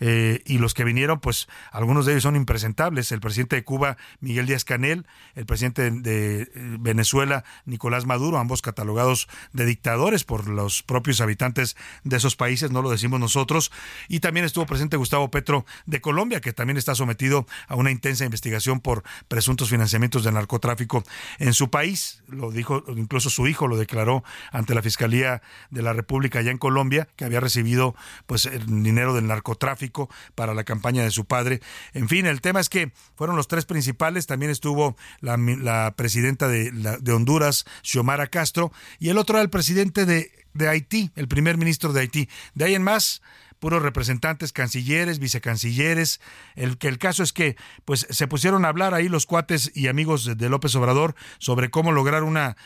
eh, 0.00 0.42
y 0.44 0.58
los 0.58 0.74
que 0.74 0.84
vinieron, 0.84 1.20
pues 1.20 1.48
algunos 1.72 2.06
de 2.06 2.12
ellos 2.12 2.22
son 2.22 2.36
impresentables. 2.36 3.12
El 3.12 3.20
presidente 3.20 3.56
de 3.56 3.64
Cuba, 3.64 3.96
Miguel 4.20 4.46
Díaz 4.46 4.64
Canel, 4.64 5.06
el 5.34 5.46
presidente 5.46 5.90
de 5.90 6.42
eh, 6.42 6.48
Venezuela, 6.54 7.44
Nicolás 7.64 8.06
Maduro, 8.06 8.38
ambos 8.38 8.62
catalogados 8.62 9.28
de 9.52 9.64
dictadores 9.64 10.24
por 10.24 10.48
los 10.48 10.82
propios 10.82 11.20
habitantes 11.20 11.76
de 12.04 12.16
esos 12.16 12.36
países, 12.36 12.70
no 12.70 12.82
lo 12.82 12.90
decimos 12.90 13.20
nosotros. 13.20 13.72
Y 14.08 14.20
también 14.20 14.44
estuvo 14.44 14.66
presente 14.66 14.96
Gustavo 14.96 15.30
Petro 15.30 15.64
de 15.86 16.00
Colombia, 16.00 16.40
que 16.40 16.52
también 16.52 16.76
está 16.76 16.94
sometido 16.94 17.46
a 17.68 17.76
una 17.76 17.90
intensa 17.90 18.24
investigación 18.24 18.80
por 18.80 19.02
presuntos 19.28 19.70
financiamientos 19.70 20.24
de 20.24 20.32
narcotráfico 20.32 21.04
en 21.38 21.54
su 21.54 21.70
país. 21.70 22.22
Lo 22.28 22.50
dijo, 22.50 22.84
incluso 22.88 23.30
su 23.30 23.46
hijo 23.46 23.66
lo 23.66 23.76
declaró 23.76 24.24
ante 24.52 24.74
la 24.74 24.82
Fiscalía 24.82 25.42
de 25.70 25.82
la 25.82 25.92
República 25.92 26.40
allá 26.40 26.50
en 26.50 26.58
Colombia, 26.58 27.08
que 27.16 27.24
había 27.24 27.40
recibido 27.40 27.94
pues 28.26 28.46
el 28.46 28.66
dinero 28.82 29.14
del 29.14 29.26
narcotráfico 29.26 29.85
para 30.34 30.54
la 30.54 30.64
campaña 30.64 31.02
de 31.02 31.10
su 31.10 31.24
padre. 31.24 31.60
En 31.92 32.08
fin, 32.08 32.26
el 32.26 32.40
tema 32.40 32.60
es 32.60 32.68
que 32.68 32.92
fueron 33.14 33.36
los 33.36 33.48
tres 33.48 33.64
principales. 33.64 34.26
También 34.26 34.50
estuvo 34.50 34.96
la, 35.20 35.94
presidenta 35.96 36.48
de, 36.48 37.12
Honduras, 37.12 37.64
Xiomara 37.82 38.26
Castro, 38.26 38.72
y 38.98 39.08
el 39.08 39.18
otro 39.18 39.36
era 39.36 39.42
el 39.42 39.50
presidente 39.50 40.06
de, 40.06 40.30
de 40.54 40.68
Haití, 40.68 41.10
el 41.16 41.28
primer 41.28 41.56
ministro 41.56 41.92
de 41.92 42.00
Haití. 42.00 42.28
De 42.54 42.64
ahí 42.64 42.74
en 42.74 42.82
más, 42.82 43.22
puros 43.58 43.82
representantes, 43.82 44.52
cancilleres, 44.52 45.18
vicecancilleres. 45.18 46.20
El 46.54 46.78
que 46.78 46.88
el 46.88 46.98
caso 46.98 47.22
es 47.22 47.32
que 47.32 47.56
pues 47.84 48.06
se 48.10 48.28
pusieron 48.28 48.64
a 48.64 48.68
hablar 48.68 48.94
ahí 48.94 49.08
los 49.08 49.26
cuates 49.26 49.72
y 49.74 49.88
amigos 49.88 50.36
de 50.36 50.48
López 50.48 50.74
Obrador 50.74 51.14
sobre 51.38 51.70
cómo 51.70 51.92
lograr 51.92 52.22
una 52.22 52.56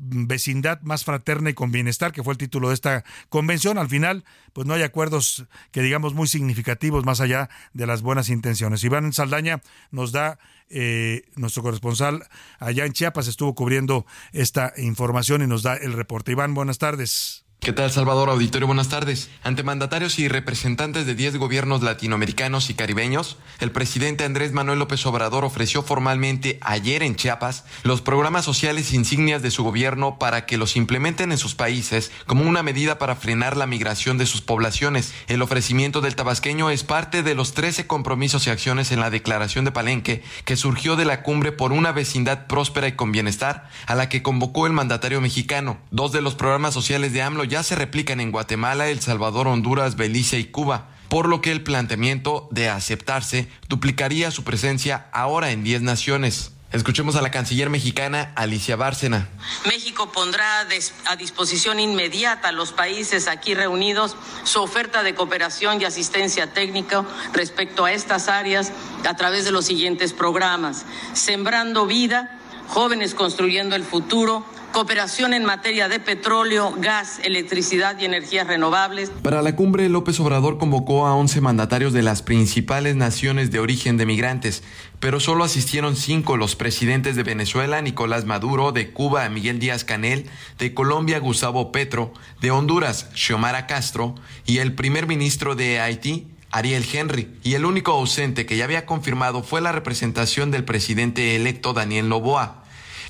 vecindad 0.00 0.80
más 0.82 1.04
fraterna 1.04 1.50
y 1.50 1.54
con 1.54 1.70
bienestar, 1.70 2.12
que 2.12 2.22
fue 2.22 2.32
el 2.32 2.38
título 2.38 2.68
de 2.68 2.74
esta 2.74 3.04
convención. 3.28 3.78
Al 3.78 3.88
final, 3.88 4.24
pues 4.52 4.66
no 4.66 4.74
hay 4.74 4.82
acuerdos 4.82 5.46
que 5.72 5.82
digamos 5.82 6.14
muy 6.14 6.26
significativos 6.26 7.04
más 7.04 7.20
allá 7.20 7.50
de 7.74 7.86
las 7.86 8.02
buenas 8.02 8.30
intenciones. 8.30 8.82
Iván 8.82 9.12
Saldaña 9.12 9.60
nos 9.90 10.12
da, 10.12 10.38
eh, 10.70 11.24
nuestro 11.36 11.62
corresponsal 11.62 12.24
allá 12.58 12.86
en 12.86 12.92
Chiapas 12.92 13.28
estuvo 13.28 13.54
cubriendo 13.54 14.06
esta 14.32 14.72
información 14.76 15.42
y 15.42 15.46
nos 15.46 15.62
da 15.62 15.76
el 15.76 15.92
reporte. 15.92 16.32
Iván, 16.32 16.54
buenas 16.54 16.78
tardes. 16.78 17.49
¿Qué 17.60 17.74
tal, 17.74 17.90
Salvador 17.90 18.30
Auditorio? 18.30 18.66
Buenas 18.66 18.88
tardes. 18.88 19.28
Ante 19.42 19.62
mandatarios 19.62 20.18
y 20.18 20.28
representantes 20.28 21.04
de 21.04 21.14
10 21.14 21.36
gobiernos 21.36 21.82
latinoamericanos 21.82 22.70
y 22.70 22.74
caribeños, 22.74 23.36
el 23.58 23.70
presidente 23.70 24.24
Andrés 24.24 24.52
Manuel 24.52 24.78
López 24.78 25.04
Obrador 25.04 25.44
ofreció 25.44 25.82
formalmente 25.82 26.58
ayer 26.62 27.02
en 27.02 27.16
Chiapas 27.16 27.66
los 27.82 28.00
programas 28.00 28.46
sociales 28.46 28.94
insignias 28.94 29.42
de 29.42 29.50
su 29.50 29.62
gobierno 29.62 30.18
para 30.18 30.46
que 30.46 30.56
los 30.56 30.74
implementen 30.74 31.32
en 31.32 31.38
sus 31.38 31.54
países 31.54 32.10
como 32.24 32.48
una 32.48 32.62
medida 32.62 32.96
para 32.96 33.14
frenar 33.14 33.58
la 33.58 33.66
migración 33.66 34.16
de 34.16 34.24
sus 34.24 34.40
poblaciones. 34.40 35.12
El 35.26 35.42
ofrecimiento 35.42 36.00
del 36.00 36.16
tabasqueño 36.16 36.70
es 36.70 36.82
parte 36.82 37.22
de 37.22 37.34
los 37.34 37.52
13 37.52 37.86
compromisos 37.86 38.46
y 38.46 38.50
acciones 38.50 38.90
en 38.90 39.00
la 39.00 39.10
declaración 39.10 39.66
de 39.66 39.72
Palenque 39.72 40.22
que 40.46 40.56
surgió 40.56 40.96
de 40.96 41.04
la 41.04 41.22
cumbre 41.22 41.52
por 41.52 41.72
una 41.72 41.92
vecindad 41.92 42.46
próspera 42.46 42.88
y 42.88 42.92
con 42.92 43.12
bienestar 43.12 43.68
a 43.86 43.94
la 43.94 44.08
que 44.08 44.22
convocó 44.22 44.66
el 44.66 44.72
mandatario 44.72 45.20
mexicano. 45.20 45.76
Dos 45.90 46.12
de 46.12 46.22
los 46.22 46.34
programas 46.34 46.72
sociales 46.72 47.12
de 47.12 47.20
AMLO 47.20 47.49
ya 47.50 47.62
se 47.64 47.74
replican 47.74 48.20
en 48.20 48.30
Guatemala, 48.30 48.88
El 48.88 49.00
Salvador, 49.00 49.48
Honduras, 49.48 49.96
Belice 49.96 50.38
y 50.38 50.44
Cuba, 50.44 50.88
por 51.08 51.28
lo 51.28 51.40
que 51.42 51.50
el 51.50 51.62
planteamiento 51.62 52.48
de 52.52 52.68
aceptarse 52.68 53.48
duplicaría 53.68 54.30
su 54.30 54.44
presencia 54.44 55.08
ahora 55.12 55.50
en 55.50 55.64
10 55.64 55.82
naciones. 55.82 56.52
Escuchemos 56.72 57.16
a 57.16 57.22
la 57.22 57.32
canciller 57.32 57.68
mexicana 57.68 58.32
Alicia 58.36 58.76
Bárcena. 58.76 59.28
México 59.66 60.12
pondrá 60.12 60.60
a 61.06 61.16
disposición 61.16 61.80
inmediata 61.80 62.50
a 62.50 62.52
los 62.52 62.70
países 62.70 63.26
aquí 63.26 63.54
reunidos 63.54 64.14
su 64.44 64.62
oferta 64.62 65.02
de 65.02 65.16
cooperación 65.16 65.82
y 65.82 65.84
asistencia 65.84 66.52
técnica 66.52 67.04
respecto 67.32 67.84
a 67.84 67.92
estas 67.92 68.28
áreas 68.28 68.70
a 69.04 69.16
través 69.16 69.44
de 69.44 69.50
los 69.50 69.64
siguientes 69.64 70.12
programas. 70.12 70.86
Sembrando 71.12 71.86
vida, 71.86 72.38
jóvenes 72.68 73.14
construyendo 73.14 73.74
el 73.74 73.82
futuro, 73.82 74.46
cooperación 74.72 75.34
en 75.34 75.44
materia 75.44 75.88
de 75.88 76.00
petróleo, 76.00 76.74
gas, 76.78 77.20
electricidad 77.24 77.98
y 77.98 78.04
energías 78.04 78.46
renovables. 78.46 79.10
Para 79.22 79.42
la 79.42 79.56
cumbre, 79.56 79.88
López 79.88 80.18
Obrador 80.20 80.58
convocó 80.58 81.06
a 81.06 81.14
11 81.14 81.40
mandatarios 81.40 81.92
de 81.92 82.02
las 82.02 82.22
principales 82.22 82.96
naciones 82.96 83.50
de 83.50 83.58
origen 83.58 83.96
de 83.96 84.06
migrantes, 84.06 84.62
pero 85.00 85.20
solo 85.20 85.44
asistieron 85.44 85.96
cinco 85.96 86.36
los 86.36 86.56
presidentes 86.56 87.16
de 87.16 87.22
Venezuela, 87.22 87.80
Nicolás 87.82 88.24
Maduro, 88.24 88.72
de 88.72 88.92
Cuba, 88.92 89.28
Miguel 89.28 89.58
Díaz 89.58 89.84
Canel, 89.84 90.26
de 90.58 90.74
Colombia, 90.74 91.18
Gustavo 91.18 91.72
Petro, 91.72 92.12
de 92.40 92.50
Honduras, 92.50 93.08
Xiomara 93.14 93.66
Castro, 93.66 94.14
y 94.46 94.58
el 94.58 94.74
primer 94.74 95.06
ministro 95.06 95.54
de 95.54 95.80
Haití, 95.80 96.28
Ariel 96.50 96.84
Henry, 96.92 97.30
y 97.42 97.54
el 97.54 97.64
único 97.64 97.92
ausente 97.92 98.44
que 98.44 98.56
ya 98.56 98.64
había 98.64 98.86
confirmado 98.86 99.42
fue 99.42 99.60
la 99.60 99.72
representación 99.72 100.50
del 100.50 100.64
presidente 100.64 101.36
electo 101.36 101.72
Daniel 101.72 102.08
Loboa. 102.08 102.64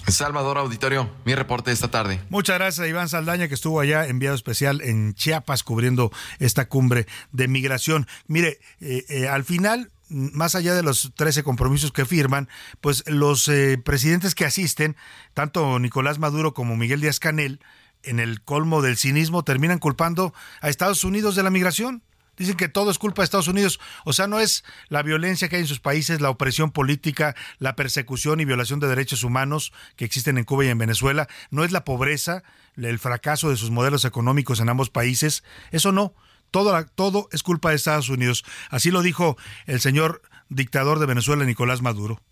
Salvador 0.09 0.59
Auditorio, 0.59 1.11
mi 1.25 1.35
reporte 1.35 1.73
esta 1.73 1.91
tarde. 1.91 2.21
Muchas 2.29 2.59
gracias, 2.59 2.89
Iván 2.89 3.09
Saldaña, 3.09 3.49
que 3.49 3.55
estuvo 3.55 3.81
allá 3.81 4.07
enviado 4.07 4.35
especial 4.35 4.81
en 4.81 5.15
Chiapas 5.15 5.63
cubriendo 5.63 6.11
esta 6.39 6.69
cumbre 6.69 7.07
de 7.33 7.49
migración. 7.49 8.07
Mire, 8.27 8.59
eh, 8.81 9.05
eh, 9.09 9.29
al 9.29 9.45
final 9.45 9.91
más 10.11 10.55
allá 10.57 10.75
de 10.75 10.83
los 10.83 11.13
13 11.15 11.43
compromisos 11.45 11.93
que 11.93 12.05
firman, 12.05 12.49
pues 12.81 13.05
los 13.07 13.47
eh, 13.49 13.79
presidentes 13.79 14.35
que 14.35 14.45
asisten, 14.45 14.97
tanto 15.35 15.79
Nicolás 15.79 16.19
Maduro 16.19 16.53
como 16.53 16.77
Miguel 16.77 17.01
Díaz 17.01 17.21
Canel, 17.21 17.61
en 18.03 18.19
el 18.19 18.43
colmo 18.43 18.83
del 18.83 18.97
cinismo, 18.97 19.45
terminan 19.45 19.79
culpando 19.79 20.35
a 20.61 20.69
Estados 20.69 21.05
Unidos 21.05 21.37
de 21.37 21.43
la 21.43 21.51
migración. 21.51 22.03
Dicen 22.41 22.57
que 22.57 22.71
todo 22.71 22.91
es 22.91 22.97
culpa 22.97 23.21
de 23.21 23.25
Estados 23.25 23.49
Unidos. 23.49 23.81
O 24.07 24.15
sea, 24.15 24.27
no 24.27 24.41
es 24.41 24.65
la 24.89 25.03
violencia 25.03 25.51
que 25.51 25.57
hay 25.57 25.63
en 25.63 25.69
sus 25.69 25.79
países, 25.79 26.23
la 26.23 26.31
opresión 26.31 26.71
política, 26.71 27.37
la 27.59 27.77
persecución 27.77 28.41
y 28.41 28.47
violación 28.47 28.81
de 28.81 28.89
derechos 28.89 29.25
humanos 29.25 29.75
que 29.97 30.07
existen 30.07 30.39
en 30.39 30.45
Cuba 30.45 30.65
y 30.65 30.69
en 30.69 30.79
Venezuela. 30.79 31.29
No 31.51 31.65
es 31.65 31.71
la 31.71 31.85
pobreza, 31.85 32.43
el 32.79 32.99
fracaso 32.99 33.51
de 33.51 33.59
sus 33.59 33.71
modelos 33.71 34.07
económicos 34.07 34.59
en 34.61 34.71
ambos 34.71 34.89
países. 34.89 35.45
Eso 35.71 35.93
no. 35.93 36.15
Todo, 36.51 36.83
todo 36.95 37.29
es 37.31 37.43
culpa 37.43 37.69
de 37.69 37.77
Estados 37.77 38.09
Unidos. 38.09 38.43
Así 38.71 38.91
lo 38.91 39.03
dijo 39.03 39.37
el 39.67 39.83
señor 39.83 40.23
dictador 40.49 40.99
de 40.99 41.05
Venezuela, 41.05 41.45
Nicolás 41.45 41.83
Maduro. 41.83 42.23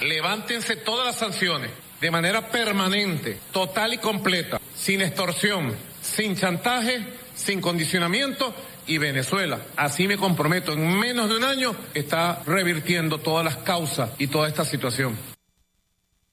Levántense 0.00 0.74
todas 0.74 1.06
las 1.06 1.16
sanciones 1.16 1.70
de 2.00 2.10
manera 2.10 2.50
permanente, 2.50 3.38
total 3.52 3.94
y 3.94 3.98
completa, 3.98 4.60
sin 4.74 5.00
extorsión, 5.00 5.76
sin 6.02 6.34
chantaje, 6.34 7.06
sin 7.36 7.60
condicionamiento 7.60 8.52
y 8.86 8.98
Venezuela. 8.98 9.60
Así 9.76 10.06
me 10.06 10.16
comprometo, 10.16 10.72
en 10.72 10.98
menos 10.98 11.28
de 11.28 11.36
un 11.36 11.44
año 11.44 11.74
está 11.94 12.42
revirtiendo 12.46 13.18
todas 13.18 13.44
las 13.44 13.56
causas 13.58 14.10
y 14.18 14.26
toda 14.26 14.48
esta 14.48 14.64
situación. 14.64 15.16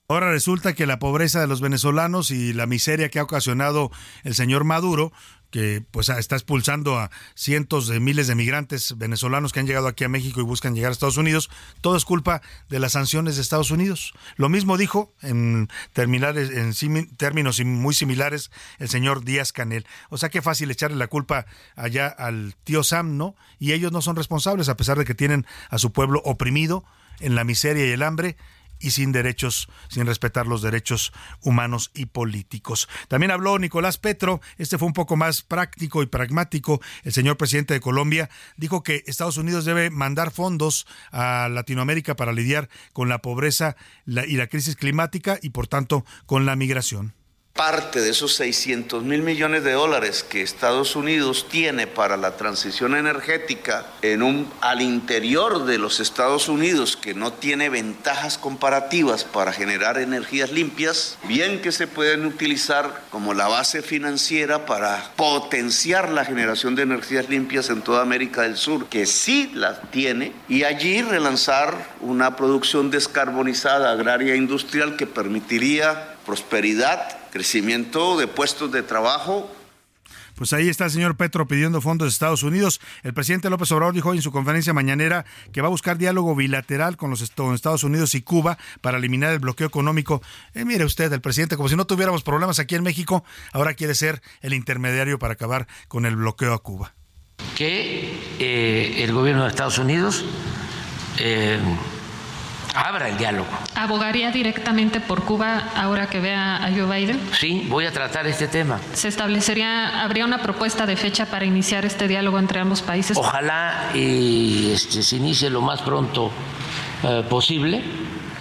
Ahora 0.08 0.30
resulta 0.30 0.74
que 0.74 0.86
la 0.86 0.98
pobreza 0.98 1.40
de 1.40 1.46
los 1.46 1.62
venezolanos 1.62 2.30
y 2.30 2.52
la 2.52 2.66
miseria 2.66 3.08
que 3.08 3.18
ha 3.18 3.22
ocasionado 3.22 3.90
el 4.24 4.34
señor 4.34 4.64
Maduro 4.64 5.12
que 5.52 5.84
pues 5.90 6.08
está 6.08 6.34
expulsando 6.34 6.98
a 6.98 7.10
cientos 7.34 7.86
de 7.86 8.00
miles 8.00 8.26
de 8.26 8.34
migrantes 8.34 8.96
venezolanos 8.96 9.52
que 9.52 9.60
han 9.60 9.66
llegado 9.66 9.86
aquí 9.86 10.02
a 10.02 10.08
México 10.08 10.40
y 10.40 10.44
buscan 10.44 10.74
llegar 10.74 10.88
a 10.88 10.92
Estados 10.92 11.18
Unidos, 11.18 11.50
todo 11.82 11.94
es 11.94 12.04
culpa 12.04 12.42
de 12.70 12.80
las 12.80 12.92
sanciones 12.92 13.36
de 13.36 13.42
Estados 13.42 13.70
Unidos. 13.70 14.14
Lo 14.36 14.48
mismo 14.48 14.76
dijo 14.78 15.12
en, 15.20 15.68
en 15.94 17.16
términos 17.16 17.60
muy 17.64 17.94
similares 17.94 18.50
el 18.78 18.88
señor 18.88 19.24
Díaz 19.24 19.52
Canel. 19.52 19.86
O 20.08 20.16
sea, 20.16 20.30
qué 20.30 20.40
fácil 20.40 20.70
echarle 20.70 20.96
la 20.96 21.06
culpa 21.06 21.46
allá 21.76 22.08
al 22.08 22.56
tío 22.64 22.82
Sam, 22.82 23.18
¿no? 23.18 23.36
Y 23.58 23.72
ellos 23.72 23.92
no 23.92 24.00
son 24.00 24.16
responsables 24.16 24.70
a 24.70 24.76
pesar 24.76 24.98
de 24.98 25.04
que 25.04 25.14
tienen 25.14 25.46
a 25.68 25.78
su 25.78 25.92
pueblo 25.92 26.22
oprimido 26.24 26.82
en 27.20 27.34
la 27.34 27.44
miseria 27.44 27.86
y 27.86 27.90
el 27.90 28.02
hambre 28.02 28.36
y 28.82 28.90
sin 28.90 29.12
derechos, 29.12 29.68
sin 29.88 30.06
respetar 30.06 30.46
los 30.46 30.60
derechos 30.60 31.12
humanos 31.40 31.90
y 31.94 32.06
políticos. 32.06 32.88
También 33.08 33.30
habló 33.30 33.58
Nicolás 33.58 33.96
Petro, 33.96 34.40
este 34.58 34.76
fue 34.76 34.88
un 34.88 34.92
poco 34.92 35.16
más 35.16 35.42
práctico 35.42 36.02
y 36.02 36.06
pragmático. 36.06 36.80
El 37.04 37.12
señor 37.12 37.36
presidente 37.36 37.74
de 37.74 37.80
Colombia 37.80 38.28
dijo 38.56 38.82
que 38.82 39.04
Estados 39.06 39.36
Unidos 39.36 39.64
debe 39.64 39.90
mandar 39.90 40.30
fondos 40.32 40.86
a 41.10 41.48
Latinoamérica 41.48 42.16
para 42.16 42.32
lidiar 42.32 42.68
con 42.92 43.08
la 43.08 43.22
pobreza 43.22 43.76
y 44.06 44.36
la 44.36 44.48
crisis 44.48 44.76
climática 44.76 45.38
y 45.40 45.50
por 45.50 45.68
tanto 45.68 46.04
con 46.26 46.44
la 46.44 46.56
migración 46.56 47.14
parte 47.54 48.00
de 48.00 48.10
esos 48.10 48.34
600 48.36 49.04
mil 49.04 49.22
millones 49.22 49.62
de 49.62 49.72
dólares 49.72 50.24
que 50.28 50.40
Estados 50.40 50.96
Unidos 50.96 51.46
tiene 51.50 51.86
para 51.86 52.16
la 52.16 52.36
transición 52.36 52.96
energética 52.96 53.86
en 54.00 54.22
un, 54.22 54.50
al 54.62 54.80
interior 54.80 55.66
de 55.66 55.76
los 55.76 56.00
Estados 56.00 56.48
Unidos 56.48 56.96
que 56.96 57.12
no 57.12 57.32
tiene 57.32 57.68
ventajas 57.68 58.38
comparativas 58.38 59.24
para 59.24 59.52
generar 59.52 59.98
energías 59.98 60.50
limpias, 60.50 61.18
bien 61.28 61.60
que 61.60 61.72
se 61.72 61.86
pueden 61.86 62.24
utilizar 62.24 63.02
como 63.10 63.34
la 63.34 63.48
base 63.48 63.82
financiera 63.82 64.64
para 64.64 65.12
potenciar 65.16 66.10
la 66.10 66.24
generación 66.24 66.74
de 66.74 66.82
energías 66.82 67.28
limpias 67.28 67.68
en 67.68 67.82
toda 67.82 68.00
América 68.00 68.42
del 68.42 68.56
Sur, 68.56 68.86
que 68.86 69.04
sí 69.04 69.50
las 69.54 69.90
tiene, 69.90 70.32
y 70.48 70.64
allí 70.64 71.02
relanzar 71.02 71.90
una 72.00 72.34
producción 72.34 72.90
descarbonizada 72.90 73.92
agraria 73.92 74.32
e 74.32 74.38
industrial 74.38 74.96
que 74.96 75.06
permitiría 75.06 76.16
prosperidad 76.24 77.21
crecimiento 77.32 78.18
de 78.18 78.28
puestos 78.28 78.70
de 78.70 78.82
trabajo 78.82 79.50
Pues 80.36 80.52
ahí 80.52 80.68
está 80.68 80.84
el 80.84 80.90
señor 80.90 81.16
Petro 81.16 81.48
pidiendo 81.48 81.80
fondos 81.80 82.06
de 82.06 82.10
Estados 82.10 82.42
Unidos. 82.42 82.80
El 83.02 83.14
presidente 83.14 83.48
López 83.48 83.72
Obrador 83.72 83.94
dijo 83.94 84.12
en 84.12 84.22
su 84.22 84.32
conferencia 84.32 84.72
mañanera 84.72 85.24
que 85.52 85.62
va 85.62 85.68
a 85.68 85.70
buscar 85.70 85.98
diálogo 85.98 86.34
bilateral 86.36 86.96
con 86.96 87.10
los 87.10 87.22
Estados 87.22 87.84
Unidos 87.84 88.14
y 88.14 88.22
Cuba 88.22 88.58
para 88.80 88.98
eliminar 88.98 89.32
el 89.32 89.38
bloqueo 89.38 89.66
económico. 89.66 90.22
Eh, 90.54 90.64
mire 90.64 90.84
usted, 90.84 91.12
el 91.12 91.20
presidente, 91.20 91.56
como 91.56 91.68
si 91.68 91.76
no 91.76 91.86
tuviéramos 91.86 92.22
problemas 92.22 92.58
aquí 92.58 92.74
en 92.74 92.82
México, 92.82 93.24
ahora 93.52 93.74
quiere 93.74 93.94
ser 93.94 94.22
el 94.42 94.52
intermediario 94.52 95.18
para 95.18 95.34
acabar 95.34 95.66
con 95.88 96.06
el 96.06 96.16
bloqueo 96.16 96.52
a 96.52 96.58
Cuba. 96.58 96.94
Que 97.56 98.18
eh, 98.38 99.04
el 99.04 99.12
gobierno 99.12 99.44
de 99.44 99.48
Estados 99.48 99.78
Unidos 99.78 100.24
eh, 101.18 101.58
abra 102.74 103.08
el 103.08 103.18
diálogo. 103.18 103.48
¿Abogaría 103.74 104.30
directamente 104.30 105.00
por 105.00 105.24
Cuba 105.24 105.70
ahora 105.76 106.08
que 106.08 106.20
vea 106.20 106.56
a 106.56 106.70
Joe 106.70 106.86
Biden? 106.86 107.20
Sí, 107.38 107.66
voy 107.68 107.86
a 107.86 107.92
tratar 107.92 108.26
este 108.26 108.48
tema. 108.48 108.80
¿Se 108.92 109.08
establecería, 109.08 110.02
habría 110.02 110.24
una 110.24 110.42
propuesta 110.42 110.86
de 110.86 110.96
fecha 110.96 111.26
para 111.26 111.44
iniciar 111.44 111.84
este 111.84 112.08
diálogo 112.08 112.38
entre 112.38 112.60
ambos 112.60 112.82
países? 112.82 113.16
Ojalá 113.16 113.90
y 113.94 114.72
este, 114.72 115.02
se 115.02 115.16
inicie 115.16 115.50
lo 115.50 115.60
más 115.60 115.82
pronto 115.82 116.30
eh, 117.02 117.24
posible. 117.28 117.82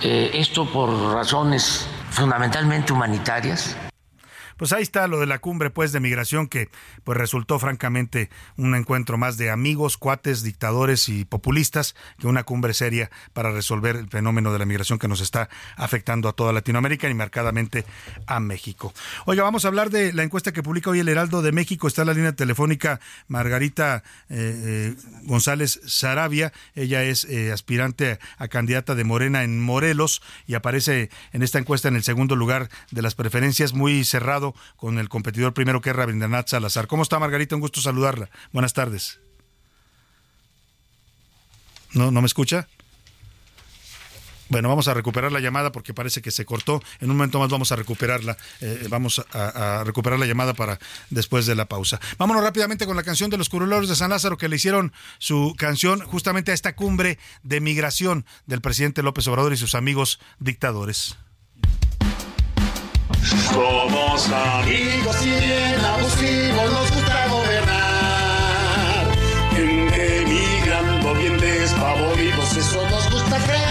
Eh, 0.02 0.32
esto 0.34 0.66
por 0.72 1.14
razones 1.14 1.88
fundamentalmente 2.10 2.92
humanitarias. 2.92 3.78
Pues 4.58 4.74
ahí 4.74 4.84
está 4.84 5.08
lo 5.08 5.20
de 5.20 5.26
la 5.26 5.40
cumbre 5.40 5.72
pues 5.72 5.92
de 5.92 6.00
migración 6.00 6.48
que 6.48 6.70
pues 7.04 7.18
resultó 7.18 7.60
francamente 7.60 8.30
un 8.58 8.76
encuentro 8.76 9.18
más 9.18 9.38
de 9.38 9.50
amigos, 9.50 9.98
cuates, 9.98 10.44
dictadores 10.44 11.10
y 11.10 11.26
populistas 11.26 11.96
que 12.20 12.28
una 12.28 12.44
cumbre 12.44 12.74
seria 12.74 13.10
para 13.34 13.52
resolver 13.52 13.96
el 13.96 14.08
fenómeno 14.10 14.54
de 14.54 14.60
la 14.60 14.66
migración 14.66 15.00
que 15.00 15.08
nos 15.08 15.22
está 15.22 15.50
afectando 15.76 16.30
a 16.30 16.34
toda 16.34 16.54
Latinoamérica 16.54 17.10
y 17.10 17.14
marcadamente 17.14 17.86
a 18.28 18.40
México. 18.40 18.94
Oiga, 19.26 19.44
vamos 19.44 19.66
a 19.66 19.68
hablar 19.68 19.90
de 19.90 20.14
la 20.14 20.24
encuesta 20.24 20.52
que 20.52 20.64
publica 20.64 20.90
hoy 20.90 21.00
el 21.00 21.10
Heraldo 21.10 21.42
de 21.42 21.52
México. 21.52 21.88
Está 21.88 22.02
en 22.02 22.08
la 22.08 22.14
línea 22.14 22.34
telefónica 22.34 23.00
Margarita 23.28 24.04
eh, 24.30 24.94
eh, 24.94 24.96
González 25.24 25.82
Sarabia. 25.86 26.54
Ella 26.76 27.04
es 27.04 27.26
eh, 27.26 27.52
aspirante 27.52 28.20
a 28.38 28.48
candidata 28.48 28.96
de 28.96 29.04
Morena 29.04 29.44
en 29.44 29.60
Morelos 29.62 30.22
y 30.48 30.56
aparece 30.56 31.10
en 31.34 31.44
esta 31.44 31.60
encuesta 31.60 31.88
en 31.88 31.96
el 31.96 32.04
segundo 32.04 32.36
lugar 32.36 32.70
de 32.92 33.02
las 33.02 33.16
preferencias 33.16 33.74
muy 33.74 34.04
cerrado 34.04 34.54
con 34.76 35.00
el 35.00 35.10
competidor 35.10 35.54
primero 35.54 35.82
que 35.82 35.92
es 35.92 35.96
Rabindranath 35.96 36.50
Salazar. 36.50 36.88
¿Cómo 36.92 37.04
está 37.04 37.20
Margarita? 37.20 37.56
Un 37.56 37.62
gusto 37.62 37.80
saludarla. 37.80 38.30
Buenas 38.52 38.74
tardes. 38.74 39.18
¿No, 41.94 42.12
¿No 42.12 42.20
me 42.20 42.26
escucha? 42.26 42.68
Bueno, 44.50 44.68
vamos 44.68 44.90
a 44.90 44.94
recuperar 44.94 45.32
la 45.32 45.40
llamada 45.40 45.72
porque 45.72 45.94
parece 45.94 46.22
que 46.22 46.32
se 46.32 46.44
cortó. 46.44 46.84
En 47.00 47.10
un 47.10 47.16
momento 47.16 47.40
más 47.40 47.50
vamos 47.50 47.72
a 47.72 47.78
recuperarla. 47.78 48.36
Eh, 48.60 48.88
vamos 48.90 49.26
a, 49.32 49.86
recuperar 49.86 50.20
la 50.20 50.26
llamada 50.26 50.54
para 50.54 50.80
después 51.10 51.46
de 51.46 51.56
la 51.56 51.64
pausa. 51.64 51.98
Vámonos 52.18 52.44
rápidamente 52.44 52.86
con 52.86 52.98
la 52.98 53.04
canción 53.04 53.30
de 53.30 53.38
los 53.38 53.48
curuleros 53.48 53.88
de 53.88 53.96
San 53.96 54.10
Lázaro 54.10 54.38
que 54.38 54.50
le 54.50 54.58
hicieron 54.58 54.92
su 55.18 55.56
canción 55.58 56.02
justamente 56.02 56.52
a 56.52 56.54
esta 56.54 56.76
cumbre 56.76 57.18
de 57.44 57.62
migración 57.62 58.26
del 58.48 58.60
presidente 58.60 59.02
López 59.02 59.26
Obrador 59.30 59.54
y 59.54 59.58
sus 59.58 59.76
amigos 59.76 60.20
dictadores. 60.40 61.16
Somos 63.24 64.28
amigos 64.30 65.18
y 65.24 65.30
bien 65.30 65.80
abusivos, 65.86 66.72
nos 66.72 66.92
gusta 66.92 67.28
gobernar. 67.28 69.06
Gente 69.56 70.26
migrando 70.28 71.14
bien 71.16 71.38
despavoridos, 71.38 72.58
eso 72.58 72.90
nos 72.90 73.12
gusta 73.12 73.38
crear. 73.38 73.62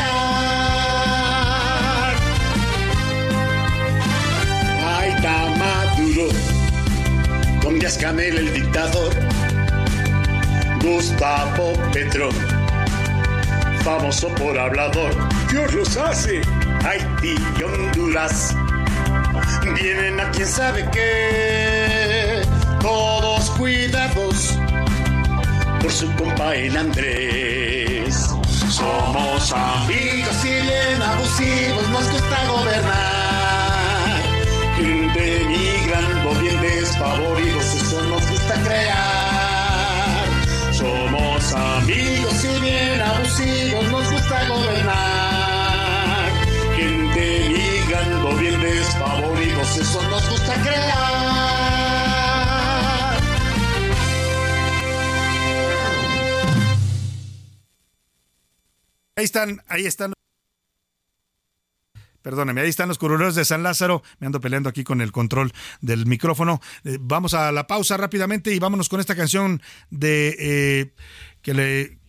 Ay, 4.86 5.10
está 5.16 5.46
maduro, 5.58 6.28
con 7.62 7.78
Díaz 7.78 7.98
Canel 7.98 8.38
el 8.38 8.54
dictador. 8.54 9.12
Gustavo 10.80 11.72
Petro, 11.92 12.30
famoso 13.82 14.28
por 14.36 14.56
hablador. 14.56 15.12
Dios 15.50 15.74
los 15.74 15.96
hace, 15.96 16.40
Haití 16.84 17.34
y 17.58 17.62
Honduras 17.64 18.54
vienen 19.74 20.20
a 20.20 20.30
quien 20.30 20.46
sabe 20.46 20.88
qué. 20.92 22.42
Todos 22.80 23.50
cuidados 23.50 24.58
por 25.80 25.90
su 25.90 26.12
compa 26.14 26.54
el 26.54 26.76
Andrés. 26.76 28.30
Somos 28.70 29.52
amigos 29.52 30.44
y 30.44 30.48
bien 30.48 31.02
abusivos, 31.02 31.88
nos 31.90 32.10
gusta 32.12 32.46
gobernar. 32.48 34.22
Gente 34.76 35.44
migrando 35.48 36.40
bien 36.40 36.60
desfavoridos, 36.60 37.64
eso 37.74 38.02
nos 38.02 38.30
gusta 38.30 38.54
crear. 38.62 40.24
Somos 40.72 41.54
amigos 41.54 42.44
y 42.44 42.60
bien 42.60 43.00
abusivos, 43.00 43.84
nos 43.90 44.12
gusta 44.12 44.48
gobernar. 44.48 45.19
Migrando 48.30 48.36
bien 48.36 48.60
desfavoridos, 48.60 49.76
eso 49.76 50.02
nos 50.10 50.30
gusta 50.30 50.54
crear. 50.62 51.50
Ahí 59.16 59.24
están, 59.24 59.62
ahí 59.68 59.86
están. 59.86 60.12
Perdóneme, 62.22 62.60
ahí 62.60 62.68
están 62.68 62.88
los 62.88 62.98
curuleros 62.98 63.34
de 63.34 63.44
San 63.44 63.62
Lázaro. 63.62 64.02
Me 64.18 64.26
ando 64.26 64.40
peleando 64.40 64.68
aquí 64.68 64.84
con 64.84 65.00
el 65.00 65.10
control 65.10 65.52
del 65.80 66.04
micrófono. 66.06 66.60
Eh, 66.84 66.98
vamos 67.00 67.32
a 67.32 67.50
la 67.50 67.66
pausa 67.66 67.96
rápidamente 67.96 68.54
y 68.54 68.58
vámonos 68.58 68.90
con 68.90 69.00
esta 69.00 69.16
canción 69.16 69.62
de 69.90 70.36
eh, 70.38 70.94
que 71.42 71.54
le 71.54 71.99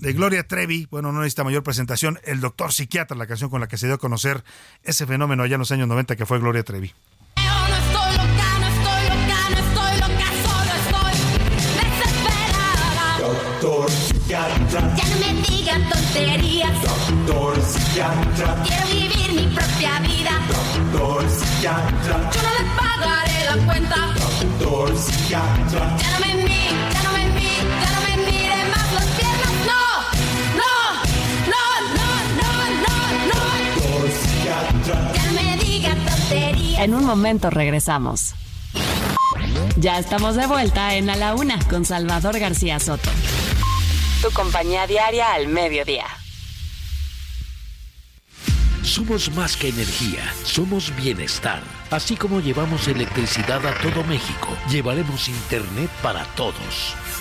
de 0.00 0.12
Gloria 0.12 0.46
Trevi. 0.46 0.86
Bueno, 0.90 1.12
no 1.12 1.20
necesita 1.20 1.44
mayor 1.44 1.62
presentación. 1.62 2.18
El 2.24 2.40
doctor 2.40 2.72
psiquiatra, 2.72 3.16
la 3.16 3.26
canción 3.26 3.50
con 3.50 3.60
la 3.60 3.68
que 3.68 3.78
se 3.78 3.86
dio 3.86 3.94
a 3.94 3.98
conocer 3.98 4.42
ese 4.82 5.06
fenómeno 5.06 5.42
allá 5.42 5.54
en 5.54 5.60
los 5.60 5.72
años 5.72 5.88
90 5.88 6.16
que 6.16 6.26
fue 6.26 6.38
Gloria 6.38 6.62
Trevi. 6.62 6.92
Doctor 13.60 13.90
psiquiatra. 13.90 14.94
Ya 14.96 15.04
no 15.04 15.20
me 15.20 15.42
digan 15.42 15.88
tonterías. 15.90 16.82
Doctor 16.82 17.62
psiquiatra. 17.62 18.62
Quiero 18.64 18.86
vivir 18.86 19.32
mi 19.34 19.54
propia 19.54 20.00
vida. 20.00 20.32
Doctor 20.92 21.28
psiquiatra. 21.28 22.30
Yo 22.32 22.42
no 22.42 22.50
le 22.58 22.64
pagaré 22.80 23.44
la 23.44 23.66
cuenta. 23.66 23.96
Doctor 24.40 24.96
psiquiatra. 24.96 25.96
Ya 25.98 26.10
no 26.18 26.26
me 26.26 26.34
mire, 26.44 26.99
En 36.78 36.94
un 36.94 37.04
momento 37.04 37.50
regresamos. 37.50 38.34
Ya 39.76 39.98
estamos 39.98 40.36
de 40.36 40.46
vuelta 40.46 40.94
en 40.94 41.10
A 41.10 41.16
la 41.16 41.34
Una 41.34 41.58
con 41.68 41.84
Salvador 41.84 42.38
García 42.38 42.78
Soto. 42.80 43.10
Tu 44.22 44.30
compañía 44.30 44.86
diaria 44.86 45.32
al 45.32 45.48
mediodía. 45.48 46.06
Somos 48.82 49.30
más 49.34 49.56
que 49.56 49.68
energía, 49.68 50.22
somos 50.42 50.94
bienestar. 50.96 51.62
Así 51.90 52.16
como 52.16 52.40
llevamos 52.40 52.88
electricidad 52.88 53.64
a 53.66 53.74
todo 53.74 54.02
México, 54.04 54.48
llevaremos 54.70 55.28
Internet 55.28 55.90
para 56.02 56.24
todos. 56.34 56.94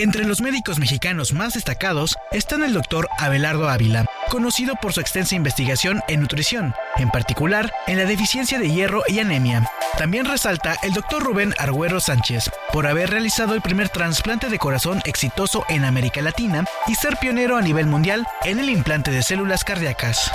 Entre 0.00 0.24
los 0.24 0.40
médicos 0.40 0.78
mexicanos 0.78 1.34
más 1.34 1.52
destacados 1.52 2.16
están 2.32 2.62
el 2.62 2.72
doctor 2.72 3.06
Abelardo 3.18 3.68
Ávila, 3.68 4.06
conocido 4.30 4.74
por 4.76 4.94
su 4.94 5.00
extensa 5.00 5.34
investigación 5.34 6.00
en 6.08 6.22
nutrición, 6.22 6.74
en 6.96 7.10
particular 7.10 7.70
en 7.86 7.98
la 7.98 8.06
deficiencia 8.06 8.58
de 8.58 8.70
hierro 8.70 9.02
y 9.08 9.18
anemia. 9.18 9.70
También 9.98 10.24
resalta 10.24 10.78
el 10.82 10.94
doctor 10.94 11.22
Rubén 11.22 11.54
Argüero 11.58 12.00
Sánchez, 12.00 12.50
por 12.72 12.86
haber 12.86 13.10
realizado 13.10 13.52
el 13.52 13.60
primer 13.60 13.90
trasplante 13.90 14.48
de 14.48 14.58
corazón 14.58 15.02
exitoso 15.04 15.66
en 15.68 15.84
América 15.84 16.22
Latina 16.22 16.64
y 16.86 16.94
ser 16.94 17.18
pionero 17.18 17.58
a 17.58 17.60
nivel 17.60 17.84
mundial 17.84 18.26
en 18.44 18.58
el 18.58 18.70
implante 18.70 19.10
de 19.10 19.22
células 19.22 19.64
cardíacas. 19.64 20.32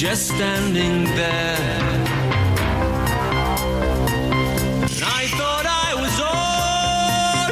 Just 0.00 0.28
standing 0.28 1.04
there. 1.04 1.56
And 4.80 5.04
I 5.04 5.26
thought 5.36 5.66
I 5.66 5.94
was 6.00 6.16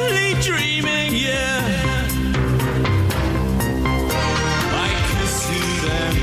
only 0.01 0.33
dreaming, 0.41 1.13
yeah. 1.13 1.59
Them. 5.83 6.15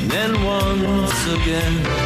And 0.00 0.10
then 0.10 0.44
once 0.44 1.26
again, 1.36 2.05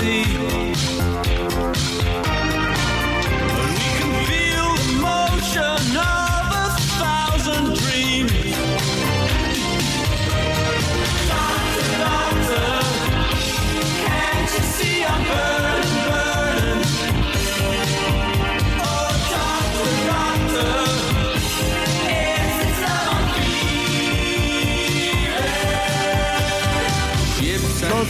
see. 0.00 0.69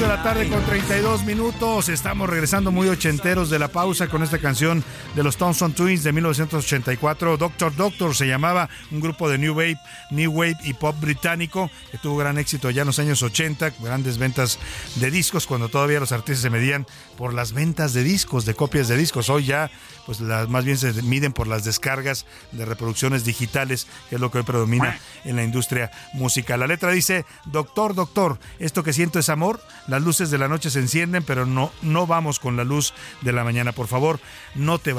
De 0.01 0.09
la 0.09 0.23
tarde 0.23 0.49
con 0.49 0.65
32 0.65 1.25
minutos. 1.25 1.91
Estamos 1.91 2.31
regresando 2.31 2.71
muy 2.71 2.89
ochenteros 2.89 3.51
de 3.51 3.59
la 3.59 3.69
pausa 3.69 4.09
con 4.09 4.23
esta 4.23 4.39
canción 4.39 4.83
de 5.15 5.23
los 5.23 5.37
Thompson 5.37 5.73
Twins 5.73 6.03
de 6.03 6.13
1984. 6.13 7.37
Doctor 7.37 7.75
Doctor 7.75 8.15
se 8.15 8.27
llamaba 8.27 8.69
un 8.91 9.01
grupo 9.01 9.29
de 9.29 9.39
New 9.39 9.55
Wave, 9.55 9.79
New 10.11 10.33
Wave 10.33 10.57
y 10.65 10.75
pop 10.75 10.97
británico 11.01 11.71
que 11.91 11.99
tuvo 11.99 12.17
gran 12.17 12.39
éxito 12.39 12.71
ya 12.71 12.83
en 12.83 12.87
los 12.87 12.99
años 12.99 13.23
80, 13.23 13.71
grandes 13.81 14.19
ventas 14.19 14.59
de 14.97 15.11
discos 15.11 15.47
cuando 15.47 15.69
todavía 15.69 16.01
los 16.01 16.13
artistas 16.13 16.43
se 16.43 16.51
medían 16.51 16.87
por 17.17 17.35
las 17.35 17.53
ventas 17.53 17.93
de 17.93 18.03
discos, 18.03 18.45
de 18.45 18.55
copias 18.55 18.89
de 18.89 18.97
discos. 18.97 19.31
Hoy 19.31 19.47
ya, 19.47 19.71
pues 20.07 20.21
las, 20.21 20.49
más 20.49 20.65
bien 20.65 20.79
se 20.79 20.93
miden 21.03 21.33
por 21.33 21.47
las 21.47 21.65
descargas 21.65 22.27
de 22.53 22.65
reproducciones 22.65 23.25
digitales, 23.25 23.87
que 24.09 24.17
es 24.17 24.21
lo 24.21 24.31
que 24.31 24.39
hoy 24.39 24.45
predomina 24.45 24.99
en 25.25 25.37
la 25.37 25.45
industria 25.45 25.91
musical. 26.13 26.61
La 26.61 26.67
letra 26.67 26.93
dice, 26.93 27.25
doctor, 27.47 27.95
doctor, 27.95 28.39
esto 28.59 28.83
que 28.83 28.93
siento 28.93 29.19
es 29.19 29.29
amor, 29.29 29.61
las 29.89 30.03
luces 30.03 30.31
de 30.31 30.39
la 30.39 30.49
noche 30.49 30.71
se 30.71 30.79
encienden, 30.79 31.23
pero 31.23 31.47
no, 31.47 31.73
no 31.83 32.07
vamos 32.07 32.39
con 32.39 32.57
la 32.57 32.65
luz 32.65 32.95
de 33.23 33.33
la 33.33 33.45
mañana. 33.45 33.73
Por 33.73 33.87
favor, 33.87 34.21
no 34.55 34.79
te 34.79 34.93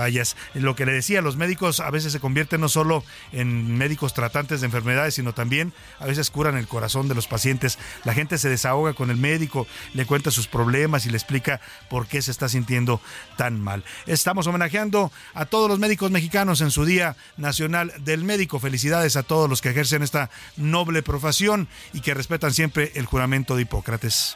Lo 0.53 0.75
que 0.75 0.85
le 0.85 0.93
decía, 0.93 1.21
los 1.21 1.37
médicos 1.37 1.79
a 1.79 1.89
veces 1.91 2.11
se 2.11 2.19
convierten 2.19 2.61
no 2.61 2.69
solo 2.69 3.03
en 3.31 3.77
médicos 3.77 4.13
tratantes 4.13 4.61
de 4.61 4.65
enfermedades, 4.65 5.15
sino 5.15 5.33
también 5.33 5.73
a 5.99 6.05
veces 6.05 6.31
curan 6.31 6.57
el 6.57 6.67
corazón 6.67 7.07
de 7.07 7.15
los 7.15 7.27
pacientes. 7.27 7.77
La 8.03 8.13
gente 8.13 8.37
se 8.37 8.49
desahoga 8.49 8.93
con 8.93 9.11
el 9.11 9.17
médico, 9.17 9.67
le 9.93 10.05
cuenta 10.05 10.31
sus 10.31 10.47
problemas 10.47 11.05
y 11.05 11.09
le 11.09 11.17
explica 11.17 11.61
por 11.89 12.07
qué 12.07 12.21
se 12.21 12.31
está 12.31 12.49
sintiendo 12.49 13.01
tan 13.37 13.59
mal. 13.59 13.83
Estamos 14.07 14.47
homenajeando 14.47 15.11
a 15.33 15.45
todos 15.45 15.69
los 15.69 15.79
médicos 15.79 16.11
mexicanos 16.11 16.61
en 16.61 16.71
su 16.71 16.85
Día 16.85 17.15
Nacional 17.37 17.93
del 17.99 18.23
Médico. 18.23 18.59
Felicidades 18.59 19.15
a 19.15 19.23
todos 19.23 19.49
los 19.49 19.61
que 19.61 19.69
ejercen 19.69 20.03
esta 20.03 20.29
noble 20.57 21.03
profesión 21.03 21.67
y 21.93 22.01
que 22.01 22.13
respetan 22.13 22.53
siempre 22.53 22.91
el 22.95 23.05
juramento 23.05 23.55
de 23.55 23.63
Hipócrates. 23.63 24.35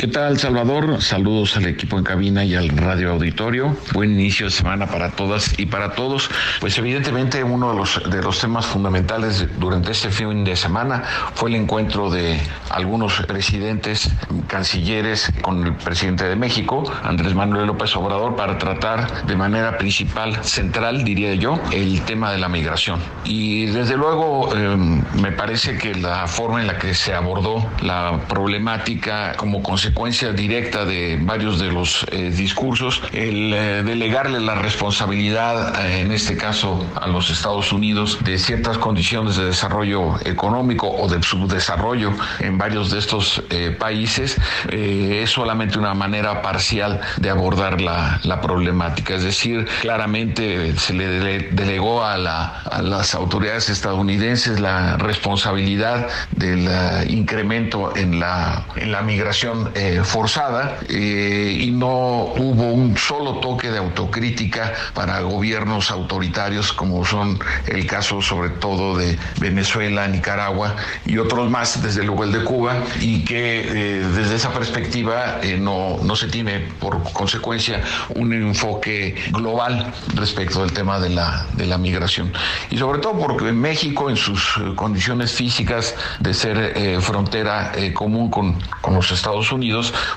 ¿Qué 0.00 0.08
tal, 0.08 0.38
Salvador? 0.38 1.02
Saludos 1.02 1.58
al 1.58 1.66
equipo 1.66 1.98
en 1.98 2.04
cabina 2.04 2.42
y 2.42 2.54
al 2.54 2.70
radio 2.70 3.10
auditorio. 3.10 3.76
Buen 3.92 4.12
inicio 4.12 4.46
de 4.46 4.50
semana 4.50 4.86
para 4.86 5.10
todas 5.10 5.58
y 5.58 5.66
para 5.66 5.92
todos. 5.92 6.30
Pues 6.58 6.78
evidentemente 6.78 7.44
uno 7.44 7.72
de 7.72 7.76
los, 7.76 8.10
de 8.10 8.22
los 8.22 8.40
temas 8.40 8.64
fundamentales 8.64 9.46
durante 9.58 9.92
este 9.92 10.10
fin 10.10 10.42
de 10.42 10.56
semana 10.56 11.02
fue 11.34 11.50
el 11.50 11.56
encuentro 11.56 12.08
de 12.08 12.40
algunos 12.70 13.20
presidentes, 13.26 14.10
cancilleres 14.46 15.30
con 15.42 15.66
el 15.66 15.74
presidente 15.74 16.24
de 16.24 16.34
México, 16.34 16.82
Andrés 17.02 17.34
Manuel 17.34 17.66
López 17.66 17.94
Obrador, 17.94 18.36
para 18.36 18.56
tratar 18.56 19.26
de 19.26 19.36
manera 19.36 19.76
principal, 19.76 20.42
central, 20.42 21.04
diría 21.04 21.34
yo, 21.34 21.60
el 21.72 22.00
tema 22.06 22.32
de 22.32 22.38
la 22.38 22.48
migración. 22.48 23.00
Y 23.24 23.66
desde 23.66 23.98
luego 23.98 24.56
eh, 24.56 24.76
me 25.20 25.32
parece 25.32 25.76
que 25.76 25.94
la 25.94 26.26
forma 26.26 26.62
en 26.62 26.68
la 26.68 26.78
que 26.78 26.94
se 26.94 27.12
abordó 27.12 27.70
la 27.82 28.18
problemática 28.26 29.34
como 29.36 29.62
consecuencia 29.62 29.89
directa 30.34 30.84
de 30.84 31.18
varios 31.20 31.58
de 31.58 31.70
los 31.70 32.06
eh, 32.10 32.30
discursos, 32.30 33.02
el 33.12 33.52
eh, 33.52 33.82
delegarle 33.82 34.40
la 34.40 34.54
responsabilidad, 34.54 35.84
eh, 35.86 36.00
en 36.00 36.12
este 36.12 36.36
caso 36.36 36.84
a 37.00 37.06
los 37.06 37.30
Estados 37.30 37.72
Unidos, 37.72 38.18
de 38.24 38.38
ciertas 38.38 38.78
condiciones 38.78 39.36
de 39.36 39.44
desarrollo 39.46 40.16
económico 40.24 40.88
o 40.90 41.08
de 41.08 41.22
subdesarrollo 41.22 42.12
en 42.40 42.58
varios 42.58 42.90
de 42.90 42.98
estos 42.98 43.42
países, 43.78 44.36
es 44.70 45.30
solamente 45.30 45.78
una 45.78 45.94
manera 45.94 46.42
parcial 46.42 47.00
de 47.18 47.30
abordar 47.30 47.80
la, 47.80 48.20
la 48.24 48.40
problemática. 48.40 49.14
Es 49.16 49.22
decir, 49.24 49.66
claramente 49.80 50.74
se 50.76 50.92
le 50.94 51.06
dele- 51.06 51.48
delegó 51.52 52.04
a, 52.04 52.16
la- 52.16 52.60
a 52.70 52.82
las 52.82 53.14
autoridades 53.14 53.68
estadounidenses 53.68 54.60
la 54.60 54.96
responsabilidad 54.96 56.08
del 56.32 56.68
incremento 57.10 57.94
en 57.96 58.20
la, 58.20 58.64
en 58.76 58.92
la 58.92 59.02
migración 59.02 59.70
eh, 59.80 60.04
forzada 60.04 60.76
eh, 60.90 61.56
y 61.58 61.70
no 61.70 62.34
hubo 62.36 62.70
un 62.70 62.98
solo 62.98 63.36
toque 63.36 63.70
de 63.70 63.78
autocrítica 63.78 64.74
para 64.92 65.22
gobiernos 65.22 65.90
autoritarios 65.90 66.74
como 66.74 67.02
son 67.02 67.38
el 67.66 67.86
caso 67.86 68.20
sobre 68.20 68.50
todo 68.50 68.98
de 68.98 69.18
Venezuela, 69.38 70.06
Nicaragua 70.06 70.76
y 71.06 71.16
otros 71.16 71.48
más, 71.48 71.82
desde 71.82 72.04
luego 72.04 72.24
el 72.24 72.32
de 72.32 72.44
Cuba, 72.44 72.76
y 73.00 73.24
que 73.24 73.60
eh, 73.60 74.04
desde 74.14 74.34
esa 74.34 74.52
perspectiva 74.52 75.40
no, 75.58 75.96
no 76.02 76.14
se 76.14 76.28
tiene 76.28 76.58
por 76.78 77.02
consecuencia 77.14 77.80
un 78.10 78.34
enfoque 78.34 79.14
global 79.30 79.94
respecto 80.14 80.60
del 80.60 80.72
tema 80.74 81.00
de 81.00 81.08
la, 81.08 81.46
de 81.54 81.64
la 81.64 81.78
migración. 81.78 82.34
Y 82.70 82.76
sobre 82.76 82.98
todo 82.98 83.18
porque 83.18 83.50
México 83.50 84.10
en 84.10 84.16
sus 84.16 84.60
condiciones 84.76 85.32
físicas 85.32 85.94
de 86.18 86.34
ser 86.34 87.00
frontera 87.00 87.72
común 87.94 88.30
con, 88.30 88.58
con 88.82 88.94
los 88.94 89.10
Estados 89.10 89.50
Unidos, 89.50 89.69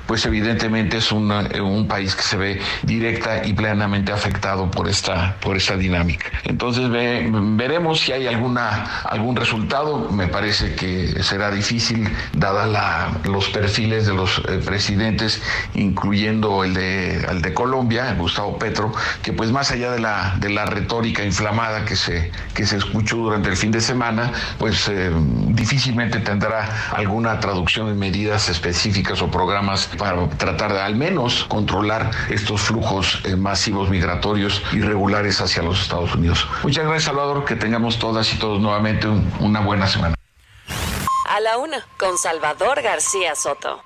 pues 0.08 0.26
evidentemente 0.26 0.98
es 0.98 1.12
eh, 1.12 1.62
un 1.62 1.88
país 1.88 2.16
que 2.16 2.24
se 2.24 2.38
ve 2.38 2.62
directa 2.84 3.46
y 3.46 3.54
plenamente 3.54 4.12
afectado 4.12 4.70
por 4.72 4.88
esta, 4.90 5.36
por 5.40 5.58
dinámica. 5.78 6.26
Entonces 6.44 6.90
ve- 6.90 7.30
veremos 7.32 8.00
si 8.00 8.12
hay 8.12 8.28
alguna, 8.28 8.86
algún 9.06 9.36
resultado. 9.36 10.10
Me 10.12 10.28
parece 10.28 10.76
que 10.76 11.24
será 11.24 11.52
difícil, 11.52 12.10
dada 12.34 12.66
los 13.26 13.50
perfiles 13.50 14.06
de 14.06 14.14
los 14.14 14.40
eh, 14.48 14.60
presidentes, 14.66 15.42
incluyendo 15.74 16.64
el 16.64 16.74
de, 16.74 17.20
de 17.42 17.54
Colombia, 17.54 18.14
Gustavo 18.18 18.58
Petro, 18.58 18.92
que 19.22 19.34
pues 19.34 19.52
más 19.52 19.72
allá 19.72 19.92
de 19.92 20.00
la, 20.00 20.36
de 20.40 20.50
la 20.50 20.66
retórica 20.66 21.24
inflamada 21.24 21.86
que 21.86 21.96
se, 21.96 22.32
que 22.54 22.66
se 22.66 22.78
escuchó 22.78 23.18
durante 23.18 23.50
el 23.50 23.58
fin 23.58 23.72
de 23.72 23.82
semana, 23.82 24.32
pues 24.58 24.88
eh, 24.88 25.12
difícilmente 25.50 26.20
tendrá 26.20 26.68
alguna 26.94 27.40
traducción 27.40 27.90
en 27.90 28.00
medidas 28.00 28.50
específicas 28.50 29.22
o 29.22 29.30
para 29.98 30.28
tratar 30.30 30.74
de 30.74 30.82
al 30.82 30.96
menos 30.96 31.44
controlar 31.46 32.12
estos 32.30 32.62
flujos 32.62 33.22
eh, 33.26 33.36
masivos 33.36 33.90
migratorios 33.90 34.62
irregulares 34.72 35.40
hacia 35.42 35.64
los 35.64 35.82
Estados 35.82 36.16
Unidos. 36.16 36.48
Muchas 36.64 36.84
gracias, 36.86 37.04
Salvador. 37.04 37.46
Que 37.46 37.56
tengamos 37.56 38.00
todas 38.00 38.34
y 38.34 38.38
todos 38.38 38.60
nuevamente 38.62 39.08
un- 39.08 39.32
una 39.40 39.60
buena 39.62 39.88
semana. 39.88 40.16
A 41.30 41.40
la 41.40 41.58
Una 41.58 41.86
con 42.00 42.18
Salvador 42.18 42.82
García 42.82 43.36
Soto. 43.36 43.82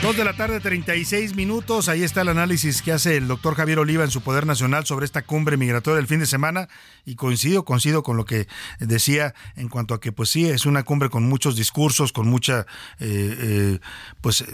Dos 0.00 0.16
de 0.16 0.24
la 0.24 0.34
tarde, 0.36 0.60
36 0.60 1.34
minutos. 1.34 1.88
Ahí 1.88 2.04
está 2.04 2.20
el 2.20 2.28
análisis 2.28 2.82
que 2.82 2.92
hace 2.92 3.16
el 3.16 3.26
doctor 3.26 3.56
Javier 3.56 3.80
Oliva 3.80 4.04
en 4.04 4.12
su 4.12 4.20
Poder 4.22 4.46
Nacional 4.46 4.86
sobre 4.86 5.04
esta 5.04 5.22
cumbre 5.22 5.56
migratoria 5.56 5.96
del 5.96 6.06
fin 6.06 6.20
de 6.20 6.26
semana. 6.26 6.68
Y 7.04 7.16
coincido, 7.16 7.64
coincido 7.64 8.04
con 8.04 8.16
lo 8.16 8.24
que 8.24 8.46
decía 8.78 9.34
en 9.56 9.68
cuanto 9.68 9.94
a 9.94 10.00
que, 10.00 10.12
pues 10.12 10.28
sí, 10.28 10.48
es 10.48 10.66
una 10.66 10.84
cumbre 10.84 11.10
con 11.10 11.24
muchos 11.28 11.56
discursos, 11.56 12.12
con 12.12 12.28
mucha, 12.28 12.60
eh, 13.00 13.36
eh, 13.40 13.78
pues, 14.20 14.42
eh, 14.42 14.46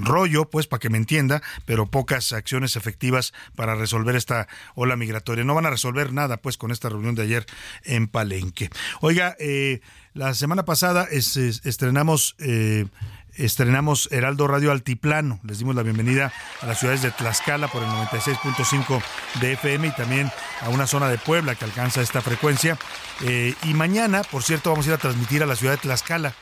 rollo, 0.00 0.48
pues, 0.48 0.66
para 0.66 0.80
que 0.80 0.88
me 0.88 0.96
entienda, 0.96 1.42
pero 1.66 1.84
pocas 1.90 2.32
acciones 2.32 2.74
efectivas 2.74 3.34
para 3.54 3.74
resolver 3.74 4.16
esta 4.16 4.48
ola 4.74 4.96
migratoria. 4.96 5.44
No 5.44 5.54
van 5.54 5.66
a 5.66 5.70
resolver 5.70 6.10
nada, 6.14 6.38
pues, 6.38 6.56
con 6.56 6.70
esta 6.70 6.88
reunión 6.88 7.14
de 7.14 7.22
ayer 7.22 7.44
en 7.84 8.08
Palenque. 8.08 8.70
Oiga, 9.02 9.36
la 10.14 10.32
semana 10.32 10.64
pasada 10.64 11.06
es- 11.10 11.36
es- 11.36 11.60
estrenamos 11.66 12.34
estrenamos 13.36 14.08
Heraldo 14.12 14.46
Radio 14.46 14.70
Altiplano. 14.72 15.40
Les 15.42 15.58
dimos 15.58 15.74
la 15.74 15.82
bienvenida 15.82 16.32
a 16.60 16.66
las 16.66 16.78
ciudades 16.78 17.02
de 17.02 17.10
Tlaxcala 17.10 17.68
por 17.68 17.82
el 17.82 17.88
96.5 17.88 19.02
de 19.40 19.52
FM 19.52 19.88
y 19.88 19.90
también 19.92 20.30
a 20.62 20.68
una 20.68 20.86
zona 20.86 21.08
de 21.08 21.18
Puebla 21.18 21.54
que 21.54 21.64
alcanza 21.64 22.02
esta 22.02 22.20
frecuencia. 22.20 22.78
Eh, 23.22 23.54
y 23.64 23.74
mañana, 23.74 24.22
por 24.22 24.42
cierto, 24.42 24.70
vamos 24.70 24.86
a 24.86 24.90
ir 24.90 24.94
a 24.94 24.98
transmitir 24.98 25.42
a 25.42 25.46
la 25.46 25.56
ciudad 25.56 25.74
de 25.74 25.78
Tlaxcala. 25.78 26.34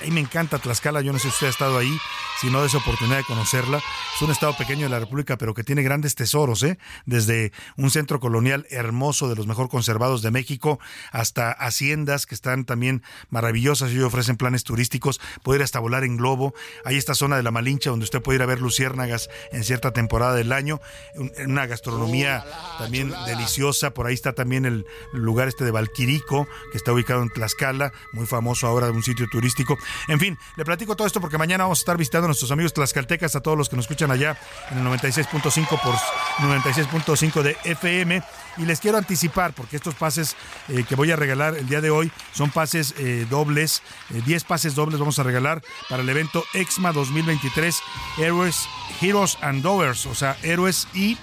Ahí 0.00 0.10
me 0.10 0.20
encanta 0.20 0.58
Tlaxcala, 0.58 1.02
yo 1.02 1.12
no 1.12 1.18
sé 1.18 1.24
si 1.24 1.34
usted 1.34 1.46
ha 1.48 1.50
estado 1.50 1.76
ahí, 1.76 1.94
si 2.40 2.48
no 2.50 2.62
de 2.62 2.68
esa 2.68 2.78
oportunidad 2.78 3.18
de 3.18 3.24
conocerla. 3.24 3.78
Es 3.78 4.22
un 4.22 4.30
estado 4.30 4.56
pequeño 4.56 4.84
de 4.84 4.88
la 4.88 4.98
República, 4.98 5.36
pero 5.36 5.52
que 5.52 5.62
tiene 5.62 5.82
grandes 5.82 6.14
tesoros, 6.14 6.62
¿eh? 6.62 6.78
Desde 7.04 7.52
un 7.76 7.90
centro 7.90 8.18
colonial 8.18 8.66
hermoso, 8.70 9.28
de 9.28 9.36
los 9.36 9.46
mejor 9.46 9.68
conservados 9.68 10.22
de 10.22 10.30
México, 10.30 10.80
hasta 11.12 11.50
haciendas 11.52 12.24
que 12.24 12.34
están 12.34 12.64
también 12.64 13.02
maravillosas 13.28 13.90
y 13.92 14.00
ofrecen 14.00 14.38
planes 14.38 14.64
turísticos. 14.64 15.20
Puede 15.42 15.58
ir 15.58 15.64
hasta 15.64 15.80
volar 15.80 16.02
en 16.04 16.16
globo. 16.16 16.54
Hay 16.86 16.96
esta 16.96 17.14
zona 17.14 17.36
de 17.36 17.42
la 17.42 17.50
Malincha 17.50 17.90
donde 17.90 18.04
usted 18.04 18.22
puede 18.22 18.36
ir 18.36 18.42
a 18.42 18.46
ver 18.46 18.60
luciérnagas 18.62 19.28
en 19.52 19.64
cierta 19.64 19.92
temporada 19.92 20.34
del 20.34 20.52
año. 20.52 20.80
Un- 21.14 21.30
Una 21.46 21.66
gastronomía 21.66 22.42
también 22.78 23.12
deliciosa. 23.26 23.90
Por 23.92 24.06
ahí 24.06 24.14
está 24.14 24.32
también 24.32 24.64
el 24.64 24.86
lugar 25.12 25.48
este 25.48 25.64
de 25.64 25.72
Valquirico, 25.72 26.48
que 26.72 26.78
está 26.78 26.90
ubicado 26.92 27.22
en 27.22 27.28
Tlaxcala, 27.28 27.92
muy 28.12 28.26
famoso 28.26 28.66
ahora, 28.66 28.88
un 28.90 29.02
sitio 29.02 29.26
turístico. 29.30 29.76
En 30.08 30.18
fin, 30.18 30.38
le 30.56 30.64
platico 30.64 30.96
todo 30.96 31.06
esto 31.06 31.20
porque 31.20 31.38
mañana 31.38 31.64
vamos 31.64 31.78
a 31.78 31.82
estar 31.82 31.96
visitando 31.96 32.26
a 32.26 32.28
nuestros 32.28 32.50
amigos 32.50 32.72
tlaxcaltecas, 32.72 33.36
a 33.36 33.40
todos 33.40 33.56
los 33.56 33.68
que 33.68 33.76
nos 33.76 33.84
escuchan 33.84 34.10
allá 34.10 34.38
en 34.70 34.78
el 34.78 34.84
96.5 34.84 35.80
por 35.80 35.94
96.5 35.94 37.42
de 37.42 37.56
FM. 37.64 38.22
Y 38.56 38.66
les 38.66 38.80
quiero 38.80 38.98
anticipar, 38.98 39.52
porque 39.52 39.76
estos 39.76 39.94
pases 39.94 40.36
eh, 40.68 40.84
que 40.88 40.94
voy 40.94 41.10
a 41.10 41.16
regalar 41.16 41.56
el 41.56 41.68
día 41.68 41.80
de 41.80 41.90
hoy 41.90 42.10
son 42.32 42.50
pases 42.50 42.94
eh, 42.98 43.26
dobles, 43.30 43.82
eh, 44.10 44.22
10 44.26 44.44
pases 44.44 44.74
dobles 44.74 44.98
vamos 44.98 45.18
a 45.18 45.22
regalar 45.22 45.62
para 45.88 46.02
el 46.02 46.08
evento 46.08 46.44
EXMA 46.54 46.92
2023 46.92 47.80
Héroes, 48.18 48.68
Heroes 49.00 49.38
and 49.40 49.62
Dovers, 49.62 50.06
o 50.06 50.14
sea, 50.14 50.36
héroes 50.42 50.88
y 50.94 51.16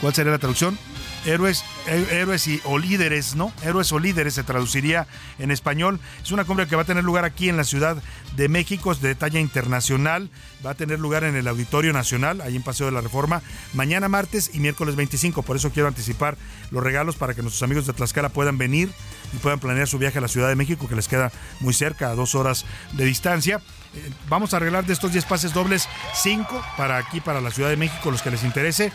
¿Cuál 0.00 0.14
sería 0.14 0.32
la 0.32 0.38
traducción? 0.38 0.78
Héroes, 1.26 1.64
hé- 1.86 2.18
héroes 2.20 2.46
y, 2.46 2.60
o 2.64 2.78
líderes, 2.78 3.34
¿no? 3.34 3.52
Héroes 3.62 3.92
o 3.92 3.98
líderes 3.98 4.34
se 4.34 4.42
traduciría 4.42 5.06
en 5.38 5.50
español. 5.50 6.00
Es 6.22 6.32
una 6.32 6.44
cumbre 6.44 6.66
que 6.66 6.76
va 6.76 6.82
a 6.82 6.86
tener 6.86 7.04
lugar 7.04 7.24
aquí 7.24 7.48
en 7.48 7.56
la 7.56 7.64
Ciudad 7.64 8.02
de 8.36 8.48
México, 8.48 8.90
es 8.92 9.00
de 9.02 9.14
talla 9.14 9.38
internacional. 9.40 10.30
Va 10.64 10.70
a 10.70 10.74
tener 10.74 10.98
lugar 10.98 11.24
en 11.24 11.36
el 11.36 11.46
Auditorio 11.48 11.92
Nacional, 11.92 12.40
ahí 12.40 12.56
en 12.56 12.62
Paseo 12.62 12.86
de 12.86 12.92
la 12.92 13.00
Reforma, 13.00 13.42
mañana 13.74 14.08
martes 14.08 14.50
y 14.54 14.60
miércoles 14.60 14.96
25. 14.96 15.42
Por 15.42 15.56
eso 15.56 15.70
quiero 15.70 15.88
anticipar 15.88 16.36
los 16.70 16.82
regalos 16.82 17.16
para 17.16 17.34
que 17.34 17.42
nuestros 17.42 17.62
amigos 17.62 17.86
de 17.86 17.92
Tlaxcala 17.92 18.28
puedan 18.30 18.58
venir 18.58 18.90
y 19.32 19.36
puedan 19.38 19.58
planear 19.60 19.88
su 19.88 19.98
viaje 19.98 20.18
a 20.18 20.20
la 20.22 20.28
Ciudad 20.28 20.48
de 20.48 20.56
México, 20.56 20.88
que 20.88 20.96
les 20.96 21.08
queda 21.08 21.30
muy 21.60 21.74
cerca, 21.74 22.08
a 22.10 22.14
dos 22.14 22.34
horas 22.34 22.64
de 22.92 23.04
distancia. 23.04 23.60
Eh, 23.94 24.10
Vamos 24.28 24.54
a 24.54 24.58
arreglar 24.58 24.86
de 24.86 24.92
estos 24.92 25.12
10 25.12 25.24
pases 25.26 25.52
dobles, 25.52 25.88
5 26.14 26.62
para 26.76 26.96
aquí, 26.98 27.20
para 27.20 27.40
la 27.40 27.50
Ciudad 27.50 27.68
de 27.70 27.76
México, 27.76 28.10
los 28.10 28.22
que 28.22 28.30
les 28.30 28.44
interese 28.44 28.92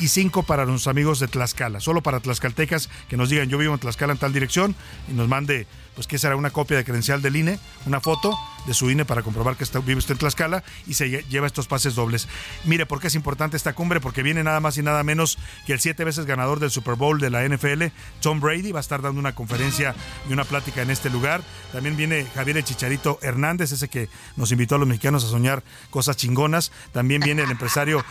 y 0.00 0.08
cinco 0.08 0.42
para 0.42 0.64
nuestros 0.66 0.88
amigos 0.88 1.20
de 1.20 1.28
Tlaxcala, 1.28 1.80
solo 1.80 2.02
para 2.02 2.20
tlaxcaltecas 2.20 2.90
que 3.08 3.16
nos 3.16 3.30
digan 3.30 3.48
yo 3.48 3.58
vivo 3.58 3.74
en 3.74 3.80
Tlaxcala 3.80 4.12
en 4.12 4.18
tal 4.18 4.32
dirección 4.32 4.74
y 5.08 5.12
nos 5.12 5.28
mande, 5.28 5.66
pues 5.94 6.06
qué 6.06 6.18
será 6.18 6.36
una 6.36 6.50
copia 6.50 6.76
de 6.76 6.84
credencial 6.84 7.22
del 7.22 7.36
INE, 7.36 7.58
una 7.86 8.00
foto 8.00 8.36
de 8.66 8.72
su 8.74 8.90
INE 8.90 9.04
para 9.04 9.22
comprobar 9.22 9.56
que 9.56 9.64
está, 9.64 9.78
vive 9.80 9.96
usted 9.98 10.12
en 10.12 10.18
Tlaxcala 10.18 10.64
y 10.86 10.94
se 10.94 11.06
lle- 11.08 11.26
lleva 11.28 11.46
estos 11.46 11.66
pases 11.66 11.94
dobles. 11.94 12.28
Mire, 12.64 12.86
¿por 12.86 12.98
qué 13.00 13.08
es 13.08 13.14
importante 13.14 13.56
esta 13.58 13.74
cumbre? 13.74 14.00
Porque 14.00 14.22
viene 14.22 14.42
nada 14.42 14.60
más 14.60 14.78
y 14.78 14.82
nada 14.82 15.02
menos 15.02 15.38
que 15.66 15.74
el 15.74 15.80
siete 15.80 16.02
veces 16.04 16.24
ganador 16.24 16.60
del 16.60 16.70
Super 16.70 16.94
Bowl 16.94 17.20
de 17.20 17.28
la 17.30 17.44
NFL, 17.46 17.84
Tom 18.20 18.40
Brady, 18.40 18.72
va 18.72 18.78
a 18.78 18.80
estar 18.80 19.02
dando 19.02 19.20
una 19.20 19.34
conferencia 19.34 19.94
y 20.28 20.32
una 20.32 20.44
plática 20.44 20.80
en 20.82 20.90
este 20.90 21.10
lugar. 21.10 21.42
También 21.72 21.96
viene 21.96 22.26
Javier 22.34 22.56
El 22.56 22.64
Chicharito 22.64 23.18
Hernández, 23.22 23.72
ese 23.72 23.88
que 23.88 24.08
nos 24.36 24.50
invitó 24.50 24.76
a 24.76 24.78
los 24.78 24.88
mexicanos 24.88 25.24
a 25.24 25.28
soñar 25.28 25.62
cosas 25.90 26.16
chingonas. 26.16 26.72
También 26.92 27.20
viene 27.20 27.42
el 27.42 27.50
empresario 27.50 28.02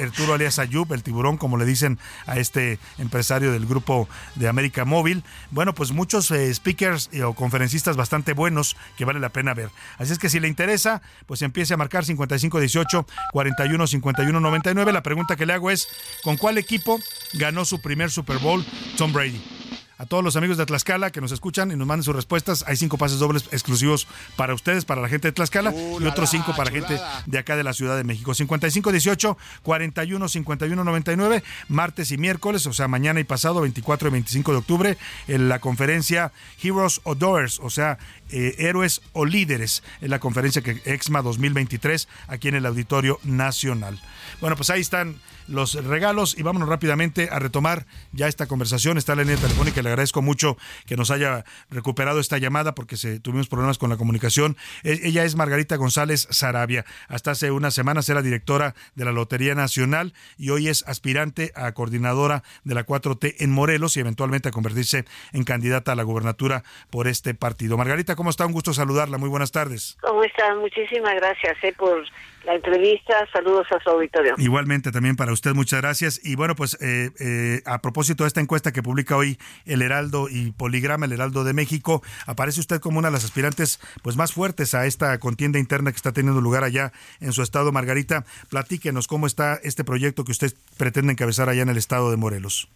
Arturo 0.00 0.34
Alias 0.34 0.58
Ayub, 0.58 0.92
el 0.92 1.02
tiburón, 1.02 1.36
como 1.38 1.56
le 1.56 1.64
dicen 1.64 1.98
a 2.26 2.38
este 2.38 2.78
empresario 2.98 3.52
del 3.52 3.66
grupo 3.66 4.08
de 4.36 4.48
América 4.48 4.84
Móvil. 4.84 5.24
Bueno, 5.50 5.74
pues 5.74 5.92
muchos 5.92 6.30
eh, 6.30 6.52
speakers 6.54 7.01
eh, 7.12 7.24
o 7.24 7.34
conferencistas 7.34 7.96
bastante 7.96 8.32
buenos 8.32 8.76
que 8.96 9.04
vale 9.04 9.20
la 9.20 9.30
pena 9.30 9.54
ver. 9.54 9.70
Así 9.98 10.12
es 10.12 10.18
que 10.18 10.28
si 10.28 10.40
le 10.40 10.48
interesa, 10.48 11.02
pues 11.26 11.42
empiece 11.42 11.74
a 11.74 11.76
marcar 11.76 12.04
5518 12.04 13.06
41 13.32 13.86
51 13.86 14.40
99. 14.40 14.92
La 14.92 15.02
pregunta 15.02 15.36
que 15.36 15.46
le 15.46 15.52
hago 15.52 15.70
es, 15.70 15.88
¿con 16.22 16.36
cuál 16.36 16.58
equipo 16.58 17.00
ganó 17.34 17.64
su 17.64 17.80
primer 17.80 18.10
Super 18.10 18.38
Bowl 18.38 18.64
Tom 18.96 19.12
Brady? 19.12 19.61
A 19.98 20.06
todos 20.06 20.24
los 20.24 20.36
amigos 20.36 20.56
de 20.56 20.66
Tlaxcala 20.66 21.10
que 21.10 21.20
nos 21.20 21.32
escuchan 21.32 21.70
y 21.70 21.76
nos 21.76 21.86
manden 21.86 22.02
sus 22.02 22.16
respuestas, 22.16 22.64
hay 22.66 22.76
cinco 22.76 22.98
pases 22.98 23.18
dobles 23.18 23.44
exclusivos 23.52 24.08
para 24.36 24.54
ustedes, 24.54 24.84
para 24.84 25.00
la 25.00 25.08
gente 25.08 25.28
de 25.28 25.32
Tlaxcala, 25.32 25.72
y 25.72 26.04
otros 26.04 26.30
cinco 26.30 26.54
para 26.56 26.70
gente 26.70 26.98
de 27.26 27.38
acá 27.38 27.56
de 27.56 27.62
la 27.62 27.72
Ciudad 27.72 27.96
de 27.96 28.04
México. 28.04 28.34
5518 28.34 29.36
41 29.62 30.28
51 30.28 30.84
99, 30.84 31.44
martes 31.68 32.10
y 32.10 32.18
miércoles, 32.18 32.66
o 32.66 32.72
sea, 32.72 32.88
mañana 32.88 33.20
y 33.20 33.24
pasado, 33.24 33.60
24 33.60 34.08
y 34.08 34.12
25 34.12 34.52
de 34.52 34.58
octubre, 34.58 34.98
en 35.28 35.48
la 35.48 35.60
conferencia 35.60 36.32
Heroes 36.62 37.00
or 37.04 37.18
Doers, 37.18 37.60
o 37.60 37.70
sea, 37.70 37.98
eh, 38.30 38.56
héroes 38.58 39.02
o 39.12 39.24
líderes, 39.24 39.82
en 40.00 40.10
la 40.10 40.18
conferencia 40.18 40.62
que 40.62 40.80
EXMA 40.84 41.22
2023, 41.22 42.08
aquí 42.28 42.48
en 42.48 42.54
el 42.54 42.66
Auditorio 42.66 43.20
Nacional. 43.24 44.00
Bueno, 44.40 44.56
pues 44.56 44.70
ahí 44.70 44.80
están 44.80 45.16
los 45.52 45.74
regalos 45.84 46.36
y 46.38 46.42
vámonos 46.42 46.68
rápidamente 46.68 47.28
a 47.30 47.38
retomar 47.38 47.86
ya 48.12 48.26
esta 48.26 48.46
conversación. 48.46 48.98
Está 48.98 49.12
en 49.12 49.18
la 49.18 49.24
línea 49.24 49.36
telefónica 49.38 49.80
y 49.80 49.82
le 49.82 49.90
agradezco 49.90 50.22
mucho 50.22 50.56
que 50.86 50.96
nos 50.96 51.10
haya 51.10 51.44
recuperado 51.70 52.20
esta 52.20 52.38
llamada 52.38 52.74
porque 52.74 52.96
se, 52.96 53.20
tuvimos 53.20 53.48
problemas 53.48 53.78
con 53.78 53.90
la 53.90 53.96
comunicación. 53.96 54.56
E- 54.82 55.00
ella 55.04 55.24
es 55.24 55.36
Margarita 55.36 55.76
González 55.76 56.26
Sarabia. 56.30 56.84
Hasta 57.08 57.32
hace 57.32 57.50
unas 57.50 57.74
semanas 57.74 58.08
era 58.08 58.22
directora 58.22 58.74
de 58.94 59.04
la 59.04 59.12
Lotería 59.12 59.54
Nacional 59.54 60.14
y 60.38 60.50
hoy 60.50 60.68
es 60.68 60.84
aspirante 60.88 61.52
a 61.54 61.72
coordinadora 61.72 62.42
de 62.64 62.74
la 62.74 62.86
4T 62.86 63.34
en 63.40 63.50
Morelos 63.50 63.96
y 63.96 64.00
eventualmente 64.00 64.48
a 64.48 64.52
convertirse 64.52 65.04
en 65.32 65.44
candidata 65.44 65.92
a 65.92 65.96
la 65.96 66.02
gubernatura 66.02 66.62
por 66.90 67.08
este 67.08 67.34
partido. 67.34 67.76
Margarita, 67.76 68.16
¿cómo 68.16 68.30
está? 68.30 68.46
Un 68.46 68.52
gusto 68.52 68.72
saludarla. 68.72 69.18
Muy 69.18 69.28
buenas 69.28 69.52
tardes. 69.52 69.98
¿Cómo 70.00 70.24
están? 70.24 70.58
Muchísimas 70.58 71.14
gracias 71.16 71.56
eh, 71.62 71.74
por 71.76 72.02
la 72.44 72.54
entrevista. 72.54 73.26
Saludos 73.32 73.66
a 73.70 73.82
su 73.82 73.90
auditorio. 73.90 74.34
Igualmente 74.38 74.90
también 74.90 75.16
para 75.16 75.32
usted, 75.32 75.41
muchas 75.54 75.80
gracias. 75.80 76.20
Y 76.24 76.36
bueno, 76.36 76.54
pues 76.54 76.78
eh, 76.80 77.10
eh, 77.18 77.62
a 77.66 77.80
propósito 77.80 78.24
de 78.24 78.28
esta 78.28 78.40
encuesta 78.40 78.72
que 78.72 78.82
publica 78.82 79.16
hoy 79.16 79.38
el 79.66 79.82
Heraldo 79.82 80.28
y 80.30 80.52
Poligrama, 80.52 81.06
el 81.06 81.12
Heraldo 81.12 81.44
de 81.44 81.52
México, 81.52 82.02
aparece 82.26 82.60
usted 82.60 82.80
como 82.80 82.98
una 82.98 83.08
de 83.08 83.12
las 83.12 83.24
aspirantes 83.24 83.80
pues 84.02 84.16
más 84.16 84.32
fuertes 84.32 84.74
a 84.74 84.86
esta 84.86 85.18
contienda 85.18 85.58
interna 85.58 85.90
que 85.90 85.96
está 85.96 86.12
teniendo 86.12 86.40
lugar 86.40 86.64
allá 86.64 86.92
en 87.20 87.32
su 87.32 87.42
estado. 87.42 87.72
Margarita, 87.72 88.24
platíquenos 88.48 89.06
cómo 89.08 89.26
está 89.26 89.58
este 89.62 89.84
proyecto 89.84 90.24
que 90.24 90.32
usted 90.32 90.52
pretende 90.78 91.12
encabezar 91.12 91.48
allá 91.48 91.62
en 91.62 91.68
el 91.68 91.76
estado 91.78 92.10
de 92.10 92.16
Morelos. 92.16 92.68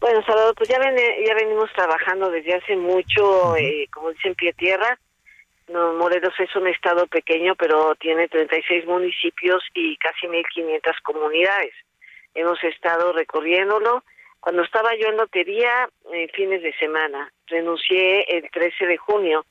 Bueno, 0.00 0.22
Salvador, 0.24 0.54
pues 0.56 0.68
ya, 0.70 0.78
ven- 0.78 0.96
ya 1.26 1.34
venimos 1.34 1.68
trabajando 1.74 2.30
desde 2.30 2.54
hace 2.54 2.74
mucho, 2.76 3.54
eh, 3.56 3.86
como 3.92 4.10
dicen, 4.12 4.34
pie 4.34 4.52
tierra. 4.54 4.98
No, 5.70 5.92
Morelos 5.92 6.34
es 6.40 6.54
un 6.56 6.66
estado 6.66 7.06
pequeño, 7.06 7.54
pero 7.54 7.94
tiene 7.94 8.26
36 8.26 8.86
municipios 8.86 9.62
y 9.72 9.96
casi 9.98 10.26
1.500 10.26 11.00
comunidades. 11.02 11.72
Hemos 12.34 12.62
estado 12.64 13.12
recorriéndolo. 13.12 14.02
Cuando 14.40 14.62
estaba 14.62 14.96
yo 14.96 15.06
en 15.08 15.16
lotería, 15.16 15.88
en 16.12 16.28
fines 16.30 16.62
de 16.62 16.72
semana, 16.72 17.32
renuncié 17.46 18.24
el 18.36 18.50
13 18.50 18.84
de 18.84 18.96
junio 18.96 19.46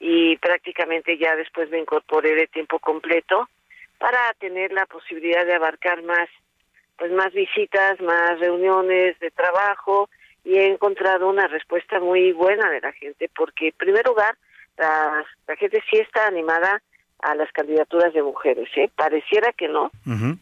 y 0.00 0.36
prácticamente 0.38 1.16
ya 1.18 1.36
después 1.36 1.70
me 1.70 1.78
incorporé 1.78 2.34
de 2.34 2.48
tiempo 2.48 2.80
completo 2.80 3.48
para 3.98 4.34
tener 4.40 4.72
la 4.72 4.86
posibilidad 4.86 5.46
de 5.46 5.54
abarcar 5.54 6.02
más 6.02 6.28
pues 6.98 7.12
más 7.12 7.32
visitas, 7.32 8.00
más 8.00 8.40
reuniones 8.40 9.18
de 9.20 9.30
trabajo 9.30 10.10
y 10.44 10.56
he 10.56 10.66
encontrado 10.66 11.28
una 11.28 11.46
respuesta 11.46 12.00
muy 12.00 12.32
buena 12.32 12.68
de 12.70 12.80
la 12.80 12.92
gente 12.92 13.30
porque 13.34 13.68
en 13.68 13.74
primer 13.78 14.04
lugar 14.06 14.36
la, 14.80 15.24
la 15.46 15.56
gente 15.56 15.82
sí 15.90 15.98
está 15.98 16.26
animada 16.26 16.82
a 17.22 17.34
las 17.34 17.52
candidaturas 17.52 18.12
de 18.14 18.22
mujeres, 18.22 18.68
¿eh? 18.76 18.90
pareciera 18.96 19.52
que 19.52 19.68
no, 19.68 19.90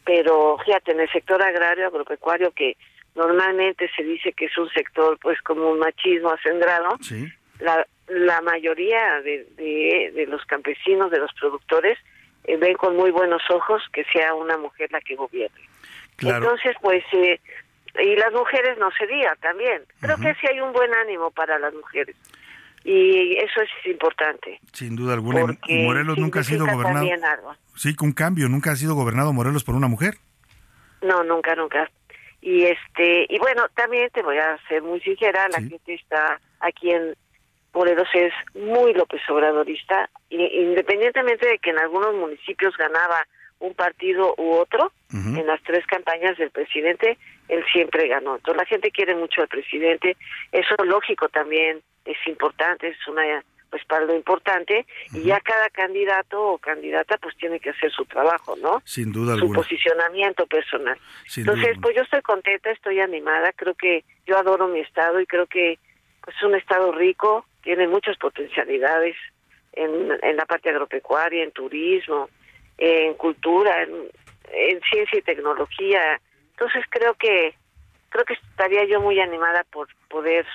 pero 0.04 0.56
fíjate 0.64 0.92
en 0.92 1.00
el 1.00 1.10
sector 1.10 1.42
agrario 1.42 1.88
agropecuario 1.88 2.52
que 2.52 2.76
normalmente 3.16 3.90
se 3.96 4.04
dice 4.04 4.32
que 4.32 4.44
es 4.44 4.56
un 4.56 4.70
sector 4.70 5.18
pues 5.20 5.42
como 5.42 5.70
un 5.70 5.80
machismo 5.80 6.30
acendrado, 6.30 6.96
la, 7.58 7.84
la 8.06 8.40
mayoría 8.42 9.20
de, 9.22 9.44
de, 9.56 10.12
de 10.14 10.26
los 10.26 10.44
campesinos, 10.44 11.10
de 11.10 11.18
los 11.18 11.32
productores, 11.34 11.98
eh, 12.44 12.56
ven 12.56 12.74
con 12.74 12.96
muy 12.96 13.10
buenos 13.10 13.42
ojos 13.50 13.82
que 13.92 14.04
sea 14.12 14.34
una 14.34 14.56
mujer 14.56 14.92
la 14.92 15.00
que 15.00 15.16
gobierne. 15.16 15.60
Claro. 16.16 16.36
Entonces, 16.36 16.76
pues, 16.80 17.02
eh, 17.12 17.40
y 18.00 18.14
las 18.14 18.32
mujeres 18.32 18.78
no 18.78 18.90
se 18.92 19.06
diga 19.08 19.34
también. 19.40 19.82
Creo 20.00 20.16
que 20.16 20.34
sí 20.34 20.46
hay 20.46 20.60
un 20.60 20.72
buen 20.72 20.94
ánimo 20.94 21.32
para 21.32 21.58
las 21.58 21.74
mujeres. 21.74 22.14
Y 22.84 23.36
eso 23.36 23.60
es 23.62 23.90
importante. 23.90 24.60
Sin 24.72 24.96
duda 24.96 25.14
alguna. 25.14 25.40
Y 25.40 25.44
porque 25.46 25.82
Morelos 25.84 26.18
nunca 26.18 26.40
ha 26.40 26.44
sido 26.44 26.66
gobernado. 26.66 27.06
Sí, 27.76 27.94
con 27.94 28.12
cambio, 28.12 28.48
nunca 28.48 28.72
ha 28.72 28.76
sido 28.76 28.94
gobernado 28.94 29.32
Morelos 29.32 29.64
por 29.64 29.74
una 29.74 29.88
mujer. 29.88 30.14
No, 31.02 31.22
nunca, 31.24 31.54
nunca. 31.54 31.90
Y 32.40 32.64
este, 32.64 33.26
y 33.28 33.38
bueno, 33.38 33.66
también 33.74 34.08
te 34.10 34.22
voy 34.22 34.38
a 34.38 34.56
ser 34.68 34.82
muy 34.82 35.00
sincera, 35.00 35.48
la 35.48 35.58
gente 35.58 35.94
está 35.94 36.40
aquí 36.60 36.90
en 36.90 37.14
Morelos 37.74 38.08
es 38.14 38.32
muy 38.54 38.94
López 38.94 39.20
Obradorista, 39.28 40.08
y- 40.30 40.42
independientemente 40.62 41.46
de 41.46 41.58
que 41.58 41.70
en 41.70 41.78
algunos 41.78 42.14
municipios 42.14 42.76
ganaba 42.76 43.26
un 43.60 43.74
partido 43.74 44.34
u 44.36 44.52
otro, 44.52 44.92
en 45.12 45.46
las 45.46 45.62
tres 45.62 45.86
campañas 45.86 46.36
del 46.36 46.50
presidente, 46.50 47.16
él 47.48 47.64
siempre 47.72 48.08
ganó. 48.08 48.36
Entonces 48.36 48.56
la 48.56 48.66
gente 48.66 48.90
quiere 48.90 49.14
mucho 49.14 49.40
al 49.40 49.48
presidente, 49.48 50.16
eso 50.52 50.74
lógico 50.84 51.28
también 51.28 51.80
es 52.04 52.18
importante, 52.26 52.88
es 52.88 53.08
una 53.08 53.42
respaldo 53.70 54.14
importante, 54.14 54.86
y 55.12 55.24
ya 55.24 55.40
cada 55.40 55.68
candidato 55.70 56.42
o 56.42 56.58
candidata 56.58 57.18
pues 57.18 57.36
tiene 57.36 57.60
que 57.60 57.70
hacer 57.70 57.90
su 57.90 58.04
trabajo, 58.06 58.56
¿no? 58.56 58.80
Sin 58.84 59.12
duda 59.12 59.34
su 59.34 59.42
alguna. 59.42 59.58
posicionamiento 59.58 60.46
personal. 60.46 60.98
Sin 61.26 61.42
Entonces, 61.42 61.76
pues 61.80 61.94
yo 61.94 62.02
estoy 62.02 62.22
contenta, 62.22 62.70
estoy 62.70 63.00
animada, 63.00 63.52
creo 63.52 63.74
que 63.74 64.04
yo 64.26 64.38
adoro 64.38 64.68
mi 64.68 64.80
estado 64.80 65.20
y 65.20 65.26
creo 65.26 65.46
que 65.46 65.78
pues, 66.22 66.36
es 66.36 66.42
un 66.42 66.54
estado 66.54 66.92
rico, 66.92 67.44
tiene 67.62 67.86
muchas 67.88 68.16
potencialidades 68.16 69.16
en, 69.72 70.12
en 70.22 70.36
la 70.36 70.46
parte 70.46 70.70
agropecuaria, 70.70 71.44
en 71.44 71.52
turismo, 71.52 72.30
en 72.78 73.14
cultura, 73.14 73.82
en, 73.82 74.08
en 74.52 74.80
ciencia 74.82 75.18
y 75.18 75.22
tecnología. 75.22 76.20
Entonces 76.52 76.84
creo 76.90 77.14
que 77.14 77.54
creo 78.10 78.24
que 78.24 78.34
estaría 78.34 78.84
yo 78.84 79.00
muy 79.00 79.20
animada 79.20 79.64
por 79.64 79.88
poder 80.08 80.46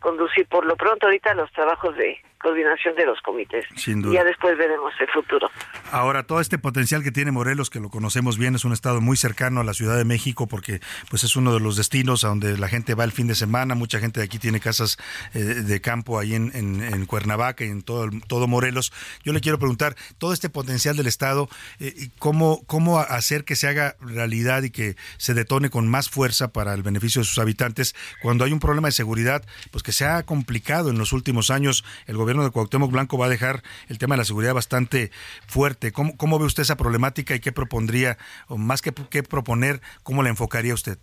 conducir 0.00 0.46
por 0.48 0.66
lo 0.66 0.76
pronto 0.76 1.06
ahorita 1.06 1.34
los 1.34 1.50
trabajos 1.52 1.96
de 1.96 2.18
coordinación 2.42 2.94
de 2.96 3.06
los 3.06 3.20
comités. 3.22 3.64
Sin 3.76 4.00
Y 4.00 4.02
duda. 4.02 4.14
ya 4.14 4.24
después 4.24 4.58
veremos 4.58 4.92
el 5.00 5.08
futuro. 5.08 5.50
Ahora, 5.90 6.24
todo 6.24 6.40
este 6.40 6.58
potencial 6.58 7.02
que 7.02 7.12
tiene 7.12 7.30
Morelos, 7.30 7.70
que 7.70 7.80
lo 7.80 7.88
conocemos 7.90 8.38
bien, 8.38 8.54
es 8.54 8.64
un 8.64 8.72
estado 8.72 9.00
muy 9.00 9.16
cercano 9.16 9.60
a 9.60 9.64
la 9.64 9.74
Ciudad 9.74 9.96
de 9.96 10.04
México 10.04 10.46
porque 10.46 10.80
pues 11.10 11.24
es 11.24 11.36
uno 11.36 11.54
de 11.54 11.60
los 11.60 11.76
destinos 11.76 12.24
a 12.24 12.28
donde 12.28 12.58
la 12.58 12.68
gente 12.68 12.94
va 12.94 13.04
el 13.04 13.12
fin 13.12 13.26
de 13.26 13.34
semana. 13.34 13.74
Mucha 13.74 13.98
gente 14.00 14.20
de 14.20 14.26
aquí 14.26 14.38
tiene 14.38 14.60
casas 14.60 14.98
eh, 15.34 15.38
de 15.38 15.80
campo 15.80 16.18
ahí 16.18 16.34
en, 16.34 16.50
en- 16.54 16.82
en 16.82 17.06
Cuernavaca 17.06 17.64
y 17.64 17.68
en 17.68 17.82
todo, 17.82 18.08
todo 18.26 18.46
Morelos. 18.48 18.92
Yo 19.24 19.32
le 19.32 19.40
quiero 19.40 19.58
preguntar, 19.58 19.94
todo 20.18 20.32
este 20.32 20.48
potencial 20.48 20.96
del 20.96 21.06
estado, 21.06 21.48
eh, 21.78 22.08
¿cómo, 22.18 22.62
¿cómo 22.66 22.98
hacer 22.98 23.44
que 23.44 23.54
se 23.56 23.68
haga 23.68 23.96
realidad 24.00 24.62
y 24.62 24.70
que 24.70 24.96
se 25.18 25.34
detone 25.34 25.70
con 25.70 25.86
más 25.88 26.08
fuerza 26.08 26.52
para 26.52 26.72
el 26.74 26.82
beneficio 26.82 27.20
de 27.20 27.26
sus 27.26 27.38
habitantes 27.38 27.94
cuando 28.22 28.44
hay 28.44 28.52
un 28.52 28.60
problema 28.60 28.88
de 28.88 28.92
seguridad, 28.92 29.44
pues 29.70 29.82
que 29.82 29.92
se 29.92 30.06
ha 30.06 30.22
complicado 30.22 30.88
en 30.90 30.96
los 30.98 31.12
últimos 31.12 31.50
años? 31.50 31.84
El 32.06 32.16
gobierno 32.16 32.31
de 32.40 32.50
Cuauhtémoc 32.50 32.90
Blanco 32.90 33.18
va 33.18 33.26
a 33.26 33.28
dejar 33.28 33.62
el 33.88 33.98
tema 33.98 34.14
de 34.14 34.20
la 34.20 34.24
seguridad 34.24 34.54
bastante 34.54 35.10
fuerte. 35.46 35.92
¿Cómo, 35.92 36.16
cómo 36.16 36.38
ve 36.38 36.46
usted 36.46 36.62
esa 36.62 36.76
problemática 36.76 37.34
y 37.34 37.40
qué 37.40 37.52
propondría, 37.52 38.16
o 38.48 38.56
más 38.56 38.80
que, 38.80 38.92
que 39.10 39.22
proponer, 39.22 39.80
cómo 40.02 40.22
la 40.22 40.30
enfocaría 40.30 40.72
usted? 40.72 40.98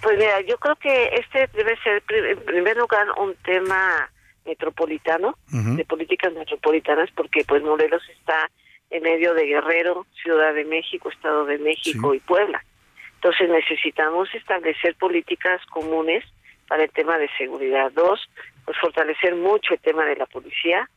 Pues 0.00 0.18
mira, 0.18 0.40
yo 0.40 0.56
creo 0.58 0.76
que 0.76 1.10
este 1.14 1.48
debe 1.56 1.76
ser 1.82 2.02
en 2.08 2.44
primer 2.44 2.76
lugar 2.76 3.06
un 3.18 3.34
tema 3.44 4.10
metropolitano, 4.44 5.36
de 5.48 5.84
políticas 5.84 6.32
metropolitanas, 6.32 7.10
porque 7.14 7.44
pues 7.46 7.62
Morelos 7.62 8.02
está 8.18 8.50
en 8.90 9.02
medio 9.02 9.34
de 9.34 9.46
Guerrero, 9.46 10.06
Ciudad 10.22 10.54
de 10.54 10.64
México, 10.64 11.10
Estado 11.10 11.44
de 11.44 11.58
México 11.58 12.14
y 12.14 12.20
Puebla. 12.20 12.64
Entonces 13.14 13.48
necesitamos 13.48 14.28
establecer 14.34 14.96
políticas 14.96 15.64
comunes 15.66 16.24
para 16.66 16.84
el 16.84 16.90
tema 16.90 17.18
de 17.18 17.28
seguridad. 17.38 17.92
Dos, 17.92 18.28
pues 18.64 18.78
fortalecer 18.78 19.34
mucho 19.34 19.74
el 19.74 19.80
tema 19.80 20.04
de 20.04 20.16
la 20.16 20.26
policía 20.26 20.88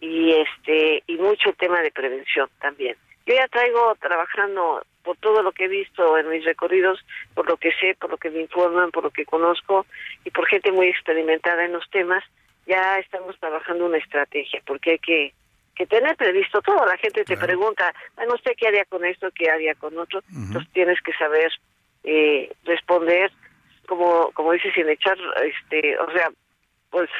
y 0.00 0.32
este 0.32 1.02
y 1.06 1.16
mucho 1.16 1.50
el 1.50 1.56
tema 1.56 1.80
de 1.80 1.90
prevención 1.90 2.48
también. 2.60 2.96
Yo 3.26 3.34
ya 3.34 3.48
traigo 3.48 3.94
trabajando 3.96 4.84
por 5.02 5.16
todo 5.18 5.42
lo 5.42 5.52
que 5.52 5.64
he 5.64 5.68
visto 5.68 6.18
en 6.18 6.28
mis 6.28 6.44
recorridos, 6.44 7.04
por 7.34 7.48
lo 7.48 7.56
que 7.56 7.72
sé, 7.80 7.96
por 7.98 8.10
lo 8.10 8.16
que 8.16 8.30
me 8.30 8.40
informan, 8.40 8.90
por 8.90 9.04
lo 9.04 9.10
que 9.10 9.24
conozco 9.24 9.86
y 10.24 10.30
por 10.30 10.46
gente 10.46 10.72
muy 10.72 10.88
experimentada 10.88 11.64
en 11.64 11.72
los 11.72 11.88
temas, 11.90 12.24
ya 12.66 12.98
estamos 12.98 13.38
trabajando 13.38 13.86
una 13.86 13.98
estrategia 13.98 14.62
porque 14.66 14.92
hay 14.92 14.98
que 14.98 15.34
que 15.74 15.86
tener 15.86 16.16
previsto 16.16 16.62
todo. 16.62 16.86
La 16.86 16.96
gente 16.98 17.24
te 17.24 17.36
pregunta, 17.36 17.92
bueno, 18.16 18.34
¿usted 18.34 18.52
qué 18.56 18.68
haría 18.68 18.84
con 18.84 19.04
esto? 19.04 19.28
¿Qué 19.34 19.50
haría 19.50 19.74
con 19.74 19.98
otro? 19.98 20.22
Entonces 20.32 20.70
tienes 20.72 21.00
que 21.00 21.12
saber 21.14 21.50
eh, 22.04 22.52
responder, 22.64 23.32
como 23.86 24.30
como 24.32 24.52
dices, 24.52 24.72
sin 24.74 24.88
echar, 24.88 25.18
este, 25.42 25.98
o 25.98 26.10
sea, 26.12 26.30
pues 26.94 27.10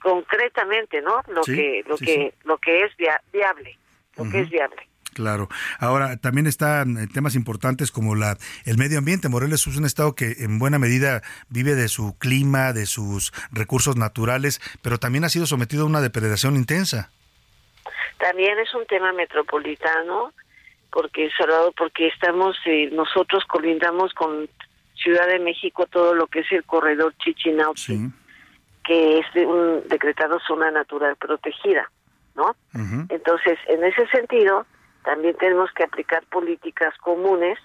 concretamente, 0.00 1.02
¿no? 1.02 1.20
Lo 1.28 1.42
Sí, 1.42 1.54
que 1.56 1.84
lo 1.88 1.96
sí, 1.96 2.04
que 2.04 2.34
lo 2.44 2.58
que 2.58 2.84
es 2.84 2.96
via- 2.96 3.20
viable, 3.32 3.76
lo 4.16 4.30
que 4.30 4.40
es 4.40 4.48
viable. 4.48 4.86
Claro. 5.14 5.48
Ahora, 5.80 6.16
también 6.16 6.46
están 6.46 6.96
eh, 6.96 7.06
temas 7.12 7.34
importantes 7.34 7.90
como 7.90 8.14
la 8.14 8.38
el 8.64 8.78
medio 8.78 8.98
ambiente. 8.98 9.28
Morelos 9.28 9.66
es 9.66 9.76
un 9.76 9.84
estado 9.84 10.14
que 10.14 10.36
en 10.38 10.60
buena 10.60 10.78
medida 10.78 11.22
vive 11.48 11.74
de 11.74 11.88
su 11.88 12.16
clima, 12.18 12.72
de 12.72 12.86
sus 12.86 13.32
recursos 13.50 13.96
naturales, 13.96 14.60
pero 14.82 14.98
también 14.98 15.24
ha 15.24 15.28
sido 15.28 15.46
sometido 15.46 15.82
a 15.82 15.86
una 15.86 16.00
depredación 16.00 16.54
intensa. 16.54 17.10
También 18.18 18.58
es 18.60 18.72
un 18.74 18.86
tema 18.86 19.12
metropolitano, 19.12 20.32
porque 20.92 21.28
Salvador, 21.36 21.72
porque 21.76 22.06
estamos 22.06 22.56
eh, 22.66 22.88
nosotros 22.92 23.44
colindamos 23.46 24.14
con 24.14 24.48
Ciudad 24.94 25.26
de 25.26 25.38
México 25.40 25.86
todo 25.86 26.14
lo 26.14 26.26
que 26.28 26.40
es 26.40 26.52
el 26.52 26.62
corredor 26.64 27.14
Chichinauchi, 27.18 28.10
que 28.84 29.18
es 29.18 29.26
de 29.34 29.46
un 29.46 29.86
decretado 29.88 30.38
zona 30.40 30.70
natural 30.70 31.16
protegida, 31.16 31.90
¿no? 32.34 32.54
Entonces, 33.10 33.58
en 33.66 33.84
ese 33.84 34.06
sentido, 34.08 34.66
también 35.04 35.36
tenemos 35.36 35.70
que 35.72 35.84
aplicar 35.84 36.24
políticas 36.26 36.96
comunes 36.98 37.58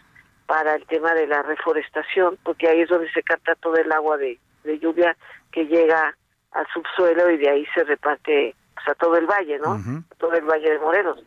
para 0.46 0.76
el 0.76 0.86
tema 0.86 1.14
de 1.14 1.28
la 1.28 1.42
reforestación, 1.44 2.38
porque 2.44 2.68
ahí 2.68 2.82
es 2.82 2.90
donde 2.90 3.12
se 3.12 3.24
capta 3.24 3.56
todo 3.56 3.76
el 3.78 3.92
agua 3.92 4.18
de, 4.18 4.38
de 4.64 4.80
lluvia 4.80 5.16
que 5.52 5.66
llega 5.66 6.16
al 6.52 6.68
subsuelo 6.74 7.30
y 7.32 7.38
de 7.38 7.50
ahí 7.50 7.66
se 7.74 7.84
reparte 7.84 8.56
pues, 8.74 8.88
a 8.88 8.96
todo 8.96 9.18
el 9.18 9.26
valle, 9.26 9.58
¿no? 9.60 9.74
A 10.12 10.16
todo 10.16 10.34
el 10.34 10.46
valle 10.46 10.70
de 10.70 10.80
Morelos. 10.80 11.24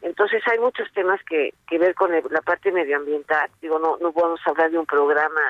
Entonces 0.00 0.42
hay 0.50 0.58
muchos 0.58 0.90
temas 0.92 1.20
que, 1.24 1.54
que 1.68 1.78
ver 1.78 1.94
con 1.94 2.12
el- 2.12 2.24
la 2.30 2.40
parte 2.40 2.72
medioambiental. 2.72 3.50
Digo, 3.60 3.78
no, 3.78 3.98
no 4.00 4.12
podemos 4.12 4.40
hablar 4.46 4.70
de 4.70 4.78
un 4.78 4.86
programa 4.86 5.40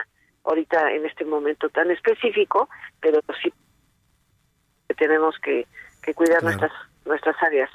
ahorita 0.45 0.91
en 0.93 1.07
este 1.07 1.25
momento 1.25 1.69
tan 1.71 1.91
específico, 1.91 2.69
pero 3.01 3.21
sí 3.43 3.53
tenemos 4.95 5.35
que, 5.43 5.67
que 6.03 6.15
cuidar 6.15 6.41
Claro. 6.41 6.57
nuestras 6.59 6.73
nuestras 7.05 7.35
áreas. 7.43 7.69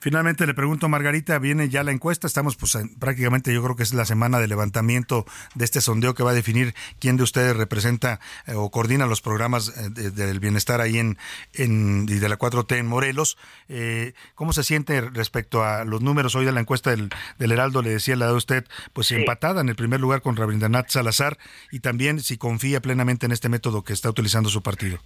Finalmente 0.00 0.44
le 0.44 0.52
pregunto, 0.52 0.88
Margarita, 0.88 1.38
viene 1.38 1.68
ya 1.68 1.84
la 1.84 1.92
encuesta, 1.92 2.26
estamos 2.26 2.56
pues 2.56 2.74
en- 2.74 2.92
prácticamente 2.98 3.54
yo 3.54 3.62
creo 3.62 3.76
que 3.76 3.84
es 3.84 3.94
la 3.94 4.04
semana 4.04 4.40
de 4.40 4.48
levantamiento 4.48 5.26
de 5.54 5.64
este 5.64 5.80
sondeo 5.80 6.14
que 6.14 6.24
va 6.24 6.32
a 6.32 6.34
definir 6.34 6.74
quién 6.98 7.16
de 7.16 7.22
ustedes 7.22 7.56
representa 7.56 8.18
eh, 8.48 8.54
o 8.54 8.68
coordina 8.72 9.06
los 9.06 9.20
programas 9.20 9.68
eh, 9.78 9.90
de- 9.90 10.10
del 10.10 10.40
bienestar 10.40 10.80
ahí 10.80 10.98
en, 10.98 11.18
en 11.54 12.06
y 12.08 12.14
de 12.14 12.28
la 12.28 12.36
4T 12.36 12.78
en 12.78 12.86
Morelos. 12.88 13.38
Eh, 13.68 14.12
¿Cómo 14.34 14.52
se 14.52 14.64
siente 14.64 15.02
respecto 15.02 15.62
a 15.62 15.84
los 15.84 16.00
números 16.02 16.34
hoy 16.34 16.44
de 16.44 16.50
la 16.50 16.58
encuesta 16.58 16.90
del, 16.90 17.10
del 17.38 17.52
Heraldo? 17.52 17.80
Le 17.82 17.90
decía 17.90 18.16
la 18.16 18.26
de 18.26 18.32
usted, 18.32 18.66
pues 18.92 19.12
empatada 19.12 19.60
en 19.60 19.68
el 19.68 19.76
primer 19.76 20.00
lugar 20.00 20.20
con 20.20 20.34
Rabindranath 20.34 20.88
Salazar 20.90 21.38
y 21.70 21.78
también 21.78 22.18
si 22.18 22.38
confía 22.38 22.80
plenamente 22.80 23.26
en 23.26 23.30
este 23.30 23.48
método 23.48 23.84
que 23.84 23.92
está 23.92 24.10
utilizando 24.10 24.48
su 24.48 24.62
partido. 24.64 24.98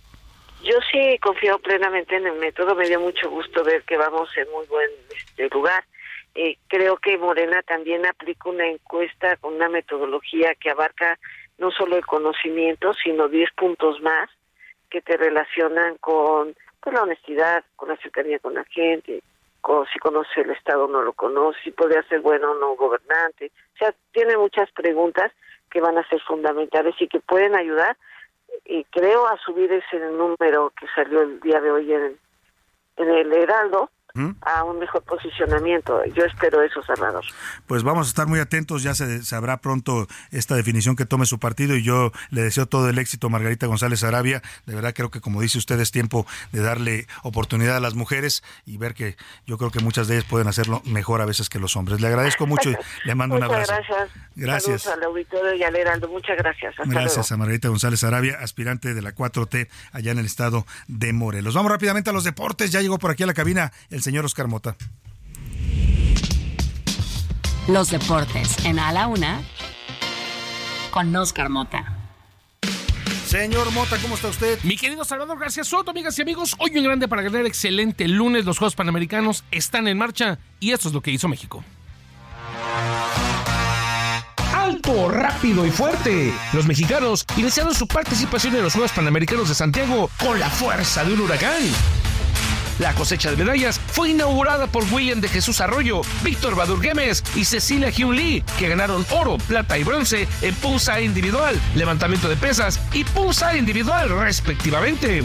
Yo 0.62 0.78
sí 0.93 1.18
confío 1.18 1.59
plenamente 1.59 2.14
en 2.14 2.26
el 2.26 2.39
método, 2.39 2.76
me 2.76 2.86
dio 2.86 3.01
mucho 3.01 3.28
gusto 3.28 3.64
ver 3.64 3.82
que 3.82 3.97
vamos 3.97 4.30
en 4.36 4.48
muy 4.52 4.64
buen 4.66 4.90
este, 5.10 5.48
lugar. 5.48 5.84
Eh, 6.36 6.56
creo 6.68 6.97
que 6.98 7.18
Morena 7.18 7.62
también 7.62 8.06
aplica 8.06 8.48
una 8.48 8.66
encuesta 8.68 9.36
con 9.39 9.55
una 9.55 9.68
metodología 9.68 10.55
que 10.55 10.70
abarca 10.70 11.18
no 11.59 11.72
solo 11.72 11.97
el 11.97 12.06
conocimiento, 12.06 12.94
sino 12.94 13.28
10 13.28 13.51
puntos 13.55 14.01
más 14.02 14.30
que 14.89 15.02
te 15.02 15.16
relacionan 15.16 15.97
con 15.98 16.55
pues, 16.80 16.94
la 16.94 17.02
honestidad, 17.02 17.64
con 17.74 17.89
la 17.89 17.97
cercanía 17.97 18.39
con 18.39 18.55
la 18.55 18.64
gente, 18.64 19.20
con 19.60 19.84
si 19.86 19.98
conoce 19.98 20.43
el 20.43 20.51
Estado 20.51 20.84
o 20.84 20.89
no 20.89 21.02
lo 21.02 21.12
conoce, 21.12 21.59
si 21.64 21.70
podría 21.72 22.02
ser 22.05 22.20
bueno 22.20 22.52
o 22.52 22.55
no 22.55 22.76
gobernante. 22.76 23.51
O 23.74 23.78
sea, 23.78 23.94
tiene 24.12 24.36
muchas 24.36 24.70
preguntas 24.70 25.32
que 25.70 25.80
van 25.80 25.98
a 25.98 26.09
ser 26.09 26.20
fundamentales 26.20 26.94
y 27.01 27.09
que 27.09 27.18
pueden 27.18 27.56
ayudar 27.56 27.97
y 28.64 28.84
creo 28.84 29.26
a 29.26 29.36
subir 29.38 29.72
ese 29.72 29.98
número 29.98 30.72
que 30.78 30.86
salió 30.94 31.22
el 31.22 31.40
día 31.40 31.60
de 31.60 31.70
hoy 31.70 31.92
en, 31.92 32.18
en 32.96 33.10
el 33.10 33.32
Heraldo 33.32 33.90
a 34.43 34.64
un 34.64 34.78
mejor 34.78 35.02
posicionamiento. 35.02 36.05
Yo 36.14 36.24
espero 36.24 36.62
eso, 36.62 36.82
Salvador. 36.82 37.24
Pues 37.66 37.82
vamos 37.82 38.06
a 38.06 38.10
estar 38.10 38.26
muy 38.26 38.40
atentos, 38.40 38.82
ya 38.82 38.94
se 38.94 39.22
sabrá 39.24 39.59
pronto 39.59 40.06
esta 40.30 40.55
definición 40.55 40.97
que 40.97 41.06
tome 41.06 41.26
su 41.26 41.39
partido 41.39 41.76
y 41.76 41.82
yo 41.82 42.12
le 42.30 42.43
deseo 42.43 42.66
todo 42.66 42.89
el 42.89 42.98
éxito 42.98 43.28
a 43.28 43.30
Margarita 43.30 43.66
González 43.66 44.05
Arabia. 44.05 44.43
De 44.66 44.74
verdad 44.74 44.93
creo 44.94 45.10
que 45.10 45.20
como 45.20 45.40
dice 45.40 45.59
usted 45.59 45.78
es 45.80 45.90
tiempo 45.90 46.26
de 46.52 46.60
darle 46.60 47.06
oportunidad 47.22 47.76
a 47.76 47.80
las 47.80 47.94
mujeres 47.94 48.43
y 48.66 48.76
ver 48.76 48.94
que 48.94 49.16
yo 49.47 49.59
creo 49.59 49.70
que 49.70 49.80
muchas 49.80 50.09
de 50.09 50.16
ellas 50.16 50.26
pueden 50.28 50.48
hacerlo 50.48 50.82
mejor 50.84 51.20
a 51.20 51.26
veces 51.26 51.48
que 51.48 51.59
los 51.59 51.76
hombres. 51.76 52.01
Le 52.01 52.06
agradezco 52.09 52.47
mucho 52.47 52.70
y 52.70 52.76
le 53.05 53.14
mando 53.14 53.36
un 53.36 53.43
abrazo. 53.43 53.72
gracias. 53.72 54.10
Gracias. 54.34 54.82
Saludos 54.82 55.02
al 55.02 55.10
auditorio 55.10 55.55
y 55.55 55.62
al 55.62 55.76
Heraldo. 55.76 56.09
Muchas 56.09 56.36
gracias. 56.36 56.72
Hasta 56.78 56.84
Gracias 56.90 57.16
luego. 57.16 57.34
a 57.34 57.36
Margarita 57.39 57.68
González 57.68 58.02
Arabia, 58.05 58.39
aspirante 58.40 58.94
de 58.94 59.02
la 59.02 59.14
4T 59.14 59.68
allá 59.93 60.12
en 60.12 60.18
el 60.18 60.26
estado 60.26 60.66
de 60.89 61.12
Morelos. 61.12 61.55
Vamos 61.55 61.70
rápidamente 61.70 62.10
a 62.10 62.12
los 62.12 62.24
deportes. 62.24 62.72
Ya 62.72 62.80
llegó 62.80 62.98
por 62.98 63.10
aquí 63.10 63.22
a 63.22 63.26
la 63.26 63.34
cabina 63.34 63.72
el 63.90 64.01
señor 64.02 64.24
Oscar 64.24 64.48
Mota. 64.48 64.76
Los 67.68 67.90
deportes 67.90 68.64
en 68.64 68.78
A 68.78 68.92
la 68.92 69.06
Una 69.06 69.40
con 70.90 71.14
Oscar 71.14 71.48
Mota. 71.48 71.98
Señor 73.26 73.70
Mota, 73.70 73.96
¿cómo 74.02 74.16
está 74.16 74.28
usted? 74.28 74.58
Mi 74.62 74.76
querido 74.76 75.04
Salvador 75.04 75.38
García 75.38 75.64
Soto, 75.64 75.92
amigas 75.92 76.18
y 76.18 76.22
amigos, 76.22 76.54
hoy 76.58 76.76
un 76.76 76.84
grande 76.84 77.08
para 77.08 77.22
ganar 77.22 77.46
excelente 77.46 78.06
lunes. 78.06 78.44
Los 78.44 78.58
Juegos 78.58 78.74
Panamericanos 78.74 79.44
están 79.50 79.88
en 79.88 79.96
marcha 79.96 80.38
y 80.60 80.72
esto 80.72 80.88
es 80.88 80.94
lo 80.94 81.00
que 81.00 81.12
hizo 81.12 81.28
México. 81.28 81.64
Alto, 84.54 85.08
rápido 85.08 85.64
y 85.64 85.70
fuerte. 85.70 86.32
Los 86.52 86.66
mexicanos 86.66 87.24
iniciaron 87.36 87.74
su 87.74 87.86
participación 87.86 88.54
en 88.56 88.64
los 88.64 88.74
Juegos 88.74 88.92
Panamericanos 88.92 89.48
de 89.48 89.54
Santiago 89.54 90.10
con 90.22 90.38
la 90.38 90.50
fuerza 90.50 91.02
de 91.04 91.14
un 91.14 91.20
huracán. 91.20 91.62
La 92.82 92.94
cosecha 92.94 93.30
de 93.30 93.36
medallas 93.36 93.78
fue 93.78 94.10
inaugurada 94.10 94.66
por 94.66 94.82
William 94.92 95.20
de 95.20 95.28
Jesús 95.28 95.60
Arroyo, 95.60 96.00
Víctor 96.24 96.56
Badur 96.56 96.84
Gómez 96.84 97.22
y 97.36 97.44
Cecilia 97.44 97.90
Hyun 97.90 98.16
Lee, 98.16 98.42
que 98.59 98.68
ganaron 98.68 99.06
oro, 99.10 99.38
plata 99.38 99.78
y 99.78 99.84
bronce 99.84 100.26
en 100.40 100.52
punza 100.56 101.00
individual, 101.00 101.54
levantamiento 101.76 102.28
de 102.28 102.34
pesas 102.34 102.80
y 102.92 103.04
punza 103.04 103.56
individual 103.56 104.09
respectivamente. 104.09 105.22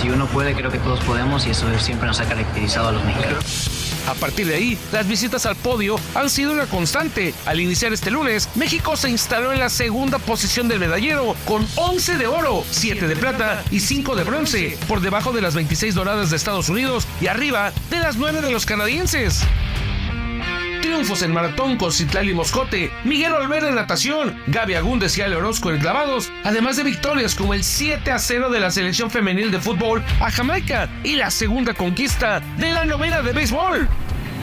Si 0.00 0.08
uno 0.08 0.26
puede, 0.26 0.54
creo 0.54 0.70
que 0.70 0.78
todos 0.78 1.00
podemos 1.00 1.48
y 1.48 1.50
eso 1.50 1.66
siempre 1.80 2.06
nos 2.06 2.20
ha 2.20 2.26
caracterizado 2.26 2.90
a 2.90 2.92
los 2.92 3.04
mexicanos. 3.04 3.77
A 4.08 4.14
partir 4.14 4.46
de 4.46 4.54
ahí, 4.54 4.78
las 4.90 5.06
visitas 5.06 5.44
al 5.44 5.54
podio 5.54 6.00
han 6.14 6.30
sido 6.30 6.52
una 6.52 6.64
constante. 6.64 7.34
Al 7.44 7.60
iniciar 7.60 7.92
este 7.92 8.10
lunes, 8.10 8.48
México 8.54 8.96
se 8.96 9.10
instaló 9.10 9.52
en 9.52 9.58
la 9.58 9.68
segunda 9.68 10.18
posición 10.18 10.66
del 10.66 10.80
medallero 10.80 11.36
con 11.44 11.66
11 11.76 12.16
de 12.16 12.26
oro, 12.26 12.64
7 12.70 13.06
de 13.06 13.16
plata 13.16 13.62
y 13.70 13.80
5 13.80 14.16
de 14.16 14.24
bronce, 14.24 14.78
por 14.88 15.02
debajo 15.02 15.32
de 15.32 15.42
las 15.42 15.54
26 15.54 15.94
doradas 15.94 16.30
de 16.30 16.36
Estados 16.36 16.70
Unidos 16.70 17.06
y 17.20 17.26
arriba 17.26 17.70
de 17.90 17.98
las 18.00 18.16
9 18.16 18.40
de 18.40 18.50
los 18.50 18.64
canadienses. 18.64 19.42
Triunfos 20.80 21.22
en 21.22 21.32
maratón 21.32 21.76
con 21.76 21.92
Citlali 21.92 22.34
Moscote, 22.34 22.90
Miguel 23.04 23.32
Olvera 23.32 23.68
en 23.68 23.74
natación, 23.74 24.36
Gaby 24.46 24.74
Agúndez 24.74 25.16
y 25.18 25.22
Ale 25.22 25.36
Orozco 25.36 25.70
en 25.70 25.80
clavados, 25.80 26.30
además 26.44 26.76
de 26.76 26.84
victorias 26.84 27.34
como 27.34 27.54
el 27.54 27.64
7 27.64 28.10
a 28.10 28.18
0 28.18 28.50
de 28.50 28.60
la 28.60 28.70
selección 28.70 29.10
femenil 29.10 29.50
de 29.50 29.60
fútbol 29.60 30.04
a 30.20 30.30
Jamaica 30.30 30.88
y 31.04 31.16
la 31.16 31.30
segunda 31.30 31.74
conquista 31.74 32.40
de 32.58 32.72
la 32.72 32.84
novena 32.84 33.22
de 33.22 33.32
béisbol. 33.32 33.88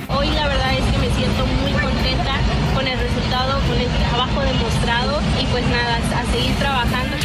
Hoy 0.07 0.29
la 0.29 0.47
verdad 0.47 0.73
es 0.73 0.83
que 0.85 0.97
me 0.97 1.15
siento 1.15 1.45
muy 1.45 1.71
contenta 1.71 2.35
con 2.73 2.87
el 2.87 2.99
resultado, 2.99 3.59
con 3.67 3.77
el 3.79 3.87
trabajo 3.87 4.41
demostrado 4.41 5.21
y 5.41 5.45
pues 5.45 5.65
nada, 5.67 5.97
a 5.97 6.31
seguir 6.31 6.55
trabajando. 6.55 7.15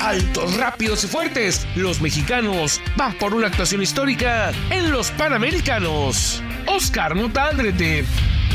Altos, 0.00 0.56
rápidos 0.56 1.04
y 1.04 1.06
fuertes, 1.08 1.66
los 1.76 2.00
mexicanos 2.00 2.80
van 2.96 3.12
por 3.14 3.34
una 3.34 3.48
actuación 3.48 3.82
histórica 3.82 4.50
en 4.70 4.90
los 4.90 5.10
Panamericanos. 5.10 6.42
Oscar 6.66 7.14
Motaldrete. 7.14 8.04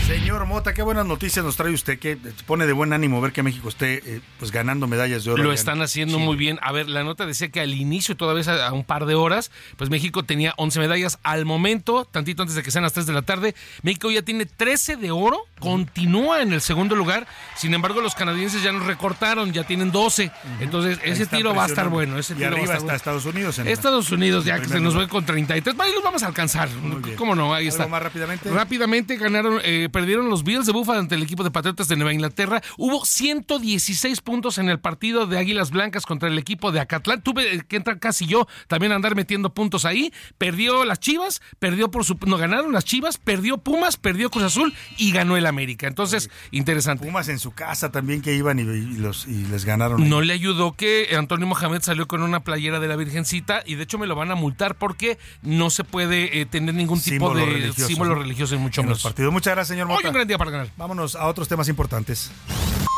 Señor 0.07 0.45
Mota, 0.45 0.75
qué 0.75 0.83
buenas 0.83 1.07
noticias 1.07 1.43
nos 1.43 1.55
trae 1.57 1.73
usted, 1.73 1.97
que 1.97 2.15
pone 2.45 2.67
de 2.67 2.73
buen 2.73 2.93
ánimo 2.93 3.21
ver 3.21 3.31
que 3.31 3.41
México 3.41 3.69
esté 3.69 4.03
eh, 4.05 4.21
pues 4.37 4.51
ganando 4.51 4.85
medallas 4.87 5.23
de 5.23 5.31
oro. 5.31 5.41
Lo 5.43 5.51
están 5.51 5.81
haciendo 5.81 6.19
muy 6.19 6.35
bien. 6.37 6.59
A 6.61 6.71
ver, 6.71 6.87
la 6.87 7.03
nota 7.03 7.25
decía 7.25 7.49
que 7.49 7.59
al 7.59 7.73
inicio, 7.73 8.15
todavía 8.15 8.67
a, 8.67 8.71
un 8.71 8.83
par 8.83 9.07
de 9.07 9.15
horas, 9.15 9.49
pues 9.77 9.89
México 9.89 10.21
tenía 10.21 10.53
11 10.57 10.79
medallas. 10.79 11.17
Al 11.23 11.45
momento, 11.45 12.05
tantito 12.05 12.43
antes 12.43 12.55
de 12.55 12.61
que 12.61 12.69
sean 12.69 12.83
las 12.83 12.93
3 12.93 13.07
de 13.07 13.13
la 13.13 13.23
tarde, 13.23 13.55
México 13.81 14.11
ya 14.11 14.21
tiene 14.21 14.45
13 14.45 14.95
de 14.97 15.09
oro, 15.09 15.39
continúa 15.59 16.43
en 16.43 16.53
el 16.53 16.61
segundo 16.61 16.95
lugar. 16.95 17.25
Sin 17.55 17.73
embargo, 17.73 17.99
los 18.01 18.13
canadienses 18.13 18.61
ya 18.61 18.71
nos 18.71 18.85
recortaron, 18.85 19.53
ya 19.53 19.63
tienen 19.63 19.91
12. 19.91 20.31
Entonces, 20.59 20.99
Ahí 21.03 21.11
ese 21.13 21.25
tiro 21.25 21.55
va 21.55 21.63
a 21.63 21.67
estar 21.67 21.89
bueno. 21.89 22.19
Ese 22.19 22.33
y 22.33 22.37
tiro 22.37 22.51
va 22.51 22.57
a 22.57 22.59
arriba 22.59 22.73
estar 22.75 22.95
está 22.95 23.11
bueno. 23.11 23.17
Estados 23.19 23.25
Unidos. 23.25 23.57
en- 23.57 23.67
Estados 23.69 24.11
Unidos, 24.11 24.45
ya 24.45 24.59
que 24.59 24.67
se 24.67 24.79
nos 24.79 24.95
ve 24.95 25.07
con 25.07 25.25
33. 25.25 25.75
Ahí 25.79 25.93
los 25.95 26.03
vamos 26.03 26.21
a 26.21 26.27
alcanzar. 26.27 26.69
¿Cómo 27.17 27.33
no? 27.33 27.55
Ahí 27.55 27.65
¿Algo 27.65 27.75
está. 27.75 27.87
más 27.87 28.03
rápidamente? 28.03 28.51
Rápidamente 28.51 29.17
ganaron, 29.17 29.59
eh, 29.63 29.89
perdieron 29.95 30.27
los 30.29 30.43
Bills 30.43 30.65
de 30.65 30.73
Buffalo 30.73 30.99
ante 30.99 31.15
el 31.15 31.23
equipo 31.23 31.45
de 31.45 31.51
Patriotas 31.51 31.87
de 31.87 31.95
Nueva 31.95 32.11
Inglaterra. 32.11 32.61
Hubo 32.77 33.05
116 33.05 34.19
puntos 34.19 34.57
en 34.57 34.67
el 34.67 34.77
partido 34.77 35.25
de 35.25 35.37
Águilas 35.37 35.71
Blancas 35.71 36.05
contra 36.05 36.27
el 36.27 36.37
equipo 36.37 36.73
de 36.73 36.81
Acatlán. 36.81 37.21
Tuve 37.21 37.63
que 37.65 37.77
entrar 37.77 37.97
casi 37.99 38.25
yo 38.25 38.45
también 38.67 38.91
a 38.91 38.95
andar 38.95 39.15
metiendo 39.15 39.53
puntos 39.53 39.85
ahí. 39.85 40.11
Perdió 40.37 40.83
las 40.83 40.99
Chivas, 40.99 41.41
perdió 41.59 41.91
por 41.91 42.03
su. 42.03 42.17
No 42.25 42.35
ganaron 42.35 42.73
las 42.73 42.83
Chivas, 42.83 43.17
perdió 43.17 43.57
Pumas, 43.57 43.95
perdió 43.95 44.29
Cruz 44.29 44.43
Azul 44.43 44.73
y 44.97 45.13
ganó 45.13 45.37
el 45.37 45.45
América. 45.45 45.87
Entonces, 45.87 46.29
interesante. 46.51 47.05
Pumas 47.05 47.29
en 47.29 47.39
su 47.39 47.51
casa 47.51 47.89
también 47.89 48.21
que 48.21 48.35
iban 48.35 48.59
y, 48.59 48.63
y 48.63 48.97
los, 48.97 49.25
y 49.27 49.45
les 49.45 49.63
ganaron. 49.63 50.09
No 50.09 50.19
le 50.19 50.33
ayudó 50.33 50.73
que 50.73 51.15
Antonio 51.17 51.47
Mohamed 51.47 51.83
salió 51.83 52.05
con 52.05 52.21
una 52.21 52.41
playera 52.41 52.81
de 52.81 52.89
la 52.89 52.97
Virgencita 52.97 53.63
y 53.65 53.75
de 53.75 53.83
hecho 53.83 53.97
me 53.97 54.07
lo 54.07 54.15
van 54.15 54.29
a 54.29 54.35
multar 54.35 54.75
porque 54.75 55.17
no 55.41 55.69
se 55.69 55.85
puede 55.85 56.41
eh, 56.41 56.45
tener 56.45 56.75
ningún 56.75 56.99
tipo 56.99 57.29
Símbolo 57.29 57.39
de 57.39 57.45
religioso, 57.45 57.87
símbolo 57.87 58.15
religioso 58.15 58.55
en 58.55 58.61
mucho 58.61 58.81
en 58.81 58.89
los 58.89 58.97
menos. 58.97 59.03
partidos. 59.03 59.31
Muchas 59.31 59.53
gracias, 59.53 59.69
señor 59.69 59.84
Mota. 59.87 59.99
Hoy 59.99 60.07
un 60.07 60.13
gran 60.13 60.27
día 60.27 60.37
para 60.37 60.51
ganar. 60.51 60.69
Vámonos 60.77 61.15
a 61.15 61.27
otros 61.27 61.47
temas 61.47 61.67
importantes. 61.67 62.31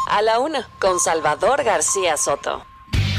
A 0.10 0.22
la 0.22 0.40
Una 0.40 0.70
con 0.80 1.00
Salvador 1.00 1.64
García 1.64 2.18
Soto. 2.18 2.66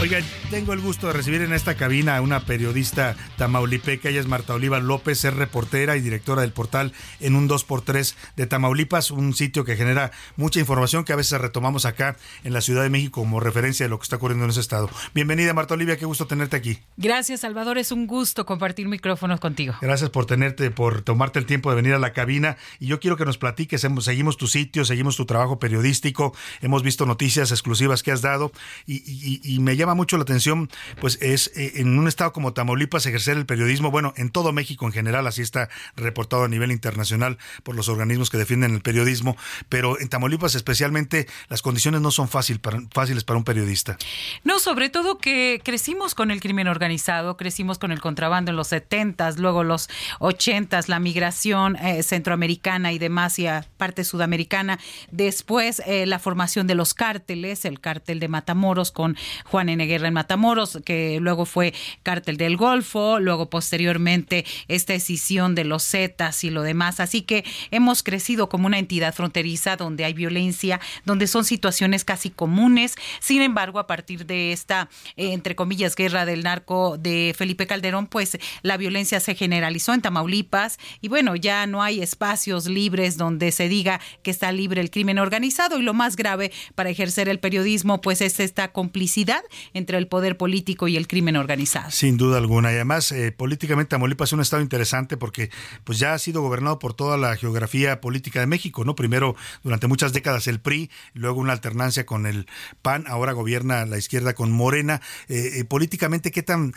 Oigan, 0.00 0.22
tengo 0.48 0.72
el 0.74 0.80
gusto 0.80 1.08
de 1.08 1.12
recibir 1.12 1.42
en 1.42 1.52
esta 1.52 1.74
cabina 1.74 2.16
a 2.16 2.20
una 2.20 2.44
periodista 2.46 3.16
tamaulipeca, 3.36 4.08
ella 4.08 4.20
es 4.20 4.28
Marta 4.28 4.54
Oliva 4.54 4.78
López, 4.78 5.24
es 5.24 5.34
reportera 5.34 5.96
y 5.96 6.00
directora 6.00 6.42
del 6.42 6.52
portal 6.52 6.92
en 7.18 7.34
un 7.34 7.48
2x3 7.48 8.14
de 8.36 8.46
Tamaulipas, 8.46 9.10
un 9.10 9.34
sitio 9.34 9.64
que 9.64 9.74
genera 9.74 10.12
mucha 10.36 10.60
información 10.60 11.02
que 11.02 11.12
a 11.12 11.16
veces 11.16 11.40
retomamos 11.40 11.84
acá 11.84 12.16
en 12.44 12.52
la 12.52 12.60
Ciudad 12.60 12.84
de 12.84 12.90
México 12.90 13.22
como 13.22 13.40
referencia 13.40 13.86
de 13.86 13.90
lo 13.90 13.98
que 13.98 14.04
está 14.04 14.16
ocurriendo 14.16 14.44
en 14.44 14.50
ese 14.52 14.60
estado. 14.60 14.88
Bienvenida 15.14 15.52
Marta 15.52 15.74
Olivia, 15.74 15.96
qué 15.96 16.04
gusto 16.06 16.28
tenerte 16.28 16.54
aquí. 16.56 16.78
Gracias, 16.96 17.40
Salvador. 17.40 17.76
Es 17.76 17.90
un 17.90 18.06
gusto 18.06 18.46
compartir 18.46 18.86
micrófonos 18.86 19.40
contigo. 19.40 19.74
Gracias 19.80 20.10
por 20.10 20.26
tenerte, 20.26 20.70
por 20.70 21.02
tomarte 21.02 21.40
el 21.40 21.46
tiempo 21.46 21.70
de 21.70 21.76
venir 21.76 21.94
a 21.94 21.98
la 21.98 22.12
cabina. 22.12 22.56
Y 22.78 22.86
yo 22.86 23.00
quiero 23.00 23.16
que 23.16 23.24
nos 23.24 23.36
platiques, 23.36 23.84
seguimos 24.00 24.36
tu 24.36 24.46
sitio, 24.46 24.84
seguimos 24.84 25.16
tu 25.16 25.26
trabajo 25.26 25.58
periodístico, 25.58 26.32
hemos 26.60 26.84
visto 26.84 27.04
noticias 27.04 27.50
exclusivas 27.50 28.04
que 28.04 28.12
has 28.12 28.22
dado 28.22 28.52
y, 28.86 28.98
y- 29.04 29.40
y 29.42 29.58
me 29.58 29.74
llama 29.76 29.87
mucho 29.94 30.16
la 30.16 30.22
atención, 30.22 30.70
pues 31.00 31.18
es 31.20 31.52
eh, 31.56 31.72
en 31.76 31.98
un 31.98 32.08
estado 32.08 32.32
como 32.32 32.52
Tamaulipas 32.52 33.06
ejercer 33.06 33.36
el 33.36 33.46
periodismo, 33.46 33.90
bueno, 33.90 34.14
en 34.16 34.30
todo 34.30 34.52
México 34.52 34.86
en 34.86 34.92
general, 34.92 35.26
así 35.26 35.42
está 35.42 35.68
reportado 35.96 36.44
a 36.44 36.48
nivel 36.48 36.72
internacional 36.72 37.38
por 37.62 37.74
los 37.74 37.88
organismos 37.88 38.30
que 38.30 38.38
defienden 38.38 38.74
el 38.74 38.80
periodismo, 38.80 39.36
pero 39.68 39.98
en 40.00 40.08
Tamaulipas 40.08 40.54
especialmente 40.54 41.26
las 41.48 41.62
condiciones 41.62 42.00
no 42.00 42.10
son 42.10 42.28
fáciles 42.28 42.60
para 42.60 43.38
un 43.38 43.44
periodista. 43.44 43.96
No, 44.44 44.58
sobre 44.58 44.88
todo 44.88 45.18
que 45.18 45.60
crecimos 45.64 46.14
con 46.14 46.30
el 46.30 46.40
crimen 46.40 46.68
organizado, 46.68 47.36
crecimos 47.36 47.78
con 47.78 47.92
el 47.92 48.00
contrabando 48.00 48.50
en 48.50 48.56
los 48.56 48.72
70s, 48.72 49.36
luego 49.36 49.64
los 49.64 49.88
80s, 50.20 50.88
la 50.88 50.98
migración 50.98 51.76
eh, 51.76 52.02
centroamericana 52.02 52.92
y 52.92 52.98
demás 52.98 53.38
y 53.38 53.46
a 53.46 53.66
parte 53.76 54.04
sudamericana. 54.04 54.78
Después 55.10 55.82
eh, 55.86 56.06
la 56.06 56.18
formación 56.18 56.66
de 56.66 56.74
los 56.74 56.94
cárteles, 56.94 57.64
el 57.64 57.80
cártel 57.80 58.20
de 58.20 58.28
Matamoros 58.28 58.90
con 58.90 59.16
Juan 59.44 59.68
Guerra 59.86 60.08
en 60.08 60.14
Matamoros, 60.14 60.78
que 60.84 61.18
luego 61.20 61.46
fue 61.46 61.74
cártel 62.02 62.36
del 62.36 62.56
Golfo, 62.56 63.18
luego 63.20 63.50
posteriormente 63.50 64.44
esta 64.68 64.94
escisión 64.94 65.54
de 65.54 65.64
los 65.64 65.84
Zetas 65.84 66.44
y 66.44 66.50
lo 66.50 66.62
demás. 66.62 67.00
Así 67.00 67.22
que 67.22 67.44
hemos 67.70 68.02
crecido 68.02 68.48
como 68.48 68.66
una 68.66 68.78
entidad 68.78 69.14
fronteriza 69.14 69.76
donde 69.76 70.04
hay 70.04 70.12
violencia, 70.12 70.80
donde 71.04 71.26
son 71.26 71.44
situaciones 71.44 72.04
casi 72.04 72.30
comunes. 72.30 72.94
Sin 73.20 73.42
embargo, 73.42 73.78
a 73.78 73.86
partir 73.86 74.26
de 74.26 74.52
esta, 74.52 74.88
eh, 75.16 75.32
entre 75.32 75.54
comillas, 75.54 75.94
guerra 75.94 76.24
del 76.24 76.42
narco 76.42 76.96
de 76.98 77.34
Felipe 77.36 77.66
Calderón, 77.66 78.06
pues 78.06 78.38
la 78.62 78.76
violencia 78.76 79.20
se 79.20 79.34
generalizó 79.34 79.94
en 79.94 80.02
Tamaulipas 80.02 80.78
y 81.00 81.08
bueno, 81.08 81.36
ya 81.36 81.66
no 81.66 81.82
hay 81.82 82.00
espacios 82.00 82.66
libres 82.66 83.16
donde 83.16 83.52
se 83.52 83.68
diga 83.68 84.00
que 84.22 84.30
está 84.30 84.52
libre 84.52 84.80
el 84.80 84.90
crimen 84.90 85.18
organizado 85.18 85.78
y 85.78 85.82
lo 85.82 85.94
más 85.94 86.16
grave 86.16 86.52
para 86.74 86.90
ejercer 86.90 87.28
el 87.28 87.40
periodismo, 87.40 88.00
pues 88.00 88.20
es 88.20 88.40
esta 88.40 88.72
complicidad 88.72 89.42
entre 89.74 89.98
el 89.98 90.08
poder 90.08 90.36
político 90.36 90.88
y 90.88 90.96
el 90.96 91.06
crimen 91.06 91.36
organizado. 91.36 91.90
Sin 91.90 92.16
duda 92.16 92.38
alguna. 92.38 92.72
Y 92.72 92.76
además, 92.76 93.12
eh, 93.12 93.32
políticamente 93.32 93.90
Tamaulipas 93.90 94.30
es 94.30 94.32
un 94.32 94.40
estado 94.40 94.62
interesante 94.62 95.16
porque 95.16 95.50
pues 95.84 95.98
ya 95.98 96.14
ha 96.14 96.18
sido 96.18 96.42
gobernado 96.42 96.78
por 96.78 96.94
toda 96.94 97.16
la 97.16 97.36
geografía 97.36 98.00
política 98.00 98.40
de 98.40 98.46
México, 98.46 98.84
¿no? 98.84 98.94
Primero, 98.94 99.36
durante 99.62 99.86
muchas 99.86 100.12
décadas 100.12 100.46
el 100.46 100.60
PRI, 100.60 100.90
luego 101.14 101.40
una 101.40 101.52
alternancia 101.52 102.06
con 102.06 102.26
el 102.26 102.46
PAN, 102.82 103.04
ahora 103.08 103.32
gobierna 103.32 103.84
la 103.86 103.98
izquierda 103.98 104.34
con 104.34 104.52
Morena. 104.52 105.00
Eh, 105.28 105.60
eh, 105.60 105.64
políticamente, 105.64 106.30
¿qué 106.30 106.42
tan, 106.42 106.74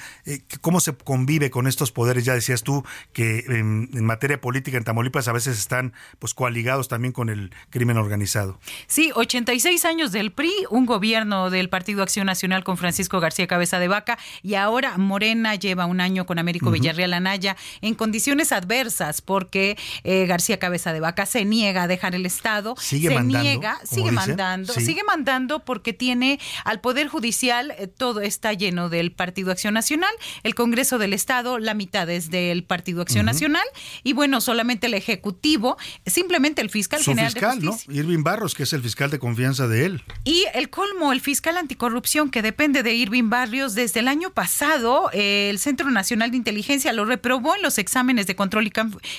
cómo 0.62 0.80
se 0.80 0.96
convive 0.96 1.50
con 1.50 1.68
estos 1.68 1.92
poderes? 1.92 2.26
Ya 2.26 2.34
decías 2.34 2.64
tú 2.64 2.84
que 3.14 3.46
en, 3.48 3.90
en 3.94 4.06
materia 4.06 4.40
política 4.40 4.78
en 4.78 4.84
Tamaulipas 4.84 5.28
a 5.28 5.34
veces 5.34 5.58
están 5.58 5.94
pues 6.20 6.34
coaligados 6.34 6.88
también 6.88 7.12
con 7.12 7.30
el 7.30 7.52
crimen 7.70 7.98
organizado. 7.98 8.60
Sí, 8.88 9.12
86 9.16 9.86
años 9.86 10.12
del 10.12 10.32
PRI, 10.32 10.52
un 10.70 10.86
gobierno 10.86 11.50
del 11.50 11.70
Partido 11.70 12.04
Acción 12.04 12.26
Nacional 12.26 12.64
con 12.64 12.71
Francisco 12.78 13.20
García 13.20 13.48
Cabeza 13.48 13.80
de 13.80 13.88
Vaca 13.88 14.18
y 14.44 14.56
ahora 14.56 14.98
Morena 14.98 15.56
lleva 15.56 15.86
un 15.86 16.02
año 16.02 16.26
con 16.26 16.40
Américo. 16.40 16.72
Villarreal 16.72 17.14
Anaya 17.14 17.58
en 17.82 17.96
condiciones 17.96 18.52
adversas 18.52 19.22
porque 19.22 19.78
eh, 20.04 20.26
García 20.26 20.60
Cabeza 20.60 20.94
de 20.94 21.00
Vaca 21.00 21.26
se 21.26 21.46
niega 21.46 21.84
a 21.84 21.88
dejar 21.88 22.16
el 22.16 22.26
Estado, 22.26 22.76
Sigue 22.78 23.10
se 23.10 23.16
mandando, 23.16 23.44
niega, 23.44 23.80
sigue 23.84 24.12
mandando, 24.12 24.74
sí. 24.74 24.86
sigue 24.86 25.04
mandando 25.04 25.64
porque 25.66 25.94
tiene 25.94 26.40
al 26.66 26.82
Poder 26.82 27.08
Judicial, 27.08 27.74
eh, 27.78 27.88
todo 27.88 28.22
está 28.22 28.54
lleno 28.54 28.90
del 28.90 29.12
Partido 29.12 29.52
Acción 29.52 29.74
Nacional, 29.74 30.12
el 30.44 30.56
Congreso 30.56 30.98
del 30.98 31.14
Estado, 31.14 31.60
la 31.60 31.74
mitad 31.74 32.10
es 32.10 32.30
del 32.30 32.64
Partido 32.64 33.02
Acción. 33.02 33.22
Nacional 33.26 33.64
y 34.04 34.14
bueno, 34.14 34.42
solamente 34.42 34.88
el 34.88 34.94
Ejecutivo, 34.94 35.78
simplemente 36.06 36.62
el 36.62 36.70
fiscal 36.70 37.02
Su 37.02 37.12
general 37.12 37.32
fiscal, 37.32 37.60
de 37.60 37.66
¿no? 37.66 37.78
Irving 37.90 38.24
Barros, 38.24 38.56
que 38.56 38.64
es 38.64 38.74
el 38.74 38.82
fiscal 38.82 39.10
de 39.10 39.20
confianza 39.20 39.68
de 39.68 39.86
él. 39.86 40.04
Y 40.24 40.46
el 40.54 40.70
colmo, 40.70 41.12
el 41.12 41.22
fiscal 41.22 41.58
anticorrupción 41.58 42.30
que 42.30 42.42
depende 42.42 42.61
de 42.62 42.94
Irving 42.94 43.28
Barrios, 43.28 43.74
desde 43.74 44.02
el 44.02 44.08
año 44.08 44.30
pasado, 44.30 45.10
eh, 45.14 45.50
el 45.50 45.58
Centro 45.58 45.90
Nacional 45.90 46.30
de 46.30 46.38
Inteligencia 46.38 46.94
lo 46.94 47.06
reprobó 47.06 47.56
en 47.56 47.64
los 47.64 47.80
exámenes 47.80 48.28
de 48.28 48.36
control 48.36 48.72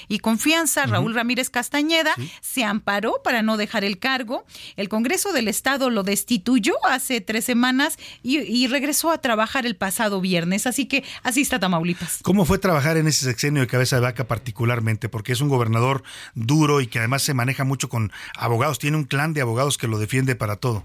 y, 0.06 0.18
confianza. 0.20 0.86
Raúl 0.86 1.12
Ramírez 1.12 1.50
Castañeda 1.50 2.14
se 2.40 2.62
amparó 2.62 3.20
para 3.24 3.42
no 3.42 3.56
dejar 3.56 3.82
el 3.82 3.98
cargo. 3.98 4.46
El 4.76 4.88
Congreso 4.88 5.32
del 5.32 5.48
Estado 5.48 5.90
lo 5.90 6.04
destituyó 6.04 6.74
hace 6.88 7.20
tres 7.20 7.44
semanas 7.44 7.98
y, 8.22 8.38
y 8.38 8.68
regresó 8.68 9.10
a 9.10 9.18
trabajar 9.18 9.66
el 9.66 9.74
pasado 9.74 10.20
viernes. 10.20 10.68
Así 10.68 10.86
que 10.86 11.02
así 11.24 11.40
está 11.40 11.58
Tamaulipas. 11.58 12.20
¿Cómo 12.22 12.44
fue 12.44 12.58
trabajar 12.58 12.96
en 12.96 13.08
ese 13.08 13.24
sexenio 13.24 13.62
de 13.62 13.66
cabeza 13.66 13.96
de 13.96 14.02
vaca 14.02 14.28
particularmente? 14.28 15.08
Porque 15.08 15.32
es 15.32 15.40
un 15.40 15.48
gobernador 15.48 16.04
duro 16.36 16.80
y 16.80 16.86
que 16.86 17.00
además 17.00 17.22
se 17.22 17.34
maneja 17.34 17.64
mucho 17.64 17.88
con 17.88 18.12
abogados. 18.36 18.78
Tiene 18.78 18.98
un 18.98 19.04
clan 19.04 19.34
de 19.34 19.40
abogados 19.40 19.78
que 19.78 19.88
lo 19.88 19.98
defiende 19.98 20.36
para 20.36 20.54
todo. 20.54 20.84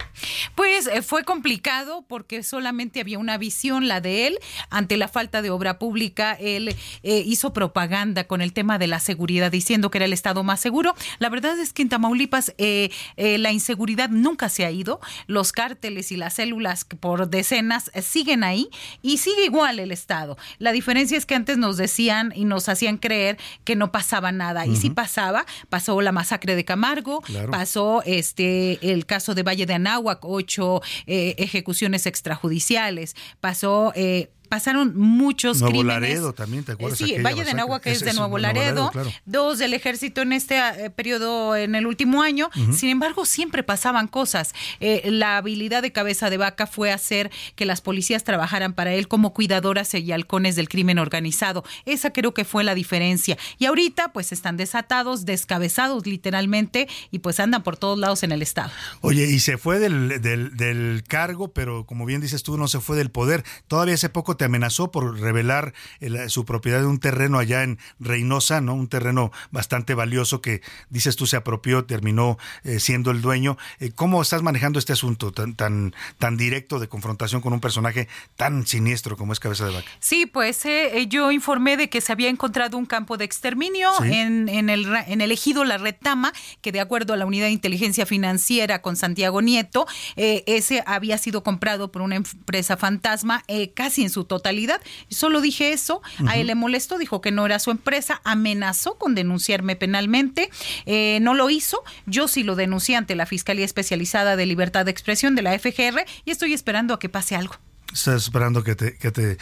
Pues 0.55 0.87
eh, 0.87 1.03
fue 1.03 1.23
complicado 1.23 2.03
porque 2.07 2.46
solamente 2.47 3.01
había 3.01 3.19
una 3.19 3.37
visión, 3.37 3.87
la 3.87 4.01
de 4.01 4.27
él, 4.27 4.39
ante 4.69 4.97
la 4.97 5.07
falta 5.07 5.41
de 5.41 5.49
obra 5.49 5.77
pública. 5.79 6.33
Él 6.39 6.75
eh, 7.03 7.23
hizo 7.25 7.53
propaganda 7.53 8.25
con 8.25 8.41
el 8.41 8.53
tema 8.53 8.77
de 8.79 8.87
la 8.87 8.99
seguridad, 8.99 9.51
diciendo 9.51 9.91
que 9.91 9.97
era 9.99 10.05
el 10.05 10.13
estado 10.13 10.43
más 10.43 10.59
seguro. 10.59 10.95
La 11.19 11.29
verdad 11.29 11.59
es 11.59 11.73
que 11.73 11.81
en 11.81 11.89
Tamaulipas 11.89 12.53
eh, 12.57 12.89
eh, 13.17 13.37
la 13.37 13.51
inseguridad 13.51 14.09
nunca 14.09 14.49
se 14.49 14.65
ha 14.65 14.71
ido. 14.71 14.99
Los 15.27 15.51
cárteles 15.51 16.11
y 16.11 16.17
las 16.17 16.35
células 16.35 16.85
por 16.85 17.29
decenas 17.29 17.91
siguen 18.01 18.43
ahí 18.43 18.69
y 19.01 19.17
sigue 19.17 19.45
igual 19.45 19.79
el 19.79 19.91
estado. 19.91 20.37
La 20.59 20.71
diferencia 20.71 21.17
es 21.17 21.25
que 21.25 21.35
antes 21.35 21.57
nos 21.57 21.77
decían 21.77 22.31
y 22.35 22.45
nos 22.45 22.69
hacían 22.69 22.97
creer 22.97 23.37
que 23.63 23.75
no 23.75 23.91
pasaba 23.91 24.31
nada. 24.31 24.65
Y 24.65 24.75
sí 24.75 24.89
pasaba. 24.89 25.45
Pasó 25.69 25.99
la 26.01 26.11
masacre 26.11 26.55
de 26.55 26.65
Camargo, 26.65 27.21
Claro. 27.21 27.51
pasó 27.51 28.01
este 28.05 28.79
el 28.93 29.05
caso 29.05 29.35
de 29.35 29.43
Valle 29.43 29.65
de 29.65 29.73
Anáhuac, 29.73 30.23
ocho 30.23 30.81
ejecuciones 31.05 32.05
extrajudiciales, 32.37 33.15
pasó 33.39 33.91
eh, 33.95 34.29
pasaron 34.47 34.95
muchos 34.97 35.59
Nuevo 35.59 35.71
crímenes. 35.79 36.01
Laredo 36.01 36.33
también, 36.33 36.63
¿te 36.63 36.73
acuerdas? 36.73 36.99
Eh, 37.01 37.05
sí, 37.05 37.11
Valle 37.13 37.21
de 37.21 37.41
masacre? 37.41 37.51
Anáhuac 37.51 37.87
es 37.87 37.99
de 38.01 38.13
Nuevo 38.13 38.37
Laredo, 38.37 38.65
Laredo, 38.65 38.91
claro. 38.91 39.11
dos 39.25 39.59
del 39.59 39.73
ejército 39.73 40.21
en 40.21 40.33
este 40.33 40.57
eh, 40.57 40.89
periodo, 40.89 41.55
en 41.55 41.75
el 41.75 41.87
último 41.87 42.21
año. 42.21 42.49
Sin 42.71 42.89
embargo, 42.89 43.25
siempre 43.25 43.63
pasaban 43.63 44.07
cosas. 44.07 44.53
Eh, 44.79 45.01
la 45.11 45.37
habilidad 45.37 45.81
de 45.81 45.91
cabeza 45.91 46.29
de 46.29 46.37
vaca 46.37 46.67
fue 46.67 46.91
hacer 46.91 47.31
que 47.55 47.65
las 47.65 47.81
policías 47.81 48.23
trabajaran 48.23 48.73
para 48.73 48.93
él 48.93 49.07
como 49.07 49.33
cuidadoras 49.33 49.93
y 49.93 50.11
halcones 50.11 50.55
del 50.55 50.69
crimen 50.69 50.99
organizado. 50.99 51.63
Esa 51.85 52.11
creo 52.11 52.33
que 52.33 52.45
fue 52.45 52.63
la 52.63 52.75
diferencia. 52.75 53.37
Y 53.57 53.65
ahorita, 53.65 54.13
pues 54.13 54.31
están 54.31 54.57
desatados, 54.57 55.25
descabezados 55.25 56.05
literalmente, 56.05 56.87
y 57.11 57.19
pues 57.19 57.39
andan 57.39 57.63
por 57.63 57.77
todos 57.77 57.99
lados 57.99 58.23
en 58.23 58.31
el 58.31 58.41
estado. 58.41 58.71
Oye, 59.01 59.25
y 59.25 59.39
se 59.39 59.57
fue 59.57 59.79
del, 59.79 60.21
del, 60.21 60.55
del 60.55 61.03
cargo, 61.07 61.49
pero 61.49 61.85
como 61.85 62.05
bien 62.05 62.21
dices 62.21 62.43
tú, 62.43 62.57
no 62.57 62.67
se 62.67 62.79
fue 62.79 62.95
del 62.95 63.11
poder. 63.11 63.43
Todavía 63.67 63.95
hace 63.95 64.09
poco 64.09 64.36
te 64.37 64.45
amenazó 64.45 64.91
por 64.91 65.19
revelar 65.19 65.73
el- 65.99 66.29
su 66.29 66.45
propiedad 66.45 66.79
de 66.79 66.85
un 66.85 66.99
terreno 66.99 67.39
allá 67.39 67.63
en 67.63 67.77
Reynosa, 67.99 68.61
¿no? 68.61 68.73
Un 68.75 68.87
terreno 68.87 69.31
bastante 69.51 69.93
valioso 69.93 70.41
que, 70.41 70.61
dices 70.89 71.15
tú, 71.15 71.25
se 71.27 71.35
apropió, 71.35 71.85
terminó 71.85 72.37
eh, 72.63 72.79
siendo 72.79 73.11
el 73.11 73.21
dueño. 73.21 73.57
Eh, 73.79 73.91
¿Cómo 73.93 74.21
estás 74.21 74.41
manejando 74.41 74.79
este 74.79 74.93
asunto 74.93 75.31
tan, 75.31 75.55
tan, 75.55 75.93
tan 76.17 76.37
directo 76.37 76.79
de 76.79 76.87
confrontación 76.87 77.41
con 77.41 77.53
un 77.53 77.59
personaje 77.59 78.07
tan 78.35 78.65
siniestro 78.67 79.17
como 79.17 79.33
es 79.33 79.39
Cabeza 79.39 79.65
de 79.65 79.73
Vaca? 79.73 79.87
Sí, 79.99 80.25
pues 80.25 80.65
eh, 80.65 80.99
eh, 80.99 81.07
yo 81.07 81.31
informé 81.31 81.77
de 81.77 81.89
que 81.89 82.01
se 82.01 82.11
había 82.11 82.29
encontrado 82.29 82.77
un 82.77 82.85
campo 82.85 83.17
de 83.17 83.25
exterminio 83.25 83.89
Sí. 84.01 84.11
en, 84.13 84.47
en 84.49 84.69
el, 84.69 84.85
en 85.07 85.21
el 85.21 85.31
ejido 85.31 85.63
La 85.63 85.77
Retama, 85.77 86.31
que 86.61 86.71
de 86.71 86.79
acuerdo 86.79 87.13
a 87.13 87.17
la 87.17 87.25
unidad 87.25 87.45
de 87.47 87.51
inteligencia 87.51 88.05
financiera 88.05 88.81
con 88.81 88.95
Santiago 88.95 89.41
Nieto, 89.41 89.87
eh, 90.15 90.43
ese 90.47 90.83
había 90.85 91.17
sido 91.17 91.43
comprado 91.43 91.91
por 91.91 92.01
una 92.01 92.15
empresa 92.15 92.77
fantasma 92.77 93.43
eh, 93.47 93.71
casi 93.73 94.03
en 94.03 94.09
su 94.09 94.25
totalidad. 94.27 94.81
Solo 95.09 95.41
dije 95.41 95.73
eso, 95.73 96.01
a 96.27 96.37
él 96.37 96.47
le 96.47 96.55
molestó, 96.55 96.97
dijo 96.97 97.21
que 97.21 97.31
no 97.31 97.45
era 97.45 97.59
su 97.59 97.71
empresa, 97.71 98.21
amenazó 98.23 98.97
con 98.97 99.15
denunciarme 99.15 99.75
penalmente, 99.75 100.49
eh, 100.85 101.19
no 101.21 101.33
lo 101.33 101.49
hizo, 101.49 101.83
yo 102.05 102.27
sí 102.27 102.43
lo 102.43 102.55
denuncié 102.55 102.95
ante 102.95 103.15
la 103.15 103.25
Fiscalía 103.25 103.65
Especializada 103.65 104.35
de 104.35 104.45
Libertad 104.45 104.85
de 104.85 104.91
Expresión 104.91 105.35
de 105.35 105.41
la 105.41 105.57
FGR 105.57 106.05
y 106.25 106.31
estoy 106.31 106.53
esperando 106.53 106.93
a 106.93 106.99
que 106.99 107.09
pase 107.09 107.35
algo. 107.35 107.55
Estás 107.93 108.23
esperando 108.23 108.63
que 108.63 108.75
te, 108.75 108.97
que 108.97 109.11
te, 109.11 109.37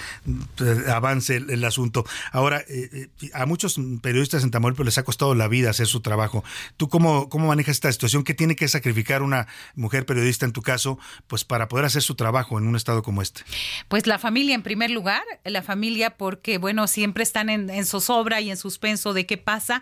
te 0.56 0.92
avance 0.92 1.36
el, 1.36 1.64
asunto. 1.66 2.06
Ahora, 2.32 2.60
eh, 2.70 3.10
eh, 3.22 3.30
a 3.34 3.46
muchos 3.46 3.80
periodistas 4.02 4.44
en 4.44 4.52
Tamaulipas 4.52 4.86
les 4.86 4.98
ha 4.98 5.04
costado 5.04 5.34
la 5.34 5.48
vida 5.48 5.72
hacer 5.72 5.88
su 5.88 6.02
trabajo. 6.02 6.44
¿Tú 6.78 6.88
cómo, 6.88 7.28
cómo 7.30 7.48
manejas 7.48 7.74
esta 7.74 7.92
situación? 7.92 8.24
¿Qué 8.24 8.34
tiene 8.34 8.56
que 8.56 8.68
sacrificar 8.68 9.24
una 9.24 9.48
mujer 9.76 10.06
periodista 10.06 10.46
en 10.46 10.52
tu 10.52 10.62
caso, 10.62 11.00
pues 11.28 11.44
para 11.44 11.68
poder 11.68 11.86
hacer 11.86 12.04
su 12.04 12.16
trabajo 12.16 12.60
en 12.60 12.68
un 12.68 12.76
estado 12.76 13.02
como 13.02 13.22
este? 13.22 13.42
Pues 13.88 14.06
la 14.06 14.20
familia 14.20 14.54
en 14.54 14.62
primer 14.62 14.92
lugar, 14.92 15.24
la 15.44 15.64
familia 15.64 16.16
porque, 16.16 16.58
bueno, 16.58 16.88
siempre 16.88 17.24
están 17.24 17.50
en, 17.50 17.70
en 17.70 17.86
zozobra 17.86 18.42
y 18.42 18.52
en 18.52 18.58
suspenso 18.58 19.14
de 19.14 19.26
qué 19.26 19.38
pasa, 19.38 19.82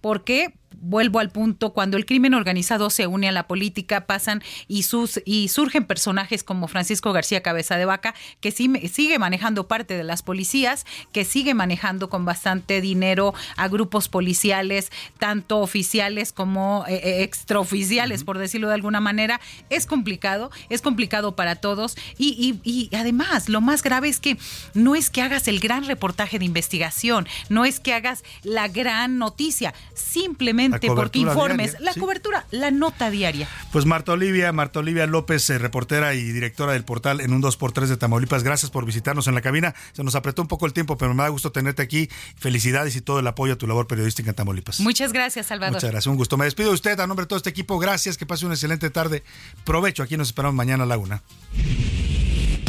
porque 0.00 0.54
vuelvo 0.80 1.18
al 1.20 1.30
punto, 1.30 1.72
cuando 1.72 1.96
el 1.96 2.06
crimen 2.06 2.34
organizado 2.34 2.90
se 2.90 3.06
une 3.06 3.28
a 3.28 3.32
la 3.32 3.46
política, 3.46 4.06
pasan 4.06 4.42
y, 4.68 4.82
sus, 4.84 5.20
y 5.24 5.48
surgen 5.48 5.84
personajes 5.84 6.42
como 6.42 6.68
Francisco 6.68 7.12
García 7.12 7.42
Cabeza 7.42 7.76
de 7.76 7.84
Vaca, 7.84 8.14
que 8.40 8.50
sí, 8.50 8.70
sigue 8.92 9.18
manejando 9.18 9.68
parte 9.68 9.96
de 9.96 10.04
las 10.04 10.22
policías, 10.22 10.84
que 11.12 11.24
sigue 11.24 11.54
manejando 11.54 12.08
con 12.08 12.24
bastante 12.24 12.80
dinero 12.80 13.34
a 13.56 13.68
grupos 13.68 14.08
policiales, 14.08 14.90
tanto 15.18 15.58
oficiales 15.60 16.32
como 16.32 16.84
eh, 16.88 17.00
eh, 17.04 17.22
extraoficiales, 17.22 18.24
por 18.24 18.38
decirlo 18.38 18.68
de 18.68 18.74
alguna 18.74 19.00
manera. 19.00 19.40
Es 19.70 19.86
complicado, 19.86 20.50
es 20.70 20.82
complicado 20.82 21.36
para 21.36 21.56
todos. 21.56 21.96
Y, 22.18 22.60
y- 22.64 22.88
y 22.90 22.94
además, 22.96 23.48
lo 23.48 23.60
más 23.60 23.82
grave 23.82 24.08
es 24.08 24.18
que 24.20 24.36
no 24.74 24.94
es 24.96 25.10
que 25.10 25.22
hagas 25.22 25.48
el 25.48 25.60
gran 25.60 25.84
reportaje 25.84 26.38
de 26.38 26.44
investigación, 26.44 27.26
no 27.48 27.64
es 27.64 27.78
que 27.80 27.94
hagas 27.94 28.24
la 28.42 28.68
gran 28.68 29.18
noticia, 29.18 29.74
simplemente 29.94 30.63
Porque 30.70 31.18
informes, 31.18 31.72
diaria, 31.72 31.84
la 31.84 31.92
sí. 31.92 32.00
cobertura, 32.00 32.46
la 32.50 32.70
nota 32.70 33.10
diaria. 33.10 33.48
Pues 33.72 33.86
Marta 33.86 34.12
Olivia, 34.12 34.52
Marta 34.52 34.80
Olivia 34.80 35.06
López, 35.06 35.48
eh, 35.50 35.58
reportera 35.58 36.14
y 36.14 36.22
directora 36.22 36.72
del 36.72 36.84
portal 36.84 37.20
en 37.20 37.32
un 37.32 37.42
2x3 37.42 37.86
de 37.86 37.96
Tamaulipas, 37.96 38.42
gracias 38.42 38.70
por 38.70 38.84
visitarnos 38.86 39.26
en 39.26 39.34
la 39.34 39.40
cabina. 39.40 39.74
Se 39.92 40.04
nos 40.04 40.14
apretó 40.14 40.42
un 40.42 40.48
poco 40.48 40.66
el 40.66 40.72
tiempo, 40.72 40.96
pero 40.96 41.14
me 41.14 41.22
da 41.22 41.28
gusto 41.28 41.52
tenerte 41.52 41.82
aquí. 41.82 42.08
Felicidades 42.36 42.96
y 42.96 43.00
todo 43.00 43.18
el 43.18 43.26
apoyo 43.26 43.54
a 43.54 43.56
tu 43.56 43.66
labor 43.66 43.86
periodística 43.86 44.30
en 44.30 44.36
Tamaulipas. 44.36 44.80
Muchas 44.80 45.12
gracias, 45.12 45.46
Salvador. 45.46 45.74
Muchas 45.74 45.90
gracias, 45.90 46.06
un 46.06 46.16
gusto. 46.16 46.36
Me 46.36 46.44
despido 46.44 46.70
de 46.70 46.74
usted 46.74 46.98
a 47.00 47.06
nombre 47.06 47.24
de 47.24 47.28
todo 47.28 47.36
este 47.36 47.50
equipo. 47.50 47.78
Gracias, 47.78 48.16
que 48.16 48.26
pase 48.26 48.44
una 48.44 48.54
excelente 48.54 48.90
tarde. 48.90 49.22
Provecho, 49.64 50.02
aquí 50.02 50.16
nos 50.16 50.28
esperamos 50.28 50.54
mañana 50.54 50.84
a 50.84 50.86
la 50.86 50.98
una. 50.98 51.22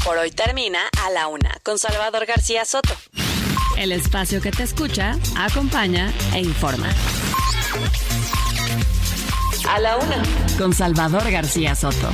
Por 0.04 0.18
hoy 0.18 0.30
termina 0.30 0.80
A 1.04 1.10
la 1.10 1.28
Una 1.28 1.50
con 1.64 1.80
Salvador 1.80 2.28
García 2.28 2.64
Soto. 2.64 2.96
El 3.76 3.92
espacio 3.92 4.40
que 4.40 4.52
te 4.52 4.62
escucha, 4.62 5.18
acompaña 5.36 6.14
e 6.34 6.42
informa. 6.42 6.90
A 9.68 9.80
la 9.80 9.98
Una 9.98 10.24
con 10.58 10.74
Salvador 10.74 11.24
García 11.32 11.76
Soto. 11.76 12.12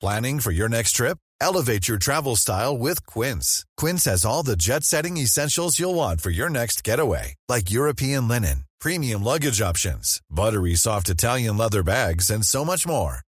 Planning 0.00 0.40
for 0.40 0.50
your 0.50 0.70
next 0.70 0.92
trip? 0.92 1.18
Elevate 1.42 1.86
your 1.86 1.98
travel 1.98 2.36
style 2.36 2.76
with 2.78 3.04
Quince. 3.06 3.66
Quince 3.76 4.06
has 4.06 4.24
all 4.24 4.42
the 4.42 4.56
jet 4.56 4.82
setting 4.84 5.18
essentials 5.18 5.78
you'll 5.78 5.94
want 5.94 6.20
for 6.20 6.30
your 6.30 6.48
next 6.48 6.84
getaway, 6.84 7.34
like 7.48 7.70
European 7.70 8.26
linen, 8.28 8.64
premium 8.80 9.22
luggage 9.22 9.60
options, 9.60 10.20
buttery 10.30 10.74
soft 10.74 11.10
Italian 11.10 11.58
leather 11.58 11.82
bags, 11.82 12.30
and 12.30 12.46
so 12.46 12.64
much 12.64 12.86
more. 12.86 13.20